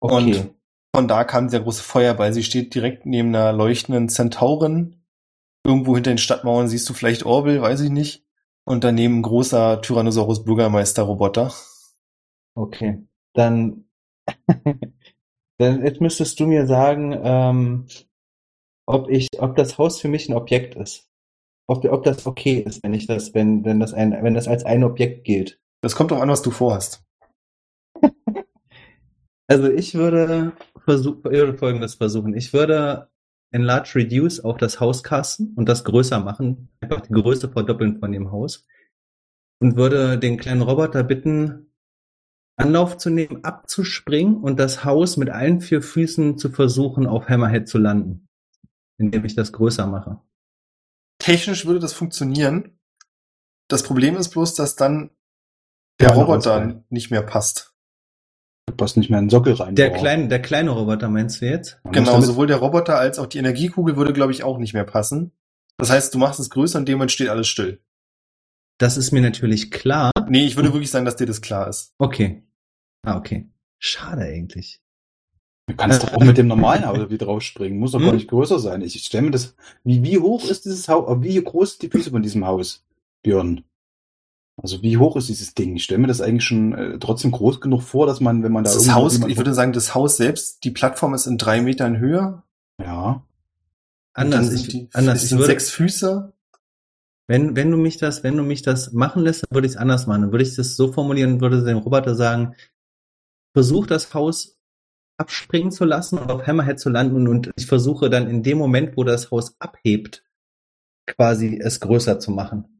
okay. 0.00 0.38
Und 0.38 0.54
von 0.94 1.08
da 1.08 1.24
kam 1.24 1.48
dieser 1.48 1.60
große 1.60 1.82
Feuerball. 1.82 2.32
Sie 2.32 2.44
steht 2.44 2.74
direkt 2.74 3.04
neben 3.04 3.28
einer 3.34 3.52
leuchtenden 3.52 4.08
Zentaurin. 4.08 5.02
Irgendwo 5.66 5.94
hinter 5.96 6.12
den 6.12 6.18
Stadtmauern 6.18 6.68
siehst 6.68 6.88
du 6.88 6.94
vielleicht 6.94 7.24
Orwell, 7.24 7.60
weiß 7.60 7.80
ich 7.80 7.90
nicht. 7.90 8.24
Und 8.66 8.84
daneben 8.84 9.22
großer 9.22 9.82
Tyrannosaurus 9.82 10.44
Bürgermeister 10.44 11.02
Roboter. 11.02 11.52
Okay, 12.56 13.06
dann, 13.34 13.84
dann 15.58 15.84
jetzt 15.84 16.00
müsstest 16.00 16.40
du 16.40 16.46
mir 16.46 16.66
sagen, 16.66 17.18
ähm, 17.22 17.86
ob 18.86 19.10
ich, 19.10 19.28
ob 19.38 19.56
das 19.56 19.76
Haus 19.78 20.00
für 20.00 20.08
mich 20.08 20.28
ein 20.28 20.34
Objekt 20.34 20.76
ist. 20.76 21.08
Ob, 21.66 21.84
ob 21.84 22.04
das 22.04 22.26
okay 22.26 22.58
ist, 22.58 22.82
wenn 22.82 22.94
ich 22.94 23.06
das, 23.06 23.34
wenn, 23.34 23.64
wenn 23.64 23.80
das 23.80 23.94
ein, 23.94 24.12
wenn 24.22 24.34
das 24.34 24.48
als 24.48 24.64
ein 24.64 24.84
Objekt 24.84 25.24
gilt. 25.24 25.60
Das 25.82 25.94
kommt 25.96 26.10
doch 26.10 26.20
an, 26.20 26.28
was 26.28 26.42
du 26.42 26.50
vorhast. 26.50 27.04
Also 29.46 29.70
ich 29.70 29.94
würde 29.94 30.52
versuch, 30.84 31.22
würde 31.22 31.58
Folgendes 31.58 31.96
versuchen. 31.96 32.34
Ich 32.34 32.54
würde 32.54 33.10
Enlarge 33.54 33.92
Reduce 33.94 34.40
auf 34.40 34.56
das 34.56 34.80
Haus 34.80 35.04
casten 35.04 35.54
und 35.54 35.68
das 35.68 35.84
größer 35.84 36.18
machen. 36.18 36.70
Einfach 36.80 37.02
die 37.02 37.12
Größe 37.12 37.48
verdoppeln 37.48 38.00
von 38.00 38.10
dem 38.10 38.32
Haus. 38.32 38.66
Und 39.60 39.76
würde 39.76 40.18
den 40.18 40.38
kleinen 40.38 40.60
Roboter 40.60 41.04
bitten, 41.04 41.72
Anlauf 42.56 42.98
zu 42.98 43.10
nehmen, 43.10 43.44
abzuspringen 43.44 44.38
und 44.38 44.58
das 44.58 44.84
Haus 44.84 45.16
mit 45.16 45.30
allen 45.30 45.60
vier 45.60 45.82
Füßen 45.82 46.36
zu 46.36 46.50
versuchen, 46.50 47.06
auf 47.06 47.28
Hammerhead 47.28 47.68
zu 47.68 47.78
landen. 47.78 48.28
Indem 48.98 49.24
ich 49.24 49.36
das 49.36 49.52
größer 49.52 49.86
mache. 49.86 50.20
Technisch 51.18 51.64
würde 51.64 51.78
das 51.78 51.92
funktionieren. 51.92 52.78
Das 53.68 53.84
Problem 53.84 54.16
ist 54.16 54.30
bloß, 54.30 54.54
dass 54.54 54.74
dann 54.74 55.10
der 56.00 56.10
Roboter 56.10 56.84
nicht 56.90 57.12
mehr 57.12 57.22
passt. 57.22 57.73
Du 58.66 58.74
passt 58.76 58.96
nicht 58.96 59.10
mehr 59.10 59.18
in 59.18 59.26
den 59.26 59.30
Sockel 59.30 59.54
rein. 59.54 59.74
Der 59.74 59.90
kleine, 59.90 60.28
der 60.28 60.40
kleine 60.40 60.70
Roboter 60.70 61.08
meinst 61.08 61.40
du 61.40 61.46
jetzt? 61.46 61.78
Man 61.84 61.92
Genau, 61.92 62.20
sowohl 62.20 62.46
der 62.46 62.56
Roboter 62.56 62.98
als 62.98 63.18
auch 63.18 63.26
die 63.26 63.38
Energiekugel 63.38 63.96
würde, 63.96 64.12
glaube 64.12 64.32
ich, 64.32 64.42
auch 64.42 64.58
nicht 64.58 64.74
mehr 64.74 64.84
passen. 64.84 65.32
Das 65.76 65.90
heißt, 65.90 66.14
du 66.14 66.18
machst 66.18 66.40
es 66.40 66.50
größer 66.50 66.78
und 66.78 66.88
dem 66.88 66.98
Moment 66.98 67.12
steht 67.12 67.28
alles 67.28 67.48
still. 67.48 67.80
Das 68.78 68.96
ist 68.96 69.12
mir 69.12 69.20
natürlich 69.20 69.70
klar. 69.70 70.10
Nee, 70.28 70.46
ich 70.46 70.56
würde 70.56 70.72
wirklich 70.72 70.90
sagen, 70.90 71.04
dass 71.04 71.16
dir 71.16 71.26
das 71.26 71.40
klar 71.42 71.68
ist. 71.68 71.92
Okay. 71.98 72.42
Ah, 73.02 73.16
okay. 73.16 73.48
Schade 73.78 74.22
eigentlich. 74.22 74.80
Du 75.66 75.76
kannst 75.76 76.02
doch 76.02 76.12
auch 76.14 76.24
mit 76.24 76.38
dem 76.38 76.46
normalen 76.46 76.84
Auto 76.84 77.10
wieder 77.10 77.26
draufspringen. 77.26 77.78
Muss 77.78 77.92
doch 77.92 78.00
Hm? 78.00 78.06
gar 78.06 78.12
nicht 78.14 78.28
größer 78.28 78.58
sein. 78.58 78.82
Ich 78.82 78.94
stelle 79.04 79.24
mir 79.24 79.30
das. 79.30 79.54
Wie, 79.84 80.02
wie 80.02 80.18
hoch 80.18 80.48
ist 80.48 80.64
dieses 80.64 80.88
Haus? 80.88 81.22
Wie 81.22 81.42
groß 81.42 81.72
sind 81.72 81.82
die 81.82 81.90
Füße 81.96 82.10
von 82.10 82.22
diesem 82.22 82.46
Haus, 82.46 82.84
Björn? 83.22 83.62
Also 84.56 84.82
wie 84.82 84.98
hoch 84.98 85.16
ist 85.16 85.28
dieses 85.28 85.54
Ding? 85.54 85.76
Ich 85.76 85.84
stelle 85.84 86.00
mir 86.00 86.06
das 86.06 86.20
eigentlich 86.20 86.44
schon 86.44 86.74
äh, 86.74 86.98
trotzdem 86.98 87.32
groß 87.32 87.60
genug 87.60 87.82
vor, 87.82 88.06
dass 88.06 88.20
man, 88.20 88.42
wenn 88.42 88.52
man 88.52 88.64
da 88.64 88.72
Das 88.72 88.94
Haus, 88.94 89.18
ich 89.26 89.36
würde 89.36 89.52
sagen, 89.52 89.72
das 89.72 89.94
Haus 89.94 90.16
selbst, 90.16 90.62
die 90.64 90.70
Plattform 90.70 91.14
ist 91.14 91.26
in 91.26 91.38
drei 91.38 91.60
Metern 91.60 91.98
Höhe. 91.98 92.42
ja. 92.78 93.22
Anders, 94.16 94.52
ich, 94.52 94.68
die, 94.68 94.88
anders, 94.92 95.16
es 95.16 95.22
ich 95.24 95.28
sind 95.30 95.38
würde, 95.38 95.52
sechs 95.52 95.70
Füße. 95.70 96.32
wenn, 97.26 97.56
wenn 97.56 97.72
du 97.72 97.76
mich 97.76 97.96
das, 97.96 98.22
wenn 98.22 98.36
du 98.36 98.44
mich 98.44 98.62
das 98.62 98.92
machen 98.92 99.24
lässt, 99.24 99.42
dann 99.42 99.54
würde 99.54 99.66
ich 99.66 99.72
es 99.72 99.76
anders 99.76 100.06
machen. 100.06 100.22
Dann 100.22 100.32
würde 100.32 100.44
ich 100.44 100.54
das 100.54 100.76
so 100.76 100.92
formulieren 100.92 101.40
würde 101.40 101.64
dem 101.64 101.78
Roboter 101.78 102.14
sagen, 102.14 102.54
versuch 103.54 103.88
das 103.88 104.14
Haus 104.14 104.56
abspringen 105.16 105.72
zu 105.72 105.84
lassen 105.84 106.18
und 106.18 106.30
auf 106.30 106.46
Hammerhead 106.46 106.78
zu 106.78 106.90
landen 106.90 107.26
und 107.26 107.50
ich 107.56 107.66
versuche 107.66 108.08
dann 108.08 108.28
in 108.28 108.42
dem 108.42 108.58
Moment, 108.58 108.96
wo 108.96 109.04
das 109.04 109.30
Haus 109.30 109.56
abhebt, 109.58 110.24
quasi 111.06 111.58
es 111.60 111.80
größer 111.80 112.20
zu 112.20 112.30
machen. 112.30 112.73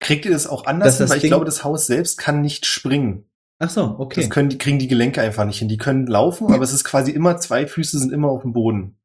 Kriegt 0.00 0.24
ihr 0.24 0.30
das 0.30 0.46
auch 0.46 0.66
anders 0.66 0.86
Dass 0.86 0.96
hin? 0.98 1.04
das 1.04 1.10
Weil 1.10 1.16
ich 1.16 1.22
Ding- 1.22 1.30
glaube, 1.30 1.44
das 1.44 1.64
Haus 1.64 1.86
selbst 1.86 2.18
kann 2.18 2.40
nicht 2.40 2.66
springen. 2.66 3.24
Ach 3.58 3.70
so, 3.70 3.96
okay. 3.98 4.20
Das 4.20 4.30
können, 4.30 4.48
die 4.48 4.58
kriegen 4.58 4.78
die 4.78 4.86
Gelenke 4.86 5.20
einfach 5.20 5.44
nicht 5.44 5.58
hin. 5.58 5.68
Die 5.68 5.78
können 5.78 6.06
laufen, 6.06 6.52
aber 6.52 6.62
es 6.62 6.72
ist 6.72 6.84
quasi 6.84 7.10
immer, 7.10 7.38
zwei 7.38 7.66
Füße 7.66 7.98
sind 7.98 8.12
immer 8.12 8.28
auf 8.28 8.42
dem 8.42 8.52
Boden. 8.52 8.96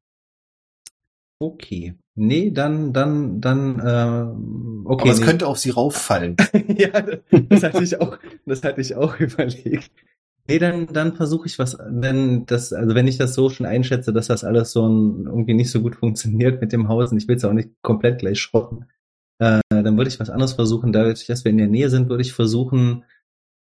Okay. 1.40 1.94
Nee, 2.14 2.52
dann, 2.52 2.92
dann, 2.92 3.40
dann, 3.40 3.80
äh, 3.80 4.88
okay. 4.88 5.02
aber 5.02 5.10
es 5.10 5.18
nee. 5.18 5.26
könnte 5.26 5.48
auf 5.48 5.58
sie 5.58 5.70
rauffallen. 5.70 6.36
ja, 6.68 6.90
das 7.48 7.64
hatte 7.64 7.82
ich 7.82 8.00
auch, 8.00 8.16
das 8.46 8.62
hatte 8.62 8.80
ich 8.80 8.94
auch 8.94 9.16
überlegt. 9.18 9.90
Nee, 10.46 10.58
dann, 10.58 10.86
dann 10.86 11.16
versuche 11.16 11.46
ich 11.48 11.58
was, 11.58 11.76
wenn 11.88 12.46
das, 12.46 12.72
also 12.72 12.94
wenn 12.94 13.08
ich 13.08 13.18
das 13.18 13.34
so 13.34 13.48
schon 13.48 13.66
einschätze, 13.66 14.12
dass 14.12 14.28
das 14.28 14.44
alles 14.44 14.70
so 14.70 14.86
ein, 14.86 15.24
irgendwie 15.26 15.54
nicht 15.54 15.70
so 15.70 15.80
gut 15.80 15.96
funktioniert 15.96 16.60
mit 16.60 16.72
dem 16.72 16.86
Haus 16.86 17.10
und 17.10 17.18
ich 17.18 17.26
will 17.26 17.36
es 17.36 17.44
auch 17.44 17.52
nicht 17.54 17.70
komplett 17.82 18.20
gleich 18.20 18.38
schrotten, 18.38 18.84
äh, 19.38 19.60
dann 19.70 19.96
würde 19.96 20.08
ich 20.08 20.20
was 20.20 20.30
anderes 20.30 20.52
versuchen. 20.54 20.92
Dadurch, 20.92 21.26
dass 21.26 21.44
wir 21.44 21.50
in 21.50 21.58
der 21.58 21.68
Nähe 21.68 21.90
sind, 21.90 22.08
würde 22.08 22.22
ich 22.22 22.32
versuchen, 22.32 23.04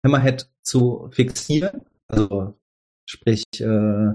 Hammerhead 0.05 0.49
zu 0.61 1.09
fixieren, 1.11 1.82
also 2.07 2.53
sprich, 3.05 3.43
äh, 3.59 4.11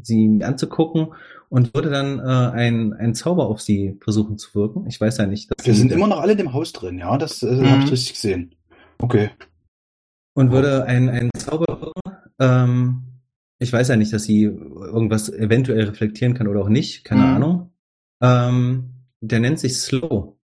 sie 0.00 0.40
anzugucken 0.44 1.08
und 1.48 1.74
würde 1.74 1.90
dann 1.90 2.18
äh, 2.20 2.22
ein, 2.22 2.92
ein 2.92 3.14
Zauber 3.14 3.46
auf 3.46 3.60
sie 3.60 3.96
versuchen 4.00 4.38
zu 4.38 4.54
wirken. 4.54 4.86
Ich 4.86 5.00
weiß 5.00 5.16
ja 5.18 5.26
nicht. 5.26 5.50
dass 5.50 5.66
Wir 5.66 5.74
sind 5.74 5.90
immer 5.92 6.06
noch 6.06 6.20
alle 6.20 6.32
in 6.32 6.38
dem 6.38 6.52
Haus 6.52 6.72
drin, 6.72 6.98
ja? 6.98 7.16
Das 7.18 7.42
äh, 7.42 7.46
Mhm. 7.46 7.70
habe 7.70 7.82
ich 7.84 7.90
richtig 7.92 8.12
gesehen. 8.14 8.54
Okay. 9.00 9.30
und 10.34 10.52
würde 10.52 10.84
einen, 10.84 11.08
einen 11.08 11.30
Zauber 11.36 11.80
wirken. 11.80 12.00
Ähm, 12.40 13.02
ich 13.58 13.72
weiß 13.72 13.88
ja 13.88 13.96
nicht, 13.96 14.12
dass 14.12 14.22
sie 14.24 14.42
irgendwas 14.44 15.28
eventuell 15.28 15.84
reflektieren 15.86 16.34
kann 16.34 16.46
oder 16.46 16.60
auch 16.60 16.68
nicht, 16.68 17.04
keine 17.04 17.22
Mhm. 17.22 17.26
Ahnung. 17.34 17.72
Ähm, 18.22 18.90
der 19.20 19.40
nennt 19.40 19.58
sich 19.58 19.76
Slow. 19.78 20.37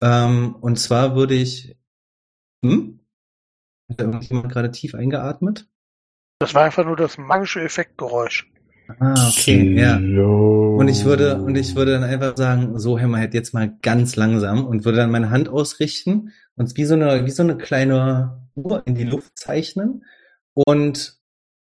Ähm, 0.00 0.56
und 0.60 0.78
zwar 0.78 1.14
würde 1.14 1.34
ich. 1.34 1.76
Hm? 2.64 3.00
Hat 3.88 4.00
da 4.00 4.04
irgendjemand 4.04 4.52
gerade 4.52 4.70
tief 4.70 4.94
eingeatmet? 4.94 5.66
Das 6.38 6.54
war 6.54 6.64
einfach 6.64 6.84
nur 6.84 6.96
das 6.96 7.18
magische 7.18 7.60
Effektgeräusch. 7.60 8.50
Ah, 8.98 9.28
okay, 9.28 9.74
ja. 9.78 9.96
Und 9.96 10.88
ich 10.88 11.04
würde, 11.04 11.40
und 11.40 11.56
ich 11.56 11.76
würde 11.76 11.92
dann 11.92 12.04
einfach 12.04 12.36
sagen, 12.36 12.78
so 12.78 12.98
Hammerhead, 12.98 13.34
jetzt 13.34 13.54
mal 13.54 13.76
ganz 13.82 14.16
langsam 14.16 14.66
und 14.66 14.84
würde 14.84 14.98
dann 14.98 15.10
meine 15.10 15.30
Hand 15.30 15.48
ausrichten 15.48 16.32
und 16.56 16.76
wie 16.76 16.84
so 16.84 16.94
eine, 16.94 17.24
wie 17.26 17.30
so 17.30 17.42
eine 17.42 17.56
kleine 17.56 18.48
Uhr 18.54 18.82
in 18.86 18.94
die 18.94 19.04
Luft 19.04 19.38
zeichnen 19.38 20.04
und 20.54 21.19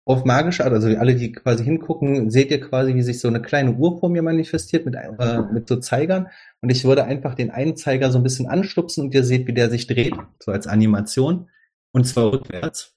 auf 0.04 0.24
magische 0.24 0.64
Art, 0.64 0.72
also 0.72 0.88
alle, 0.88 1.14
die 1.14 1.30
quasi 1.32 1.64
hingucken, 1.64 2.30
seht 2.30 2.50
ihr 2.50 2.60
quasi, 2.60 2.94
wie 2.94 3.02
sich 3.02 3.20
so 3.20 3.28
eine 3.28 3.40
kleine 3.40 3.72
Uhr 3.72 4.00
vor 4.00 4.08
mir 4.08 4.22
manifestiert 4.22 4.84
mit, 4.84 4.96
äh, 4.96 5.42
mit 5.52 5.68
so 5.68 5.76
Zeigern 5.76 6.28
und 6.60 6.70
ich 6.70 6.84
würde 6.84 7.04
einfach 7.04 7.34
den 7.34 7.50
einen 7.50 7.76
Zeiger 7.76 8.10
so 8.10 8.18
ein 8.18 8.24
bisschen 8.24 8.48
anstupsen 8.48 9.04
und 9.04 9.14
ihr 9.14 9.24
seht, 9.24 9.46
wie 9.46 9.54
der 9.54 9.70
sich 9.70 9.86
dreht, 9.86 10.14
so 10.40 10.50
als 10.50 10.66
Animation 10.66 11.48
und 11.92 12.04
zwar 12.06 12.32
rückwärts. 12.32 12.96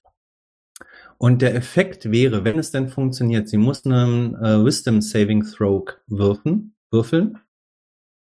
Und 1.18 1.42
der 1.42 1.54
Effekt 1.54 2.10
wäre, 2.10 2.44
wenn 2.44 2.58
es 2.58 2.72
denn 2.72 2.88
funktioniert, 2.88 3.48
sie 3.48 3.56
muss 3.56 3.86
einen 3.86 4.34
äh, 4.34 4.62
Wisdom 4.64 5.00
Saving 5.00 5.44
Throw 5.44 5.84
würfen, 6.06 6.74
würfeln 6.90 7.38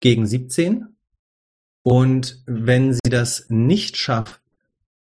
gegen 0.01 0.27
17. 0.27 0.87
Und 1.83 2.43
wenn 2.47 2.93
sie 2.93 3.11
das 3.11 3.47
nicht 3.49 3.97
schafft, 3.97 4.41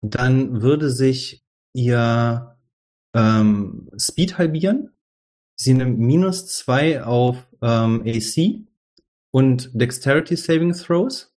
dann 0.01 0.61
würde 0.61 0.89
sich 0.89 1.43
ihr 1.73 2.50
ähm, 3.13 3.89
Speed 3.97 4.37
halbieren. 4.37 4.91
Sie 5.59 5.73
nimmt 5.73 5.99
minus 5.99 6.47
zwei 6.47 7.03
auf 7.03 7.47
ähm, 7.61 8.03
AC 8.05 8.65
und 9.31 9.69
Dexterity 9.79 10.35
Saving 10.35 10.73
Throws. 10.73 11.33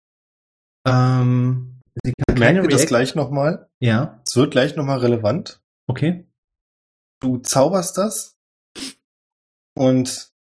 Ähm, 0.85 1.79
sie 2.03 2.13
kann 2.27 2.55
ihr 2.55 2.67
das 2.67 2.85
gleich 2.85 3.15
nochmal? 3.15 3.69
Ja, 3.79 4.21
Es 4.25 4.35
wird 4.35 4.51
gleich 4.51 4.75
nochmal 4.75 4.99
relevant. 4.99 5.61
okay. 5.87 6.27
Du 7.19 7.37
zauberst 7.37 7.99
das 7.99 8.35
und 9.77 10.31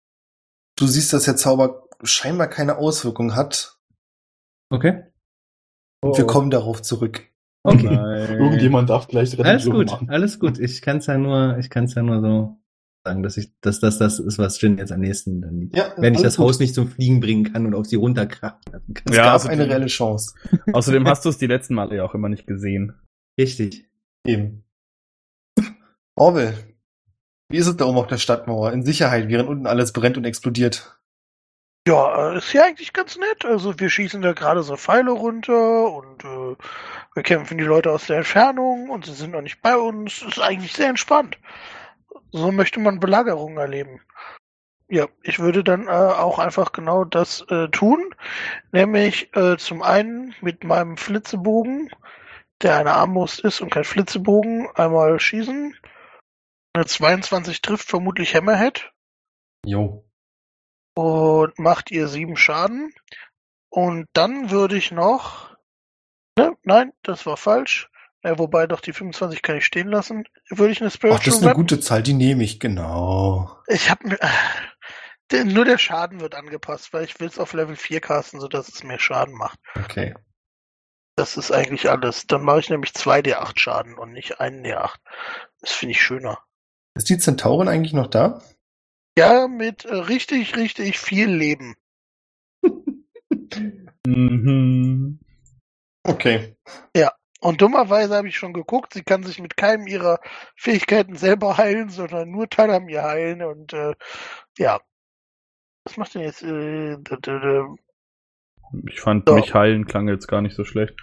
du 0.76 0.86
siehst, 0.86 1.12
dass 1.12 1.24
der 1.24 1.36
Zauber 1.36 1.86
scheinbar 2.02 2.48
keine 2.48 2.78
Auswirkung 2.78 3.34
hat. 3.36 3.78
Okay. 4.70 5.04
Und 6.02 6.12
Oh. 6.12 6.16
wir 6.16 6.26
kommen 6.26 6.50
darauf 6.50 6.80
zurück. 6.80 7.29
Okay. 7.62 7.94
Irgendjemand 8.38 8.88
darf 8.88 9.06
gleich 9.08 9.38
Alles 9.38 9.64
Rettung 9.66 9.72
gut, 9.78 9.90
machen. 9.90 10.10
alles 10.10 10.38
gut. 10.38 10.58
Ich 10.58 10.80
kann 10.80 10.98
es 10.98 11.06
ja 11.06 11.18
nur, 11.18 11.58
ich 11.58 11.68
kann 11.68 11.84
es 11.84 11.94
ja 11.94 12.02
nur 12.02 12.20
so 12.20 12.56
sagen, 13.04 13.22
dass 13.22 13.36
ich, 13.36 13.52
dass 13.60 13.80
das 13.80 13.98
das 13.98 14.18
ist, 14.18 14.38
was 14.38 14.60
Jin 14.60 14.78
jetzt 14.78 14.92
am 14.92 15.00
nächsten 15.00 15.40
dann 15.42 15.58
liegt. 15.60 15.76
Ja, 15.76 15.92
Wenn 15.96 16.14
ich 16.14 16.20
alles 16.20 16.34
das 16.34 16.36
gut. 16.36 16.46
Haus 16.46 16.58
nicht 16.58 16.74
zum 16.74 16.88
Fliegen 16.88 17.20
bringen 17.20 17.52
kann 17.52 17.66
und 17.66 17.74
auf 17.74 17.86
sie 17.86 17.96
runterkrachen 17.96 18.60
kann. 18.72 19.04
Es 19.10 19.16
Ja, 19.16 19.24
gab 19.24 19.32
also 19.34 19.48
eine 19.48 19.68
reelle 19.68 19.86
Chance. 19.86 20.34
Außerdem 20.72 21.06
hast 21.06 21.24
du 21.24 21.28
es 21.28 21.38
die 21.38 21.46
letzten 21.46 21.74
Male 21.74 21.96
ja 21.96 22.04
auch 22.04 22.14
immer 22.14 22.28
nicht 22.28 22.46
gesehen. 22.46 22.94
Richtig. 23.38 23.88
Eben. 24.26 24.64
Orwell, 26.16 26.54
wie 27.50 27.56
ist 27.58 27.66
es 27.66 27.76
da 27.76 27.86
oben 27.86 27.98
auf 27.98 28.06
der 28.06 28.18
Stadtmauer? 28.18 28.72
In 28.72 28.84
Sicherheit, 28.84 29.28
während 29.28 29.48
unten 29.48 29.66
alles 29.66 29.92
brennt 29.92 30.16
und 30.18 30.24
explodiert. 30.24 30.99
Ja, 31.90 32.34
äh, 32.34 32.38
ist 32.38 32.52
ja 32.52 32.62
eigentlich 32.62 32.92
ganz 32.92 33.16
nett. 33.18 33.44
Also 33.44 33.80
wir 33.80 33.90
schießen 33.90 34.22
da 34.22 34.32
gerade 34.32 34.62
so 34.62 34.76
Pfeile 34.76 35.10
runter 35.10 35.90
und 35.90 36.24
äh, 36.24 36.56
wir 37.14 37.22
kämpfen 37.24 37.58
die 37.58 37.64
Leute 37.64 37.90
aus 37.90 38.06
der 38.06 38.18
Entfernung 38.18 38.90
und 38.90 39.06
sie 39.06 39.12
sind 39.12 39.32
noch 39.32 39.40
nicht 39.40 39.60
bei 39.60 39.76
uns. 39.76 40.22
Ist 40.22 40.38
eigentlich 40.38 40.72
sehr 40.72 40.88
entspannt. 40.88 41.36
So 42.30 42.52
möchte 42.52 42.78
man 42.78 43.00
Belagerung 43.00 43.56
erleben. 43.56 44.00
Ja, 44.88 45.08
ich 45.24 45.40
würde 45.40 45.64
dann 45.64 45.88
äh, 45.88 45.90
auch 45.90 46.38
einfach 46.38 46.70
genau 46.70 47.04
das 47.04 47.44
äh, 47.48 47.66
tun, 47.70 48.14
nämlich 48.70 49.34
äh, 49.34 49.56
zum 49.56 49.82
einen 49.82 50.32
mit 50.42 50.62
meinem 50.62 50.96
Flitzebogen, 50.96 51.90
der 52.62 52.76
eine 52.76 52.92
Armbrust 52.92 53.40
ist 53.40 53.60
und 53.60 53.70
kein 53.70 53.84
Flitzebogen, 53.84 54.68
einmal 54.76 55.18
schießen. 55.18 55.76
Eine 56.72 56.86
22 56.86 57.62
trifft 57.62 57.88
vermutlich 57.88 58.36
Hammerhead 58.36 58.92
Jo. 59.64 60.04
Und 60.94 61.58
macht 61.58 61.90
ihr 61.90 62.08
sieben 62.08 62.36
Schaden. 62.36 62.92
Und 63.68 64.06
dann 64.12 64.50
würde 64.50 64.76
ich 64.76 64.90
noch. 64.90 65.56
Ne, 66.38 66.56
nein, 66.62 66.92
das 67.02 67.26
war 67.26 67.36
falsch. 67.36 67.88
Ja, 68.22 68.38
wobei 68.38 68.66
doch 68.66 68.80
die 68.80 68.92
25 68.92 69.40
kann 69.42 69.56
ich 69.56 69.64
stehen 69.64 69.88
lassen. 69.88 70.24
Würde 70.50 70.72
ich 70.72 70.80
eine 70.80 70.88
Ach, 70.88 70.92
Spiritual 70.94 71.24
das 71.24 71.34
ist 71.34 71.40
eine 71.42 71.50
Weapon- 71.52 71.62
gute 71.62 71.80
Zahl, 71.80 72.02
die 72.02 72.12
nehme 72.14 72.44
ich, 72.44 72.60
genau. 72.60 73.56
Ich 73.66 73.90
habe 73.90 74.08
mir. 74.08 74.18
Der, 75.30 75.44
nur 75.44 75.64
der 75.64 75.78
Schaden 75.78 76.20
wird 76.20 76.34
angepasst, 76.34 76.92
weil 76.92 77.04
ich 77.04 77.20
will 77.20 77.28
es 77.28 77.38
auf 77.38 77.52
Level 77.52 77.76
4 77.76 78.00
casten, 78.00 78.40
sodass 78.40 78.68
es 78.68 78.82
mehr 78.82 78.98
Schaden 78.98 79.34
macht. 79.34 79.60
Okay. 79.76 80.14
Das 81.16 81.36
ist 81.36 81.52
eigentlich 81.52 81.88
alles. 81.88 82.26
Dann 82.26 82.42
mache 82.42 82.58
ich 82.60 82.68
nämlich 82.70 82.90
2d8 82.90 83.58
Schaden 83.58 83.96
und 83.96 84.12
nicht 84.12 84.40
1d8. 84.40 84.96
Das 85.60 85.70
finde 85.72 85.92
ich 85.92 86.02
schöner. 86.02 86.38
Ist 86.96 87.08
die 87.08 87.18
Zentaurin 87.18 87.68
eigentlich 87.68 87.92
noch 87.92 88.08
da? 88.08 88.42
Ja, 89.18 89.48
mit 89.48 89.84
äh, 89.84 89.94
richtig, 89.94 90.56
richtig 90.56 90.98
viel 90.98 91.28
Leben. 91.30 91.74
Mhm. 94.06 95.18
Okay. 96.04 96.56
Und 97.42 97.62
dummerweise 97.62 98.16
habe 98.16 98.28
ich 98.28 98.36
schon 98.36 98.52
geguckt, 98.52 98.92
sie 98.92 99.02
kann 99.02 99.22
sich 99.22 99.38
mit 99.40 99.56
keinem 99.56 99.86
ihrer 99.86 100.20
Fähigkeiten 100.56 101.16
selber 101.16 101.56
heilen, 101.56 101.88
sondern 101.88 102.30
nur 102.30 102.50
Talamir 102.50 103.02
heilen. 103.02 103.42
Und 103.42 103.72
äh, 103.72 103.94
ja. 104.58 104.80
Was 105.84 105.96
macht 105.96 106.14
denn 106.14 106.22
jetzt? 106.22 106.42
Äh, 106.42 106.98
Ich 108.86 109.00
fand 109.00 109.26
So. 109.26 109.34
mich 109.36 109.54
heilen 109.54 109.86
klang 109.86 110.06
jetzt 110.08 110.28
gar 110.28 110.42
nicht 110.42 110.54
so 110.54 110.64
schlecht. 110.64 110.94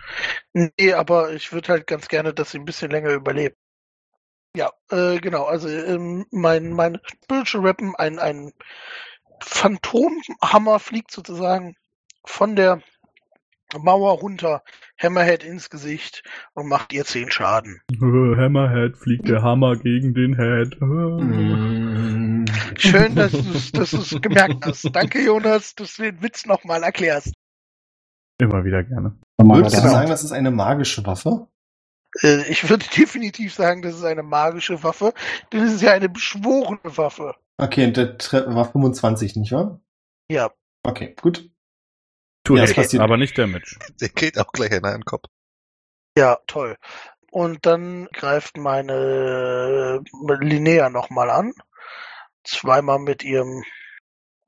Nee, 0.54 0.94
aber 0.94 1.34
ich 1.34 1.52
würde 1.52 1.70
halt 1.70 1.88
ganz 1.88 2.08
gerne, 2.08 2.36
dass 2.36 2.52
sie 2.52 2.60
ein 2.60 2.66
bisschen 2.66 2.92
länger 2.92 3.10
überlebt. 3.10 3.58
Ja, 4.58 4.72
äh, 4.90 5.20
genau, 5.20 5.44
also 5.44 5.70
ähm, 5.70 6.26
mein, 6.32 6.74
mein 6.74 6.98
Spiritual 7.06 7.64
Weapon, 7.64 7.94
ein, 7.96 8.18
ein 8.18 8.54
Phantomhammer 9.40 10.80
fliegt 10.80 11.12
sozusagen 11.12 11.76
von 12.26 12.56
der 12.56 12.82
Mauer 13.78 14.14
runter, 14.14 14.64
Hammerhead 14.98 15.44
ins 15.44 15.70
Gesicht 15.70 16.24
und 16.56 16.68
macht 16.70 16.92
ihr 16.92 17.06
10 17.06 17.30
Schaden. 17.30 17.82
Hammerhead 18.02 18.98
fliegt 18.98 19.28
der 19.28 19.44
Hammer 19.44 19.76
gegen 19.76 20.16
den 20.16 20.36
Head. 20.36 20.82
Mm. 20.82 22.46
Schön, 22.80 23.14
dass 23.14 23.32
du 23.74 23.82
es 23.82 24.20
gemerkt 24.24 24.66
hast. 24.66 24.90
Danke, 24.92 25.24
Jonas, 25.24 25.76
dass 25.76 25.98
du 25.98 26.02
den 26.02 26.24
Witz 26.24 26.48
nochmal 26.48 26.82
erklärst. 26.82 27.32
Immer 28.40 28.66
wieder 28.66 28.84
gerne. 28.84 29.20
Würdest 29.38 29.78
du 29.78 29.82
sagen, 29.82 30.10
das 30.10 30.24
ist 30.24 30.32
eine 30.32 30.50
magische 30.50 31.06
Waffe? 31.06 31.48
Äh, 32.22 32.50
ich 32.50 32.70
würde 32.70 32.86
definitiv 32.98 33.54
sagen, 33.54 33.82
das 33.82 33.96
ist 33.96 34.04
eine 34.04 34.24
magische 34.24 34.84
Waffe, 34.84 35.14
denn 35.52 35.64
es 35.64 35.74
ist 35.74 35.82
ja 35.82 35.92
eine 35.92 36.10
beschworene 36.10 36.80
Waffe. 36.98 37.36
Okay, 37.58 37.86
und 37.86 37.98
der 37.98 38.18
war 38.54 38.72
25, 38.72 39.36
nicht 39.36 39.52
wahr? 39.52 39.82
Ja, 40.30 40.52
Okay, 40.88 41.16
gut. 41.22 41.50
Tut 42.46 42.58
Ja, 42.60 42.64
es 42.64 42.74
passiert. 42.74 43.04
aber 43.04 43.18
nicht 43.18 43.38
Damage. 43.38 43.78
Der 44.00 44.08
geht 44.08 44.40
auch 44.40 44.52
gleich 44.54 44.72
in 44.72 44.86
einen 44.86 45.04
Kopf. 45.04 45.26
Ja, 46.18 46.38
toll. 46.48 46.78
Und 47.30 47.66
dann 47.66 48.08
greift 48.14 48.56
meine 48.58 50.02
äh, 50.02 50.34
Linnea 50.46 50.90
nochmal 50.90 51.30
an. 51.30 51.54
Zweimal 52.46 53.00
mit 53.00 53.24
ihrem. 53.24 53.64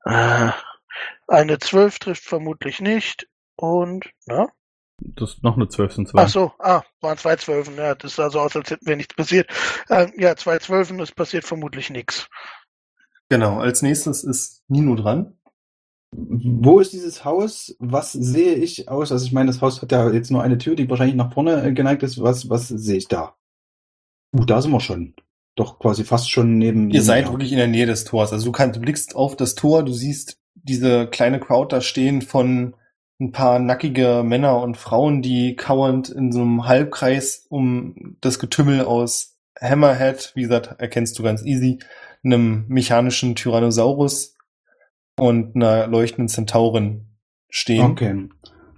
Äh, 0.04 0.50
eine 1.28 1.58
12 1.58 1.98
trifft 1.98 2.24
vermutlich 2.24 2.80
nicht. 2.80 3.28
Und, 3.56 4.10
ne? 4.26 4.48
Das 5.00 5.30
ist 5.30 5.42
noch 5.42 5.56
eine 5.56 5.68
12 5.68 5.92
sind 5.92 6.08
zwei. 6.08 6.22
Ach 6.22 6.28
so, 6.28 6.52
ah, 6.58 6.82
waren 7.00 7.18
zwei 7.18 7.36
Zwölfen. 7.36 7.76
Ja, 7.76 7.94
das 7.94 8.16
sah 8.16 8.30
so 8.30 8.40
aus, 8.40 8.54
als 8.54 8.70
hätten 8.70 8.86
wir 8.86 8.96
nichts 8.96 9.14
passiert. 9.14 9.48
Äh, 9.88 10.08
ja, 10.16 10.36
zwei 10.36 10.58
Zwölfen, 10.58 11.00
es 11.00 11.12
passiert 11.12 11.44
vermutlich 11.44 11.90
nichts. 11.90 12.28
Genau, 13.28 13.60
als 13.60 13.82
nächstes 13.82 14.24
ist 14.24 14.62
Nino 14.68 14.96
dran. 14.96 15.38
Wo 16.12 16.80
ist 16.80 16.92
dieses 16.92 17.24
Haus? 17.24 17.76
Was 17.78 18.12
sehe 18.12 18.54
ich 18.54 18.88
aus? 18.88 19.12
Also 19.12 19.24
ich 19.24 19.32
meine, 19.32 19.46
das 19.46 19.60
Haus 19.60 19.80
hat 19.80 19.92
ja 19.92 20.10
jetzt 20.10 20.30
nur 20.30 20.42
eine 20.42 20.58
Tür, 20.58 20.74
die 20.74 20.90
wahrscheinlich 20.90 21.16
nach 21.16 21.32
vorne 21.32 21.62
äh, 21.62 21.72
geneigt 21.72 22.02
ist. 22.02 22.20
Was, 22.20 22.50
was 22.50 22.68
sehe 22.68 22.96
ich 22.96 23.08
da? 23.08 23.36
Uh, 24.36 24.44
da 24.44 24.60
sind 24.60 24.72
wir 24.72 24.80
schon. 24.80 25.14
Doch 25.54 25.78
quasi 25.78 26.04
fast 26.04 26.30
schon 26.30 26.58
neben. 26.58 26.90
Ihr 26.90 27.02
seid 27.02 27.26
ja. 27.26 27.32
wirklich 27.32 27.52
in 27.52 27.58
der 27.58 27.68
Nähe 27.68 27.86
des 27.86 28.04
Tors. 28.04 28.32
Also 28.32 28.46
du 28.46 28.52
kannst, 28.52 28.76
du 28.76 28.80
blickst 28.80 29.14
auf 29.14 29.36
das 29.36 29.54
Tor, 29.54 29.84
du 29.84 29.92
siehst 29.92 30.38
diese 30.54 31.06
kleine 31.06 31.38
Crowd 31.38 31.74
da 31.74 31.80
stehen 31.80 32.22
von 32.22 32.74
ein 33.20 33.32
paar 33.32 33.58
nackige 33.58 34.22
Männer 34.24 34.62
und 34.62 34.76
Frauen, 34.76 35.22
die 35.22 35.54
kauernd 35.54 36.08
in 36.08 36.32
so 36.32 36.40
einem 36.40 36.66
Halbkreis 36.66 37.46
um 37.48 38.16
das 38.20 38.38
Getümmel 38.38 38.84
aus 38.84 39.36
Hammerhead, 39.60 40.32
wie 40.34 40.42
gesagt, 40.42 40.80
erkennst 40.80 41.18
du 41.18 41.22
ganz 41.22 41.44
easy, 41.44 41.80
einem 42.24 42.64
mechanischen 42.68 43.34
Tyrannosaurus 43.34 44.36
und 45.18 45.54
einer 45.54 45.86
leuchtenden 45.86 46.28
Zentaurin 46.28 47.06
stehen. 47.50 47.90
Okay. 47.90 48.28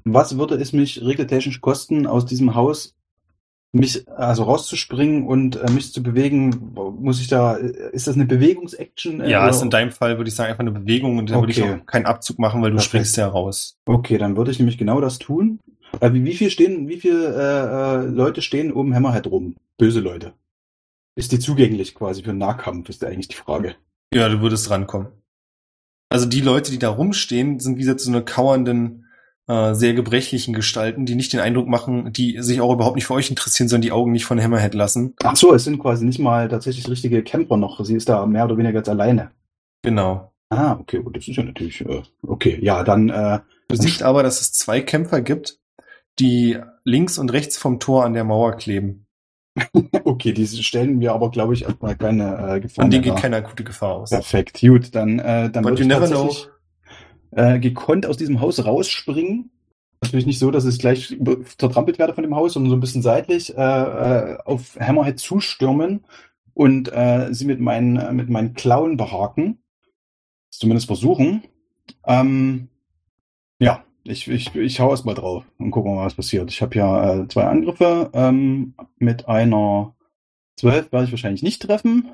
Was 0.04 0.36
würde 0.38 0.56
es 0.56 0.72
mich 0.72 1.00
regeltechnisch 1.02 1.60
kosten, 1.60 2.06
aus 2.06 2.26
diesem 2.26 2.56
Haus 2.56 2.96
mich 3.72 4.06
also 4.08 4.44
rauszuspringen 4.44 5.26
und 5.26 5.56
äh, 5.56 5.70
mich 5.70 5.92
zu 5.92 6.02
bewegen? 6.02 6.72
Muss 7.00 7.20
ich 7.20 7.28
da? 7.28 7.54
Ist 7.54 8.06
das 8.06 8.14
eine 8.14 8.26
Bewegungsaction? 8.26 9.20
äh, 9.20 9.30
Ja, 9.30 9.48
ist 9.48 9.62
in 9.62 9.70
deinem 9.70 9.90
Fall, 9.90 10.18
würde 10.18 10.28
ich 10.28 10.34
sagen, 10.34 10.50
einfach 10.50 10.60
eine 10.60 10.72
Bewegung 10.72 11.18
und 11.18 11.30
da 11.30 11.40
würde 11.40 11.52
ich 11.52 11.62
Okay. 11.62 11.80
auch 11.80 11.86
keinen 11.86 12.06
Abzug 12.06 12.38
machen, 12.38 12.60
weil 12.62 12.70
du 12.70 12.76
Perfekt. 12.76 12.90
springst 12.90 13.16
ja 13.16 13.28
raus. 13.28 13.78
Okay, 13.86 14.18
dann 14.18 14.36
würde 14.36 14.50
ich 14.50 14.58
nämlich 14.58 14.76
genau 14.78 15.00
das 15.00 15.18
tun. 15.18 15.58
Äh, 16.00 16.12
wie, 16.12 16.24
wie 16.24 16.34
viel 16.34 16.50
stehen, 16.50 16.88
wie 16.88 17.00
viele 17.00 17.34
äh, 17.34 18.04
äh, 18.04 18.06
Leute 18.08 18.42
stehen 18.42 18.72
um 18.72 18.94
Hammerhead 18.94 19.26
rum? 19.26 19.56
Böse 19.78 20.00
Leute. 20.00 20.34
Ist 21.14 21.32
die 21.32 21.38
zugänglich 21.38 21.94
quasi 21.94 22.22
für 22.22 22.30
einen 22.30 22.38
Nahkampf, 22.38 22.88
ist 22.88 23.02
da 23.02 23.06
eigentlich 23.08 23.28
die 23.28 23.36
Frage. 23.36 23.74
Ja, 24.14 24.28
du 24.28 24.40
würdest 24.40 24.70
rankommen. 24.70 25.08
Also 26.10 26.26
die 26.26 26.40
Leute, 26.40 26.70
die 26.70 26.78
da 26.78 26.90
rumstehen, 26.90 27.58
sind 27.58 27.76
wie 27.76 27.80
gesagt 27.80 28.00
so 28.00 28.10
eine 28.10 28.22
kauernden, 28.22 29.01
äh, 29.52 29.74
sehr 29.74 29.92
gebrechlichen 29.92 30.54
Gestalten, 30.54 31.04
die 31.04 31.14
nicht 31.14 31.32
den 31.32 31.40
Eindruck 31.40 31.68
machen, 31.68 32.12
die 32.12 32.40
sich 32.40 32.60
auch 32.60 32.72
überhaupt 32.72 32.96
nicht 32.96 33.06
für 33.06 33.14
euch 33.14 33.28
interessieren, 33.28 33.68
sondern 33.68 33.82
die 33.82 33.92
Augen 33.92 34.12
nicht 34.12 34.24
von 34.24 34.40
Hammerhead 34.40 34.72
lassen. 34.72 35.14
Ach 35.22 35.36
so, 35.36 35.52
es 35.52 35.64
sind 35.64 35.78
quasi 35.78 36.06
nicht 36.06 36.18
mal 36.18 36.48
tatsächlich 36.48 36.88
richtige 36.88 37.22
Camper 37.22 37.56
noch. 37.56 37.84
Sie 37.84 37.94
ist 37.94 38.08
da 38.08 38.24
mehr 38.24 38.44
oder 38.44 38.56
weniger 38.56 38.78
jetzt 38.78 38.88
alleine. 38.88 39.30
Genau. 39.82 40.32
Ah, 40.48 40.78
okay, 40.80 41.02
gut, 41.02 41.16
das 41.16 41.28
ist 41.28 41.36
ja 41.36 41.42
natürlich, 41.42 41.80
äh, 41.82 42.02
okay, 42.26 42.58
ja, 42.62 42.82
dann, 42.82 43.08
äh, 43.10 43.40
Du 43.68 43.76
siehst 43.76 44.02
aber, 44.02 44.22
dass 44.22 44.40
es 44.40 44.52
zwei 44.52 44.82
Kämpfer 44.82 45.22
gibt, 45.22 45.58
die 46.18 46.58
links 46.84 47.18
und 47.18 47.32
rechts 47.32 47.56
vom 47.56 47.80
Tor 47.80 48.04
an 48.04 48.12
der 48.12 48.24
Mauer 48.24 48.52
kleben. 48.56 49.06
okay, 50.04 50.32
die 50.32 50.46
stellen 50.46 50.98
mir 50.98 51.12
aber, 51.12 51.30
glaube 51.30 51.54
ich, 51.54 51.62
erstmal 51.62 51.96
keine 51.96 52.56
äh, 52.56 52.60
Gefahr 52.60 52.84
Von 52.84 52.90
denen 52.90 53.02
geht 53.02 53.16
keine 53.16 53.36
akute 53.36 53.64
Gefahr 53.64 53.96
aus. 53.96 54.10
Perfekt, 54.10 54.60
gut, 54.60 54.94
dann, 54.94 55.18
äh, 55.18 55.50
dann 55.50 55.62
But 55.62 55.78
you 55.78 55.86
never 55.86 56.08
tatsächlich 56.08 56.48
äh, 57.32 57.58
gekonnt 57.58 58.06
aus 58.06 58.16
diesem 58.16 58.40
Haus 58.40 58.64
rausspringen. 58.64 59.50
Natürlich 60.02 60.26
nicht 60.26 60.38
so, 60.38 60.50
dass 60.50 60.64
ich 60.64 60.78
gleich 60.78 61.16
zertrampelt 61.58 61.98
werde 61.98 62.14
von 62.14 62.24
dem 62.24 62.34
Haus, 62.34 62.54
sondern 62.54 62.70
so 62.70 62.76
ein 62.76 62.80
bisschen 62.80 63.02
seitlich 63.02 63.56
äh, 63.56 63.60
äh, 63.62 64.38
auf 64.44 64.76
Hammerhead 64.80 65.18
zustürmen 65.18 66.04
und 66.54 66.92
äh, 66.92 67.28
sie 67.32 67.44
mit 67.44 67.60
meinen, 67.60 67.96
äh, 67.96 68.12
mit 68.12 68.28
meinen 68.28 68.54
Klauen 68.54 68.96
behaken. 68.96 69.58
Zumindest 70.50 70.86
versuchen. 70.86 71.44
Ähm, 72.06 72.68
ja, 73.58 73.84
ich, 74.04 74.28
ich, 74.28 74.54
ich 74.54 74.80
hau 74.80 74.90
erst 74.90 75.06
mal 75.06 75.14
drauf 75.14 75.44
und 75.58 75.70
gucken 75.70 75.94
mal, 75.94 76.04
was 76.04 76.14
passiert. 76.14 76.50
Ich 76.50 76.60
habe 76.62 76.76
ja 76.76 77.14
äh, 77.14 77.28
zwei 77.28 77.44
Angriffe. 77.44 78.10
Ähm, 78.12 78.74
mit 78.98 79.28
einer 79.28 79.94
12 80.56 80.92
werde 80.92 81.06
ich 81.06 81.12
wahrscheinlich 81.12 81.42
nicht 81.42 81.62
treffen. 81.62 82.10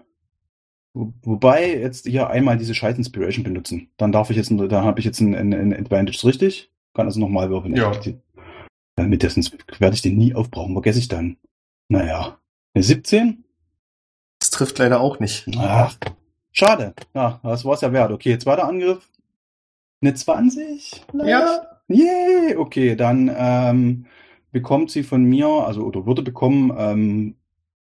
Wo- 0.98 1.12
Wobei 1.22 1.76
jetzt 1.78 2.06
hier 2.06 2.28
einmal 2.28 2.58
diese 2.58 2.74
scheiß 2.74 2.98
Inspiration 2.98 3.44
benutzen. 3.44 3.90
Dann 3.98 4.10
darf 4.10 4.30
ich 4.30 4.36
jetzt, 4.36 4.50
da 4.52 4.82
habe 4.82 4.98
ich 4.98 5.04
jetzt 5.06 5.20
ein, 5.20 5.34
ein, 5.34 5.54
ein 5.54 5.72
Advantage, 5.72 6.26
richtig? 6.26 6.72
Kann 6.94 7.06
also 7.06 7.20
nochmal 7.20 7.50
würfeln. 7.50 7.76
Ja. 7.76 7.92
Damit 8.96 9.22
das 9.22 9.36
werde 9.78 9.94
ich 9.94 10.02
den 10.02 10.16
nie 10.16 10.34
aufbrauchen. 10.34 10.72
Vergesse 10.72 10.98
ich 10.98 11.06
dann. 11.08 11.36
Naja. 11.88 12.38
Eine 12.74 12.82
17? 12.82 13.44
Das 14.40 14.50
trifft 14.50 14.78
leider 14.78 15.00
auch 15.00 15.20
nicht. 15.20 15.46
Ach, 15.56 15.96
schade. 16.52 16.94
Ja, 17.14 17.38
das 17.44 17.64
war's 17.64 17.80
ja 17.80 17.92
wert. 17.92 18.10
Okay, 18.10 18.36
zweiter 18.38 18.66
Angriff. 18.68 19.08
Eine 20.02 20.14
20? 20.14 21.04
Ja. 21.24 21.62
Yay! 21.88 22.56
Okay, 22.56 22.96
dann 22.96 23.30
ähm, 23.34 24.06
bekommt 24.52 24.90
sie 24.90 25.02
von 25.02 25.24
mir, 25.24 25.46
also 25.48 25.82
oder 25.84 26.06
würde 26.06 26.22
bekommen, 26.22 26.72
ähm, 26.76 27.36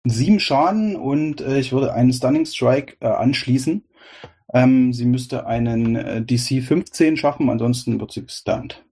sieben 0.05 0.39
Schaden 0.39 0.95
und 0.95 1.41
äh, 1.41 1.59
ich 1.59 1.71
würde 1.71 1.93
einen 1.93 2.13
Stunning 2.13 2.45
Strike 2.45 2.97
äh, 2.99 3.07
anschließen. 3.07 3.85
Ähm, 4.53 4.93
sie 4.93 5.05
müsste 5.05 5.45
einen 5.45 5.95
äh, 5.95 6.21
DC 6.21 6.63
15 6.63 7.17
schaffen, 7.17 7.49
ansonsten 7.49 7.99
wird 7.99 8.11
sie 8.11 8.25
gestunt. 8.25 8.83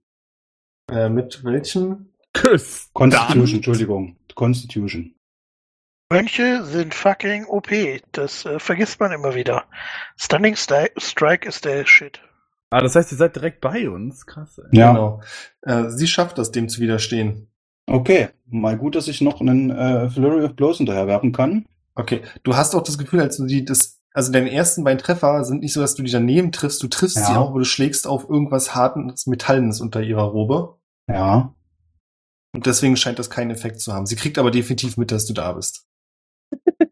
Äh, 0.90 1.08
mit 1.08 1.42
welchem? 1.44 2.12
Küss. 2.32 2.90
Constitution, 2.92 3.56
Entschuldigung. 3.56 4.16
Constitution. 4.34 5.14
Mönche 6.10 6.64
sind 6.64 6.94
fucking 6.94 7.44
OP. 7.46 7.68
Das 8.12 8.46
äh, 8.46 8.58
vergisst 8.58 9.00
man 9.00 9.12
immer 9.12 9.34
wieder. 9.34 9.64
Stunning 10.16 10.56
Sti 10.56 10.90
Strike 10.96 11.46
ist 11.46 11.64
der 11.64 11.84
Shit. 11.86 12.20
Ah, 12.70 12.80
das 12.80 12.94
heißt, 12.94 13.12
ihr 13.12 13.18
seid 13.18 13.36
direkt 13.36 13.60
bei 13.60 13.90
uns. 13.90 14.24
Krass. 14.26 14.58
Ey. 14.58 14.78
Ja. 14.78 14.92
Genau. 14.92 15.22
Äh, 15.62 15.90
sie 15.90 16.06
schafft 16.06 16.38
das, 16.38 16.50
dem 16.50 16.68
zu 16.68 16.80
widerstehen. 16.80 17.50
Okay, 17.88 18.28
mal 18.46 18.76
gut, 18.76 18.94
dass 18.96 19.08
ich 19.08 19.20
noch 19.20 19.40
einen 19.40 19.70
äh, 19.70 20.10
Flurry 20.10 20.44
of 20.44 20.54
Blows 20.54 20.76
hinterher 20.78 21.06
werfen 21.06 21.32
kann. 21.32 21.64
Okay. 21.94 22.22
Du 22.42 22.54
hast 22.56 22.74
auch 22.74 22.82
das 22.82 22.98
Gefühl, 22.98 23.20
als 23.20 23.38
du 23.38 23.46
die, 23.46 23.64
das, 23.64 24.00
also 24.12 24.30
deine 24.30 24.52
ersten 24.52 24.84
beiden 24.84 24.98
Treffer 25.00 25.42
sind 25.44 25.60
nicht 25.60 25.72
so, 25.72 25.80
dass 25.80 25.94
du 25.94 26.02
die 26.02 26.10
daneben 26.12 26.52
triffst. 26.52 26.82
Du 26.82 26.88
triffst 26.88 27.16
Ja. 27.16 27.24
sie 27.26 27.32
auch, 27.32 27.50
aber 27.50 27.58
du 27.60 27.64
schlägst 27.64 28.06
auf 28.06 28.28
irgendwas 28.28 28.74
hartes, 28.74 29.26
Metallenes 29.26 29.80
unter 29.80 30.02
ihrer 30.02 30.24
Robe. 30.24 30.76
Ja. 31.08 31.54
Und 32.54 32.66
deswegen 32.66 32.96
scheint 32.96 33.18
das 33.18 33.30
keinen 33.30 33.50
Effekt 33.50 33.80
zu 33.80 33.92
haben. 33.92 34.06
Sie 34.06 34.16
kriegt 34.16 34.38
aber 34.38 34.50
definitiv 34.50 34.96
mit, 34.96 35.10
dass 35.10 35.26
du 35.26 35.32
da 35.32 35.52
bist. 35.52 35.86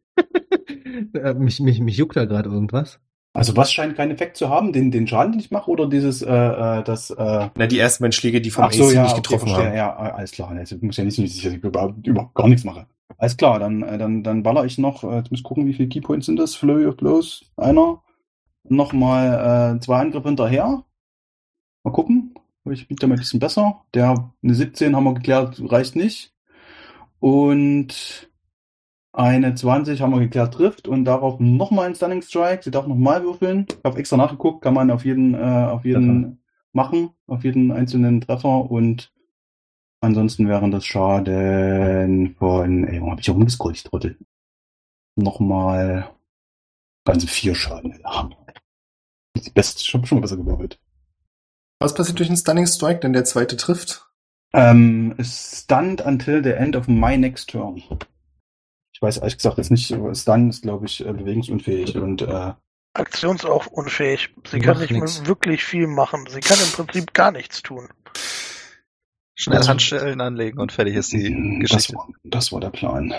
Äh, 1.12 1.35
mich, 1.35 1.60
mich, 1.60 1.78
mich 1.81 1.97
juckt 1.98 2.16
da 2.16 2.24
gerade 2.24 2.48
irgendwas. 2.48 2.98
Also 3.36 3.54
was 3.54 3.70
scheint 3.70 3.96
keinen 3.96 4.12
Effekt 4.12 4.38
zu 4.38 4.48
haben? 4.48 4.72
Den, 4.72 4.90
den 4.90 5.06
Schaden, 5.06 5.32
den 5.32 5.40
ich 5.40 5.50
mache, 5.50 5.70
oder 5.70 5.86
dieses, 5.88 6.22
äh, 6.22 6.32
äh, 6.32 6.82
das, 6.82 7.10
äh, 7.10 7.48
Na, 7.54 7.66
die 7.66 7.78
ersten 7.78 8.02
beiden 8.02 8.12
Schläge, 8.12 8.40
die 8.40 8.50
vom 8.50 8.64
ach 8.64 8.72
so, 8.72 8.86
AC 8.86 8.94
ja, 8.94 9.02
nicht 9.02 9.12
okay, 9.12 9.20
getroffen 9.22 9.48
verstehe. 9.48 9.66
haben. 9.66 9.76
Ja, 9.76 10.08
äh, 10.08 10.10
alles 10.12 10.30
klar. 10.32 10.56
Jetzt 10.56 10.82
muss 10.82 10.96
ja 10.96 11.04
nicht, 11.04 11.16
sicher, 11.16 11.50
dass 11.50 11.58
ich 11.58 11.62
überhaupt, 11.62 12.06
überhaupt 12.06 12.34
gar 12.34 12.48
nichts 12.48 12.64
mache. 12.64 12.86
Alles 13.18 13.36
klar, 13.36 13.58
dann, 13.58 13.82
äh, 13.82 13.98
dann, 13.98 14.22
dann 14.22 14.42
baller 14.42 14.64
ich 14.64 14.78
noch, 14.78 15.02
jetzt 15.02 15.30
muss 15.30 15.40
ich 15.40 15.44
gucken, 15.44 15.66
wie 15.66 15.74
viele 15.74 15.88
Keypoints 15.88 16.26
sind 16.26 16.36
das? 16.36 16.54
Flurry 16.54 16.86
of 16.86 16.96
Blows, 16.96 17.44
einer. 17.58 18.02
Nochmal 18.68 19.76
äh, 19.76 19.80
zwei 19.80 20.00
Angriffe 20.00 20.28
hinterher. 20.28 20.82
Mal 21.84 21.92
gucken. 21.92 22.34
Ich 22.70 22.88
bin 22.88 22.96
damit 22.96 23.18
ein 23.18 23.20
bisschen 23.20 23.38
besser. 23.38 23.82
Der 23.94 24.32
eine 24.42 24.54
17 24.54 24.96
haben 24.96 25.04
wir 25.04 25.14
geklärt, 25.14 25.62
reicht 25.70 25.94
nicht. 25.94 26.32
Und 27.20 28.30
eine 29.16 29.55
20 29.55 30.02
haben 30.02 30.12
wir 30.12 30.20
geklärt, 30.20 30.55
trifft. 30.55 30.86
Und 30.86 31.05
darauf 31.05 31.40
nochmal 31.40 31.86
ein 31.86 31.94
Stunning 31.94 32.22
Strike. 32.22 32.62
Sie 32.62 32.70
darf 32.70 32.86
nochmal 32.86 33.24
würfeln. 33.24 33.66
Ich 33.68 33.76
habe 33.82 33.98
extra 33.98 34.16
nachgeguckt, 34.16 34.62
kann 34.62 34.74
man 34.74 34.90
auf 34.90 35.05
jeden, 35.05 35.34
äh, 35.34 35.38
auf 35.38 35.84
jeden 35.84 36.43
machen, 36.72 37.10
auf 37.26 37.43
jeden 37.43 37.72
einzelnen 37.72 38.20
Treffer. 38.20 38.70
Und 38.70 39.12
ansonsten 40.01 40.47
wären 40.48 40.70
das 40.70 40.84
Schaden 40.84 42.36
von, 42.38 42.84
ey, 42.84 43.01
warum 43.01 43.12
habe 43.12 43.20
ich 43.20 43.30
auch 43.30 43.34
umgescrollt, 43.34 43.76
ich 43.76 43.84
Trottel. 43.84 44.18
Nochmal 45.16 46.10
ganze 47.05 47.26
vier 47.26 47.55
Schaden. 47.55 47.98
Ja. 48.02 48.28
Die 49.34 49.51
beste, 49.51 49.80
ich 49.80 49.94
habe 49.94 50.06
schon 50.06 50.18
mal 50.18 50.22
besser 50.22 50.36
gewürfelt. 50.36 50.78
Was 51.78 51.94
passiert 51.94 52.18
durch 52.18 52.28
einen 52.28 52.36
Stunning 52.36 52.66
Strike, 52.66 53.01
denn 53.01 53.12
der 53.14 53.24
zweite 53.24 53.56
trifft? 53.56 54.10
Ähm, 54.52 55.14
stunned 55.20 56.05
until 56.05 56.43
the 56.43 56.52
end 56.52 56.76
of 56.76 56.86
my 56.86 57.16
next 57.16 57.51
turn. 57.51 57.82
Ich 58.97 59.02
weiß 59.02 59.18
ehrlich 59.18 59.36
gesagt 59.36 59.59
jetzt 59.59 59.70
nicht, 59.70 59.94
Stun 60.14 60.48
ist, 60.48 60.62
glaube 60.62 60.86
ich, 60.86 61.05
äh, 61.05 61.12
bewegungsunfähig 61.12 61.98
und 61.98 62.23
äh, 62.23 62.55
Aktions 62.94 63.44
auch 63.44 63.66
unfähig. 63.66 64.31
Sie 64.48 64.59
kann 64.59 64.78
nicht 64.78 64.90
nix. 64.90 65.27
wirklich 65.27 65.62
viel 65.64 65.86
machen. 65.86 66.24
Sie 66.31 66.40
kann 66.40 66.56
im 66.59 66.73
Prinzip 66.73 67.12
gar 67.12 67.31
nichts 67.31 67.62
tun. 67.62 67.90
Schnell 69.35 69.59
Also- 69.59 69.68
Handschellen 69.68 70.23
anlegen 70.23 70.59
und 70.60 70.73
fertig 70.73 70.94
ist 70.97 71.12
die 71.12 71.28
Mm, 71.28 71.60
das 71.60 71.70
Geschichte. 71.73 71.94
war, 71.94 72.09
das 72.24 72.52
war 72.52 72.60
der 72.60 72.70
Plan. 72.70 73.12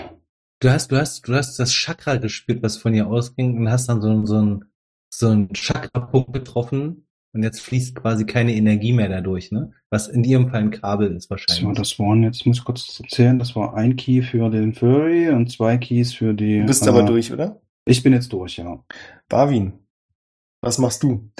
Du 0.58 0.68
hast, 0.68 0.90
du 0.90 0.96
hast, 0.96 1.28
du 1.28 1.34
hast 1.34 1.56
das 1.60 1.72
Chakra 1.72 2.16
gespürt, 2.16 2.60
was 2.60 2.76
von 2.76 2.92
ihr 2.92 3.06
ausging 3.06 3.56
und 3.56 3.70
hast 3.70 3.88
dann 3.88 4.02
so, 4.02 4.26
so 4.26 4.42
ein, 4.42 4.64
so 5.10 5.28
ein 5.28 5.52
Chakra-Punkt 5.52 6.32
getroffen 6.32 7.06
und 7.32 7.42
jetzt 7.42 7.60
fließt 7.60 7.94
quasi 7.94 8.24
keine 8.26 8.54
Energie 8.54 8.92
mehr 8.92 9.08
dadurch, 9.08 9.50
ne? 9.52 9.72
Was 9.90 10.08
in 10.08 10.24
ihrem 10.24 10.48
Fall 10.50 10.60
ein 10.62 10.70
Kabel 10.70 11.14
ist 11.16 11.24
So, 11.24 11.30
wahrscheinlich. 11.30 11.78
das 11.78 11.98
waren 11.98 12.22
jetzt, 12.22 12.40
ich 12.40 12.46
muss 12.46 12.64
kurz 12.64 13.00
erzählen, 13.02 13.38
das 13.38 13.54
war 13.56 13.74
ein 13.74 13.96
Key 13.96 14.22
für 14.22 14.50
den 14.50 14.74
Furry 14.74 15.28
und 15.30 15.50
zwei 15.50 15.76
Keys 15.78 16.14
für 16.14 16.34
die. 16.34 16.60
Du 16.60 16.66
bist 16.66 16.86
äh, 16.86 16.88
aber 16.90 17.02
durch, 17.04 17.32
oder? 17.32 17.60
Ich 17.84 18.02
bin 18.02 18.12
jetzt 18.12 18.32
durch, 18.32 18.56
ja. 18.58 18.84
Barwin, 19.28 19.72
was 20.60 20.78
machst 20.78 21.02
du? 21.02 21.30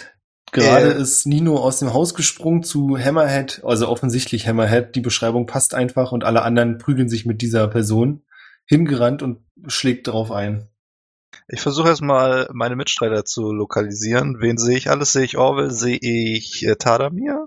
Gerade 0.53 0.95
Äh. 0.95 1.01
ist 1.03 1.27
Nino 1.27 1.57
aus 1.57 1.79
dem 1.79 1.93
Haus 1.93 2.15
gesprungen 2.15 2.63
zu 2.63 2.97
Hammerhead, 2.99 3.61
also 3.65 3.89
offensichtlich 3.89 4.47
Hammerhead. 4.49 4.95
Die 4.95 5.01
Beschreibung 5.03 5.45
passt 5.47 5.75
einfach 5.75 6.11
und 6.13 6.25
alle 6.25 6.43
anderen 6.43 6.79
prügeln 6.79 7.09
sich 7.11 7.27
mit 7.27 7.43
dieser 7.43 7.69
Person 7.69 8.23
hingerannt 8.65 9.23
und 9.23 9.41
schlägt 9.67 10.07
drauf 10.09 10.31
ein. 10.33 10.69
Ich 11.51 11.63
versuche 11.63 11.89
erstmal 11.89 12.49
meine 12.53 12.77
Mitstreiter 12.77 13.25
zu 13.25 13.53
lokalisieren. 13.53 14.41
Wen 14.41 14.59
sehe 14.59 14.77
ich 14.77 14.91
alles? 14.91 15.13
Sehe 15.13 15.25
ich 15.25 15.39
Orwell? 15.39 15.71
Sehe 15.71 15.97
ich 15.97 16.67
äh, 16.67 16.77
Tadamir? 16.77 17.47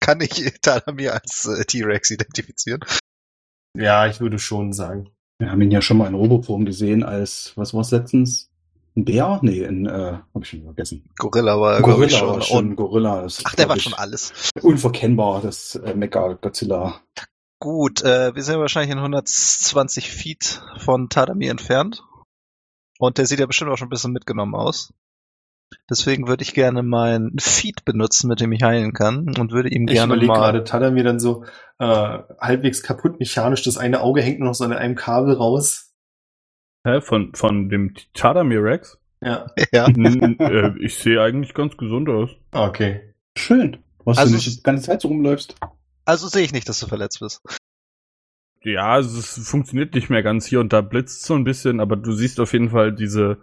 Kann 0.00 0.20
ich 0.20 0.54
Tadamir 0.60 1.14
als 1.14 1.46
äh, 1.46 1.64
T-Rex 1.64 2.10
identifizieren? 2.10 2.80
Ja, 3.76 4.08
ich 4.08 4.20
würde 4.20 4.40
schon 4.40 4.72
sagen. 4.72 5.10
Wir 5.38 5.52
haben 5.52 5.62
ihn 5.62 5.70
ja 5.70 5.80
schon 5.80 5.98
mal 5.98 6.08
in 6.08 6.14
Roboform 6.14 6.64
gesehen 6.64 7.04
als, 7.04 7.52
was 7.54 7.74
war 7.74 7.82
es 7.82 7.92
letztens? 7.92 8.50
Ein 8.96 9.04
Bär? 9.04 9.38
Nee, 9.42 9.64
ein, 9.64 9.86
äh, 9.86 10.18
hab 10.34 10.42
ich 10.42 10.48
schon 10.48 10.64
vergessen. 10.64 11.08
Gorilla 11.16 11.60
war 11.60 11.80
Gorilla 11.80 12.18
schon. 12.18 12.28
war 12.28 12.42
schon, 12.42 12.74
Gorilla 12.74 13.24
ist, 13.24 13.42
ach, 13.44 13.54
der 13.54 13.68
war 13.68 13.76
ich, 13.76 13.84
schon 13.84 13.94
alles. 13.94 14.32
Unverkennbar, 14.60 15.42
das 15.42 15.76
äh, 15.76 15.94
Mecha-Godzilla. 15.94 17.00
Gut, 17.60 18.02
äh, 18.02 18.34
wir 18.34 18.42
sind 18.42 18.58
wahrscheinlich 18.58 18.90
in 18.90 18.98
120 18.98 20.10
Feet 20.10 20.60
von 20.78 21.08
Tadamir 21.08 21.52
entfernt. 21.52 22.02
Und 22.98 23.18
der 23.18 23.26
sieht 23.26 23.40
ja 23.40 23.46
bestimmt 23.46 23.70
auch 23.70 23.78
schon 23.78 23.86
ein 23.88 23.90
bisschen 23.90 24.12
mitgenommen 24.12 24.54
aus. 24.54 24.92
Deswegen 25.90 26.28
würde 26.28 26.42
ich 26.42 26.54
gerne 26.54 26.82
mein 26.82 27.32
Feed 27.38 27.84
benutzen, 27.84 28.28
mit 28.28 28.40
dem 28.40 28.52
ich 28.52 28.62
heilen 28.62 28.92
kann. 28.92 29.34
Und 29.38 29.52
würde 29.52 29.68
ihm 29.68 29.86
Ich 29.86 29.94
gerne 29.94 30.12
überlege 30.14 30.28
mal... 30.32 30.38
gerade, 30.38 30.64
tat 30.64 30.82
er 30.82 30.90
mir 30.90 31.04
dann 31.04 31.20
so 31.20 31.44
äh, 31.78 32.18
halbwegs 32.40 32.82
kaputt 32.82 33.18
mechanisch, 33.20 33.62
das 33.62 33.76
eine 33.78 34.00
Auge 34.00 34.22
hängt 34.22 34.40
nur 34.40 34.48
noch 34.48 34.54
so 34.54 34.64
an 34.64 34.72
einem 34.72 34.94
Kabel 34.94 35.34
raus. 35.34 35.92
Hä? 36.86 37.00
Von, 37.00 37.34
von 37.34 37.68
dem 37.68 37.94
Tadamir-Rex? 38.14 38.98
Ja, 39.20 39.46
Ja. 39.72 39.86
N- 39.86 40.38
äh, 40.40 40.72
ich 40.80 40.96
sehe 40.98 41.20
eigentlich 41.22 41.54
ganz 41.54 41.76
gesund 41.76 42.08
aus. 42.08 42.30
okay. 42.52 43.14
Schön. 43.36 43.84
Was 44.04 44.18
Also 44.18 44.30
du 44.32 44.36
nicht 44.36 44.58
die 44.58 44.62
ganze 44.62 44.84
Zeit 44.84 45.00
so 45.02 45.08
rumläufst. 45.08 45.54
Also 46.04 46.26
sehe 46.28 46.42
ich 46.42 46.52
nicht, 46.52 46.68
dass 46.68 46.80
du 46.80 46.86
verletzt 46.86 47.20
bist. 47.20 47.40
Ja, 48.62 48.92
also 48.92 49.18
es 49.18 49.48
funktioniert 49.48 49.94
nicht 49.94 50.10
mehr 50.10 50.22
ganz 50.22 50.46
hier 50.46 50.60
und 50.60 50.72
da 50.72 50.80
blitzt 50.80 51.24
so 51.24 51.34
ein 51.34 51.44
bisschen, 51.44 51.80
aber 51.80 51.96
du 51.96 52.12
siehst 52.12 52.40
auf 52.40 52.52
jeden 52.52 52.70
Fall 52.70 52.92
diese, 52.92 53.38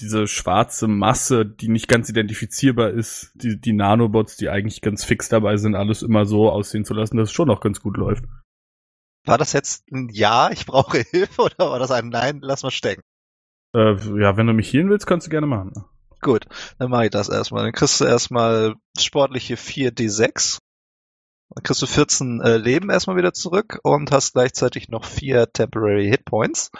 diese 0.00 0.26
schwarze 0.28 0.86
Masse, 0.86 1.44
die 1.44 1.68
nicht 1.68 1.88
ganz 1.88 2.08
identifizierbar 2.08 2.90
ist, 2.90 3.32
die, 3.34 3.60
die 3.60 3.72
Nanobots, 3.72 4.36
die 4.36 4.48
eigentlich 4.48 4.80
ganz 4.80 5.04
fix 5.04 5.28
dabei 5.28 5.56
sind, 5.56 5.74
alles 5.74 6.02
immer 6.02 6.26
so 6.26 6.50
aussehen 6.50 6.84
zu 6.84 6.94
lassen, 6.94 7.16
dass 7.16 7.30
es 7.30 7.34
schon 7.34 7.48
noch 7.48 7.60
ganz 7.60 7.80
gut 7.80 7.96
läuft. 7.96 8.24
War 9.24 9.38
das 9.38 9.52
jetzt 9.52 9.90
ein 9.90 10.08
Ja, 10.12 10.50
ich 10.52 10.66
brauche 10.66 10.98
Hilfe 10.98 11.42
oder 11.42 11.70
war 11.70 11.78
das 11.78 11.90
ein 11.90 12.08
Nein, 12.08 12.38
lass 12.40 12.62
mal 12.62 12.70
stecken? 12.70 13.02
Äh, 13.74 13.96
ja, 14.20 14.36
wenn 14.36 14.46
du 14.46 14.52
mich 14.52 14.72
healen 14.72 14.88
willst, 14.88 15.06
kannst 15.06 15.26
du 15.26 15.30
gerne 15.30 15.46
machen. 15.46 15.72
Gut, 16.20 16.46
dann 16.78 16.90
mache 16.90 17.06
ich 17.06 17.10
das 17.10 17.28
erstmal. 17.28 17.64
Dann 17.64 17.72
kriegst 17.72 18.00
du 18.00 18.04
erstmal 18.04 18.74
sportliche 18.98 19.56
4d6. 19.56 20.58
Dann 21.56 21.62
kriegst 21.62 21.80
du 21.80 21.86
14 21.86 22.42
äh, 22.42 22.58
Leben 22.58 22.90
erstmal 22.90 23.16
wieder 23.16 23.32
zurück 23.32 23.80
und 23.82 24.12
hast 24.12 24.34
gleichzeitig 24.34 24.90
noch 24.90 25.06
4 25.06 25.52
Temporary 25.54 26.06
Hit 26.06 26.26
Points. 26.26 26.70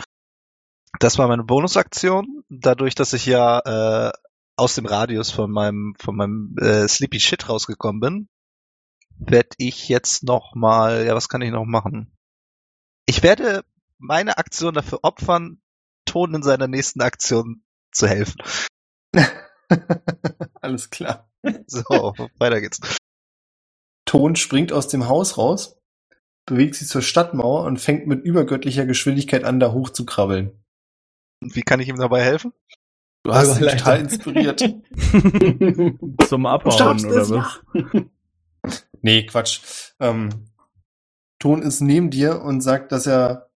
Das 1.01 1.17
war 1.17 1.29
meine 1.29 1.45
Bonusaktion. 1.45 2.45
Dadurch, 2.51 2.95
dass 2.95 3.15
ich 3.15 3.25
ja 3.25 3.61
äh, 3.61 4.13
aus 4.55 4.75
dem 4.75 4.85
Radius 4.85 5.31
von 5.31 5.51
meinem, 5.51 5.95
von 5.99 6.15
meinem 6.15 6.57
äh, 6.61 6.87
Sleepy 6.87 7.21
Shit 7.21 7.49
rausgekommen 7.49 8.01
bin, 8.01 8.29
werde 9.19 9.49
ich 9.57 9.89
jetzt 9.89 10.25
noch 10.25 10.55
mal, 10.55 11.07
ja, 11.07 11.15
was 11.15 11.31
kann 11.31 11.41
ich 11.41 11.53
noch 11.53 11.65
machen? 11.65 12.15
Ich 13.07 13.23
werde 13.23 13.65
meine 13.97 14.37
Aktion 14.37 14.75
dafür 14.75 15.01
opfern, 15.03 15.63
Ton 16.05 16.35
in 16.35 16.43
seiner 16.43 16.69
nächsten 16.69 17.01
Aktion 17.01 17.65
zu 17.93 18.07
helfen. 18.09 18.43
Alles 20.61 20.91
klar. 20.91 21.31
So, 21.67 22.13
weiter 22.39 22.61
geht's. 22.61 22.81
Ton 24.07 24.37
springt 24.37 24.73
aus 24.73 24.89
dem 24.89 25.09
Haus 25.09 25.37
raus, 25.37 25.79
bewegt 26.47 26.77
sich 26.77 26.89
zur 26.89 27.03
Stadtmauer 27.03 27.65
und 27.65 27.79
fängt 27.79 28.07
mit 28.07 28.25
übergöttlicher 28.25 28.87
Geschwindigkeit 28.87 29.45
an, 29.45 29.61
da 29.61 29.73
hochzukrabbeln. 29.73 30.53
Und 31.43 31.55
wie 31.55 31.63
kann 31.63 31.81
ich 31.81 31.89
ihm 31.89 31.99
dabei 31.99 32.23
helfen? 32.23 32.53
Du 33.25 33.35
hast 33.35 33.61
ihn 33.61 33.69
total 33.69 34.01
inspiriert. 34.01 34.61
Zum 36.29 36.47
Abhauen 36.47 37.05
oder 37.05 37.23
es, 37.23 37.31
was? 37.31 37.61
Nee, 39.03 39.27
Quatsch. 39.27 39.61
Ähm, 40.01 40.31
Ton 41.39 41.63
ist 41.63 41.81
neben 41.81 42.11
dir 42.11 42.41
und 42.43 42.61
sagt, 42.61 42.93
dass 42.93 43.07
er 43.07 43.51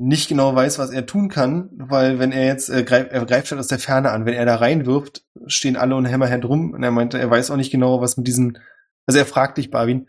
nicht 0.00 0.28
genau 0.28 0.54
weiß, 0.54 0.78
was 0.78 0.90
er 0.90 1.06
tun 1.06 1.28
kann, 1.28 1.70
weil 1.72 2.18
wenn 2.18 2.32
er 2.32 2.46
jetzt, 2.46 2.70
äh, 2.70 2.82
greif, 2.82 3.08
er 3.10 3.24
greift 3.26 3.50
halt 3.50 3.58
aus 3.58 3.66
der 3.66 3.78
Ferne 3.78 4.10
an. 4.10 4.24
Wenn 4.24 4.34
er 4.34 4.46
da 4.46 4.56
reinwirft, 4.56 5.24
stehen 5.46 5.76
alle 5.76 5.96
und 5.96 6.10
Hammerhead 6.10 6.44
rum 6.44 6.72
und 6.72 6.82
er 6.82 6.90
meinte, 6.90 7.18
er 7.18 7.30
weiß 7.30 7.50
auch 7.50 7.56
nicht 7.56 7.70
genau, 7.70 8.00
was 8.00 8.16
mit 8.16 8.26
diesen, 8.26 8.58
also 9.06 9.18
er 9.18 9.26
fragt 9.26 9.58
dich, 9.58 9.70
Barwin, 9.70 10.08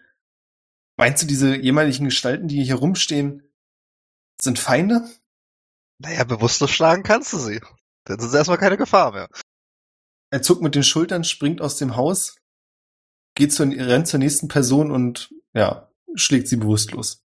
meinst 0.98 1.24
du, 1.24 1.28
diese 1.28 1.56
ehemaligen 1.56 2.06
Gestalten, 2.06 2.48
die 2.48 2.64
hier 2.64 2.76
rumstehen, 2.76 3.44
sind 4.42 4.60
Feinde? 4.60 5.08
Naja, 6.00 6.24
bewusstlos 6.24 6.72
schlagen 6.72 7.04
kannst 7.04 7.34
du 7.34 7.38
sie. 7.38 7.62
Dann 8.06 8.20
ist 8.20 8.34
erstmal 8.34 8.58
keine 8.58 8.78
Gefahr 8.78 9.14
mehr. 9.14 9.30
er 10.32 10.42
zuckt 10.42 10.62
mit 10.62 10.76
den 10.76 10.84
Schultern, 10.84 11.24
springt 11.24 11.62
aus 11.62 11.78
dem 11.78 11.96
Haus, 11.96 12.36
geht 13.36 13.54
zur, 13.54 13.68
rennt 13.68 14.08
zur 14.08 14.20
nächsten 14.20 14.48
Person 14.48 14.92
und 14.92 15.34
ja, 15.54 15.90
schlägt 16.16 16.48
sie 16.48 16.58
bewusstlos. 16.58 17.24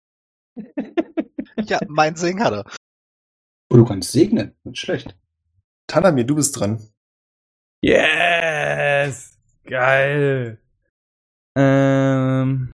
Ja, 1.65 1.79
mein 1.87 2.15
Sing 2.15 2.43
hat 2.43 2.53
er. 2.53 2.65
Oh, 3.69 3.77
du 3.77 3.85
kannst 3.85 4.11
segnen. 4.11 4.55
Nicht 4.63 4.79
schlecht. 4.79 5.15
Tanamir, 5.87 6.25
du 6.25 6.35
bist 6.35 6.59
dran. 6.59 6.85
Yes! 7.81 9.37
Geil. 9.63 10.62
Ähm, 11.55 12.71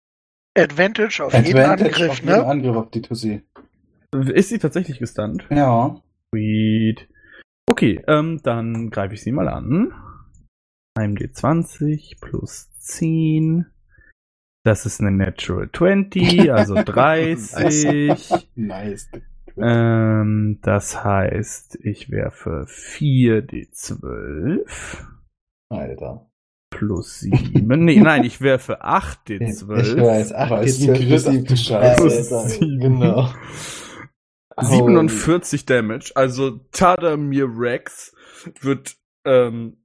Advantage 0.56 1.24
auf 1.24 1.34
jeden 1.34 1.58
Advantage 1.58 1.94
Angriff, 1.94 2.10
auf 2.10 2.18
jeden 2.20 2.30
ne? 2.30 2.46
Angriff 2.46 2.76
auf 2.76 2.90
die 2.90 3.02
Tussi. 3.02 3.42
ist 4.12 4.48
sie 4.48 4.58
tatsächlich 4.58 4.98
gestunt? 4.98 5.46
Ja. 5.50 6.00
Sweet. 6.34 7.08
Okay, 7.68 8.02
ähm, 8.06 8.40
dann 8.42 8.90
greife 8.90 9.14
ich 9.14 9.22
sie 9.22 9.32
mal 9.32 9.48
an. 9.48 9.92
1d20 10.98 12.20
plus 12.20 12.70
10. 12.78 13.66
Das 14.64 14.84
ist 14.86 15.00
eine 15.00 15.10
Natural 15.12 15.70
20, 15.72 16.52
also 16.52 16.74
30. 16.74 18.48
Nice. 18.56 19.08
ähm, 19.56 20.58
das 20.62 21.02
heißt, 21.04 21.78
ich 21.82 22.10
werfe 22.10 22.66
4d12 22.68 25.04
Alter. 25.68 26.30
Plus 26.76 27.20
7. 27.20 27.66
nee, 27.84 28.00
nein, 28.00 28.24
ich 28.24 28.40
werfe 28.40 28.84
8d12. 28.84 29.96
Ich 29.96 29.96
weiß, 29.96 30.32
ach, 30.34 30.50
Aber 30.50 30.62
ist 30.62 30.80
jetzt 30.80 31.00
ein 31.00 31.08
wird 31.08 31.24
Crit, 31.24 31.32
die 31.32 31.44
ach 31.44 31.44
du 31.44 31.56
Scheiße. 31.56 32.02
Plus 32.02 32.32
Alter, 32.32 32.48
sieben. 32.48 32.80
Genau. 32.80 33.30
47 34.60 35.66
Damage. 35.66 36.12
Also 36.14 36.60
Tadamir 36.72 37.46
Rex 37.46 38.14
wird 38.60 38.96
ähm, 39.24 39.76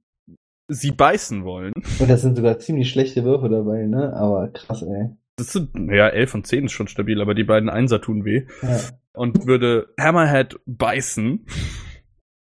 sie 0.68 0.92
beißen 0.92 1.44
wollen. 1.44 1.72
Und 1.98 2.10
das 2.10 2.22
sind 2.22 2.36
sogar 2.36 2.58
ziemlich 2.58 2.90
schlechte 2.90 3.24
Würfe 3.24 3.48
dabei, 3.48 3.86
ne? 3.86 4.14
Aber 4.14 4.48
krass, 4.48 4.82
ey. 4.82 5.10
Das 5.36 5.52
sind, 5.52 5.70
ja, 5.90 6.08
11 6.08 6.34
und 6.34 6.46
10 6.46 6.66
ist 6.66 6.72
schon 6.72 6.88
stabil, 6.88 7.20
aber 7.20 7.34
die 7.34 7.44
beiden 7.44 7.70
Einser 7.70 8.00
tun 8.00 8.24
weh. 8.24 8.46
Ja. 8.62 8.80
Und 9.14 9.46
würde 9.46 9.88
Hammerhead 9.98 10.58
beißen. 10.66 11.46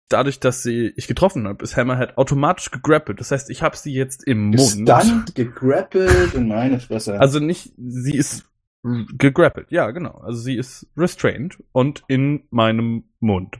Dadurch, 0.09 0.39
dass 0.39 0.63
sie 0.63 0.93
ich 0.95 1.07
getroffen 1.07 1.47
habe, 1.47 1.63
ist 1.63 1.75
Hammerhead 1.75 2.17
automatisch 2.17 2.71
gegrappelt. 2.71 3.19
Das 3.19 3.31
heißt, 3.31 3.49
ich 3.49 3.61
habe 3.61 3.75
sie 3.75 3.93
jetzt 3.93 4.25
im 4.25 4.51
Mund. 4.51 4.85
Gestunt, 4.85 5.35
gegrappelt 5.35 6.33
und 6.33 6.47
meine 6.47 6.79
Fresse. 6.79 7.19
Also 7.19 7.39
nicht, 7.39 7.73
sie 7.77 8.15
ist 8.15 8.45
gegrappelt. 8.83 9.69
Ja, 9.69 9.91
genau. 9.91 10.21
Also 10.23 10.39
sie 10.39 10.55
ist 10.55 10.87
restrained 10.95 11.57
und 11.73 12.03
in 12.07 12.47
meinem 12.51 13.03
Mund. 13.19 13.59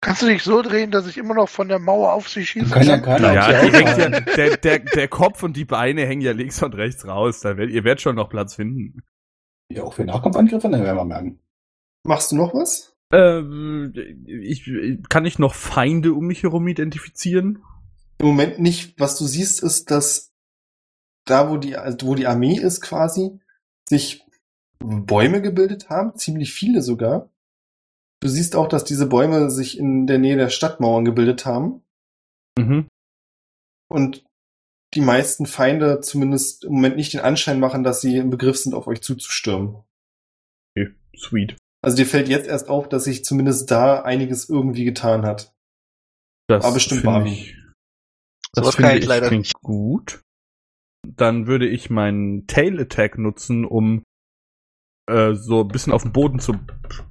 Kannst 0.00 0.22
du 0.22 0.26
dich 0.26 0.42
so 0.42 0.62
drehen, 0.62 0.90
dass 0.90 1.06
ich 1.06 1.16
immer 1.16 1.34
noch 1.34 1.48
von 1.48 1.68
der 1.68 1.78
Mauer 1.78 2.12
auf 2.12 2.28
sie 2.28 2.44
schießen 2.44 2.70
kann 2.70 2.86
ja 2.86 2.98
kann? 2.98 3.20
keiner 3.20 3.34
Ja, 3.34 3.64
ja, 3.64 4.20
der, 4.20 4.56
der, 4.56 4.78
der 4.80 5.08
Kopf 5.08 5.42
und 5.42 5.56
die 5.56 5.64
Beine 5.64 6.06
hängen 6.06 6.22
ja 6.22 6.32
links 6.32 6.62
und 6.62 6.74
rechts 6.74 7.06
raus. 7.06 7.40
Da 7.40 7.56
werdet, 7.56 7.74
ihr 7.74 7.84
werdet 7.84 8.02
schon 8.02 8.16
noch 8.16 8.28
Platz 8.28 8.54
finden. 8.54 9.02
Ja, 9.68 9.82
auch 9.82 9.94
für 9.94 10.04
Nachkampfangriffe, 10.04 10.68
dann 10.68 10.82
werden 10.82 10.96
wir 10.96 11.04
merken. 11.04 11.40
Machst 12.04 12.30
du 12.30 12.36
noch 12.36 12.54
was? 12.54 12.95
Ähm, 13.12 13.92
ich, 14.26 14.68
kann 15.08 15.24
ich 15.24 15.38
noch 15.38 15.54
Feinde 15.54 16.12
um 16.12 16.26
mich 16.26 16.42
herum 16.42 16.66
identifizieren? 16.66 17.62
Im 18.18 18.26
Moment 18.26 18.58
nicht. 18.58 18.98
Was 18.98 19.16
du 19.18 19.26
siehst, 19.26 19.62
ist, 19.62 19.90
dass 19.90 20.32
da, 21.24 21.50
wo 21.50 21.56
die, 21.56 21.76
also 21.76 22.06
wo 22.06 22.14
die 22.14 22.26
Armee 22.26 22.56
ist 22.56 22.80
quasi, 22.80 23.38
sich 23.88 24.24
Bäume 24.78 25.40
gebildet 25.42 25.88
haben, 25.88 26.16
ziemlich 26.16 26.52
viele 26.52 26.82
sogar. 26.82 27.30
Du 28.20 28.28
siehst 28.28 28.56
auch, 28.56 28.68
dass 28.68 28.84
diese 28.84 29.06
Bäume 29.06 29.50
sich 29.50 29.78
in 29.78 30.06
der 30.06 30.18
Nähe 30.18 30.36
der 30.36 30.48
Stadtmauern 30.48 31.04
gebildet 31.04 31.46
haben 31.46 31.82
Mhm. 32.58 32.88
und 33.88 34.24
die 34.94 35.02
meisten 35.02 35.44
Feinde 35.44 36.00
zumindest 36.00 36.64
im 36.64 36.72
Moment 36.72 36.96
nicht 36.96 37.12
den 37.12 37.20
Anschein 37.20 37.60
machen, 37.60 37.84
dass 37.84 38.00
sie 38.00 38.16
im 38.16 38.30
Begriff 38.30 38.56
sind, 38.56 38.72
auf 38.72 38.86
euch 38.86 39.02
zuzustürmen. 39.02 39.82
Okay, 40.74 40.94
sweet. 41.14 41.56
Also 41.86 41.98
dir 41.98 42.06
fällt 42.06 42.28
jetzt 42.28 42.48
erst 42.48 42.68
auf, 42.68 42.88
dass 42.88 43.04
sich 43.04 43.24
zumindest 43.24 43.70
da 43.70 44.02
einiges 44.02 44.48
irgendwie 44.48 44.84
getan 44.84 45.24
hat. 45.24 45.54
Das 46.48 46.64
War 46.64 46.74
bestimmt 46.74 47.02
finde 47.02 47.12
Barbie. 47.12 47.30
ich, 47.30 47.54
So 48.54 48.62
das 48.62 48.66
was 48.66 48.76
kann 48.76 48.86
finde 48.86 48.98
ich 48.98 49.02
ich 49.04 49.08
leider 49.08 49.28
klingt 49.28 49.44
nicht. 49.44 49.54
gut. 49.62 50.20
Dann 51.06 51.46
würde 51.46 51.68
ich 51.68 51.88
meinen 51.88 52.48
Tail 52.48 52.80
Attack 52.80 53.18
nutzen, 53.18 53.64
um 53.64 54.02
äh, 55.08 55.34
so 55.34 55.60
ein 55.60 55.68
bisschen 55.68 55.92
auf 55.92 56.02
den 56.02 56.12
Boden 56.12 56.40
zu 56.40 56.54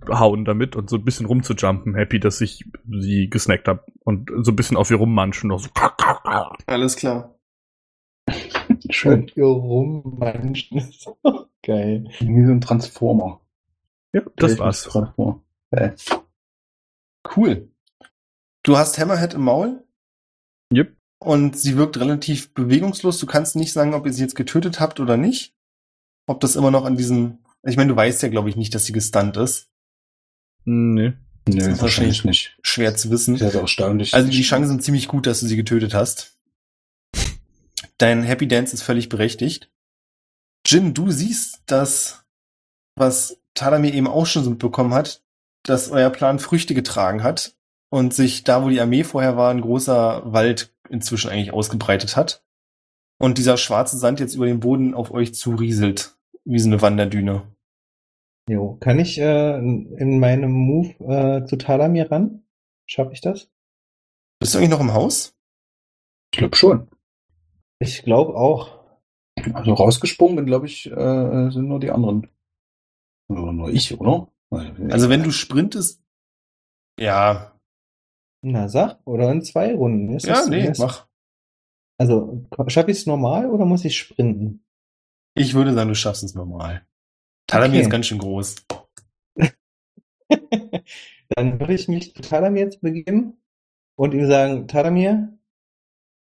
hauen 0.10 0.44
damit 0.44 0.76
und 0.76 0.90
so 0.90 0.98
ein 0.98 1.06
bisschen 1.06 1.26
rumzujumpen. 1.26 1.96
Happy, 1.96 2.20
dass 2.20 2.42
ich 2.42 2.66
sie 2.92 3.30
gesnackt 3.30 3.70
habe 3.70 3.86
und 4.04 4.30
so 4.44 4.52
ein 4.52 4.56
bisschen 4.58 4.76
auf 4.76 4.92
ihr 4.92 4.98
rummanschen. 4.98 5.48
Noch 5.48 5.60
so. 5.60 5.70
Alles 6.66 6.98
klar. 6.98 7.40
Schön. 8.90 9.22
Und 9.22 9.32
hier 9.32 9.46
rum, 9.46 10.18
Menschen. 10.20 10.84
Geil. 11.64 12.10
Wie 12.20 12.46
so 12.46 12.52
ein 12.52 12.60
Transformer. 12.62 13.40
Ja, 14.16 14.22
das 14.38 14.54
Ich 14.54 14.60
war's. 14.60 14.90
Äh, 15.72 15.92
Cool. 17.36 17.70
Du 18.64 18.78
hast 18.78 18.98
Hammerhead 18.98 19.34
im 19.34 19.42
Maul 19.42 19.84
Yep. 20.74 20.96
und 21.20 21.58
sie 21.60 21.76
wirkt 21.76 21.98
relativ 21.98 22.54
bewegungslos. 22.54 23.18
Du 23.20 23.26
kannst 23.26 23.56
nicht 23.56 23.74
sagen, 23.74 23.94
ob 23.94 24.06
ihr 24.06 24.14
sie 24.14 24.22
jetzt 24.22 24.36
getötet 24.36 24.80
habt 24.80 25.00
oder 25.00 25.18
nicht. 25.18 25.54
Ob 26.28 26.40
das 26.40 26.56
immer 26.56 26.72
noch 26.72 26.86
an 26.86 26.96
diesem. 26.98 27.40
Ich 27.64 27.78
meine, 27.78 27.90
du 27.90 27.96
weißt 27.96 28.24
ja, 28.24 28.30
glaube 28.30 28.50
ich, 28.50 28.56
nicht, 28.56 28.74
dass 28.74 28.86
sie 28.86 28.94
gestunt 28.94 29.36
ist. 29.38 29.70
Nee. 30.64 31.14
Nö, 31.48 31.72
ist 31.72 31.82
wahrscheinlich 31.82 32.24
nicht. 32.24 32.58
Schwer 32.62 32.96
zu 32.96 33.12
wissen. 33.12 33.38
Sehr, 33.38 33.52
sehr 33.52 33.62
erstaunlich. 33.62 34.14
Also 34.14 34.30
die 34.32 34.42
Chancen 34.42 34.70
sind 34.70 34.84
ziemlich 34.84 35.08
gut, 35.08 35.28
dass 35.28 35.42
du 35.42 35.48
sie 35.48 35.58
getötet 35.58 35.94
hast. 35.94 36.40
Dein 37.98 38.24
Happy 38.24 38.48
Dance 38.48 38.74
ist 38.74 38.82
völlig 38.82 39.10
berechtigt. 39.10 39.70
Jin, 40.66 40.94
du 40.94 41.12
siehst 41.12 41.62
das, 41.68 42.26
was 42.96 43.40
Tadamir 43.56 43.94
eben 43.94 44.08
auch 44.08 44.26
schon 44.26 44.44
so 44.44 44.52
mitbekommen 44.52 44.94
hat, 44.94 45.24
dass 45.64 45.90
euer 45.90 46.12
Plan 46.12 46.40
Früchte 46.40 46.76
getragen 46.76 47.24
hat 47.24 47.56
und 47.90 48.14
sich 48.14 48.44
da, 48.44 48.64
wo 48.64 48.70
die 48.70 48.80
Armee 48.80 49.04
vorher 49.04 49.36
war, 49.38 49.50
ein 49.50 49.62
großer 49.62 50.22
Wald 50.32 50.74
inzwischen 50.90 51.32
eigentlich 51.32 51.54
ausgebreitet 51.54 52.16
hat. 52.16 52.44
Und 53.18 53.38
dieser 53.38 53.58
schwarze 53.58 53.98
Sand 53.98 54.20
jetzt 54.20 54.36
über 54.36 54.46
den 54.46 54.60
Boden 54.60 54.94
auf 54.94 55.12
euch 55.12 55.34
zurieselt, 55.34 56.16
wie 56.44 56.60
so 56.60 56.70
eine 56.70 56.82
Wanderdüne. 56.82 57.44
Jo, 58.48 58.78
kann 58.80 59.00
ich 59.00 59.18
äh, 59.18 59.58
in 59.58 60.20
meinem 60.20 60.52
Move 60.52 60.90
äh, 61.00 61.46
zu 61.46 61.56
Talamir 61.56 62.12
ran? 62.12 62.44
Schaffe 62.86 63.14
ich 63.14 63.22
das? 63.22 63.50
Bist 64.40 64.54
du 64.54 64.60
eigentlich 64.60 64.70
noch 64.70 64.82
im 64.82 64.94
Haus? 64.94 65.36
ich 66.32 66.40
glaube 66.40 66.56
schon. 66.58 66.88
Ich 67.80 68.04
glaube 68.04 68.36
auch. 68.36 68.84
Also 69.54 69.74
rausgesprungen 69.74 70.46
glaube 70.46 70.66
ich, 70.66 70.92
äh, 70.92 71.50
sind 71.50 71.68
nur 71.68 71.80
die 71.80 71.92
anderen. 71.92 72.28
Oder 73.28 73.52
nur 73.54 73.70
ich, 73.70 74.00
oder? 74.00 74.32
Also 74.90 75.10
wenn 75.10 75.24
du 75.24 75.32
sprintest, 75.32 76.02
ja, 77.00 77.52
Na, 78.42 78.70
sag. 78.70 79.00
Oder 79.06 79.32
in 79.32 79.42
zwei 79.42 79.74
Runden. 79.74 80.14
Ist 80.16 80.26
ja, 80.28 80.34
das- 80.36 80.48
nee, 80.50 80.72
mach. 80.78 81.08
Also, 81.98 82.46
schaffe 82.68 82.92
ich 82.92 82.98
es 83.00 83.06
normal 83.06 83.50
oder 83.50 83.66
muss 83.66 83.86
ich 83.86 83.98
sprinten? 83.98 84.64
Ich 85.36 85.54
würde 85.54 85.74
sagen, 85.74 85.90
du 85.90 85.96
schaffst 85.96 86.24
es 86.24 86.36
normal. 86.36 86.86
Talamir 87.48 87.78
Okay. 87.78 87.86
ist 87.86 87.90
ganz 87.90 88.06
schön 88.06 88.18
groß. 88.20 88.56
Dann 91.30 91.60
würde 91.60 91.74
ich 91.74 91.88
mich 91.88 92.14
zu 92.16 92.22
Talamir 92.22 92.64
jetzt 92.64 92.82
begeben 92.82 93.42
und 93.98 94.14
ihm 94.14 94.28
sagen, 94.28 94.68
Talamir, 94.68 95.38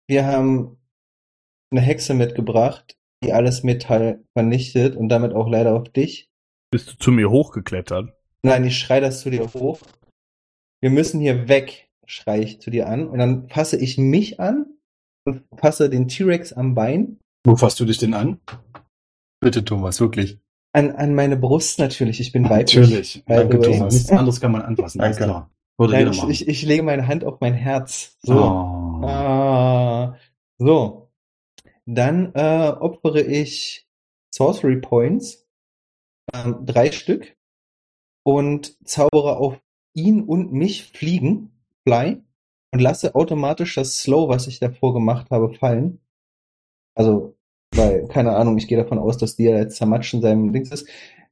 wir 0.08 0.26
haben 0.26 0.78
eine 1.70 1.80
Hexe 1.80 2.14
mitgebracht, 2.14 2.98
die 3.24 3.32
alles 3.32 3.62
Metall 3.62 4.24
vernichtet 4.34 4.96
und 4.96 5.08
damit 5.08 5.32
auch 5.32 5.48
leider 5.48 5.74
auf 5.74 5.88
dich. 5.88 6.30
Bist 6.72 6.90
du 6.90 6.96
zu 6.96 7.12
mir 7.12 7.30
hochgeklettert? 7.30 8.14
Nein, 8.42 8.64
ich 8.64 8.78
schrei 8.78 8.98
das 8.98 9.20
zu 9.20 9.28
dir 9.28 9.46
hoch. 9.52 9.80
Wir 10.80 10.88
müssen 10.88 11.20
hier 11.20 11.46
weg, 11.46 11.90
schrei 12.06 12.40
ich 12.40 12.62
zu 12.62 12.70
dir 12.70 12.88
an. 12.88 13.06
Und 13.06 13.18
dann 13.18 13.46
fasse 13.50 13.76
ich 13.76 13.98
mich 13.98 14.40
an 14.40 14.64
und 15.26 15.44
fasse 15.54 15.90
den 15.90 16.08
T-Rex 16.08 16.54
am 16.54 16.74
Bein. 16.74 17.18
Wo 17.44 17.56
fasst 17.56 17.78
du 17.78 17.84
dich 17.84 17.98
denn 17.98 18.14
an? 18.14 18.40
Bitte, 19.38 19.66
Thomas, 19.66 20.00
wirklich. 20.00 20.38
An, 20.72 20.92
an 20.92 21.14
meine 21.14 21.36
Brust 21.36 21.78
natürlich. 21.78 22.20
Ich 22.20 22.32
bin 22.32 22.48
weiblich. 22.48 22.74
Natürlich. 22.74 23.22
Danke. 23.26 23.60
Thomas. 23.60 23.92
Nichts 23.92 24.10
anderes 24.10 24.40
kann 24.40 24.52
man 24.52 24.62
anfassen. 24.62 24.98
Danke. 24.98 25.18
Ganz 25.18 25.30
klar. 25.30 25.50
Würde 25.76 25.92
Nein, 25.92 26.00
jeder 26.00 26.10
ich, 26.12 26.16
machen. 26.16 26.30
ich, 26.30 26.48
ich 26.48 26.62
lege 26.62 26.82
meine 26.82 27.06
Hand 27.06 27.24
auf 27.24 27.40
mein 27.42 27.52
Herz. 27.52 28.16
So. 28.22 28.34
Oh. 28.34 29.04
Ah, 29.04 30.16
so. 30.56 31.10
Dann 31.84 32.32
äh, 32.34 32.68
opfere 32.70 33.20
ich 33.20 33.86
Sorcery 34.34 34.76
Points, 34.76 35.41
ähm, 36.32 36.64
drei 36.66 36.92
Stück, 36.92 37.36
und 38.24 38.76
zaubere 38.86 39.36
auf 39.38 39.60
ihn 39.94 40.22
und 40.22 40.52
mich 40.52 40.84
fliegen, 40.92 41.50
fly, 41.86 42.22
und 42.72 42.80
lasse 42.80 43.14
automatisch 43.14 43.74
das 43.74 43.98
Slow, 43.98 44.28
was 44.28 44.46
ich 44.46 44.60
davor 44.60 44.94
gemacht 44.94 45.30
habe, 45.30 45.52
fallen. 45.54 46.00
Also, 46.94 47.36
weil, 47.74 48.06
keine 48.08 48.36
Ahnung, 48.36 48.58
ich 48.58 48.68
gehe 48.68 48.78
davon 48.78 48.98
aus, 48.98 49.18
dass 49.18 49.38
ja 49.38 49.56
jetzt 49.56 49.76
zermatscht 49.76 50.14
in 50.14 50.22
seinem 50.22 50.52
Dings 50.52 50.70
ist. 50.70 50.88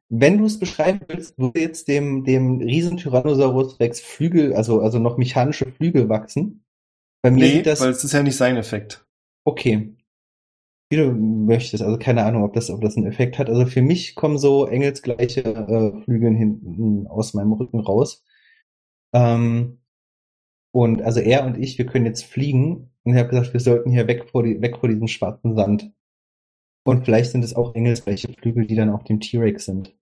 Wenn 0.08 0.38
du 0.38 0.46
es 0.46 0.58
beschreiben 0.58 1.00
willst, 1.08 1.38
würde 1.38 1.60
jetzt 1.60 1.88
dem, 1.88 2.24
dem 2.24 2.58
riesen 2.60 2.96
Tyrannosaurus 2.96 3.78
Rex 3.80 4.00
Flügel, 4.00 4.54
also, 4.54 4.80
also 4.80 4.98
noch 4.98 5.18
mechanische 5.18 5.70
Flügel 5.72 6.08
wachsen. 6.08 6.64
Bei 7.22 7.30
mir 7.30 7.40
Nee, 7.40 7.50
sieht 7.50 7.66
das 7.66 7.80
weil 7.80 7.90
es 7.90 8.04
ist 8.04 8.12
ja 8.12 8.22
nicht 8.22 8.36
sein 8.36 8.56
Effekt. 8.56 9.06
okay. 9.44 9.94
Wie 10.90 10.96
du 10.96 11.12
möchtest. 11.12 11.82
Also 11.82 11.98
keine 11.98 12.24
Ahnung, 12.24 12.42
ob 12.42 12.52
das, 12.52 12.68
ob 12.68 12.80
das 12.80 12.96
einen 12.96 13.06
Effekt 13.06 13.38
hat. 13.38 13.48
Also 13.48 13.64
für 13.66 13.82
mich 13.82 14.16
kommen 14.16 14.38
so 14.38 14.66
engelsgleiche 14.66 15.42
äh, 15.42 16.02
Flügel 16.02 16.34
hinten 16.34 17.06
aus 17.06 17.32
meinem 17.32 17.52
Rücken 17.52 17.78
raus. 17.78 18.24
Ähm, 19.12 19.78
und 20.72 21.02
also 21.02 21.20
er 21.20 21.44
und 21.46 21.58
ich, 21.58 21.78
wir 21.78 21.86
können 21.86 22.06
jetzt 22.06 22.24
fliegen. 22.24 22.90
Und 23.04 23.14
ich 23.14 23.18
habe 23.18 23.28
gesagt, 23.28 23.52
wir 23.52 23.60
sollten 23.60 23.90
hier 23.90 24.06
weg 24.08 24.28
vor, 24.30 24.42
die, 24.42 24.60
weg 24.60 24.78
vor 24.78 24.88
diesem 24.88 25.08
schwarzen 25.08 25.54
Sand. 25.54 25.92
Und 26.84 27.04
vielleicht 27.04 27.30
sind 27.30 27.44
es 27.44 27.54
auch 27.54 27.74
engelsgleiche 27.74 28.32
Flügel, 28.32 28.66
die 28.66 28.74
dann 28.74 28.90
auf 28.90 29.04
dem 29.04 29.20
T-Rex 29.20 29.66
sind. 29.66 29.94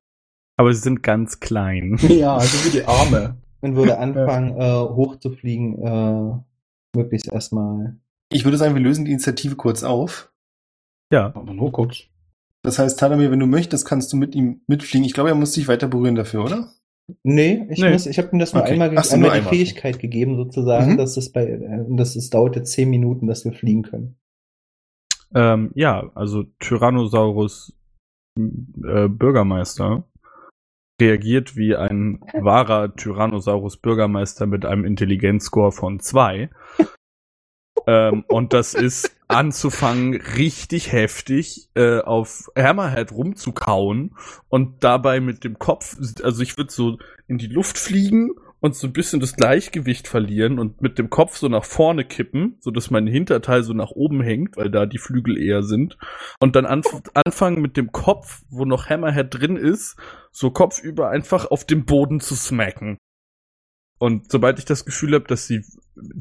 Aber 0.56 0.72
sie 0.72 0.80
sind 0.80 1.02
ganz 1.02 1.40
klein. 1.40 1.98
Ja, 2.08 2.36
also 2.36 2.66
wie 2.66 2.78
die 2.78 2.84
Arme. 2.84 3.36
Und 3.60 3.76
würde 3.76 3.98
anfangen, 3.98 4.56
äh, 4.58 4.72
hochzufliegen, 4.72 5.82
äh, 5.82 6.96
möglichst 6.96 7.30
erstmal. 7.30 7.96
Ich 8.30 8.44
würde 8.44 8.56
sagen, 8.56 8.74
wir 8.74 8.82
lösen 8.82 9.04
die 9.04 9.12
Initiative 9.12 9.56
kurz 9.56 9.82
auf. 9.82 10.32
Ja. 11.12 11.26
Aber 11.34 11.52
nur 11.54 11.72
kurz. 11.72 12.04
Das 12.62 12.78
heißt, 12.78 12.98
Tadamir, 12.98 13.30
wenn 13.30 13.40
du 13.40 13.46
möchtest, 13.46 13.86
kannst 13.86 14.12
du 14.12 14.16
mit 14.16 14.34
ihm 14.34 14.60
mitfliegen. 14.66 15.04
Ich 15.06 15.14
glaube, 15.14 15.30
er 15.30 15.34
muss 15.34 15.52
dich 15.52 15.68
weiter 15.68 15.88
berühren 15.88 16.14
dafür, 16.16 16.44
oder? 16.44 16.68
Nee, 17.22 17.66
ich 17.70 17.78
Nee. 17.80 17.92
muss, 17.92 18.04
ich 18.06 18.18
habe 18.18 18.28
ihm 18.32 18.38
das 18.38 18.52
nur 18.52 18.62
Okay. 18.62 18.72
einmal, 18.72 18.92
Ach 18.96 19.04
so, 19.04 19.14
einmal 19.14 19.28
nur 19.30 19.34
die 19.34 19.38
einmal. 19.40 19.54
Fähigkeit 19.54 19.98
gegeben, 19.98 20.36
sozusagen, 20.36 20.92
Mhm. 20.92 20.96
dass 20.98 21.16
es 21.16 21.32
bei, 21.32 21.46
äh, 21.46 21.84
dass 21.96 22.16
es 22.16 22.28
dauert 22.30 22.56
jetzt 22.56 22.72
zehn 22.72 22.90
Minuten, 22.90 23.26
dass 23.26 23.44
wir 23.44 23.52
fliegen 23.52 23.82
können. 23.82 24.16
Ähm, 25.34 25.70
ja, 25.74 26.10
also 26.14 26.44
Tyrannosaurus 26.58 27.74
äh, 28.38 29.08
Bürgermeister 29.08 30.04
reagiert 31.00 31.56
wie 31.56 31.76
ein 31.76 32.20
wahrer 32.34 32.94
Tyrannosaurus 32.94 33.76
Bürgermeister 33.78 34.46
mit 34.46 34.64
einem 34.66 34.84
Intelligenzscore 34.84 35.72
von 35.72 36.00
zwei. 36.00 36.50
Ähm, 37.88 38.22
und 38.28 38.52
das 38.52 38.74
ist 38.74 39.16
anzufangen, 39.28 40.20
richtig 40.36 40.92
heftig 40.92 41.70
äh, 41.74 42.00
auf 42.00 42.50
Hammerhead 42.54 43.12
rumzukauen 43.12 44.14
und 44.50 44.84
dabei 44.84 45.20
mit 45.20 45.42
dem 45.42 45.58
Kopf, 45.58 45.96
also 46.22 46.42
ich 46.42 46.58
würde 46.58 46.70
so 46.70 46.98
in 47.28 47.38
die 47.38 47.46
Luft 47.46 47.78
fliegen 47.78 48.32
und 48.60 48.74
so 48.74 48.88
ein 48.88 48.92
bisschen 48.92 49.20
das 49.20 49.36
Gleichgewicht 49.36 50.06
verlieren 50.06 50.58
und 50.58 50.82
mit 50.82 50.98
dem 50.98 51.08
Kopf 51.08 51.38
so 51.38 51.48
nach 51.48 51.64
vorne 51.64 52.04
kippen, 52.04 52.58
so 52.60 52.70
dass 52.70 52.90
mein 52.90 53.06
Hinterteil 53.06 53.62
so 53.62 53.72
nach 53.72 53.92
oben 53.92 54.20
hängt, 54.20 54.58
weil 54.58 54.70
da 54.70 54.84
die 54.84 54.98
Flügel 54.98 55.38
eher 55.38 55.62
sind. 55.62 55.96
Und 56.40 56.56
dann 56.56 56.66
anf 56.66 56.86
anfangen 57.14 57.62
mit 57.62 57.78
dem 57.78 57.90
Kopf, 57.90 58.42
wo 58.50 58.66
noch 58.66 58.90
Hammerhead 58.90 59.28
drin 59.30 59.56
ist, 59.56 59.96
so 60.30 60.50
kopfüber 60.50 61.08
einfach 61.08 61.50
auf 61.50 61.64
dem 61.64 61.86
Boden 61.86 62.20
zu 62.20 62.34
smacken. 62.34 62.98
Und 63.98 64.30
sobald 64.30 64.58
ich 64.58 64.64
das 64.64 64.84
Gefühl 64.84 65.14
habe, 65.14 65.26
dass 65.26 65.46
sie 65.46 65.64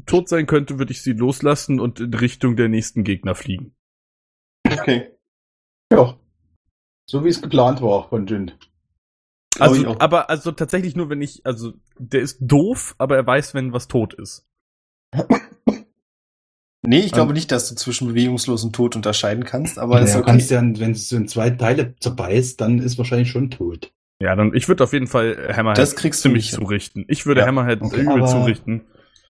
tot 0.06 0.28
sein 0.28 0.46
könnte, 0.46 0.78
würde 0.78 0.92
ich 0.92 1.02
sie 1.02 1.12
loslassen 1.12 1.80
und 1.80 2.00
in 2.00 2.12
Richtung 2.14 2.56
der 2.56 2.68
nächsten 2.68 3.04
Gegner 3.04 3.34
fliegen. 3.34 3.74
Okay. 4.66 5.12
Ja. 5.92 6.18
So 7.06 7.24
wie 7.24 7.28
es 7.28 7.40
geplant 7.40 7.80
war 7.80 8.08
von 8.08 8.26
Jin. 8.26 8.52
Also, 9.58 9.98
aber 9.98 10.28
also 10.30 10.52
tatsächlich 10.52 10.94
nur, 10.94 11.08
wenn 11.08 11.22
ich, 11.22 11.44
also 11.46 11.72
der 11.98 12.20
ist 12.20 12.38
doof, 12.40 12.94
aber 12.98 13.16
er 13.16 13.26
weiß, 13.26 13.54
wenn 13.54 13.72
was 13.72 13.88
tot 13.88 14.14
ist. 14.14 14.46
Nee, 16.82 17.00
ich 17.00 17.12
glaube 17.12 17.30
Ähm. 17.30 17.34
nicht, 17.34 17.50
dass 17.50 17.68
du 17.68 17.74
zwischen 17.74 18.08
bewegungslos 18.08 18.62
und 18.64 18.74
tot 18.74 18.94
unterscheiden 18.96 19.44
kannst, 19.44 19.78
aber 19.78 19.96
Aber 19.96 20.04
ist 20.04 20.14
du 20.14 20.18
okay. 20.20 20.30
kannst 20.30 20.50
ja, 20.50 20.60
wenn 20.62 20.92
es 20.92 21.10
in 21.12 21.28
zwei 21.28 21.50
Teile 21.50 21.94
zerbeißt, 21.96 22.60
dann 22.60 22.78
ist 22.78 22.98
wahrscheinlich 22.98 23.30
schon 23.30 23.50
tot. 23.50 23.92
Ja, 24.20 24.34
dann 24.34 24.52
ich 24.54 24.68
würde 24.68 24.82
auf 24.84 24.92
jeden 24.92 25.06
Fall 25.06 25.52
Hammerhead 25.56 25.78
Das 25.78 25.94
kriegst 25.94 26.24
du 26.24 26.30
hin. 26.30 26.40
zurichten. 26.40 27.04
Ich 27.08 27.24
würde 27.26 27.42
Ja, 27.42 27.46
Hammerhead 27.46 27.82
okay. 27.82 28.00
übel 28.00 28.26
zurichten. 28.26 28.82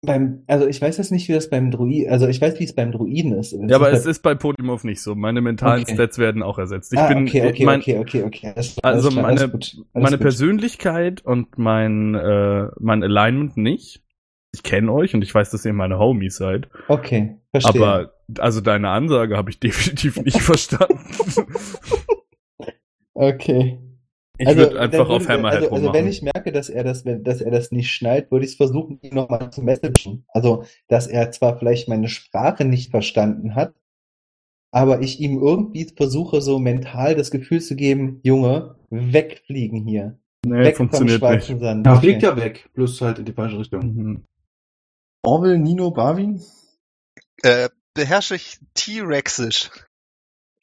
Beim, 0.02 0.42
also 0.46 0.66
ich 0.68 0.80
weiß 0.80 0.98
jetzt 0.98 1.10
nicht, 1.10 1.26
wie 1.28 1.32
das 1.32 1.50
beim 1.50 1.70
Druiden, 1.72 2.12
also 2.12 2.28
ich 2.28 2.40
weiß, 2.40 2.60
wie 2.60 2.64
es 2.64 2.74
beim 2.74 2.92
Druiden 2.92 3.32
ist. 3.32 3.52
Ja, 3.52 3.76
aber 3.76 3.90
es 3.90 4.06
ist 4.06 4.22
bei 4.22 4.34
Podimov 4.36 4.84
nicht 4.84 5.00
so. 5.00 5.14
Meine 5.16 5.40
mentalen 5.40 5.82
Okay. 5.82 5.94
Stats 5.94 6.18
werden 6.18 6.42
auch 6.42 6.58
ersetzt. 6.58 6.92
Ich 6.92 6.98
ah, 7.00 7.08
bin 7.08 7.26
okay, 7.26 7.48
okay, 7.48 7.64
mein, 7.64 7.80
okay, 7.80 7.98
okay, 7.98 8.22
okay. 8.22 8.52
Alles, 8.54 8.76
Also 8.84 9.08
alles 9.08 9.14
meine- 9.16 9.40
alles 9.52 9.76
meine. 9.94 10.18
Persönlichkeit 10.18 11.24
und 11.24 11.58
mein 11.58 12.14
äh, 12.14 12.68
mein 12.78 13.02
Alignment 13.02 13.56
nicht. 13.56 14.02
Ich 14.54 14.62
kenne 14.62 14.92
euch 14.92 15.14
und 15.14 15.22
ich 15.22 15.34
weiß, 15.34 15.50
dass 15.50 15.64
ihr 15.64 15.72
meine 15.72 15.98
Homies 15.98 16.36
seid. 16.36 16.68
Okay, 16.88 17.38
verstehe. 17.50 17.82
Aber 17.82 18.12
also 18.38 18.60
deine 18.60 18.90
Ansage 18.90 19.36
habe 19.36 19.50
ich 19.50 19.58
definitiv 19.60 20.20
nicht 20.20 20.40
verstanden. 20.40 21.00
okay. 23.14 23.78
Ich 24.38 24.46
Also, 24.46 24.60
würde 24.60 24.80
einfach 24.80 25.08
auf 25.08 25.28
Hammerhead 25.28 25.62
also, 25.62 25.70
also 25.70 25.76
rummachen. 25.86 25.94
wenn 25.94 26.08
ich 26.08 26.22
merke, 26.22 26.52
dass 26.52 26.68
er 26.68 26.84
das, 26.84 27.04
wenn- 27.04 27.24
dass 27.24 27.40
er 27.40 27.50
das 27.50 27.72
nicht 27.72 27.90
schnallt, 27.90 28.30
würde 28.30 28.44
ich 28.44 28.52
es 28.52 28.56
versuchen, 28.56 28.98
ihn 29.00 29.14
nochmal 29.14 29.50
zu 29.50 29.62
messagen. 29.62 30.24
Also, 30.28 30.64
dass 30.88 31.06
er 31.06 31.30
zwar 31.30 31.58
vielleicht 31.58 31.88
meine 31.88 32.08
Sprache 32.08 32.64
nicht 32.66 32.90
verstanden 32.90 33.54
hat, 33.54 33.74
aber 34.72 35.00
ich 35.00 35.20
ihm 35.20 35.38
irgendwie 35.42 35.86
versuche, 35.96 36.42
so 36.42 36.58
mental 36.58 37.14
das 37.14 37.30
Gefühl 37.30 37.62
zu 37.62 37.76
geben, 37.76 38.20
Junge, 38.24 38.76
wegfliegen 38.90 39.86
hier. 39.86 40.18
nee, 40.44 40.64
weg 40.64 40.76
funktioniert 40.76 41.20
vom 41.20 41.30
nicht. 41.32 41.44
schwarzen 41.46 41.60
Sand. 41.60 41.86
Ja, 41.86 41.92
Okay. 41.94 42.00
fliegt 42.02 42.22
ja 42.22 42.36
weg, 42.36 42.68
bloß 42.74 43.00
halt 43.00 43.18
in 43.18 43.24
die 43.24 43.32
falsche 43.32 43.58
Richtung. 43.58 43.80
Mhm. 43.94 44.24
Orwell, 45.24 45.58
Nino, 45.58 45.90
Barwin? 45.90 46.40
Äh, 47.42 47.68
beherrsche 47.94 48.36
ich 48.36 48.58
T-Rexisch. 48.74 49.70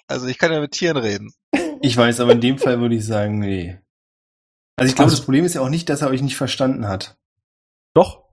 Also 0.07 0.27
ich 0.27 0.37
kann 0.37 0.51
ja 0.53 0.61
mit 0.61 0.71
Tieren 0.71 0.97
reden. 0.97 1.33
Ich 1.84 1.97
weiß, 1.97 2.22
aber 2.22 2.31
in 2.31 2.41
dem 2.41 2.57
Fall 2.57 2.80
würde 2.80 2.95
ich 2.95 3.05
sagen, 3.05 3.39
nee. 3.39 3.77
Also 4.77 4.89
ich 4.89 4.95
glaube, 4.95 5.07
Also- 5.07 5.18
das 5.18 5.26
Problem 5.26 5.43
ist 5.45 5.53
ja 5.55 5.61
auch 5.61 5.69
nicht, 5.69 5.89
dass 5.89 6.01
er 6.01 6.10
euch 6.10 6.22
nicht 6.22 6.38
verstanden 6.38 6.88
hat. 6.88 7.18
Doch. 7.93 8.23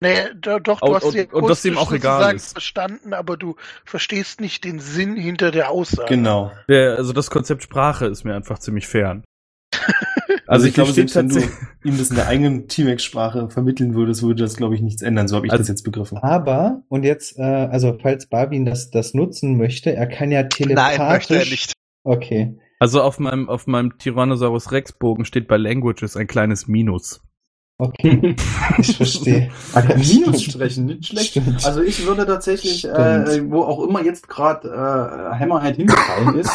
Nee, 0.00 0.14
do, 0.40 0.58
doch, 0.60 0.80
du 0.80 0.86
Und- 0.86 0.94
hast 0.94 1.04
und- 1.04 1.12
sie 1.12 1.26
und 1.26 1.48
dass 1.48 1.64
ihm 1.64 1.78
auch 1.78 1.90
egal 1.92 2.34
ist. 2.36 2.52
verstanden, 2.52 3.12
aber 3.12 3.36
du 3.36 3.56
verstehst 3.84 4.40
nicht 4.40 4.62
den 4.64 4.78
Sinn 4.78 5.16
hinter 5.16 5.50
der 5.50 5.70
Aussage. 5.70 6.08
Genau. 6.14 6.52
Der, 6.68 6.96
also 6.96 7.12
das 7.12 7.28
Konzept 7.30 7.62
Sprache 7.64 8.06
ist 8.06 8.22
mir 8.24 8.34
einfach 8.36 8.58
ziemlich 8.60 8.86
fern. 8.86 9.24
Also, 10.48 10.66
ich 10.68 10.74
glaube, 10.74 10.94
verstehe 10.94 11.08
selbst 11.08 11.34
wenn 11.36 11.42
du 11.82 11.88
ihm 11.90 11.98
das 11.98 12.10
in 12.10 12.14
der 12.16 12.28
eigenen 12.28 12.68
T-Rex-Sprache 12.68 13.50
vermitteln 13.50 13.96
würdest, 13.96 14.22
würde 14.22 14.44
das, 14.44 14.56
glaube 14.56 14.76
ich, 14.76 14.80
nichts 14.80 15.02
ändern. 15.02 15.26
So 15.26 15.34
habe 15.34 15.46
ich 15.46 15.50
Also- 15.52 15.62
das 15.62 15.68
jetzt 15.68 15.82
begriffen. 15.82 16.18
Aber, 16.18 16.82
und 16.88 17.02
jetzt, 17.02 17.36
äh, 17.36 17.42
also 17.42 17.98
falls 18.00 18.26
Barwin 18.28 18.64
das, 18.64 18.92
das 18.92 19.12
nutzen 19.12 19.56
möchte, 19.56 19.92
er 19.92 20.06
kann 20.06 20.30
ja 20.30 20.44
telepathisch. 20.44 20.98
Nein, 20.98 21.08
möchte 21.12 21.34
er 21.34 21.44
nicht. 21.46 21.72
Okay. 22.04 22.60
Also 22.78 23.02
auf 23.02 23.18
meinem, 23.18 23.48
auf 23.48 23.66
meinem 23.66 23.96
Tyrannosaurus 23.98 24.70
Rex 24.72 24.92
Bogen 24.92 25.24
steht 25.24 25.48
bei 25.48 25.56
Languages 25.56 26.16
ein 26.16 26.26
kleines 26.26 26.66
Minus. 26.68 27.22
Okay. 27.78 28.34
Ich 28.78 28.96
verstehe. 28.96 29.50
Er 29.74 29.82
kann 29.82 30.02
Stimmt. 30.02 30.26
Minus 30.26 30.42
sprechen, 30.42 30.86
nicht 30.86 31.06
schlecht. 31.06 31.30
Stimmt. 31.30 31.64
Also 31.64 31.80
ich 31.82 32.06
würde 32.06 32.26
tatsächlich, 32.26 32.80
Stimmt. 32.80 32.94
äh, 32.96 33.50
wo 33.50 33.62
auch 33.62 33.86
immer 33.86 34.02
jetzt 34.04 34.28
gerade 34.28 34.68
äh, 34.68 35.38
Hammerhead 35.38 35.76
hingefallen 35.76 36.38
ist, 36.38 36.50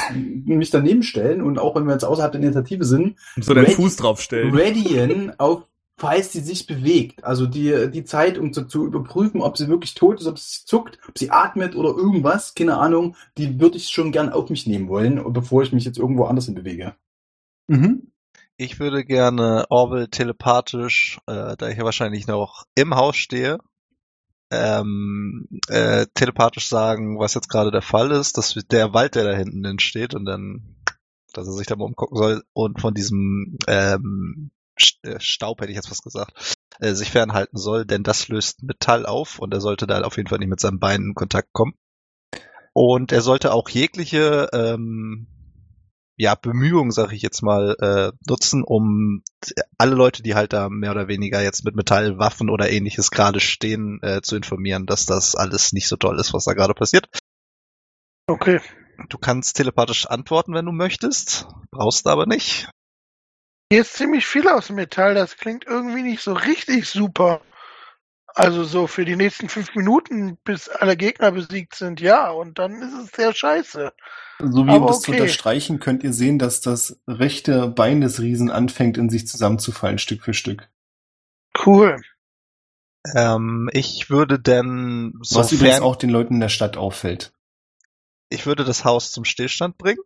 mich 0.45 0.69
daneben 0.69 1.01
stellen 1.03 1.41
und 1.41 1.57
auch 1.57 1.75
wenn 1.75 1.85
wir 1.85 1.93
jetzt 1.93 2.03
außerhalb 2.05 2.31
der 2.31 2.41
Initiative 2.41 2.83
sind, 2.85 3.15
So 3.39 3.53
deinen 3.53 3.65
Ready- 3.65 3.75
Fuß 3.75 3.95
draufstellen. 3.97 4.53
readyen 4.53 5.31
auf, 5.39 5.63
falls 6.01 6.31
sie 6.31 6.39
sich 6.39 6.65
bewegt. 6.65 7.23
Also 7.23 7.45
die, 7.45 7.91
die 7.91 8.03
Zeit, 8.03 8.39
um 8.39 8.53
zu, 8.53 8.63
zu 8.65 8.87
überprüfen, 8.87 9.39
ob 9.39 9.55
sie 9.55 9.67
wirklich 9.67 9.93
tot 9.93 10.19
ist, 10.19 10.25
ob 10.25 10.39
sie 10.39 10.65
zuckt, 10.65 10.97
ob 11.07 11.15
sie 11.15 11.29
atmet 11.29 11.75
oder 11.75 11.89
irgendwas, 11.89 12.55
keine 12.55 12.77
Ahnung, 12.77 13.15
die 13.37 13.59
würde 13.59 13.77
ich 13.77 13.89
schon 13.89 14.11
gern 14.11 14.29
auf 14.29 14.49
mich 14.49 14.65
nehmen 14.65 14.89
wollen, 14.89 15.21
bevor 15.31 15.61
ich 15.61 15.71
mich 15.73 15.85
jetzt 15.85 15.99
irgendwo 15.99 16.25
anders 16.25 16.45
hin 16.45 16.55
bewege. 16.55 16.95
Mhm. 17.67 18.11
Ich 18.57 18.79
würde 18.79 19.05
gerne 19.05 19.65
Orwell 19.69 20.07
telepathisch, 20.07 21.19
äh, 21.27 21.55
da 21.55 21.69
ich 21.69 21.77
ja 21.77 21.83
wahrscheinlich 21.83 22.25
noch 22.25 22.65
im 22.73 22.95
Haus 22.95 23.15
stehe, 23.15 23.59
ähm, 24.49 25.47
äh, 25.67 26.07
telepathisch 26.15 26.67
sagen, 26.67 27.19
was 27.19 27.35
jetzt 27.35 27.47
gerade 27.47 27.69
der 27.69 27.83
Fall 27.83 28.09
ist, 28.09 28.39
dass 28.39 28.55
der 28.55 28.95
Wald, 28.95 29.13
der 29.13 29.25
da 29.25 29.33
hinten 29.37 29.63
entsteht 29.65 30.15
und 30.15 30.25
dann, 30.25 30.77
dass 31.33 31.45
er 31.45 31.53
sich 31.53 31.67
da 31.67 31.75
mal 31.75 31.85
umgucken 31.85 32.17
soll 32.17 32.43
und 32.53 32.81
von 32.81 32.95
diesem 32.95 33.59
ähm, 33.67 34.49
äh, 34.49 34.60
Staub, 35.17 35.61
hätte 35.61 35.71
ich 35.71 35.75
jetzt 35.75 35.87
fast 35.87 36.03
gesagt, 36.03 36.59
äh, 36.79 36.93
sich 36.93 37.11
fernhalten 37.11 37.57
soll, 37.57 37.85
denn 37.85 38.03
das 38.03 38.27
löst 38.27 38.63
Metall 38.63 39.05
auf 39.05 39.39
und 39.39 39.53
er 39.53 39.61
sollte 39.61 39.87
da 39.87 40.01
auf 40.01 40.17
jeden 40.17 40.29
Fall 40.29 40.39
nicht 40.39 40.49
mit 40.49 40.59
seinen 40.59 40.79
Beinen 40.79 41.09
in 41.09 41.15
Kontakt 41.15 41.53
kommen. 41.53 41.73
Und 42.73 43.11
er 43.11 43.21
sollte 43.21 43.53
auch 43.53 43.69
jegliche 43.69 44.49
ähm, 44.53 45.27
ja, 46.21 46.35
Bemühungen, 46.35 46.91
sag 46.91 47.13
ich 47.13 47.23
jetzt 47.23 47.41
mal, 47.41 47.75
äh, 47.79 48.11
nutzen, 48.29 48.63
um 48.63 49.23
alle 49.79 49.95
Leute, 49.95 50.21
die 50.21 50.35
halt 50.35 50.53
da 50.53 50.69
mehr 50.69 50.91
oder 50.91 51.07
weniger 51.07 51.41
jetzt 51.41 51.65
mit 51.65 51.75
Metallwaffen 51.75 52.49
oder 52.49 52.69
ähnliches 52.69 53.09
gerade 53.11 53.39
stehen, 53.39 53.99
äh, 54.03 54.21
zu 54.21 54.35
informieren, 54.35 54.85
dass 54.85 55.07
das 55.07 55.35
alles 55.35 55.73
nicht 55.73 55.87
so 55.87 55.95
toll 55.95 56.19
ist, 56.19 56.33
was 56.33 56.43
da 56.45 56.53
gerade 56.53 56.75
passiert. 56.75 57.07
Okay. 58.27 58.61
Du 59.09 59.17
kannst 59.17 59.57
telepathisch 59.57 60.05
antworten, 60.05 60.53
wenn 60.53 60.65
du 60.65 60.71
möchtest, 60.71 61.47
brauchst 61.71 62.05
aber 62.05 62.27
nicht. 62.27 62.69
Hier 63.71 63.83
ist 63.83 63.93
ziemlich 63.93 64.25
viel 64.25 64.49
aus 64.49 64.69
Metall, 64.69 65.13
das 65.13 65.37
klingt 65.37 65.65
irgendwie 65.65 66.01
nicht 66.01 66.21
so 66.21 66.33
richtig 66.33 66.89
super. 66.89 67.39
Also 68.27 68.65
so 68.65 68.85
für 68.85 69.05
die 69.05 69.15
nächsten 69.15 69.47
fünf 69.47 69.73
Minuten, 69.75 70.37
bis 70.43 70.67
alle 70.67 70.97
Gegner 70.97 71.31
besiegt 71.31 71.75
sind, 71.75 72.01
ja, 72.01 72.31
und 72.31 72.59
dann 72.59 72.81
ist 72.81 72.93
es 73.01 73.11
sehr 73.11 73.33
scheiße. 73.33 73.93
So 74.39 74.57
wie 74.57 74.59
um 74.59 74.69
Aber 74.71 74.87
das 74.87 74.99
zu 74.99 75.11
okay. 75.11 75.21
unterstreichen, 75.21 75.79
könnt 75.79 76.03
ihr 76.03 76.11
sehen, 76.11 76.37
dass 76.37 76.59
das 76.59 76.99
rechte 77.07 77.69
Bein 77.69 78.01
des 78.01 78.19
Riesen 78.19 78.51
anfängt, 78.51 78.97
in 78.97 79.09
sich 79.09 79.25
zusammenzufallen, 79.25 79.99
Stück 79.99 80.21
für 80.21 80.33
Stück. 80.33 80.69
Cool. 81.65 82.01
Ähm, 83.15 83.69
ich 83.71 84.09
würde 84.09 84.37
denn, 84.37 85.13
Was 85.29 85.53
übrigens 85.53 85.79
auch 85.79 85.95
den 85.95 86.09
Leuten 86.09 86.33
in 86.33 86.39
der 86.41 86.49
Stadt 86.49 86.75
auffällt. 86.75 87.31
ich 88.27 88.45
würde 88.45 88.65
das 88.65 88.83
Haus 88.83 89.13
zum 89.13 89.23
Stillstand 89.23 89.77
bringen. 89.77 90.01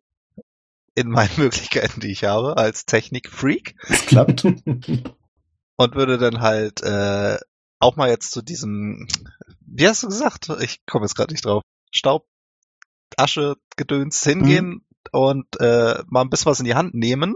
In 0.96 1.10
meinen 1.10 1.32
Möglichkeiten, 1.38 2.00
die 2.00 2.12
ich 2.12 2.24
habe, 2.24 2.58
als 2.58 2.86
Technik-Freak. 2.86 3.76
Es 3.90 4.06
klappt. 4.06 4.44
Und 5.78 5.96
würde 5.96 6.18
dann 6.18 6.40
halt, 6.40 6.82
äh, 6.84 7.38
auch 7.80 7.98
mal 7.98 8.10
jetzt 8.10 8.32
zu 8.32 8.42
diesem, 8.42 9.08
wie 9.60 9.88
hast 9.88 10.04
du 10.04 10.08
gesagt? 10.08 10.48
Ich 10.62 10.86
komme 10.86 11.04
jetzt 11.06 11.16
gerade 11.16 11.34
nicht 11.34 11.44
drauf. 11.46 11.62
Staub, 11.92 12.26
Asche, 13.18 13.56
Gedöns 13.76 14.24
hingehen 14.24 14.86
und 15.12 15.46
äh, 15.60 16.02
mal 16.08 16.22
ein 16.22 16.30
bisschen 16.30 16.46
was 16.50 16.60
in 16.60 16.66
die 16.66 16.76
Hand 16.76 16.94
nehmen, 16.96 17.36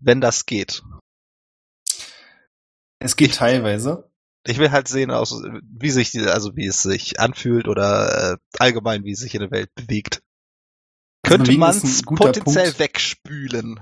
wenn 0.00 0.20
das 0.20 0.46
geht. 0.46 0.82
es 2.98 3.14
geht 3.16 3.36
teilweise. 3.36 4.10
Ich 4.46 4.58
will 4.58 4.72
halt 4.72 4.88
sehen, 4.88 5.12
aus, 5.12 5.40
wie 5.62 5.90
sich, 5.90 6.10
die- 6.10 6.26
also 6.26 6.56
wie 6.56 6.66
es 6.66 6.82
sich 6.82 7.20
anfühlt 7.20 7.68
oder 7.68 8.32
äh, 8.32 8.36
allgemein, 8.58 9.04
wie 9.04 9.12
es 9.12 9.20
sich 9.20 9.34
in 9.34 9.40
der 9.40 9.50
Welt 9.52 9.72
bewegt. 9.76 10.22
Könnte 11.24 11.52
man 11.52 11.70
es 11.70 12.02
potenziell 12.02 12.66
Punkt. 12.66 12.78
wegspülen? 12.78 13.80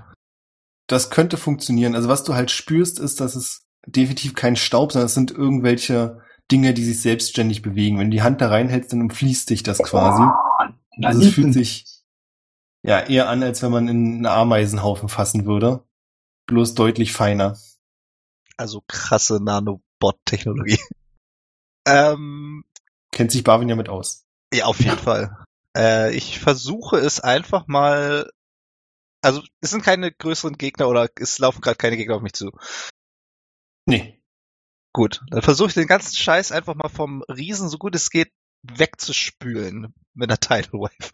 Das 0.87 1.09
könnte 1.09 1.37
funktionieren. 1.37 1.95
Also 1.95 2.09
was 2.09 2.23
du 2.23 2.33
halt 2.33 2.51
spürst, 2.51 2.99
ist, 2.99 3.19
dass 3.19 3.35
es 3.35 3.65
definitiv 3.85 4.33
kein 4.33 4.55
Staub, 4.55 4.91
sondern 4.91 5.07
es 5.07 5.13
sind 5.13 5.31
irgendwelche 5.31 6.21
Dinge, 6.51 6.73
die 6.73 6.83
sich 6.83 7.01
selbstständig 7.01 7.61
bewegen. 7.61 7.99
Wenn 7.99 8.11
du 8.11 8.17
die 8.17 8.23
Hand 8.23 8.41
da 8.41 8.49
reinhältst, 8.49 8.91
dann 8.93 9.01
umfließt 9.01 9.49
dich 9.49 9.63
das 9.63 9.79
quasi. 9.79 10.23
Also 11.01 11.21
es 11.21 11.33
fühlt 11.33 11.53
sich 11.53 11.85
ja 12.83 12.99
eher 12.99 13.29
an, 13.29 13.43
als 13.43 13.61
wenn 13.61 13.71
man 13.71 13.87
in 13.87 14.13
einen 14.13 14.25
Ameisenhaufen 14.25 15.09
fassen 15.09 15.45
würde. 15.45 15.83
Bloß 16.47 16.75
deutlich 16.75 17.13
feiner. 17.13 17.57
Also 18.57 18.83
krasse 18.87 19.41
Nanobot-Technologie. 19.41 20.79
ähm, 21.87 22.65
Kennt 23.11 23.31
sich 23.31 23.43
Barwin 23.43 23.69
ja 23.69 23.75
mit 23.75 23.89
aus. 23.89 24.25
ja, 24.53 24.65
auf 24.65 24.79
jeden 24.79 24.97
Fall. 24.97 25.42
Äh, 25.75 26.15
ich 26.15 26.39
versuche 26.39 26.97
es 26.97 27.19
einfach 27.19 27.67
mal. 27.67 28.31
Also 29.21 29.41
es 29.61 29.69
sind 29.69 29.83
keine 29.83 30.11
größeren 30.11 30.57
Gegner 30.57 30.89
oder 30.89 31.09
es 31.15 31.39
laufen 31.39 31.61
gerade 31.61 31.77
keine 31.77 31.97
Gegner 31.97 32.15
auf 32.15 32.21
mich 32.21 32.33
zu. 32.33 32.51
Nee. 33.85 34.21
Gut, 34.93 35.21
dann 35.29 35.41
versuche 35.41 35.69
ich 35.69 35.73
den 35.73 35.87
ganzen 35.87 36.15
Scheiß 36.15 36.51
einfach 36.51 36.75
mal 36.75 36.89
vom 36.89 37.23
Riesen 37.23 37.67
so 37.67 37.77
gut 37.77 37.95
es 37.95 38.09
geht 38.11 38.31
wegzuspülen 38.63 39.93
mit 40.13 40.29
einer 40.29 40.39
Tidal 40.39 40.71
Wave. 40.73 41.09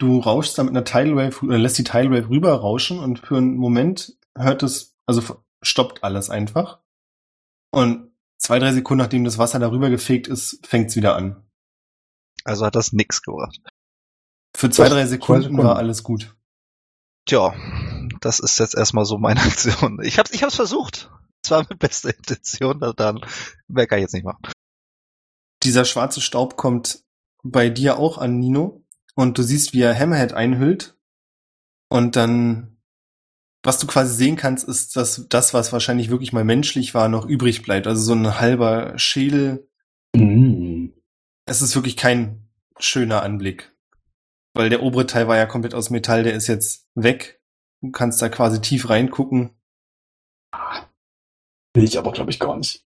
Du 0.00 0.20
rauschst 0.20 0.56
da 0.56 0.62
mit 0.62 0.70
einer 0.70 0.84
Tidal 0.84 1.16
Wave 1.16 1.44
oder 1.44 1.58
lässt 1.58 1.78
die 1.78 1.84
Tidal 1.84 2.10
Wave 2.10 2.30
rüber 2.30 2.54
rauschen 2.54 3.00
und 3.00 3.18
für 3.18 3.36
einen 3.36 3.56
Moment 3.56 4.16
hört 4.36 4.62
es, 4.62 4.96
also 5.06 5.42
stoppt 5.62 6.04
alles 6.04 6.30
einfach. 6.30 6.80
Und 7.70 8.12
zwei, 8.38 8.58
drei 8.58 8.72
Sekunden 8.72 9.02
nachdem 9.02 9.24
das 9.24 9.38
Wasser 9.38 9.58
darüber 9.58 9.90
gefegt 9.90 10.28
ist, 10.28 10.64
fängt's 10.66 10.96
wieder 10.96 11.16
an. 11.16 11.47
Also 12.48 12.64
hat 12.64 12.74
das 12.74 12.92
nix 12.92 13.20
gebracht. 13.20 13.60
Für 14.56 14.70
zwei, 14.70 14.88
drei 14.88 15.06
Sekunden, 15.06 15.42
Sekunden. 15.42 15.62
war 15.62 15.76
alles 15.76 16.02
gut. 16.02 16.34
Tja, 17.26 17.54
das 18.22 18.40
ist 18.40 18.58
jetzt 18.58 18.74
erstmal 18.74 19.04
so 19.04 19.18
meine 19.18 19.40
Aktion. 19.42 20.00
Ich 20.02 20.18
hab's, 20.18 20.32
ich 20.32 20.42
hab's 20.42 20.54
versucht. 20.56 21.10
Zwar 21.42 21.66
mit 21.68 21.78
bester 21.78 22.16
Intention, 22.16 22.82
aber 22.82 22.94
dann 22.94 23.20
mehr 23.68 23.86
kann 23.86 23.98
ich 23.98 24.04
jetzt 24.04 24.14
nicht 24.14 24.24
machen. 24.24 24.50
Dieser 25.62 25.84
schwarze 25.84 26.22
Staub 26.22 26.56
kommt 26.56 27.04
bei 27.42 27.68
dir 27.68 27.98
auch 27.98 28.16
an, 28.16 28.38
Nino. 28.38 28.82
Und 29.14 29.36
du 29.36 29.42
siehst, 29.42 29.74
wie 29.74 29.82
er 29.82 29.98
Hammerhead 29.98 30.32
einhüllt. 30.32 30.96
Und 31.90 32.16
dann, 32.16 32.78
was 33.62 33.78
du 33.78 33.86
quasi 33.86 34.14
sehen 34.14 34.36
kannst, 34.36 34.66
ist, 34.66 34.96
dass 34.96 35.26
das, 35.28 35.52
was 35.52 35.72
wahrscheinlich 35.72 36.08
wirklich 36.08 36.32
mal 36.32 36.44
menschlich 36.44 36.94
war, 36.94 37.10
noch 37.10 37.26
übrig 37.26 37.62
bleibt. 37.62 37.86
Also 37.86 38.02
so 38.02 38.14
ein 38.14 38.40
halber 38.40 38.98
Schädel. 38.98 39.68
Mm. 40.16 40.77
Es 41.48 41.62
ist 41.62 41.74
wirklich 41.74 41.96
kein 41.96 42.46
schöner 42.78 43.22
Anblick. 43.22 43.74
Weil 44.52 44.68
der 44.68 44.82
obere 44.82 45.06
Teil 45.06 45.28
war 45.28 45.38
ja 45.38 45.46
komplett 45.46 45.72
aus 45.72 45.88
Metall, 45.88 46.22
der 46.22 46.34
ist 46.34 46.46
jetzt 46.46 46.86
weg. 46.94 47.40
Du 47.80 47.90
kannst 47.90 48.20
da 48.20 48.28
quasi 48.28 48.60
tief 48.60 48.90
reingucken. 48.90 49.50
Will 51.72 51.84
ich 51.84 51.98
aber, 51.98 52.12
glaube 52.12 52.30
ich, 52.30 52.38
gar 52.38 52.56
nicht. 52.56 52.84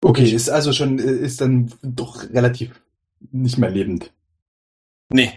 Okay, 0.00 0.30
ist 0.30 0.48
also 0.48 0.72
schon, 0.72 0.98
äh, 0.98 1.12
ist 1.12 1.42
dann 1.42 1.74
doch 1.82 2.22
relativ 2.30 2.80
nicht 3.32 3.58
mehr 3.58 3.70
lebend. 3.70 4.14
Nee. 5.10 5.32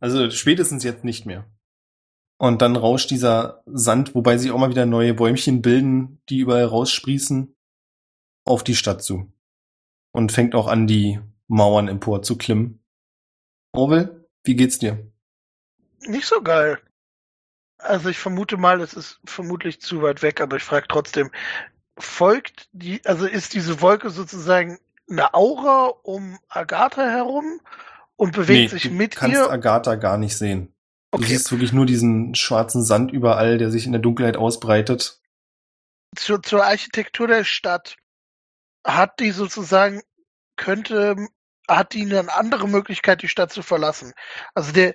Also 0.00 0.30
spätestens 0.30 0.84
jetzt 0.84 1.04
nicht 1.04 1.24
mehr. 1.24 1.46
Und 2.36 2.60
dann 2.60 2.76
rauscht 2.76 3.10
dieser 3.10 3.62
Sand, 3.66 4.14
wobei 4.14 4.36
sich 4.36 4.50
auch 4.50 4.58
mal 4.58 4.70
wieder 4.70 4.86
neue 4.86 5.14
Bäumchen 5.14 5.62
bilden, 5.62 6.20
die 6.28 6.40
überall 6.40 6.64
raussprießen, 6.64 7.54
auf 8.44 8.64
die 8.64 8.76
Stadt 8.76 9.02
zu. 9.02 9.32
Und 10.12 10.32
fängt 10.32 10.54
auch 10.54 10.66
an, 10.66 10.86
die 10.86 11.20
Mauern 11.50 11.88
empor 11.88 12.22
zu 12.22 12.38
klimmen. 12.38 12.82
Orwell, 13.72 14.26
wie 14.44 14.54
geht's 14.56 14.78
dir? 14.78 15.12
Nicht 16.00 16.26
so 16.26 16.42
geil. 16.42 16.80
Also 17.78 18.08
ich 18.08 18.18
vermute 18.18 18.56
mal, 18.56 18.80
es 18.80 18.94
ist 18.94 19.20
vermutlich 19.24 19.80
zu 19.80 20.02
weit 20.02 20.22
weg, 20.22 20.40
aber 20.40 20.56
ich 20.56 20.62
frage 20.62 20.86
trotzdem, 20.88 21.30
folgt 21.98 22.68
die, 22.72 23.04
also 23.04 23.26
ist 23.26 23.54
diese 23.54 23.80
Wolke 23.80 24.10
sozusagen 24.10 24.78
eine 25.08 25.34
Aura 25.34 25.86
um 26.02 26.38
Agatha 26.48 27.02
herum 27.02 27.60
und 28.16 28.32
bewegt 28.32 28.70
sich 28.70 28.84
du 28.84 28.90
mit 28.90 29.16
kannst 29.16 29.34
ihr? 29.36 29.50
Agatha 29.50 29.96
gar 29.96 30.18
nicht 30.18 30.36
sehen. 30.36 30.72
Du 31.12 31.22
Okay, 31.22 31.26
siehst 31.26 31.50
wirklich 31.50 31.72
nur 31.72 31.86
diesen 31.86 32.34
schwarzen 32.36 32.84
Sand 32.84 33.10
überall, 33.10 33.58
der 33.58 33.70
sich 33.70 33.86
in 33.86 33.92
der 33.92 34.00
Dunkelheit 34.00 34.36
ausbreitet. 34.36 35.20
zur, 36.16 36.42
zur 36.42 36.64
Architektur 36.64 37.26
der 37.26 37.44
Stadt 37.44 37.96
hat 38.86 39.18
die 39.20 39.32
sozusagen, 39.32 40.02
könnte, 40.56 41.16
hat 41.76 41.94
die 41.94 42.02
eine 42.02 42.32
andere 42.32 42.68
Möglichkeit, 42.68 43.22
die 43.22 43.28
Stadt 43.28 43.52
zu 43.52 43.62
verlassen. 43.62 44.12
Also 44.54 44.72
der, 44.72 44.94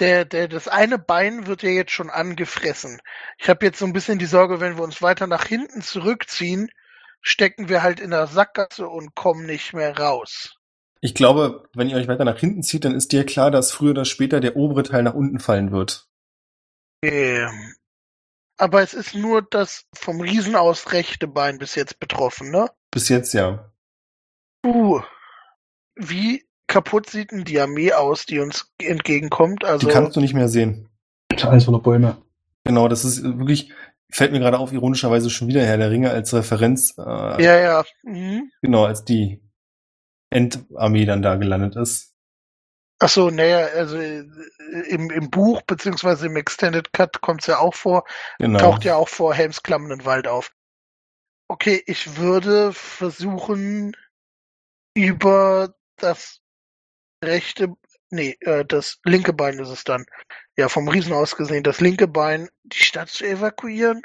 der, 0.00 0.24
der, 0.24 0.48
das 0.48 0.68
eine 0.68 0.98
Bein 0.98 1.46
wird 1.46 1.62
ja 1.62 1.70
jetzt 1.70 1.92
schon 1.92 2.10
angefressen. 2.10 3.00
Ich 3.38 3.48
habe 3.48 3.64
jetzt 3.66 3.78
so 3.78 3.86
ein 3.86 3.92
bisschen 3.92 4.18
die 4.18 4.26
Sorge, 4.26 4.60
wenn 4.60 4.76
wir 4.76 4.82
uns 4.82 5.02
weiter 5.02 5.26
nach 5.26 5.44
hinten 5.44 5.82
zurückziehen, 5.82 6.70
stecken 7.20 7.68
wir 7.68 7.82
halt 7.82 8.00
in 8.00 8.10
der 8.10 8.26
Sackgasse 8.26 8.88
und 8.88 9.14
kommen 9.14 9.46
nicht 9.46 9.72
mehr 9.72 9.96
raus. 9.96 10.56
Ich 11.00 11.14
glaube, 11.14 11.68
wenn 11.74 11.88
ihr 11.88 11.96
euch 11.96 12.08
weiter 12.08 12.24
nach 12.24 12.38
hinten 12.38 12.62
zieht, 12.62 12.84
dann 12.84 12.94
ist 12.94 13.12
dir 13.12 13.26
klar, 13.26 13.50
dass 13.50 13.72
früher 13.72 13.90
oder 13.90 14.04
später 14.04 14.40
der 14.40 14.56
obere 14.56 14.82
Teil 14.82 15.02
nach 15.02 15.14
unten 15.14 15.38
fallen 15.38 15.70
wird. 15.70 16.08
Ähm, 17.02 17.74
aber 18.56 18.82
es 18.82 18.94
ist 18.94 19.14
nur 19.14 19.42
das 19.42 19.84
vom 19.94 20.20
Riesen 20.20 20.56
aus 20.56 20.92
rechte 20.92 21.26
Bein 21.26 21.58
bis 21.58 21.74
jetzt 21.74 21.98
betroffen, 21.98 22.50
ne? 22.50 22.70
Bis 22.90 23.08
jetzt 23.08 23.34
ja. 23.34 23.70
Uh, 24.64 25.02
wie 25.96 26.44
kaputt 26.66 27.10
sieht 27.10 27.30
denn 27.32 27.44
die 27.44 27.60
Armee 27.60 27.92
aus, 27.92 28.26
die 28.26 28.38
uns 28.40 28.72
entgegenkommt? 28.80 29.64
Also 29.64 29.86
Die 29.86 29.92
kannst 29.92 30.16
du 30.16 30.20
nicht 30.20 30.34
mehr 30.34 30.48
sehen. 30.48 30.88
Alles 31.42 31.64
voller 31.64 31.80
Bäume. 31.80 32.16
Genau, 32.64 32.88
das 32.88 33.04
ist 33.04 33.22
wirklich, 33.22 33.72
fällt 34.10 34.32
mir 34.32 34.38
gerade 34.40 34.58
auf, 34.58 34.72
ironischerweise 34.72 35.30
schon 35.30 35.48
wieder 35.48 35.64
Herr 35.64 35.76
der 35.78 35.90
Ringe 35.90 36.10
als 36.10 36.32
Referenz. 36.32 36.94
Äh, 36.96 37.42
ja, 37.42 37.58
ja. 37.58 37.84
Mhm. 38.02 38.50
Genau, 38.62 38.84
als 38.84 39.04
die 39.04 39.42
Endarmee 40.30 41.04
dann 41.04 41.22
da 41.22 41.36
gelandet 41.36 41.76
ist. 41.76 42.12
Ach 43.00 43.08
so, 43.08 43.28
naja, 43.28 43.66
also 43.74 43.98
äh, 43.98 44.24
im, 44.88 45.10
im 45.10 45.30
Buch 45.30 45.62
beziehungsweise 45.62 46.26
im 46.26 46.36
Extended 46.36 46.92
Cut 46.92 47.20
kommt 47.20 47.42
es 47.42 47.48
ja 47.48 47.58
auch 47.58 47.74
vor, 47.74 48.04
Genau. 48.38 48.58
taucht 48.58 48.84
ja 48.84 48.96
auch 48.96 49.08
vor 49.08 49.34
Helms 49.34 49.62
klammenden 49.62 50.04
Wald 50.04 50.26
auf. 50.26 50.52
Okay, 51.48 51.82
ich 51.86 52.16
würde 52.16 52.72
versuchen, 52.72 53.96
über 54.94 55.74
das 55.96 56.40
rechte, 57.22 57.74
nee, 58.10 58.36
äh, 58.40 58.64
das 58.64 58.98
linke 59.04 59.32
Bein 59.32 59.58
ist 59.58 59.70
es 59.70 59.84
dann, 59.84 60.04
ja, 60.56 60.68
vom 60.68 60.88
Riesen 60.88 61.12
aus 61.12 61.36
gesehen, 61.36 61.62
das 61.62 61.80
linke 61.80 62.08
Bein 62.08 62.48
die 62.62 62.82
Stadt 62.82 63.08
zu 63.08 63.24
evakuieren. 63.24 64.02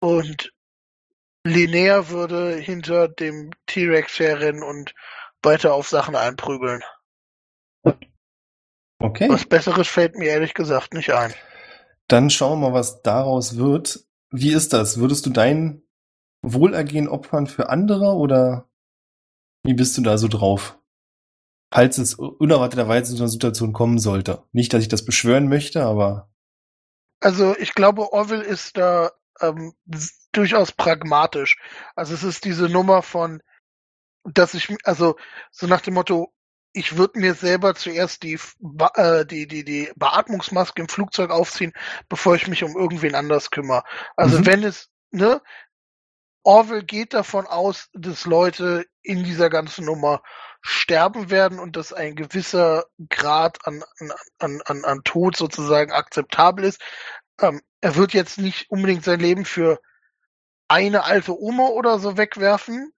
Und 0.00 0.52
Linnea 1.46 2.08
würde 2.08 2.56
hinter 2.56 3.08
dem 3.08 3.50
T-Rex 3.66 4.18
herrennen 4.18 4.62
und 4.62 4.94
weiter 5.42 5.74
auf 5.74 5.88
Sachen 5.88 6.16
einprügeln. 6.16 6.82
Okay. 8.98 9.28
Was 9.28 9.44
Besseres 9.44 9.88
fällt 9.88 10.16
mir 10.16 10.30
ehrlich 10.30 10.54
gesagt 10.54 10.94
nicht 10.94 11.12
ein. 11.12 11.34
Dann 12.08 12.30
schauen 12.30 12.60
wir 12.60 12.70
mal, 12.70 12.74
was 12.74 13.02
daraus 13.02 13.56
wird. 13.56 14.06
Wie 14.30 14.52
ist 14.52 14.72
das? 14.72 14.98
Würdest 14.98 15.26
du 15.26 15.30
dein 15.30 15.82
Wohlergehen 16.42 17.08
opfern 17.08 17.46
für 17.46 17.68
andere 17.68 18.14
oder 18.14 18.68
wie 19.62 19.74
bist 19.74 19.96
du 19.96 20.02
da 20.02 20.18
so 20.18 20.28
drauf? 20.28 20.78
Falls 21.74 21.98
es 21.98 22.14
unerwarteterweise 22.14 23.14
zu 23.16 23.22
einer 23.22 23.28
Situation 23.30 23.72
kommen 23.74 23.98
sollte. 23.98 24.44
Nicht, 24.52 24.72
dass 24.74 24.82
ich 24.82 24.88
das 24.88 25.04
beschwören 25.04 25.48
möchte, 25.48 25.84
aber 25.84 26.30
Also 27.20 27.56
ich 27.58 27.74
glaube, 27.74 28.12
Orville 28.12 28.44
ist 28.44 28.76
da 28.76 29.12
ähm, 29.40 29.74
durchaus 30.32 30.72
pragmatisch. 30.72 31.58
Also 31.96 32.14
es 32.14 32.22
ist 32.24 32.44
diese 32.44 32.68
Nummer 32.68 33.02
von, 33.02 33.42
dass 34.24 34.54
ich, 34.54 34.74
also 34.84 35.16
so 35.50 35.66
nach 35.66 35.80
dem 35.82 35.94
Motto, 35.94 36.32
ich 36.72 36.96
würde 36.96 37.20
mir 37.20 37.34
selber 37.34 37.74
zuerst 37.74 38.22
die, 38.24 38.38
äh, 38.96 39.26
die, 39.26 39.48
die, 39.48 39.64
die 39.64 39.92
Beatmungsmaske 39.96 40.82
im 40.82 40.88
Flugzeug 40.88 41.30
aufziehen, 41.30 41.72
bevor 42.08 42.36
ich 42.36 42.48
mich 42.48 42.64
um 42.64 42.76
irgendwen 42.76 43.14
anders 43.16 43.50
kümmere. 43.50 43.84
Also 44.16 44.38
Mhm. 44.38 44.46
wenn 44.46 44.64
es, 44.64 44.90
ne, 45.12 45.42
Orwell 46.44 46.82
geht 46.84 47.14
davon 47.14 47.46
aus, 47.46 47.90
dass 47.94 48.26
Leute 48.26 48.86
in 49.02 49.24
dieser 49.24 49.50
ganzen 49.50 49.86
Nummer 49.86 50.22
sterben 50.66 51.30
werden 51.30 51.58
und 51.58 51.76
dass 51.76 51.92
ein 51.92 52.16
gewisser 52.16 52.86
Grad 53.10 53.58
an, 53.66 53.84
an, 54.38 54.62
an, 54.64 54.84
an 54.84 55.00
Tod 55.04 55.36
sozusagen 55.36 55.92
akzeptabel 55.92 56.64
ist. 56.64 56.80
Ähm, 57.38 57.60
er 57.82 57.96
wird 57.96 58.14
jetzt 58.14 58.38
nicht 58.38 58.70
unbedingt 58.70 59.04
sein 59.04 59.20
Leben 59.20 59.44
für 59.44 59.78
eine 60.66 61.04
alte 61.04 61.38
Oma 61.38 61.68
oder 61.68 61.98
so 61.98 62.16
wegwerfen, 62.16 62.92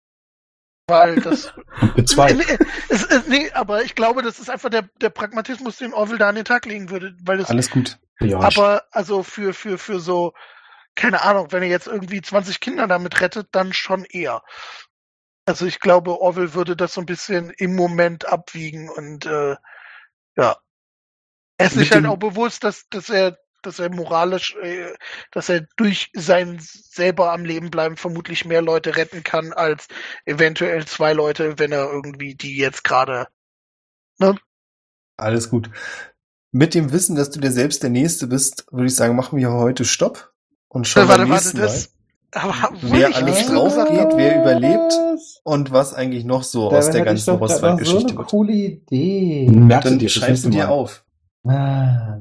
weil 0.86 1.16
das 1.20 1.52
Für 1.96 2.04
zwei. 2.04 2.34
Nee, 2.34 2.44
es, 2.88 3.04
es, 3.04 3.26
nee, 3.26 3.50
aber 3.50 3.82
ich 3.82 3.96
glaube, 3.96 4.22
das 4.22 4.38
ist 4.38 4.48
einfach 4.48 4.70
der, 4.70 4.88
der 5.00 5.10
Pragmatismus, 5.10 5.78
den 5.78 5.92
Orwell 5.92 6.18
da 6.18 6.28
an 6.28 6.36
den 6.36 6.44
Tag 6.44 6.66
legen 6.66 6.90
würde, 6.90 7.16
weil 7.24 7.40
es 7.40 7.50
Alles 7.50 7.70
gut. 7.70 7.98
Ja, 8.20 8.38
aber 8.38 8.84
also 8.92 9.24
für, 9.24 9.52
für, 9.52 9.76
für 9.76 9.98
so, 9.98 10.34
keine 10.94 11.22
Ahnung, 11.22 11.48
wenn 11.50 11.64
er 11.64 11.68
jetzt 11.68 11.88
irgendwie 11.88 12.22
20 12.22 12.60
Kinder 12.60 12.86
damit 12.86 13.20
rettet, 13.20 13.48
dann 13.50 13.72
schon 13.72 14.04
eher. 14.04 14.44
Also 15.46 15.64
ich 15.64 15.78
glaube, 15.78 16.20
Orwell 16.20 16.54
würde 16.54 16.76
das 16.76 16.94
so 16.94 17.00
ein 17.00 17.06
bisschen 17.06 17.50
im 17.50 17.76
Moment 17.76 18.26
abwiegen 18.26 18.90
und 18.90 19.26
äh, 19.26 19.56
ja. 20.36 20.56
Er 21.58 21.66
ist 21.66 21.76
Mit 21.76 21.84
sich 21.84 21.92
halt 21.92 22.06
auch 22.06 22.18
bewusst, 22.18 22.64
dass, 22.64 22.88
dass 22.90 23.08
er, 23.08 23.38
dass 23.62 23.78
er 23.78 23.88
moralisch, 23.90 24.56
äh, 24.56 24.92
dass 25.30 25.48
er 25.48 25.66
durch 25.76 26.10
sein 26.14 26.58
selber 26.60 27.32
am 27.32 27.44
Leben 27.44 27.70
bleiben 27.70 27.96
vermutlich 27.96 28.44
mehr 28.44 28.60
Leute 28.60 28.96
retten 28.96 29.22
kann, 29.22 29.52
als 29.52 29.86
eventuell 30.24 30.84
zwei 30.86 31.12
Leute, 31.12 31.58
wenn 31.58 31.72
er 31.72 31.90
irgendwie 31.90 32.34
die 32.34 32.56
jetzt 32.56 32.84
gerade. 32.84 33.28
Alles 35.16 35.48
gut. 35.48 35.70
Mit 36.50 36.74
dem 36.74 36.92
Wissen, 36.92 37.16
dass 37.16 37.30
du 37.30 37.40
dir 37.40 37.52
selbst 37.52 37.82
der 37.82 37.90
Nächste 37.90 38.26
bist, 38.26 38.66
würde 38.70 38.86
ich 38.86 38.96
sagen, 38.96 39.14
machen 39.14 39.38
wir 39.38 39.52
heute 39.52 39.84
Stopp 39.84 40.32
und 40.68 40.86
schauen 40.88 41.04
Äh, 41.04 41.08
warte, 41.08 41.22
beim 41.22 41.30
warte, 41.30 41.54
das. 41.54 41.88
Mal, 41.88 41.95
wurde 42.44 42.78
wer 42.82 43.08
ich 43.08 43.16
alles 43.16 43.36
nicht 43.36 43.46
so 43.48 43.54
drauf 43.54 43.74
gesagt? 43.74 43.90
geht, 43.90 44.16
wer 44.16 44.40
überlebt 44.40 44.92
und 45.44 45.72
was 45.72 45.94
eigentlich 45.94 46.24
noch 46.24 46.42
so 46.42 46.64
Dabei 46.64 46.78
aus 46.78 46.90
der 46.90 47.04
ganzen 47.04 47.34
Rostwald-Geschichte 47.36 48.00
so 48.00 48.08
eine 48.08 48.18
wird. 48.18 48.28
coole 48.28 48.52
Idee. 48.52 49.48
Merkst 49.50 49.90
Dann 49.90 50.08
schreibst 50.08 50.44
du 50.44 50.50
dir 50.50 50.64
Mal. 50.64 50.72
auf. 50.72 51.04
Ah. 51.46 52.20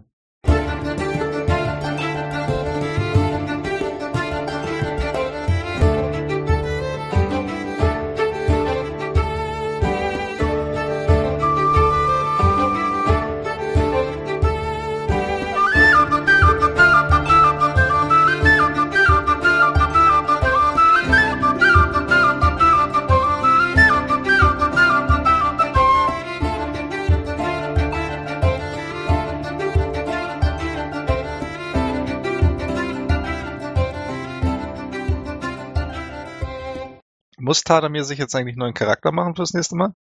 Muss 37.55 37.63
Tadamir 37.63 38.03
sich 38.03 38.19
jetzt 38.19 38.35
eigentlich 38.35 38.55
einen 38.55 38.59
neuen 38.59 38.73
Charakter 38.73 39.13
machen 39.13 39.33
fürs 39.33 39.53
nächste 39.53 39.77
Mal? 39.77 39.93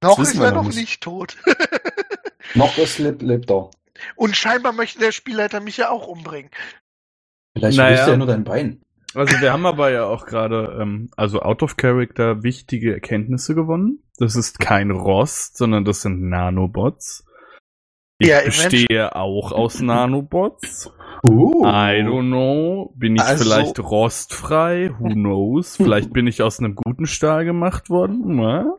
Noch 0.00 0.20
ist 0.20 0.38
er 0.38 0.52
noch 0.52 0.62
nicht. 0.62 0.76
nicht 0.76 1.00
tot. 1.02 1.36
Noch 2.54 2.78
ist 2.78 3.00
lebt, 3.00 3.20
lebt 3.20 3.50
er. 3.50 3.70
Und 4.14 4.36
scheinbar 4.36 4.72
möchte 4.72 5.00
der 5.00 5.10
Spielleiter 5.10 5.58
mich 5.58 5.76
ja 5.78 5.90
auch 5.90 6.06
umbringen. 6.06 6.52
Vielleicht 7.52 7.78
Naja. 7.78 7.90
naja. 7.90 8.04
er 8.04 8.10
ja 8.10 8.16
nur 8.16 8.26
dein 8.28 8.44
Bein. 8.44 8.80
Also 9.12 9.40
wir 9.40 9.52
haben 9.52 9.66
aber 9.74 9.90
ja 9.90 10.04
auch 10.04 10.24
gerade, 10.24 10.78
ähm, 10.80 11.10
also 11.16 11.40
out 11.40 11.64
of 11.64 11.76
character, 11.76 12.44
wichtige 12.44 12.92
Erkenntnisse 12.92 13.56
gewonnen. 13.56 14.04
Das 14.18 14.36
ist 14.36 14.60
kein 14.60 14.92
Rost, 14.92 15.56
sondern 15.56 15.84
das 15.84 16.02
sind 16.02 16.22
Nanobots. 16.28 17.24
Ich 18.22 18.28
Ja, 18.28 18.40
bestehe 18.42 19.16
auch 19.16 19.50
aus 19.50 19.80
Nanobots. 19.80 20.90
Uh. 21.24 21.64
I 21.66 22.02
don't 22.04 22.28
know. 22.28 22.92
Bin 22.96 23.16
ich 23.16 23.22
Also- 23.22 23.44
vielleicht 23.44 23.78
rostfrei? 23.80 24.94
Who 24.98 25.08
knows? 25.08 25.76
Vielleicht 25.82 26.12
bin 26.12 26.26
ich 26.28 26.40
aus 26.42 26.58
einem 26.60 26.74
guten 26.76 27.06
Stahl 27.06 27.44
gemacht 27.44 27.90
worden. 27.90 28.36
Na? 28.36 28.76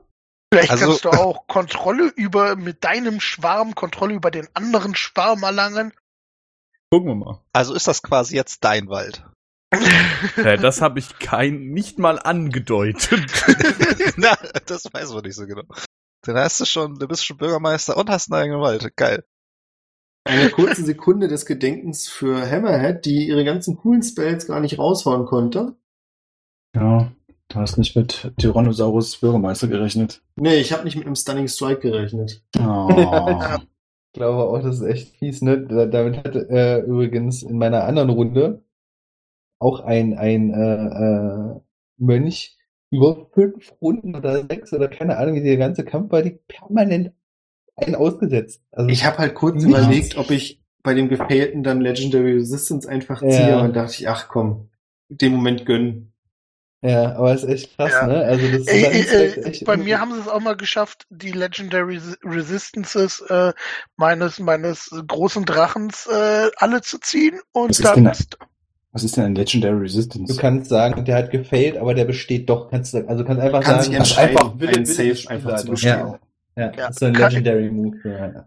Vielleicht 0.53 0.71
Also- 0.71 0.85
kannst 0.85 1.05
du 1.05 1.09
auch 1.11 1.47
Kontrolle 1.47 2.11
über, 2.15 2.55
mit 2.55 2.83
deinem 2.85 3.19
Schwarm, 3.19 3.75
Kontrolle 3.75 4.13
über 4.13 4.31
den 4.31 4.47
anderen 4.53 4.95
Schwarm 4.95 5.43
erlangen. 5.43 5.93
Gucken 6.91 7.09
wir 7.09 7.15
mal. 7.15 7.39
Also 7.53 7.73
ist 7.73 7.87
das 7.87 8.01
quasi 8.01 8.35
jetzt 8.35 8.63
dein 8.63 8.87
Wald. 8.87 9.25
Äh, 10.37 10.57
das 10.57 10.81
habe 10.81 10.99
ich 10.99 11.17
kein, 11.19 11.71
nicht 11.71 11.97
mal 11.99 12.19
angedeutet. 12.19 13.31
Na, 14.15 14.37
das 14.67 14.85
weiß 14.93 15.11
man 15.13 15.23
nicht 15.23 15.35
so 15.35 15.47
genau. 15.47 15.63
Dann 16.21 16.37
hast 16.37 16.61
du 16.61 16.65
schon, 16.65 16.99
du 16.99 17.07
bist 17.07 17.25
schon 17.25 17.37
Bürgermeister 17.37 17.97
und 17.97 18.09
hast 18.09 18.31
einen 18.31 18.41
eigenen 18.41 18.61
Wald. 18.61 18.95
Geil. 18.95 19.25
Eine 20.25 20.49
kurze 20.49 20.83
Sekunde 20.83 21.27
des 21.27 21.45
Gedenkens 21.45 22.07
für 22.07 22.49
Hammerhead, 22.49 23.05
die 23.05 23.27
ihre 23.27 23.43
ganzen 23.43 23.75
coolen 23.77 24.03
Spells 24.03 24.47
gar 24.47 24.59
nicht 24.61 24.79
raushauen 24.79 25.25
konnte. 25.25 25.75
Ja, 26.75 27.11
du 27.49 27.55
hast 27.55 27.77
nicht 27.77 27.95
mit 27.95 28.31
Tyrannosaurus 28.37 29.17
Bürgermeister 29.17 29.67
gerechnet. 29.67 30.21
Nee, 30.35 30.55
ich 30.55 30.71
habe 30.71 30.85
nicht 30.85 30.95
mit 30.95 31.05
einem 31.05 31.15
Stunning 31.15 31.47
Strike 31.47 31.81
gerechnet. 31.81 32.43
Oh. 32.59 32.89
Ich 34.15 34.19
glaube 34.19 34.43
auch, 34.43 34.61
das 34.61 34.75
ist 34.79 34.83
echt 34.85 35.15
fies, 35.17 35.41
ne? 35.41 35.65
Da- 35.65 35.87
Damit 35.87 36.17
hat 36.19 36.35
äh, 36.35 36.81
übrigens 36.81 37.41
in 37.41 37.57
meiner 37.57 37.85
anderen 37.85 38.11
Runde 38.11 38.63
auch 39.59 39.79
ein, 39.79 40.15
ein 40.15 40.53
äh, 40.53 41.55
äh, 41.55 41.59
Mönch 41.97 42.55
über 42.91 43.25
fünf 43.33 43.73
Runden 43.81 44.15
oder 44.15 44.43
sechs 44.47 44.71
oder 44.71 44.87
keine 44.87 45.17
Ahnung, 45.17 45.33
wie 45.33 45.41
der 45.41 45.57
ganze 45.57 45.83
Kampf 45.83 46.11
war, 46.11 46.21
die 46.21 46.37
permanent 46.47 47.11
einen 47.75 47.95
ausgesetzt. 47.95 48.61
Also 48.71 48.89
Ich 48.89 49.05
habe 49.05 49.17
halt 49.17 49.35
kurz 49.35 49.63
überlegt, 49.63 50.17
ob 50.17 50.31
ich 50.31 50.61
bei 50.83 50.93
dem 50.93 51.07
gefailten 51.09 51.63
dann 51.63 51.81
Legendary 51.81 52.33
Resistance 52.33 52.87
einfach 52.89 53.21
Ja. 53.21 53.29
ziehe, 53.29 53.53
aber 53.53 53.61
dann 53.63 53.73
dachte 53.73 53.93
ich, 53.93 54.07
ach 54.09 54.27
komm, 54.27 54.69
den 55.09 55.33
Moment 55.33 55.65
gönnen. 55.65 56.09
Ja, 56.85 57.15
aber 57.15 57.33
es 57.33 57.43
ist 57.43 57.49
echt 57.49 57.77
krass, 57.77 57.91
Ja. 57.93 58.07
ne? 58.07 58.25
Also 58.25 58.45
das 58.57 58.67
Ey, 58.67 58.99
ist 58.99 59.13
ey, 59.13 59.27
äh, 59.27 59.43
echt 59.43 59.63
bei 59.63 59.77
mir 59.77 60.01
haben 60.01 60.13
sie 60.13 60.19
es 60.19 60.27
auch 60.27 60.41
mal 60.41 60.57
geschafft, 60.57 61.05
die 61.09 61.31
Legendary 61.31 61.95
Res- 61.95 62.17
Resistances 62.25 63.21
äh, 63.29 63.53
meines 63.95 64.39
meines 64.39 64.89
großen 65.07 65.45
Drachens 65.45 66.05
äh, 66.11 66.49
alle 66.57 66.81
zu 66.81 66.97
ziehen 66.99 67.39
und 67.53 67.69
Was 67.69 67.79
ist 67.79 67.85
dann 67.85 67.95
denn 67.95 68.03
da? 68.03 68.11
ist, 68.11 68.37
Was 68.91 69.03
ist 69.05 69.15
denn 69.15 69.23
ein 69.23 69.35
Legendary 69.35 69.79
Resistance? 69.79 70.33
Du 70.35 70.41
kannst 70.41 70.67
sagen, 70.69 71.05
der 71.05 71.15
hat 71.15 71.31
gefailt, 71.31 71.77
aber 71.77 71.93
der 71.93 72.03
besteht 72.03 72.49
doch. 72.49 72.69
Kannst 72.69 72.93
du, 72.93 73.07
also 73.07 73.23
kannst 73.23 73.41
einfach 73.41 73.61
Kann 73.61 73.75
sagen, 73.75 73.83
sich 73.85 73.93
entscheiden, 73.95 74.37
einfach 74.37 74.59
Wille- 74.59 74.75
einen 74.75 74.85
Wille 74.87 75.15
Safe 75.15 75.29
einfach 75.33 75.55
zu 75.61 75.67
bestehen. 75.67 75.89
Ja. 75.99 76.19
Ja, 76.55 76.65
Ja, 76.65 76.71
das 76.71 76.95
ist 76.97 77.03
ein 77.03 77.13
kann- 77.13 77.31
Legendary 77.31 77.69
Move. 77.71 77.97
Ja, 78.03 78.27
Ja 78.27 78.45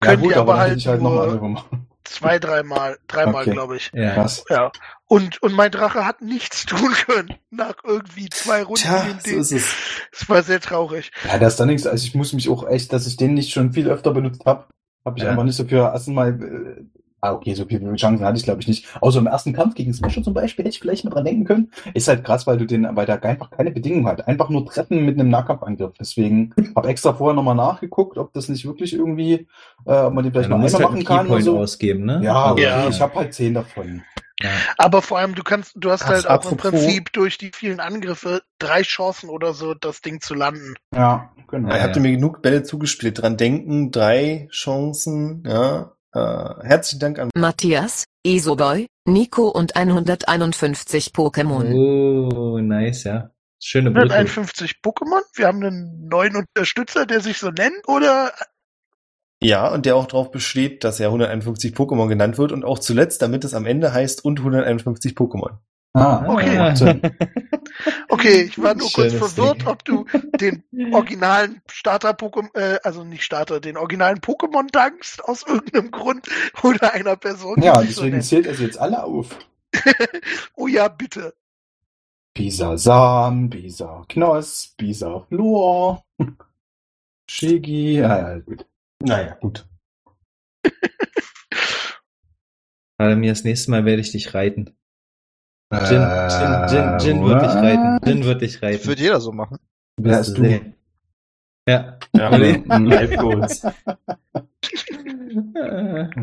können 0.00 0.22
gut, 0.22 0.32
die 0.32 0.36
aber 0.36 0.58
halt 0.58 0.86
halt 0.86 1.02
nur 1.02 1.64
zwei, 2.04 2.38
dreimal, 2.38 2.96
dreimal 3.06 3.42
Okay. 3.42 3.52
glaube 3.52 3.76
ich. 3.76 3.90
ja. 3.92 4.14
Krass. 4.14 4.44
Ja. 4.48 4.70
Und 5.06 5.42
und 5.42 5.52
mein 5.54 5.70
Drache 5.70 6.06
hat 6.06 6.22
nichts 6.22 6.64
tun 6.66 6.92
können 7.06 7.34
nach 7.50 7.74
irgendwie 7.84 8.28
zwei 8.30 8.62
Runden. 8.62 8.80
Tja, 8.82 9.06
so 9.24 9.36
ist 9.36 9.52
es. 9.52 9.74
Es 10.12 10.28
war 10.28 10.42
sehr 10.42 10.60
traurig. 10.60 11.10
Ja, 11.26 11.38
das 11.38 11.54
ist 11.54 11.60
dann 11.60 11.68
nichts. 11.68 11.86
Also 11.86 12.04
ich 12.06 12.14
muss 12.14 12.32
mich 12.32 12.48
auch 12.48 12.66
echt, 12.68 12.92
dass 12.92 13.06
ich 13.06 13.16
den 13.16 13.34
nicht 13.34 13.52
schon 13.52 13.72
viel 13.72 13.88
öfter 13.88 14.12
benutzt 14.12 14.44
habe, 14.46 14.66
habe 15.04 15.18
ich 15.18 15.24
Ja. 15.24 15.30
einfach 15.30 15.44
nicht 15.44 15.56
so 15.56 15.64
für 15.64 15.76
erstmal. 15.92 16.38
Ah, 17.20 17.32
okay, 17.32 17.54
so 17.54 17.64
viele 17.66 17.92
Chancen 17.96 18.24
hatte 18.24 18.38
ich 18.38 18.44
glaube 18.44 18.60
ich 18.60 18.68
nicht. 18.68 18.86
Außer 19.02 19.18
im 19.18 19.26
ersten 19.26 19.52
Kampf 19.52 19.74
gegen 19.74 19.92
Smasher 19.92 20.22
zum 20.22 20.34
Beispiel 20.34 20.64
hätte 20.64 20.74
ich 20.74 20.80
vielleicht 20.80 21.04
mal 21.04 21.10
dran 21.10 21.24
denken 21.24 21.44
können. 21.44 21.70
Ist 21.94 22.06
halt 22.08 22.24
krass, 22.24 22.46
weil 22.46 22.58
du 22.58 22.64
den, 22.66 22.86
weil 22.94 23.06
der 23.06 23.22
einfach 23.24 23.50
keine 23.50 23.72
Bedingungen 23.72 24.06
hat. 24.06 24.28
Einfach 24.28 24.48
nur 24.50 24.64
treffen 24.66 25.04
mit 25.04 25.18
einem 25.18 25.28
Nahkampfangriff. 25.28 25.94
Deswegen 25.98 26.54
habe 26.76 26.88
extra 26.88 27.12
vorher 27.14 27.34
nochmal 27.34 27.56
nachgeguckt, 27.56 28.18
ob 28.18 28.32
das 28.34 28.48
nicht 28.48 28.64
wirklich 28.64 28.92
irgendwie, 28.94 29.48
äh, 29.84 29.92
ob 30.02 30.14
man 30.14 30.22
den 30.24 30.32
vielleicht 30.32 30.50
Ja, 30.50 30.56
musst 30.56 30.74
einmal 30.74 30.90
halt 30.90 30.92
machen 30.92 31.04
kann 31.04 31.26
oder 31.28 31.40
so. 31.42 31.58
ausgeben, 31.58 32.04
ne? 32.04 32.20
Ja, 32.24 32.34
Also, 32.44 32.54
okay, 32.54 32.62
Ja. 32.62 32.88
ich 32.88 33.00
habe 33.00 33.14
halt 33.14 33.34
zehn 33.34 33.54
davon. 33.54 34.02
ja. 34.40 34.50
Aber 34.76 35.02
vor 35.02 35.18
allem, 35.18 35.34
du 35.34 35.42
kannst, 35.42 35.72
du 35.74 35.90
hast 35.90 36.02
Ach, 36.02 36.10
halt 36.10 36.26
auch 36.26 36.46
im 36.46 36.56
Prinzip 36.56 37.12
durch 37.12 37.38
die 37.38 37.50
vielen 37.54 37.80
Angriffe 37.80 38.42
drei 38.58 38.82
Chancen 38.82 39.28
oder 39.28 39.54
so, 39.54 39.74
das 39.74 40.00
Ding 40.02 40.20
zu 40.20 40.34
landen. 40.34 40.74
Ja, 40.94 41.32
genau. 41.48 41.68
Ja, 41.70 41.76
Ja, 41.76 41.96
ihr 41.96 42.02
mir 42.02 42.12
genug 42.12 42.42
Bälle 42.42 42.62
zugespielt? 42.62 43.20
Dran 43.22 43.36
denken, 43.36 43.90
drei 43.90 44.48
Chancen, 44.50 45.42
ja. 45.46 45.92
Äh, 46.14 46.20
herzlichen 46.62 47.00
Dank 47.00 47.18
an 47.18 47.30
Matthias, 47.36 48.04
Isoboy, 48.24 48.86
Nico 49.06 49.48
und 49.48 49.76
151 49.76 51.12
Pokémon. 51.14 51.74
Oh, 51.74 52.58
nice, 52.58 53.04
ja. 53.04 53.30
Schöne 53.60 53.90
Brücke. 53.90 54.14
151 54.14 54.76
Pokémon. 54.82 55.20
Wir 55.34 55.46
haben 55.46 55.62
einen 55.62 56.08
neuen 56.08 56.36
Unterstützer, 56.36 57.06
der 57.06 57.20
sich 57.20 57.38
so 57.38 57.50
nennt, 57.50 57.86
oder? 57.86 58.32
Ja, 59.40 59.68
und 59.68 59.86
der 59.86 59.96
auch 59.96 60.06
darauf 60.06 60.30
besteht, 60.30 60.82
dass 60.84 60.98
er 61.00 61.08
151 61.08 61.74
Pokémon 61.74 62.08
genannt 62.08 62.38
wird 62.38 62.52
und 62.52 62.64
auch 62.64 62.78
zuletzt, 62.78 63.22
damit 63.22 63.44
es 63.44 63.54
am 63.54 63.66
Ende 63.66 63.92
heißt 63.92 64.24
und 64.24 64.40
151 64.40 65.12
Pokémon. 65.12 65.58
Ah, 65.94 66.24
Okay. 66.28 67.02
Okay, 68.08 68.42
ich 68.42 68.60
war 68.60 68.74
nur 68.74 68.90
kurz 68.90 69.12
verwirrt, 69.12 69.60
Ding. 69.60 69.66
ob 69.68 69.84
du 69.84 70.04
den 70.40 70.64
originalen 70.92 71.60
Starter-Pokémon, 71.70 72.54
äh, 72.54 72.78
also 72.82 73.04
nicht 73.04 73.22
Starter, 73.22 73.60
den 73.60 73.76
originalen 73.76 74.18
Pokémon 74.18 74.66
dankst 74.72 75.22
aus 75.24 75.44
irgendeinem 75.46 75.90
Grund 75.90 76.26
oder 76.62 76.92
einer 76.94 77.16
Person. 77.16 77.62
Ja, 77.62 77.84
so 77.86 77.86
deswegen 77.86 78.10
nennt. 78.12 78.24
zählt 78.24 78.46
er 78.46 78.54
sie 78.54 78.64
jetzt 78.64 78.78
alle 78.78 79.04
auf. 79.04 79.38
oh 80.56 80.66
ja, 80.66 80.88
bitte. 80.88 81.34
Bisasam, 82.34 83.50
Bisa 83.50 84.04
Knoss, 84.08 84.74
Bisa 84.76 85.20
Flor, 85.28 86.04
Shigi, 87.30 87.98
ja, 87.98 88.30
ja, 88.32 88.38
gut. 88.38 88.66
Naja, 89.02 89.34
gut. 89.40 89.66
Adamir, 92.98 93.30
das 93.32 93.44
nächste 93.44 93.70
Mal 93.70 93.84
werde 93.84 94.00
ich 94.02 94.10
dich 94.12 94.34
reiten. 94.34 94.74
Jin, 95.70 96.00
Jin, 96.00 96.68
Jin, 96.70 96.98
Jin 97.00 97.24
wird 97.24 97.42
dich 97.42 97.50
reiten. 97.54 97.98
Jin 98.08 98.24
wird 98.24 98.40
dich 98.42 98.62
reiten. 98.62 98.86
Würde 98.86 99.02
jeder 99.02 99.20
so 99.20 99.32
machen. 99.32 99.58
Wer 100.00 100.16
hast 100.16 100.36
du? 100.38 100.42
sehen. 100.42 100.74
Ja. 101.68 101.98
Ja, 102.16 102.30
Halbgoals. 102.30 103.66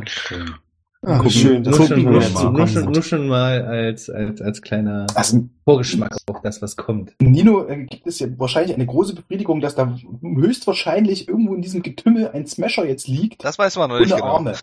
Schön. 0.07 0.55
Ach, 1.07 1.19
Gucken- 1.19 1.29
schön, 1.29 1.63
das 1.63 1.77
Nur 1.77 1.87
gucken 1.87 2.03
schon, 2.03 2.13
wir 2.13 2.29
mal. 2.31 2.51
nur, 2.51 2.67
schon, 2.67 2.91
nur 2.91 3.03
schon 3.03 3.27
mal 3.27 3.63
als, 3.63 4.09
als, 4.09 4.41
als 4.41 4.61
kleiner 4.63 5.05
Also, 5.13 5.47
Vorgeschmack 5.63 6.15
auf 6.25 6.41
das, 6.41 6.63
was 6.63 6.75
kommt. 6.77 7.13
Nino, 7.21 7.67
äh, 7.67 7.83
gibt 7.85 8.07
es 8.07 8.17
ja 8.17 8.27
wahrscheinlich 8.39 8.73
eine 8.75 8.87
große 8.87 9.13
Befriedigung, 9.13 9.61
dass 9.61 9.75
da 9.75 9.95
höchstwahrscheinlich 10.23 11.27
irgendwo 11.27 11.53
in 11.53 11.61
diesem 11.61 11.83
Getümmel 11.83 12.29
ein 12.29 12.47
Smasher 12.47 12.87
jetzt 12.87 13.07
liegt. 13.07 13.43
Das 13.43 13.59
weiß 13.59 13.75
man 13.77 13.89
noch 13.91 13.99
nicht 13.99 14.13
ohne 14.13 14.21
genau. 14.21 14.33
Arme. 14.33 14.53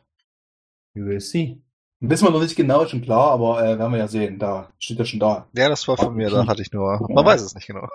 You 0.95 1.05
will 1.07 1.21
see. 1.21 1.62
Wissen 2.05 2.27
wir 2.27 2.33
noch 2.33 2.43
nicht 2.43 2.57
genau, 2.57 2.85
schon 2.87 3.01
klar, 3.01 3.31
aber 3.31 3.63
äh, 3.63 3.79
werden 3.79 3.93
wir 3.93 3.99
ja 4.01 4.09
sehen. 4.09 4.41
Da 4.41 4.73
steht 4.79 4.99
ja 4.99 5.05
schon 5.05 5.21
da. 5.21 5.47
Ja, 5.53 5.69
das 5.69 5.87
war 5.87 5.97
von 5.97 6.15
mir, 6.15 6.31
da 6.31 6.49
hatte 6.49 6.61
ich 6.61 6.73
nur. 6.73 7.01
Man 7.09 7.25
weiß 7.25 7.41
es 7.43 7.55
nicht 7.55 7.69
genau. 7.69 7.89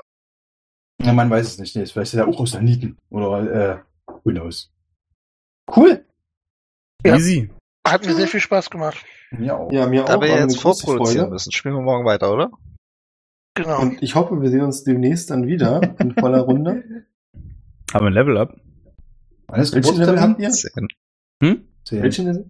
Ja, 1.04 1.12
man 1.12 1.30
weiß 1.30 1.46
es 1.46 1.58
nicht. 1.60 1.76
Nee, 1.76 1.86
vielleicht 1.86 2.14
ist 2.14 2.20
er 2.20 2.28
auch 2.28 2.40
aus 2.40 2.52
der 2.52 2.62
Nieten. 2.62 2.98
Oder, 3.10 3.52
äh, 3.52 3.78
who 4.24 4.32
knows. 4.32 4.72
Cool. 5.76 6.06
Ja. 7.06 7.16
Easy. 7.16 7.50
Hat 7.86 8.06
mir 8.06 8.16
sehr 8.16 8.28
viel 8.28 8.40
Spaß 8.40 8.70
gemacht. 8.70 9.06
Ja, 9.38 9.58
auch. 9.58 9.72
Ja, 9.74 9.86
mir 9.88 10.04
auch. 10.04 10.08
Da 10.08 10.22
wir 10.22 10.30
jetzt 10.30 10.58
vorproduzieren 10.58 11.18
Freude. 11.18 11.32
müssen, 11.32 11.52
spielen 11.52 11.76
wir 11.76 11.82
morgen 11.82 12.06
weiter, 12.06 12.32
oder? 12.32 12.50
Genau. 13.56 13.82
Und 13.82 14.02
ich 14.02 14.16
hoffe, 14.16 14.42
wir 14.42 14.50
sehen 14.50 14.62
uns 14.62 14.86
demnächst 14.86 15.32
dann 15.32 15.48
wieder 15.48 15.82
in 16.00 16.14
voller 16.14 16.42
Runde. 16.42 17.06
Haben 17.94 18.06
wir 18.06 18.08
ein 18.08 18.14
Level 18.14 18.38
up? 18.38 18.56
Alles 19.48 19.74
Welchen 19.74 19.98
Level 19.98 20.22
habt 20.22 20.40
ihr? 20.40 20.50
Zehn. 20.52 20.88
Hm? 21.44 21.68
Zehn. 21.84 22.04
Welchen 22.04 22.26
Level? 22.26 22.50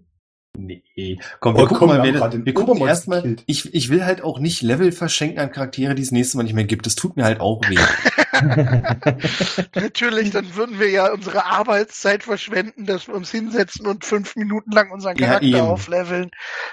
Nee. 0.60 1.18
Komm, 1.40 1.54
wir 1.54 1.62
Oh, 1.62 1.66
gucken 1.66 1.78
komm, 1.78 1.88
mal, 1.88 2.02
wir 2.02 2.44
wir 2.44 2.54
gucken 2.54 2.86
erstmal. 2.86 3.36
Ich, 3.46 3.72
ich 3.72 3.90
will 3.90 4.04
halt 4.04 4.22
auch 4.22 4.40
nicht 4.40 4.60
Level 4.62 4.90
verschenken 4.92 5.38
an 5.38 5.52
Charaktere, 5.52 5.94
die 5.94 6.02
es 6.02 6.10
nächstes 6.10 6.34
Mal 6.34 6.42
nicht 6.42 6.54
mehr 6.54 6.64
gibt. 6.64 6.84
Das 6.86 6.96
tut 6.96 7.16
mir 7.16 7.24
halt 7.24 7.40
auch 7.40 7.62
weh. 7.68 7.78
Natürlich, 9.74 10.30
dann 10.30 10.54
würden 10.54 10.78
wir 10.78 10.90
ja 10.90 11.12
unsere 11.12 11.44
Arbeitszeit 11.44 12.22
verschwenden, 12.22 12.86
dass 12.86 13.08
wir 13.08 13.14
uns 13.14 13.30
hinsetzen 13.30 13.86
und 13.86 14.04
fünf 14.04 14.36
Minuten 14.36 14.70
lang 14.72 14.90
unseren 14.90 15.16
Ja, 15.16 15.26
Charakter 15.28 15.46
eben. 15.46 15.60
aufleveln. 15.60 16.30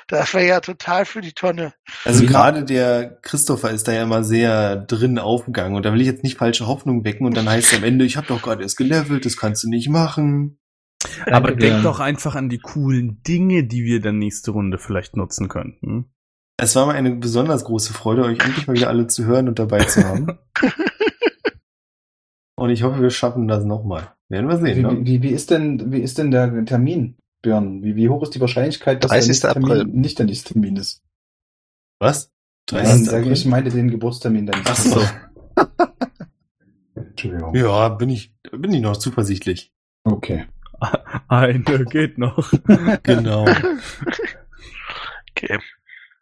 Das 0.07 0.33
wäre 0.33 0.45
ja 0.47 0.59
total 0.59 1.05
für 1.05 1.21
die 1.21 1.33
Tonne. 1.33 1.73
Also 2.03 2.23
Ja. 2.23 2.29
gerade 2.29 2.63
der 2.63 3.17
Christopher 3.21 3.71
ist 3.71 3.87
da 3.87 3.93
ja 3.93 4.03
immer 4.03 4.23
sehr 4.23 4.75
drin 4.77 5.17
aufgegangen 5.19 5.75
und 5.75 5.83
da 5.85 5.93
will 5.93 6.01
ich 6.01 6.07
jetzt 6.07 6.23
nicht 6.23 6.37
falsche 6.37 6.67
Hoffnung 6.67 7.03
wecken 7.03 7.25
und 7.25 7.35
dann 7.35 7.49
heißt 7.49 7.71
es 7.71 7.77
am 7.77 7.83
Ende, 7.83 8.05
ich 8.05 8.17
habe 8.17 8.27
doch 8.27 8.41
gerade 8.41 8.63
erst 8.63 8.77
gelevelt, 8.77 9.25
das 9.25 9.37
kannst 9.37 9.63
du 9.63 9.69
nicht 9.69 9.89
machen. 9.89 10.57
Aber 11.25 11.49
Danke, 11.49 11.55
denk 11.57 11.83
doch 11.83 11.99
einfach 11.99 12.35
an 12.35 12.49
die 12.49 12.59
coolen 12.59 13.21
Dinge, 13.23 13.63
die 13.63 13.83
wir 13.83 14.01
dann 14.01 14.17
nächste 14.17 14.51
Runde 14.51 14.77
vielleicht 14.77 15.15
nutzen 15.17 15.47
könnten. 15.47 16.05
Es 16.57 16.75
war 16.75 16.85
mir 16.85 16.93
eine 16.93 17.15
besonders 17.15 17.65
große 17.65 17.93
Freude, 17.93 18.23
euch 18.23 18.39
endlich 18.39 18.67
mal 18.67 18.75
wieder 18.75 18.87
alle 18.89 19.07
zu 19.07 19.25
hören 19.25 19.47
und 19.49 19.59
dabei 19.59 19.83
zu 19.83 20.03
haben. 20.07 20.37
und 22.55 22.69
ich 22.69 22.83
hoffe, 22.83 23.01
wir 23.01 23.09
schaffen 23.09 23.47
das 23.47 23.65
nochmal. 23.65 24.13
Werden 24.29 24.47
wir 24.47 24.57
sehen. 24.57 24.77
Wie, 24.77 24.81
Ne? 24.81 25.05
wie, 25.05 25.21
wie, 25.23 25.29
ist 25.29 25.51
denn, 25.51 25.91
wie 25.91 25.99
ist 25.99 26.17
denn 26.17 26.31
der 26.31 26.65
Termin, 26.65 27.17
Björn? 27.41 27.83
Wie, 27.83 27.95
wie 27.95 28.09
hoch 28.09 28.23
ist 28.23 28.35
die 28.35 28.41
Wahrscheinlichkeit, 28.41 29.03
dass 29.03 29.11
der 29.11 29.19
30. 29.19 29.27
nächste 29.29 29.47
Termin 29.49 29.71
April. 29.71 29.85
nicht 29.85 30.19
der 30.19 30.25
nächste 30.25 30.53
Termin 30.53 30.77
ist? 30.77 31.03
Was? 31.99 32.31
Nein, 32.71 32.85
30. 32.85 33.05
sag 33.05 33.25
ich, 33.25 33.31
ich 33.31 33.45
meine 33.45 33.69
den 33.69 33.91
Geburtstermin 33.91 34.47
dann. 34.47 34.61
Ach 34.65 34.75
so. 34.75 35.01
Entschuldigung. 36.95 37.53
Ja, 37.55 37.89
bin 37.89 38.09
ich, 38.09 38.33
bin 38.51 38.71
ich 38.73 38.81
noch 38.81 38.97
zuversichtlich. 38.97 39.73
Okay. 40.03 40.45
Eine 41.27 41.85
geht 41.85 42.17
noch. 42.17 42.51
Genau. 43.03 43.45
Okay. 45.31 45.59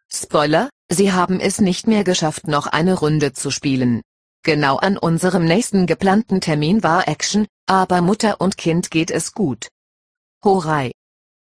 Spoiler, 0.08 0.68
Sie 0.90 1.12
haben 1.12 1.40
es 1.40 1.60
nicht 1.60 1.86
mehr 1.86 2.04
geschafft, 2.04 2.46
noch 2.46 2.66
eine 2.66 2.94
Runde 2.94 3.32
zu 3.32 3.50
spielen. 3.50 4.02
Genau 4.42 4.76
an 4.76 4.98
unserem 4.98 5.44
nächsten 5.44 5.86
geplanten 5.86 6.40
Termin 6.40 6.82
war 6.82 7.08
Action, 7.08 7.46
aber 7.66 8.02
Mutter 8.02 8.40
und 8.40 8.58
Kind 8.58 8.90
geht 8.90 9.10
es 9.10 9.32
gut. 9.32 9.68
Horei. 10.44 10.92